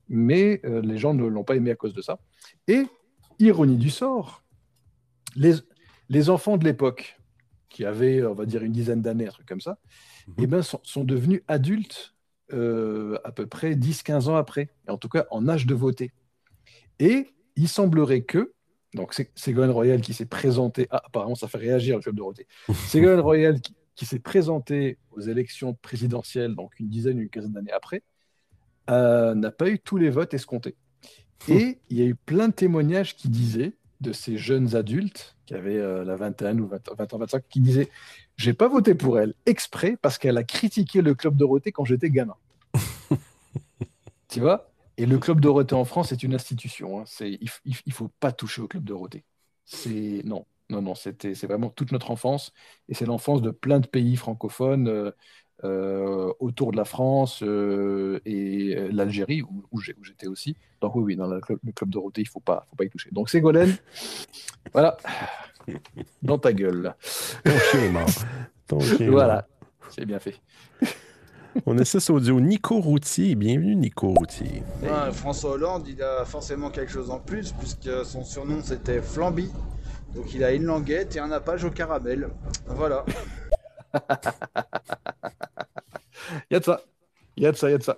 [0.09, 2.19] mais euh, les gens ne l'ont pas aimé à cause de ça.
[2.67, 2.85] Et,
[3.39, 4.43] ironie du sort,
[5.37, 5.55] les,
[6.09, 7.19] les enfants de l'époque,
[7.69, 9.79] qui avaient, on va dire, une dizaine d'années, un truc comme ça,
[10.39, 12.15] eh ben, sont, sont devenus adultes
[12.53, 16.13] euh, à peu près 10-15 ans après, en tout cas en âge de voter.
[17.01, 18.53] Et il semblerait que,
[18.95, 22.19] donc c'est Ségolène Royal qui s'est présenté, ah, apparemment ça fait réagir le club de
[22.19, 22.47] Dorothée,
[22.89, 27.73] Ségolène Royal qui, qui s'est présenté aux élections présidentielles, donc une dizaine, une quinzaine d'années
[27.73, 28.03] après,
[28.91, 30.77] euh, n'a pas eu tous les votes escomptés.
[31.49, 35.55] Et il y a eu plein de témoignages qui disaient, de ces jeunes adultes qui
[35.55, 37.89] avaient euh, la vingtaine ou 20, 20 ans, 25, qui disaient
[38.37, 42.11] J'ai pas voté pour elle exprès parce qu'elle a critiqué le Club Dorothée quand j'étais
[42.11, 42.37] gamin.
[44.29, 44.71] tu vois?
[44.97, 47.01] Et le Club Dorothée en France est une institution.
[47.01, 47.05] hein.
[47.07, 47.49] C'est, il,
[47.87, 49.25] il faut pas toucher au Club Dorothée.
[49.65, 52.53] C'est, non, non, non, c'était, c'est vraiment toute notre enfance
[52.89, 54.89] et c'est l'enfance de plein de pays francophones.
[54.89, 55.11] euh,
[55.63, 60.57] euh, autour de la France euh, et l'Algérie, où, où j'ai- où j'étais aussi.
[60.81, 62.85] Donc oui, oui, dans le club, le club Dorothée, il ne faut pas, faut pas
[62.85, 63.09] y toucher.
[63.13, 63.75] Donc Ségolène,
[64.73, 64.97] voilà,
[66.23, 66.93] dans ta gueule.
[67.73, 68.07] Ton mort.
[68.67, 69.47] Ton est Voilà,
[69.91, 70.35] c'est bien fait.
[71.67, 72.41] On essaie ce audio.
[72.41, 73.35] Nico Routier.
[73.35, 74.63] Bienvenue, Nico Routier.
[74.83, 79.51] Ouais, François Hollande, il a forcément quelque chose en plus, puisque son surnom c'était Flamby.
[80.15, 82.29] Donc il a une languette et un nappage au caramel.
[82.67, 83.05] Voilà.
[86.51, 86.81] Il y a de ça.
[87.37, 87.97] Il y a de ça, il y a de ça.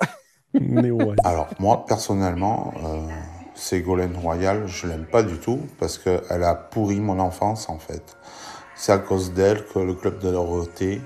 [1.25, 3.07] Alors, moi, personnellement, euh,
[3.55, 8.17] Ségolène Royal, je l'aime pas du tout parce qu'elle a pourri mon enfance, en fait.
[8.75, 11.01] C'est à cause d'elle que le club de Dorothée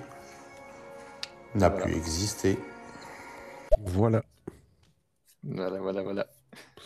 [1.54, 2.58] n'a plus existé.
[3.78, 4.22] Voilà.
[5.42, 6.26] Voilà, voilà, voilà.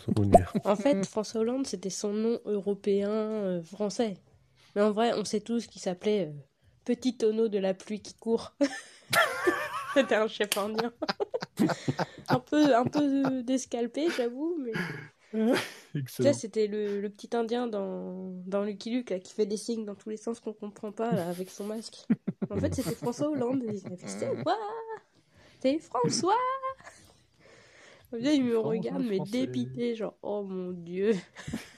[0.64, 4.18] En fait, François Hollande, c'était son nom européen euh, français.
[4.74, 6.32] Mais en vrai, on sait tous qu'il s'appelait euh,
[6.84, 8.54] petit tonneau de la pluie qui court.
[9.94, 10.92] C'était un chef indien.
[12.28, 14.72] un peu, un peu descalpé, j'avoue, mais.
[15.92, 16.32] Tu Excellent.
[16.32, 19.84] sais, c'était le, le petit indien dans, dans Lucky Luke là, qui fait des signes
[19.84, 22.06] dans tous les sens qu'on comprend pas là, avec son masque.
[22.50, 23.64] En fait, c'était François Hollande.
[24.06, 24.56] C'est moi
[25.60, 26.34] C'est François
[28.12, 31.12] Là, il me regarde, mais dépité, genre, oh mon dieu.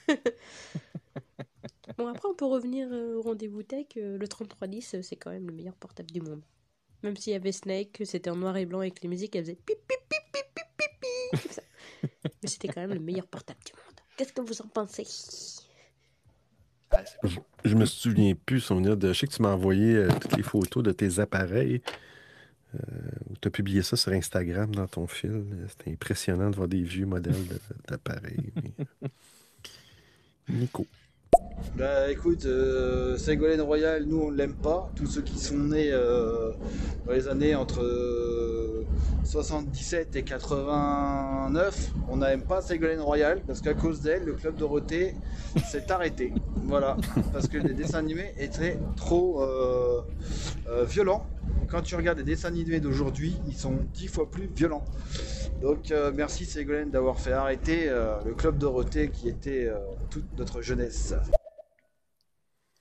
[1.97, 3.87] bon, après, on peut revenir euh, au rendez-vous tech.
[3.97, 6.43] euh, le 3310, euh, c'est quand même le meilleur portable du monde.
[7.03, 9.55] Même s'il y avait Snake, c'était en noir et blanc avec les musiques, elle faisait
[9.55, 11.61] pip pip pip pip pip pip pip, comme ça.
[12.43, 13.95] Mais c'était quand même le meilleur portable du monde.
[14.17, 15.05] Qu'est-ce que vous en pensez?
[17.23, 19.11] Je, je me souviens plus, souvenir de.
[19.11, 21.81] Je sais que tu m'as envoyé euh, toutes les photos de tes appareils.
[22.75, 22.79] Euh,
[23.41, 25.43] tu as publié ça sur Instagram dans ton fil.
[25.69, 27.35] C'était impressionnant de voir des vieux modèles
[27.87, 28.51] d'appareils.
[28.55, 29.09] mais-
[30.49, 30.85] Nico.
[31.75, 34.89] Bah écoute, euh, Ségolène Royal, nous on l'aime pas.
[34.95, 36.51] Tous ceux qui sont nés euh,
[37.05, 38.83] dans les années entre euh,
[39.23, 45.15] 77 et 89, on n'aime pas Ségolène Royal parce qu'à cause d'elle, le club Dorothée
[45.69, 46.33] s'est arrêté.
[46.63, 46.97] Voilà,
[47.31, 50.01] parce que les dessins animés étaient trop euh,
[50.69, 51.27] euh, violents.
[51.67, 54.85] Quand tu regardes les dessins animés d'aujourd'hui, ils sont dix fois plus violents.
[55.61, 59.77] Donc euh, merci Ségolène d'avoir fait arrêter euh, le club Dorothée qui était euh,
[60.09, 61.15] toute notre jeunesse.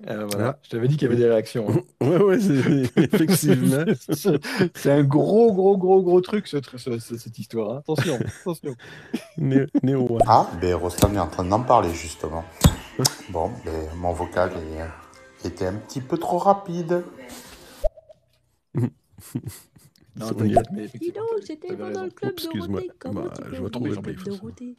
[0.06, 0.48] Euh, voilà.
[0.48, 0.58] Ah.
[0.62, 1.66] Je t'avais dit qu'il y avait des réactions.
[1.70, 1.80] hein.
[2.06, 2.82] Ouais, ouais, c'est-
[3.14, 3.84] effectivement.
[4.10, 7.76] C'est- un gros, gros, gros, gros truc, ce tr- ce- ce- cette histoire.
[7.76, 7.78] hein.
[7.78, 8.74] Attention, attention.
[9.38, 10.18] Né- Néo.
[10.26, 12.44] Ah, ben Rostam est en train d'en parler justement.
[13.30, 17.02] Bon, ben mon vocal est- était un petit peu trop rapide.
[18.74, 20.62] Non, Sonia.
[20.62, 22.80] t'inquiète, mais Dis donc, pas dans le club excuse-moi.
[22.80, 24.30] Bah, tu je club bif, ça.
[24.30, 24.76] Dorothée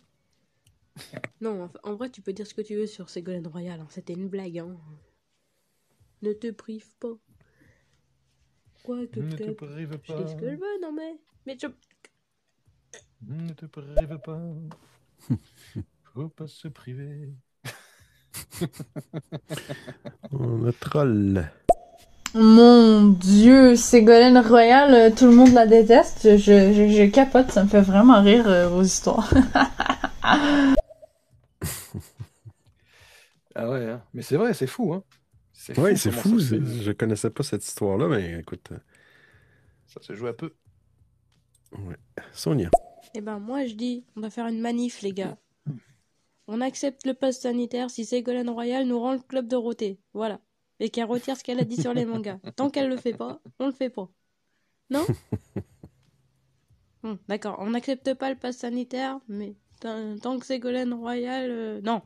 [1.42, 3.80] Non, en, en vrai, tu peux dire ce que tu veux sur Ségolène Royal.
[3.80, 3.86] hein.
[3.90, 4.58] C'était une blague.
[4.60, 4.76] Hein.
[6.22, 7.16] Ne te prive pas.
[8.84, 10.40] Quoi que Ne te prive Je dis ce pas.
[10.40, 11.18] que je veux, non mais.
[11.46, 11.68] Mais je.
[13.28, 14.40] Ne te prive pas.
[16.14, 17.34] Faut pas se priver.
[20.32, 21.50] On a troll.
[22.34, 26.38] Mon dieu, Ségolène Royal, euh, tout le monde la déteste.
[26.38, 29.34] Je, je, je capote, ça me fait vraiment rire euh, vos histoires.
[33.56, 34.04] Ah ouais, hein.
[34.14, 34.94] mais c'est vrai, c'est fou.
[34.94, 35.04] Hein.
[35.78, 36.40] Oui, c'est fou.
[36.40, 36.60] fait.
[36.64, 38.70] Je connaissais pas cette histoire-là, mais écoute.
[38.72, 38.78] euh,
[39.88, 40.54] Ça se joue un peu.
[41.74, 41.96] ouais.
[42.34, 42.70] Sonia.
[43.14, 45.38] Eh ben, moi, je dis, on va faire une manif, les gars.
[46.48, 50.00] On accepte le pass sanitaire si Ségolène Royal nous rend le club Dorothée.
[50.14, 50.40] Voilà.
[50.80, 52.40] Et qu'elle retire ce qu'elle a dit sur les mangas.
[52.56, 54.10] Tant qu'elle le fait pas, on le fait pas.
[54.90, 55.06] Non
[57.04, 61.50] Bon, D'accord, on n'accepte pas le pass sanitaire, mais tant tant que Ségolène Royal.
[61.52, 62.02] euh, Non.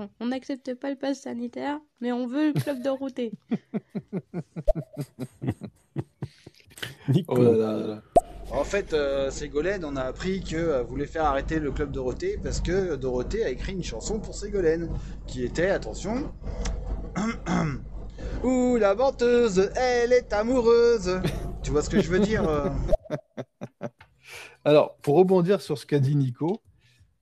[0.00, 3.32] Bon, On n'accepte pas le pass sanitaire, mais on veut le club Dorothée.
[7.10, 7.34] Nico.
[7.36, 8.02] Oh là là là là.
[8.50, 12.62] En fait, euh, Ségolène, on a appris qu'elle voulait faire arrêter le club Dorothée parce
[12.62, 14.88] que Dorothée a écrit une chanson pour Ségolène
[15.26, 16.32] qui était, attention,
[18.42, 21.20] Ouh, la menteuse, elle est amoureuse.
[21.62, 22.70] Tu vois ce que je veux dire euh
[24.64, 26.62] Alors, pour rebondir sur ce qu'a dit Nico,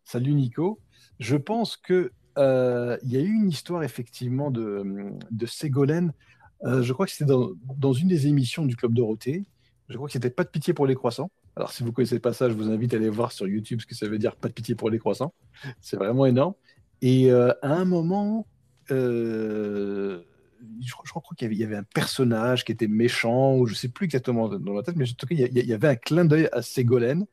[0.05, 0.79] salut Nico,
[1.19, 6.13] je pense que euh, il y a eu une histoire effectivement de, de Ségolène.
[6.65, 9.45] euh, je crois que c'était dans, une des émissions du Club Dorothée.
[9.89, 11.31] Je crois que c'était Pas de pitié pour les croissants.
[11.57, 13.87] Alors, si vous connaissez pas ça, je vous invite à aller voir sur YouTube ce
[13.87, 15.35] que ça veut dire Pas de pitié pour les croissants.
[15.81, 16.55] C'est vraiment énorme.
[17.03, 18.47] Et euh, à un moment,
[18.89, 20.23] je,
[21.11, 24.75] crois- qu'il y avait, un personnage qui était méchant, ou je sais plus exactement dans
[24.75, 27.27] ma tête, mais en tout cas, il y, avait un clin d'œil à Ségolène.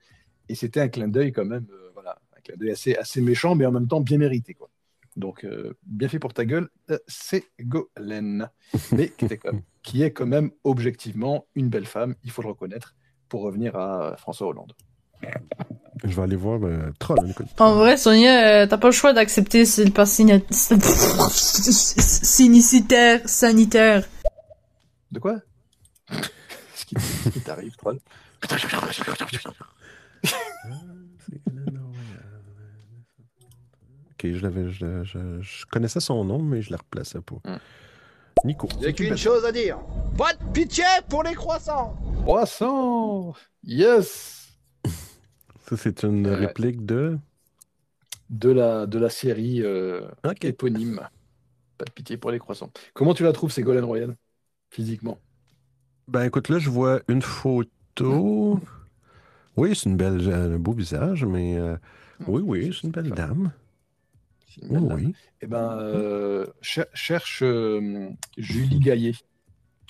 [0.49, 3.65] Et c'était un clin d'œil quand même, voilà, un clin d'œil assez, assez méchant, mais
[3.65, 4.53] en même temps bien mérité.
[4.53, 4.69] Quoi.
[5.15, 8.49] Donc, euh, bien fait pour ta gueule, euh, Ségolène.
[8.91, 12.49] Mais qui, était comme- qui est quand même objectivement une belle femme, il faut le
[12.49, 12.95] reconnaître,
[13.29, 14.73] pour revenir à François Hollande.
[16.03, 17.17] Je vais aller voir le troll.
[17.21, 17.45] hein.
[17.57, 20.11] En vrai, Sonia, euh, t'as pas le choix d'accepter si le pass
[22.11, 24.05] sinicitaire sanitaire.
[25.11, 25.39] De quoi?
[26.75, 27.99] Ce qui t'arrive, troll
[34.17, 34.69] Ok, je l'avais.
[34.71, 37.35] Je, je- je connaissais son nom, mais je ne le replaçais pas.
[38.43, 38.67] Nico.
[38.81, 39.77] J'ai qu'une chose à dire.
[40.17, 44.53] Pas de pitié pour les croissants 300 Yes
[45.67, 46.35] Ça, c'est une Ouais.
[46.35, 47.17] réplique de?
[48.29, 50.01] de la, de la série euh,
[50.41, 51.01] éponyme.
[51.77, 52.71] Pas de pitié pour les croissants.
[52.93, 54.15] Comment tu la trouves, Ségolène Royal,
[54.71, 55.19] physiquement?
[56.07, 58.59] Ben écoute, là, je vois une photo.
[59.57, 61.77] Oui, c'est une belle, un beau visage, mais euh,
[62.27, 63.51] oui, oui, c'est une belle dame.
[64.61, 65.15] Oui, oui.
[65.41, 69.13] Eh ben, euh, cher- cherche euh, Julie Gaillet.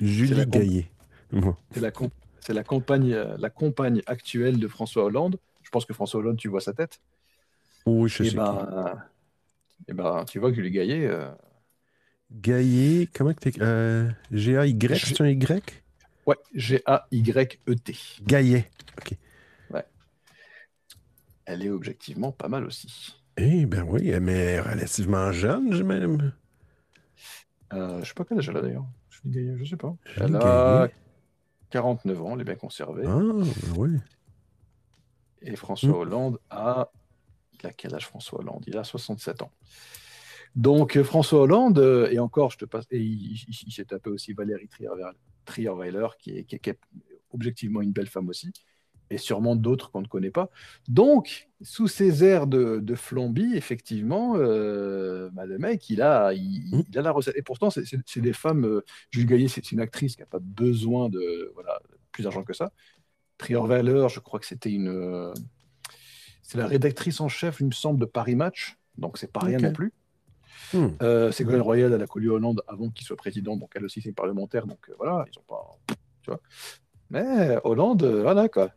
[0.01, 0.91] Julie C'est la com- Gaillet.
[1.71, 5.37] C'est la, com- c'est la campagne, euh, la compagne actuelle de François Hollande.
[5.63, 6.99] Je pense que François Hollande, tu vois sa tête.
[7.85, 8.35] Oui, je Et sais.
[8.35, 9.03] ben,
[9.87, 11.29] et ben, tu vois que Julie Gaillet, euh,
[12.31, 13.61] Gaillet, comment que t'es.
[13.61, 15.83] Euh, G-A-Y, c'est un Y?
[16.25, 17.95] ouais, G-A-Y-E-T.
[18.25, 18.69] Gaillet.
[18.97, 19.17] OK.
[19.69, 19.85] Ouais.
[21.45, 23.15] Elle est objectivement pas mal aussi.
[23.37, 26.31] Eh ben oui, mais elle est relativement jeune, j'ai même.
[27.73, 28.85] Euh, je sais pas quel âge elle a d'ailleurs.
[29.09, 29.95] Julie Gaillet, je sais pas.
[30.17, 30.93] Elle a Gaillet.
[31.71, 33.03] 49 ans, elle est bien conservée.
[33.05, 33.45] Ah, ben
[33.77, 33.89] oui.
[35.41, 35.93] Et François Mm.
[35.95, 36.89] Hollande a.
[37.61, 38.63] Il a quel âge François Hollande?
[38.67, 39.51] Il a 67 ans.
[40.55, 42.85] Donc euh, François Hollande, euh, et encore, je te passe.
[42.91, 45.11] Et il, il- il s'est tapé aussi Valérie Trierweiler,
[45.43, 46.79] Trierweiler, qui est, qui est- qui est
[47.31, 48.51] objectivement une belle femme aussi,
[49.09, 50.49] et sûrement d'autres qu'on ne connaît pas.
[50.87, 56.85] Donc, sous ces airs de, de flambie, effectivement, euh, bah, le mec, il a, il,
[56.89, 57.35] il a la recette.
[57.37, 58.65] Et pourtant, c'est des femmes.
[58.65, 61.79] euh, Jules Gaillet, c'est une actrice qui n'a pas besoin de voilà,
[62.11, 62.71] plus d'argent que ça.
[63.37, 64.89] Trierweiler, je crois que c'était une.
[64.89, 65.33] euh,
[66.41, 69.57] C'est la rédactrice en chef, il me semble, de Paris Match, donc c'est pas rien
[69.57, 69.91] non plus.
[70.73, 70.89] Hmm.
[71.01, 74.09] Euh, Ségolène Royal, elle a connu Hollande avant qu'il soit président, donc elle aussi c'est
[74.09, 75.77] une parlementaire, donc euh, voilà, ils ont pas.
[76.21, 76.39] Tu vois.
[77.09, 78.71] Mais Hollande, euh, voilà quoi.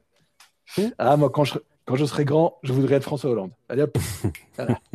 [0.98, 1.54] Ah, moi, quand je,
[1.86, 3.50] quand je serai grand, je voudrais être François Hollande.
[3.68, 3.96] Allez hop.
[4.56, 4.78] Voilà.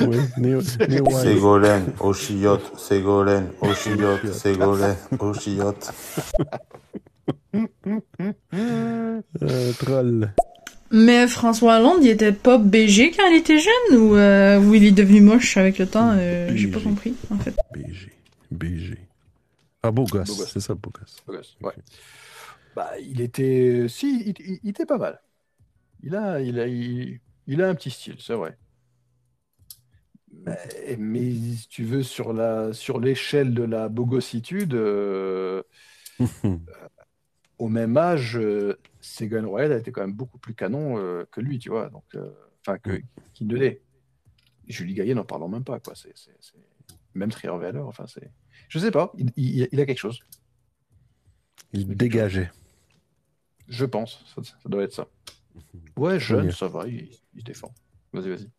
[0.00, 1.20] Oui, Néo, Néo Wild.
[1.20, 5.92] Ségolène, au chiotte, Ségolène, au chiotte, Ségolène, au chiotte.
[8.54, 10.32] Euh, troll.
[10.90, 14.84] Mais François Hollande, il était pas BG quand il était jeune ou, euh, ou il
[14.84, 16.84] est devenu moche avec le temps euh, J'ai pas BG.
[16.88, 17.54] compris, en fait.
[17.72, 18.12] BG.
[18.50, 18.98] BG.
[19.82, 20.50] Ah, beau gosse, Beau gosse.
[20.52, 21.16] c'est ça, beau gosse.
[21.26, 21.72] Beau gosse, ouais.
[22.76, 23.86] Bah, il était.
[23.88, 25.20] Si, il, il- il était pas mal.
[26.02, 28.58] Il a, il a, il, il a un petit style, c'est vrai.
[30.32, 35.62] Mais, mais si tu veux, sur la, sur l'échelle de la bogossitude, euh,
[37.58, 41.40] au même âge, euh, Ségolène Royal a été quand même beaucoup plus canon euh, que
[41.40, 41.90] lui, tu vois.
[41.90, 42.30] Donc, euh,
[42.66, 43.00] enfin, que
[43.34, 43.82] qu'il ne l'est.
[44.68, 45.94] Julie Gaillet, n'en parlons même pas, quoi.
[45.94, 46.54] C'est, c'est- c'est-
[47.14, 48.30] Même Trierweiler, enfin, c'est.
[48.68, 50.20] Je sais pas, il, il- il a quelque chose.
[51.72, 52.50] Il dégageait.
[53.70, 55.06] Je pense, ça, ça doit être ça.
[55.96, 57.72] Ouais, jeune, ça va, il, il se défend.
[58.12, 58.50] Vas-y, vas-y.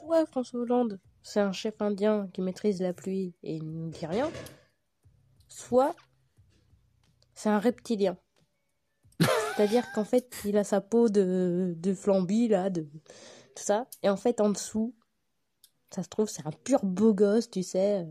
[0.00, 4.06] Soit François Hollande, c'est un chef indien qui maîtrise la pluie et il ne dit
[4.06, 4.30] rien.
[5.48, 5.94] Soit
[7.34, 8.16] c'est un reptilien.
[9.54, 13.86] C'est-à-dire qu'en fait, il a sa peau de, de flamby, là, de tout ça.
[14.02, 14.94] Et en fait, en dessous,
[15.90, 18.06] ça se trouve, c'est un pur beau gosse, tu sais.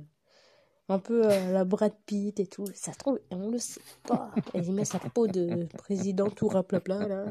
[0.89, 2.65] Un peu euh, la Brad Pitt et tout.
[2.73, 4.31] Ça se trouve, et on le sait pas.
[4.53, 7.25] Et il met sa peau de président tout raplapla, là.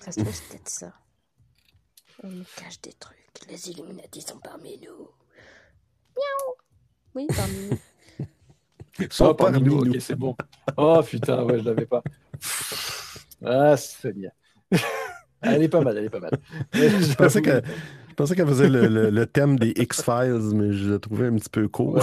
[0.00, 0.92] Ça se trouve, c'est peut-être ça.
[2.22, 3.16] On nous cache des trucs.
[3.48, 5.08] Les Illuminati sont parmi nous.
[6.16, 6.54] Miaou
[7.14, 7.78] Oui, parmi nous.
[9.20, 10.36] Oh, parmi nous, ok, c'est bon.
[10.76, 12.02] Oh putain, ouais, je l'avais pas.
[13.44, 14.30] Ah, c'est bien.
[15.42, 16.32] Elle est pas mal, elle est pas mal.
[16.72, 17.62] Je pensais je
[18.20, 21.48] pensais qu'elle faisait le, le- le thème des X-Files, mais je le trouvais un petit
[21.48, 21.98] peu court.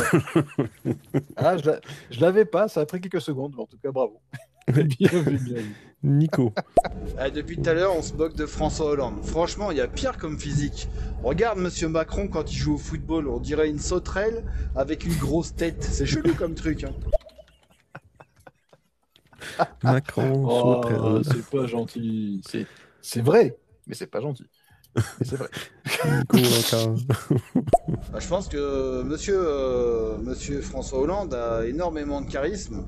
[1.35, 1.79] Ah, je l'a-
[2.11, 4.19] je l'avais pas, ça a pris quelques secondes, mais en tout cas, bravo.
[4.67, 5.75] bien vu, bien vu.
[6.03, 6.53] Nico.
[7.17, 9.23] Ah, depuis tout à l'heure, on se moque de François Hollande.
[9.23, 10.87] Franchement, il y a pire comme physique.
[11.23, 14.43] Regarde Monsieur Macron quand il joue au football, on dirait une sauterelle
[14.75, 15.83] avec une grosse tête.
[15.83, 16.83] C'est chelou comme truc.
[16.83, 16.91] hein.
[19.83, 21.21] Macron, Oh, sauterelle.
[21.23, 22.41] c'est pas gentil.
[22.47, 22.67] C'est-
[23.01, 23.55] C'est vrai,
[23.87, 24.45] mais c'est pas gentil.
[25.21, 25.49] C'est vrai.
[26.33, 26.95] Nico encore.
[28.13, 32.85] Ah, je pense que Monsieur, euh, Monsieur François Hollande a énormément de charisme.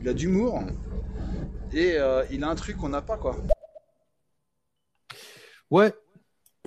[0.00, 0.62] Il a d'humour
[1.72, 3.36] et euh, il a un truc qu'on n'a pas quoi.
[5.70, 5.92] Ouais.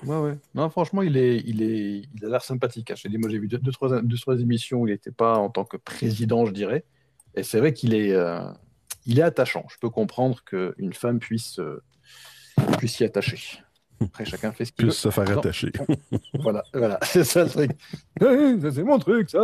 [0.06, 0.38] Ouais, ouais.
[0.54, 2.92] Non, franchement, il est, il est, il a l'air sympathique.
[2.92, 2.96] hein.
[2.98, 5.50] Je moi, j'ai vu deux, deux, trois, deux, trois émissions où il n'était pas en
[5.50, 6.84] tant que président, je dirais.
[7.36, 8.42] Et c'est vrai qu'il est, euh,
[9.06, 9.66] il est attachant.
[9.70, 11.82] Je peux comprendre qu'une femme puisse, euh,
[12.78, 13.62] puisse s'y attacher.
[14.02, 14.92] Après, chacun fait ce qu'il veut.
[14.92, 15.40] Puisse se faire Non.
[15.40, 15.72] attacher.
[16.40, 17.72] Voilà, voilà, c'est ça le truc.
[18.22, 19.40] Eh, c'est mon truc, ça.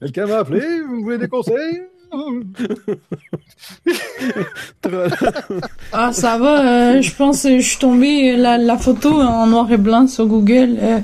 [0.00, 1.82] Quelqu'un m'a appelé, vous voulez des conseils?
[5.92, 9.70] Ah, ça va, euh, je pense que je suis tombée, la, la photo en noir
[9.72, 10.98] et blanc sur Google euh,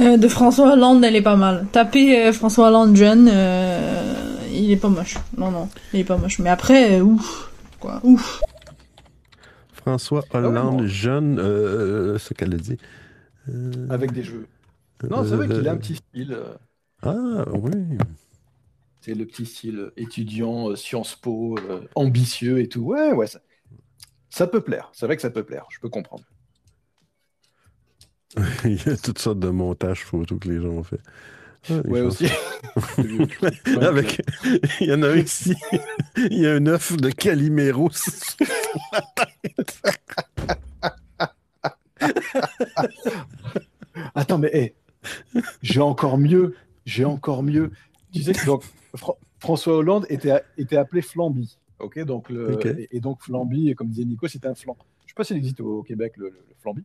[0.00, 1.66] euh, de François Hollande, elle est pas mal.
[1.72, 4.14] Tapez euh, François Hollande jeune, euh,
[4.52, 5.16] il est pas moche.
[5.36, 6.38] Non, non, il est pas moche.
[6.38, 7.50] Mais après, euh, ouf,
[7.82, 8.40] quoi, ouf.
[9.72, 12.76] François Ah Hollande, jeune, euh, ce qu'elle a dit.
[13.48, 14.46] Euh, Avec des jeux.
[15.10, 16.32] Non, c'est vrai qu'il a un petit style.
[16.32, 16.54] euh,
[17.02, 17.98] Ah, oui.
[19.00, 22.82] C'est le petit style étudiant, euh, Sciences Po, euh, ambitieux et tout.
[22.82, 23.40] Ouais, ouais, ça,
[24.30, 24.90] ça peut plaire.
[24.92, 25.66] C'est vrai que ça peut plaire.
[25.70, 26.22] Je peux comprendre.
[28.64, 31.00] Il y a toutes sortes de montages photos que les gens ont fait.
[31.70, 32.26] Ah, Ouais, aussi.
[33.80, 34.22] Avec...
[34.80, 35.54] Il y en a un ici.
[36.16, 38.12] Il y a un œuf de Calimero sur
[38.92, 39.02] la
[44.14, 44.74] Attends, mais hé,
[45.62, 46.54] j'ai encore mieux.
[46.84, 47.70] J'ai encore mieux.
[48.12, 48.64] Tu sais que donc,
[48.96, 51.58] Fran- François Hollande était, était appelé Flamby.
[51.78, 52.66] Ok, donc le, Ok.
[52.66, 54.76] et, et donc Flamby, comme disait Nico, c'était un flan.
[55.04, 56.84] Je sais pas s'il existe au, au Québec le, le- le Flamby.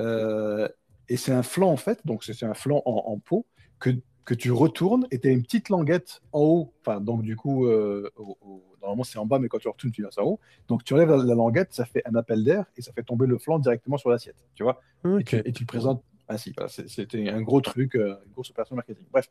[0.00, 0.68] Euh,
[1.08, 3.46] et c'est un flan en fait, donc c'est c'est un flan en, en pot
[3.80, 3.90] que,
[4.28, 6.72] que tu retournes et tu as une petite languette en haut.
[6.82, 9.90] Enfin, donc du coup, euh, au- au- normalement c'est en bas, mais quand tu retournes,
[9.92, 10.40] tu viens en haut.
[10.68, 13.26] Donc tu enlèves la, la languette, ça fait un appel d'air et ça fait tomber
[13.26, 14.36] le flan directement sur l'assiette.
[14.54, 14.80] Tu vois
[15.18, 16.52] et, tu, et tu le présentes ainsi.
[16.56, 19.06] Voilà, c'est- C'était un gros truc, euh, une grosse opération marketing.
[19.10, 19.30] Bref.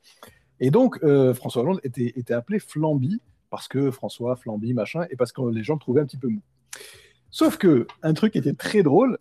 [0.60, 5.16] Et donc, euh, François Hollande était, était appelé Flamby parce que François, Flamby, machin, et
[5.16, 6.42] parce que les gens le trouvaient un petit peu mou.
[7.30, 9.20] Sauf que un truc qui était très drôle,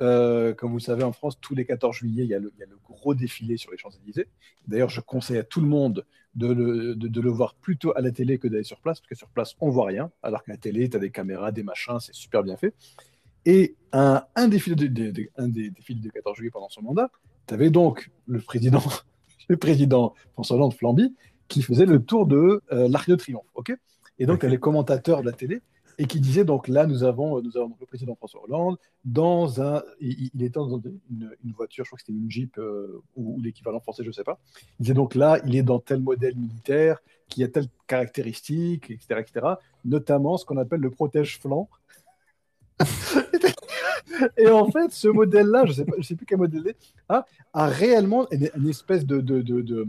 [0.00, 2.52] euh, comme vous le savez, en France, tous les 14 juillet, il y a le,
[2.56, 4.28] il y a le gros défilé sur les Champs-Élysées.
[4.66, 6.04] D'ailleurs, je conseille à tout le monde
[6.34, 9.08] de le, de, de le voir plutôt à la télé que d'aller sur place, parce
[9.08, 11.62] que sur place, on voit rien, alors qu'à la télé, tu as des caméras, des
[11.64, 12.74] machins, c'est super bien fait.
[13.44, 16.82] Et un, un, défilé de, de- de- un des défilés du 14 juillet pendant son
[16.82, 17.10] mandat,
[17.46, 18.82] tu avais donc le président,
[19.48, 21.14] le président François Hollande Flamby
[21.48, 23.46] qui faisait le tour de euh, l'Arc de Triomphe.
[23.54, 23.72] ok?
[24.18, 25.62] Et donc, tu as les commentateurs de la télé
[25.98, 29.82] et qui disaient donc là, nous avons, nous avons le président François Hollande dans un.
[30.00, 33.80] Il, il était dans une, voiture, je crois que c'était une Jeep euh, ou, l'équivalent
[33.80, 34.38] français, je sais pas.
[34.78, 39.20] Il disait donc là, il est dans tel modèle militaire qui a telle caractéristique, etc.,
[39.20, 39.46] etc.
[39.84, 41.68] Notamment ce qu'on appelle le protège-flanc.
[44.36, 46.76] Et en fait, ce modèle-là, je ne sais, pas- je sais plus quel modèle c'est,
[47.08, 49.86] a, a réellement une, espèce de, de, de, de,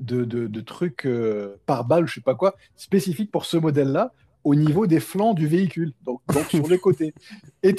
[0.00, 0.64] de, de-
[1.06, 4.12] euh, par balle, je sais pas quoi, spécifique pour ce modèle-là,
[4.44, 7.14] au niveau des flancs du véhicule, donc, donc sur les côtés.
[7.62, 7.74] Et,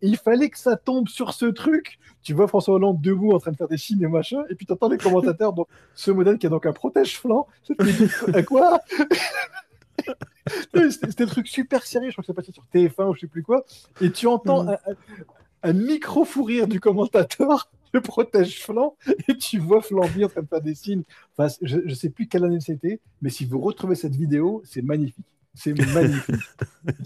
[0.00, 1.98] il fallait que ça tombe sur ce truc.
[2.22, 4.66] Tu vois François Hollande debout en train de faire des signes et machin, et puis
[4.66, 7.46] tu entends les commentateurs, donc ce modèle qui a donc un protège-flanc.
[8.34, 8.80] À quoi?
[10.48, 13.20] C'était c'était le truc super sérieux, je crois que c'est passé sur TF1 ou je
[13.20, 13.64] sais plus quoi,
[14.00, 14.76] et tu entends un,
[15.62, 18.96] un- micro fou rire du commentateur, le protège-flanc,
[19.28, 21.04] et tu vois Flamby en train de faire des signes.
[21.36, 24.82] Enfin, je ne sais plus quelle année c'était, mais si vous retrouvez cette vidéo, c'est
[24.82, 25.26] magnifique.
[25.54, 26.34] C'est magnifique.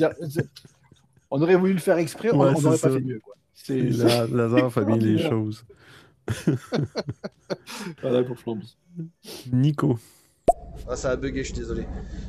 [1.31, 3.21] On aurait voulu le faire exprès, on Ouais, on n'aurait pas fait mieux.
[3.53, 5.65] C'est La- Lazare bien les choses.
[8.03, 8.77] Voilà pour Flamby.
[9.53, 9.99] Nico.
[10.89, 11.85] Ah, ça a bugué, je suis désolé.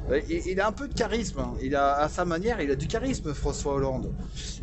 [0.10, 1.40] Ouais, Il, il a un peu de charisme.
[1.40, 1.54] hein.
[1.62, 4.12] Il a, à sa manière, il a du charisme, François Hollande.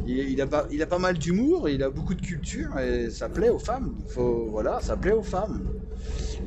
[0.06, 3.10] Il, il a, pas, il a pas mal d'humour, il a beaucoup de culture et
[3.10, 3.94] ça plaît aux femmes.
[4.08, 5.62] Faut, voilà, ça plaît aux femmes.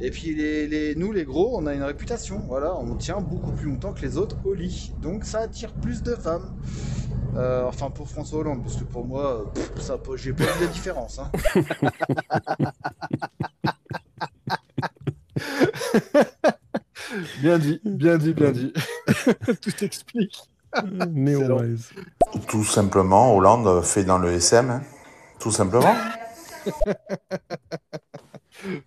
[0.01, 2.39] Et puis les, les- nous, les gros, on a une réputation.
[2.47, 4.93] Voilà, on tient beaucoup plus longtemps que les autres au lit.
[5.01, 6.55] Donc ça attire plus de femmes.
[7.35, 10.67] Euh, enfin pour François Hollande, parce que pour moi, pff, ça, j'ai pas vu la
[10.67, 11.19] différence.
[11.19, 11.31] hein.
[17.41, 18.73] Bien dit, bien dit, bien dit.
[19.61, 20.37] Tout explique.
[21.09, 21.89] Néo-wise.
[22.47, 24.69] Tout simplement, Hollande fait dans le SM.
[24.69, 24.81] hein.
[25.39, 25.95] Tout simplement.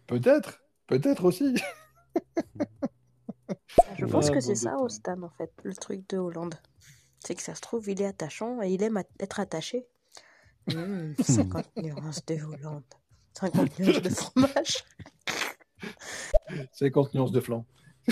[0.07, 1.55] peut-être, peut-être aussi.
[3.99, 6.55] Je pense Ah, que c'est ça, Ostan, en fait, le truc de Hollande.
[7.25, 9.87] C'est que ça se trouve, il est attachant et il aime être attaché.
[10.75, 12.83] Mmh, 50 nuances de Hollande.
[13.39, 14.85] 50 nuances de fromage.
[16.73, 17.65] 50 nuances de flanc.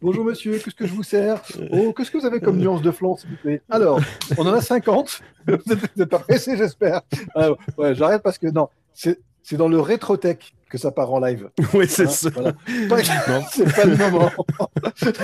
[0.00, 1.42] Bonjour monsieur, qu'est-ce que je vous sers?
[1.72, 3.62] Oh, qu'est-ce que vous avez comme nuance de flanc, s'il vous plaît?
[3.68, 4.00] Alors,
[4.38, 5.20] on en a 50.
[5.46, 7.02] Vous n'êtes vous êtes pas pressé, j'espère.
[7.34, 11.20] Ah, ouais, j'arrête parce que non, c'est c'est dans le rétrotech que ça part en
[11.20, 11.48] live.
[11.72, 12.30] Oui, c'est Hein, ça.
[12.30, 12.52] voilà.
[13.52, 14.30] C'est pas le moment.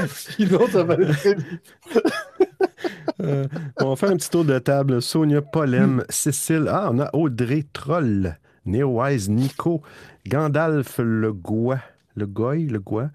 [0.09, 1.63] Sinon, ça va aller très vite.
[3.21, 3.47] Euh,
[3.81, 5.03] on va faire un petit tour de table.
[5.03, 6.69] Sonia Polem, Cécile.
[6.71, 9.83] Ah, on a Audrey Troll, Neowise, Nico,
[10.29, 11.75] Gandalf Le Goy,
[12.15, 13.07] Le Goy, Le Goy,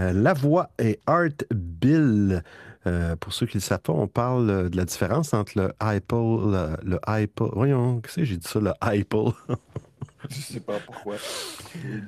[0.00, 2.42] euh, et Art Bill.
[2.88, 5.72] Euh, pour ceux qui ne le savent pas, on parle de la différence entre le
[5.78, 7.50] Apple, le, le Apple.
[7.52, 9.30] Voyons, qu'est-ce que j'ai dit ça, le Apple?
[10.30, 11.16] Je sais pas pourquoi.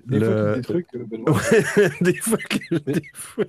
[0.07, 1.33] Des fois, tu dis des trucs, euh, Benoît.
[1.33, 3.45] Ouais, des fois que- des fois,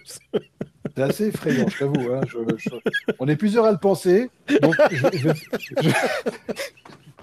[0.96, 2.14] C'est assez effrayant, je t'avoue.
[2.14, 2.22] hein.
[2.28, 2.70] Je- je-
[3.20, 4.30] On est plusieurs à le penser.
[4.62, 5.30] Donc, je, je-
[5.82, 5.90] je-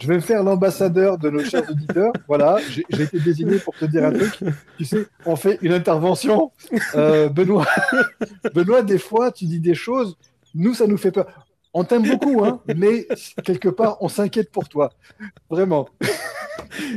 [0.01, 2.13] je vais me faire l'ambassadeur de nos chers auditeurs.
[2.29, 4.33] Voilà, j'ai j'ai été désigné pour te dire un truc.
[4.79, 6.51] Tu sais, on fait une intervention.
[6.95, 7.67] Euh, Benoît,
[8.55, 10.17] Benoît, des fois, tu dis des choses.
[10.55, 11.27] Nous, ça nous fait peur.
[11.75, 13.07] On t'aime beaucoup, hein, mais
[13.45, 14.91] quelque part, on s'inquiète pour toi.
[15.51, 15.89] Vraiment.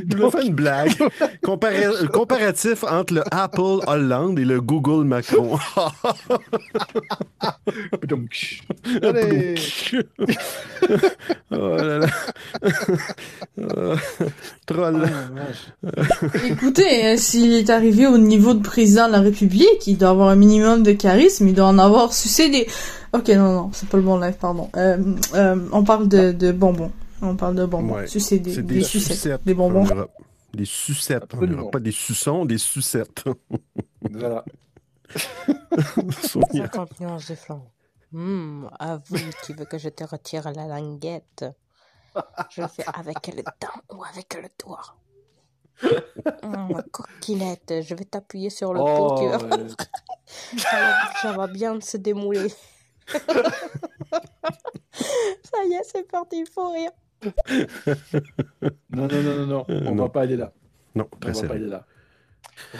[0.08, 0.92] Je me fais une blague.
[1.42, 5.58] Compara- comparatif entre le Apple Hollande et le Google Macron.
[9.02, 9.54] Allez.
[11.50, 12.06] oh là là.
[14.66, 15.08] Troll.
[16.48, 20.28] Écoutez, hein, s'il est arrivé au niveau de président de la République, il doit avoir
[20.28, 22.66] un minimum de charisme, il doit en avoir sucé des...
[23.12, 24.70] Ok, non, non, c'est pas le bon live, pardon.
[24.76, 24.96] Euh,
[25.34, 26.90] euh, on parle de, de bonbons.
[27.22, 27.94] On parle de bonbons.
[27.94, 28.06] Ouais.
[28.06, 29.16] Sucer des, C'est des, sucettes.
[29.16, 29.84] sucettes Des bonbons.
[29.86, 30.12] en Europe.
[30.52, 31.60] Des sucettes en Absolument.
[31.60, 31.72] Europe.
[31.72, 33.24] Pas des suçons, des sucettes.
[34.10, 34.44] Voilà.
[36.22, 36.64] Sonia.
[36.72, 37.64] 50 nuances de flan.
[38.12, 41.44] Hum, avoue, tu veux que je te retire la languette
[42.50, 44.82] Je le fais avec le dent ou avec le doigt.
[46.42, 48.84] Hum, ma coquinette, je vais t'appuyer sur le Oh,
[49.16, 49.20] pot.
[49.22, 49.38] Ouais.
[50.58, 52.48] ça, va, ça va bien se démouler.
[53.08, 53.18] ça
[55.66, 56.90] y est, c'est parti, il faut rire.
[58.90, 59.64] Non, non, non, non, non.
[59.68, 60.02] On non.
[60.04, 60.52] va pas aller là.
[60.94, 61.86] Non, On très va pas aller là.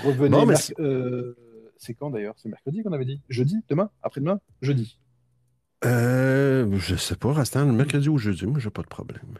[0.04, 0.46] Revenez.
[0.46, 1.34] Mais c'est- euh,
[1.76, 2.34] c'est quand d'ailleurs?
[2.36, 3.20] C'est mercredi qu'on avait dit?
[3.28, 3.56] Jeudi?
[3.68, 3.90] Demain?
[4.02, 4.40] Après-demain?
[4.60, 4.98] Jeudi?
[5.84, 9.38] Euh, je sais pas, restant le mercredi ou jeudi, moi j'ai pas de problème.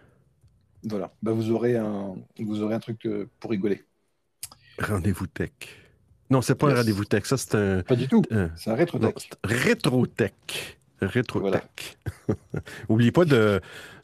[0.82, 1.12] Voilà.
[1.22, 3.84] Bah, vous, aurez un, vous aurez un truc euh, pour rigoler.
[4.80, 5.52] Rendez-vous tech.
[6.30, 7.82] Non, c'est pas un rendez-vous tech, ça c'est un.
[7.82, 8.22] Pas du tout.
[8.32, 9.28] un- C'est un rétro non, tech.
[11.06, 11.62] Rétro-tech.
[11.62, 11.98] Rétro-tech.
[12.88, 13.60] N'oubliez pas de,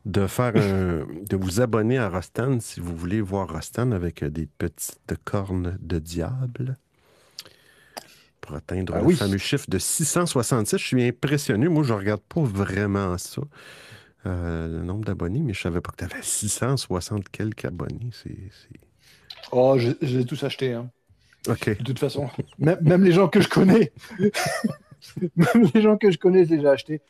[0.06, 4.30] de faire un- de vous abonner à Rostan si vous voulez voir Rostan avec euh,
[4.30, 6.76] des petites cornes de diable
[8.40, 9.16] pour atteindre Ah le oui.
[9.16, 10.78] fameux chiffre de 666.
[10.78, 11.68] Je suis impressionné.
[11.68, 13.42] Moi, je regarde pas vraiment ça,
[14.26, 18.10] euh, le nombre d'abonnés, mais je savais pas que tu avais 660 quelques abonnés.
[18.12, 18.80] C'est, c'est-
[19.52, 20.74] Oh, je, je les ai tous achetés.
[20.74, 20.90] Hein.
[21.48, 21.68] OK.
[21.78, 22.28] De toute façon,
[22.58, 23.92] même, même les gens que je connais,
[25.36, 27.00] même les gens que je connais, déjà acheté.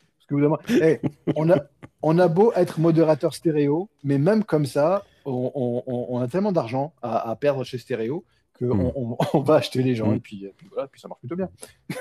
[1.35, 7.31] On, a, beau être modérateur stéréo, mais même comme ça, on a tellement d'argent à,
[7.31, 8.23] à perdre chez stéréo
[8.59, 8.91] qu'on Mm.
[8.95, 10.15] on, on va acheter les gens Mm.
[10.15, 11.49] et puis, et puis voilà, puis ça marche plutôt bien.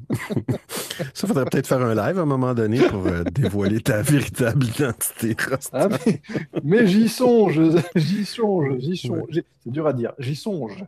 [1.13, 4.65] Ça faudrait peut-être faire un live à un moment donné pour euh, dévoiler ta véritable
[4.67, 5.37] identité.
[5.73, 6.21] Ah, mais
[6.63, 7.61] mais j'y songe,
[7.97, 9.27] j'y songe, j'y songe.
[9.33, 10.85] C'est dur à dire, j'y songe.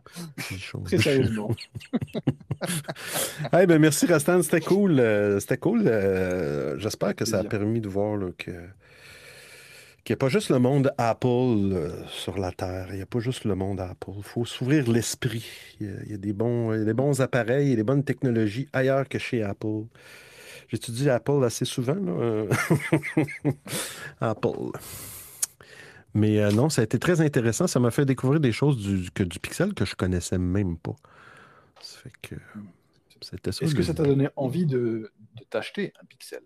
[0.85, 1.49] Très sérieusement.
[3.59, 4.99] Eh ben, merci Rastan, c'était cool.
[4.99, 5.83] euh, c'était cool.
[5.87, 8.51] euh, J'espère que ça a permis de voir là, que
[10.07, 12.87] qu'il n'y a pas juste le monde Apple euh, sur la Terre.
[12.91, 14.11] Il n'y a pas juste le monde Apple.
[14.15, 15.45] Il faut s'ouvrir l'esprit.
[15.81, 17.75] Il y, a, il y a des bons, il y a des bons appareils et
[17.75, 19.83] des bonnes technologies ailleurs que chez Apple.
[20.69, 21.95] J'étudie Apple assez souvent.
[21.95, 22.49] là, euh,
[24.21, 24.71] Apple.
[26.13, 27.67] Mais euh, non, ça a été très intéressant.
[27.67, 30.95] Ça m'a fait découvrir des choses du, que du Pixel que je connaissais même pas.
[31.81, 32.35] Ça fait que
[33.19, 33.49] c'était.
[33.49, 36.43] Est-ce que ça t'a donné envie de, de t'acheter un Pixel?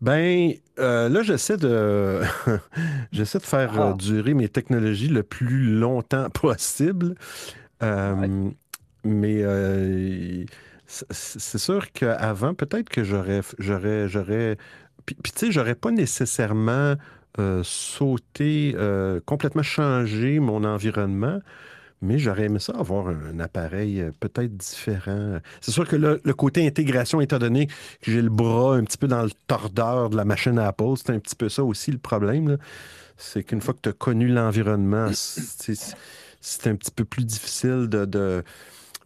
[0.00, 2.20] Ben, euh, là, j'essaie de,
[3.12, 3.96] j'essaie de faire euh, Ah.
[3.96, 7.14] durer mes technologies le plus longtemps possible.
[7.82, 8.50] Euh,
[9.04, 10.44] Mais euh,
[10.86, 14.56] c'est sûr qu'avant, peut-être que j'aurais, j'aurais, j'aurais,
[15.04, 16.96] puis, puis, tu sais, j'aurais pas nécessairement
[17.64, 18.74] sauté,
[19.26, 21.40] complètement changé mon environnement.
[22.02, 25.38] Mais j'aurais aimé ça avoir un, appareil euh, peut-être différent.
[25.60, 27.72] C'est sûr que là, le côté intégration, étant donné que
[28.12, 31.18] j'ai le bras un petit peu dans le tordeur de la machine Apple, c'est un
[31.18, 32.58] petit peu ça aussi le problème.
[33.16, 35.74] C'est qu'une fois que tu as connu l'environnement, c'est
[36.40, 38.04] c'est un petit peu plus difficile de.
[38.04, 38.42] de-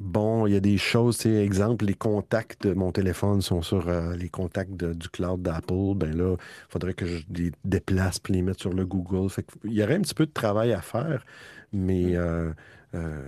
[0.00, 3.86] Bon, il y a des choses, sais, exemple, les contacts de mon téléphone sont sur
[3.88, 5.94] euh, les contacts de- du cloud d'Apple.
[5.94, 9.28] Ben là, il faudrait que je les déplace puis les mette sur le Google.
[9.28, 11.22] Fait il y aurait un petit peu de travail à faire,
[11.74, 12.50] mais euh,
[12.94, 13.22] euh,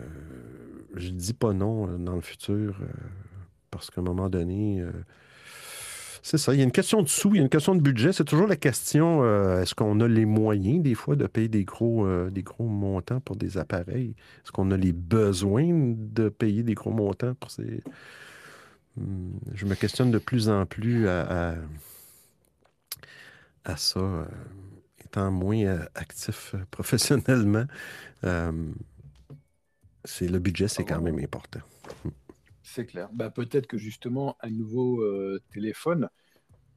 [0.96, 2.86] je dis pas non euh, dans le futur euh,
[3.70, 4.84] parce qu'à un moment donné,
[6.22, 6.52] c'est ça.
[6.52, 8.12] Il y a une question de sous, il y a une question de budget.
[8.12, 9.24] C'est toujours la question
[9.58, 13.36] est-ce qu'on a les moyens, des fois, de payer des gros, des gros montants pour
[13.36, 14.10] des appareils?
[14.44, 17.82] Est-ce qu'on a les besoins de payer des gros montants pour ces.
[18.98, 21.54] Hmm, Je me questionne de plus en plus à,
[23.64, 24.28] à, ça,
[25.02, 27.64] étant moins actif professionnellement.
[30.04, 31.60] C'est le budget, c'est quand même important.
[32.62, 33.08] C'est clair.
[33.12, 36.08] Bah, Peut-être que justement, un nouveau euh, téléphone,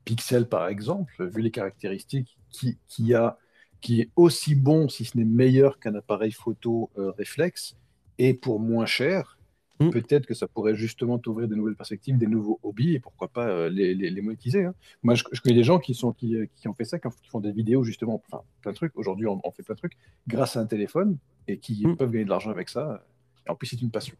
[0.04, 3.38] Pixel par exemple, vu les caractéristiques, qui, qui, a,
[3.82, 7.76] qui est aussi bon, si ce n'est meilleur qu'un appareil photo euh, réflexe,
[8.18, 9.38] et pour moins cher,
[9.78, 9.90] Mm.
[9.90, 13.46] peut-être que ça pourrait justement t'ouvrir de nouvelles perspectives, des nouveaux hobbies, et pourquoi pas
[13.50, 14.64] euh, les, les- les monétiser.
[14.64, 14.74] hein.
[15.04, 17.08] Moi, je, je connais des gens qui, sont, qui, euh, qui ont fait ça, qui,
[17.08, 18.96] ont- qui font des vidéos justement, enfin plein de trucs.
[18.98, 19.98] Aujourd'hui, on, on fait plein de trucs
[20.30, 21.18] grâce à un téléphone,
[21.50, 21.98] et qui Mm.
[21.98, 23.06] peuvent gagner de l'argent avec ça.
[23.48, 24.16] En plus, c'est une passion.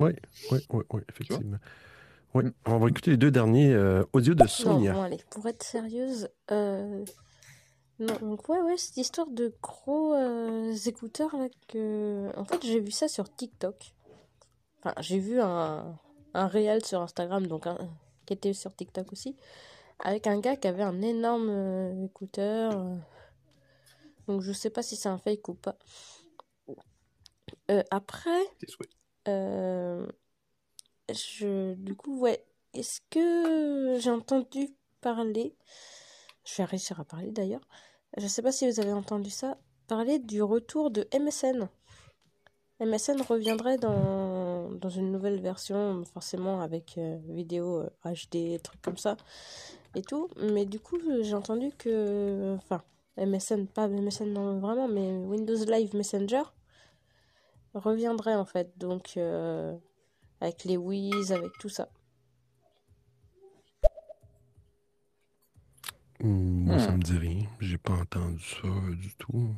[0.00, 0.12] Oui,
[0.50, 1.58] oui, oui, oui, effectivement.
[2.34, 2.44] Oui.
[2.66, 4.92] On va écouter les deux derniers euh, audios de Non, Sonia.
[4.92, 7.04] bon, allez, pour être sérieuse, euh,
[7.98, 12.30] Non, donc ouais, ouais, cette histoire de gros euh, écouteurs là que...
[12.36, 13.94] En fait, j'ai vu ça sur TikTok.
[14.80, 15.98] Enfin, j'ai vu un,
[16.34, 17.78] un réel sur Instagram, donc un,
[18.26, 19.34] qui était sur TikTok aussi,
[19.98, 22.78] avec un gars qui avait un énorme euh, écouteur.
[22.78, 22.94] euh.
[24.28, 25.76] Donc je sais pas si c'est un fake ou pas.
[27.70, 28.44] Euh, après,
[29.28, 30.06] euh,
[31.10, 32.42] je, du coup, ouais,
[32.74, 35.54] est-ce que j'ai entendu parler,
[36.44, 37.60] je vais réussir à parler d'ailleurs,
[38.16, 41.68] je sais pas si vous avez entendu ça, parler du retour de MSN.
[42.80, 49.16] MSN reviendrait dans, dans une nouvelle version, forcément avec euh, vidéo HD, trucs comme ça
[49.94, 50.28] et tout.
[50.36, 52.54] Mais du coup, j'ai entendu que.
[52.56, 52.82] Enfin,
[53.16, 56.42] MSN, pas MSN non, vraiment, mais Windows Live Messenger
[57.74, 58.76] reviendrait en fait.
[58.78, 59.76] Donc, euh,
[60.40, 61.90] avec les Wiz, avec tout ça.
[66.20, 66.92] Hmm, Moi, ça Hmm.
[66.92, 67.42] me dit rien.
[67.60, 69.52] J'ai pas entendu ça euh, du tout.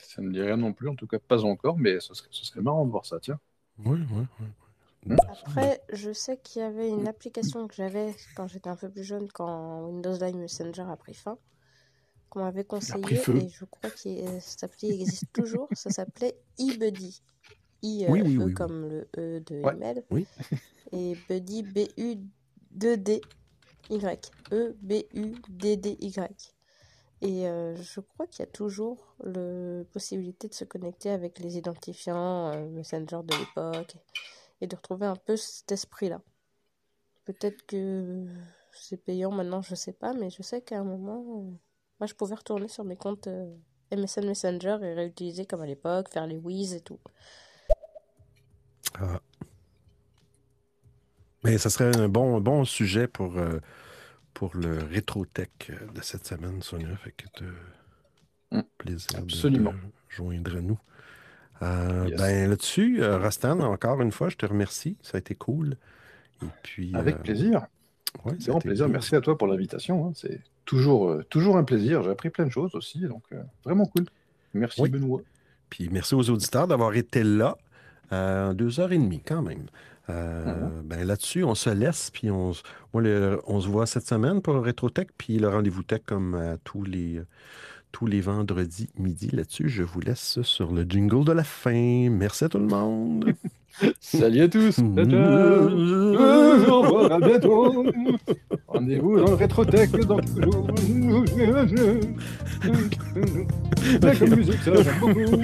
[0.00, 2.44] Ça me dit rien non plus, en tout cas pas encore, mais ce serait, ce
[2.44, 3.40] serait marrant de voir ça, tiens.
[3.78, 5.16] Oui, oui, oui.
[5.28, 9.04] Après, je sais qu'il y avait une application que j'avais quand j'étais un peu plus
[9.04, 11.36] jeune, quand Windows Live Messenger a pris fin,
[12.34, 15.68] qu'on m'avait conseillé, et je crois que cette appli existe toujours.
[15.72, 17.22] Ça s'appelait eBuddy.
[17.82, 19.74] I, euh, Oui, oui, E oui, comme le E de Ouais.
[19.74, 20.04] email.
[20.92, 23.20] Et Buddy, B-U-2-D-Y.
[24.52, 26.54] E-B-U-D-D-Y.
[27.22, 31.56] Et euh, je crois qu'il y a toujours la possibilité de se connecter avec les
[31.56, 33.96] identifiants euh, Messenger de l'époque
[34.60, 36.20] et de retrouver un peu cet esprit-là.
[37.24, 38.26] Peut-être que
[38.72, 41.50] c'est payant maintenant, je sais pas, mais je sais qu'à un moment, euh,
[42.04, 43.46] moi je pouvais retourner sur mes comptes euh,
[43.90, 47.00] MSN Messenger et réutiliser comme à l'époque, faire les whiz et tout.
[49.00, 49.20] Ah.
[51.44, 53.58] Mais ça serait un bon, bon sujet pour, euh,
[54.34, 56.94] pour le rétrotech de cette semaine, Sonia.
[56.98, 59.72] Fait que t'as plaisir de Absolument.
[59.72, 60.78] te joindre à nous.
[61.62, 62.20] Euh, Yes.
[62.20, 64.98] Ben là-dessus, euh, Rastan, encore une fois, je te remercie.
[65.00, 65.78] Ça a été cool.
[66.42, 67.66] Et puis, Avec euh, plaisir.
[68.24, 68.86] Ouais, Grand été plaisir.
[68.86, 68.92] cool.
[68.92, 70.06] Merci à toi pour l'invitation.
[70.06, 70.12] hein.
[70.14, 72.02] C'est toujours, euh, toujours un plaisir.
[72.02, 74.04] J'ai appris plein de choses aussi, donc euh, vraiment cool.
[74.54, 74.88] Merci Oui.
[74.90, 75.20] Benoît.
[75.70, 77.56] Puis merci aux auditeurs d'avoir été là.
[78.12, 79.66] Euh, deux heures et demie quand même.
[80.10, 80.82] Euh, Mhm.
[80.84, 82.52] ben là-dessus, on se laisse, puis on,
[82.94, 87.22] le- se voit cette semaine pour RetroTech, puis le rendez-vous tech comme euh, tous les,
[87.90, 89.28] tous les vendredis midi.
[89.30, 92.10] Là-dessus, je vous laisse sur le jingle de la fin.
[92.10, 93.32] Merci à tout le monde.
[94.00, 94.78] Salut à tous.
[94.78, 94.82] Au
[96.82, 97.84] revoir, à bientôt.
[98.68, 100.20] Rendez-vous dans le rétrotech dans.
[104.00, 105.42] La musique, ça j'aime beaucoup.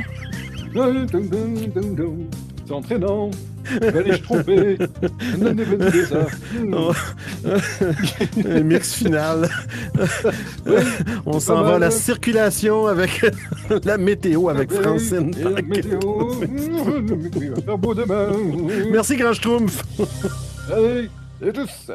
[2.67, 3.31] C'est entraînant.
[3.81, 4.79] Vais-je tromper.
[8.47, 9.49] Un mix final.
[11.27, 13.25] On s'en va à la circulation avec
[13.85, 15.33] la météo avec Francine.
[15.43, 16.01] la météo.
[17.65, 18.29] Faire beau demain.
[18.91, 19.83] Merci, Grand Schtroumpf.
[20.73, 21.09] Allez,
[21.43, 21.91] et tous.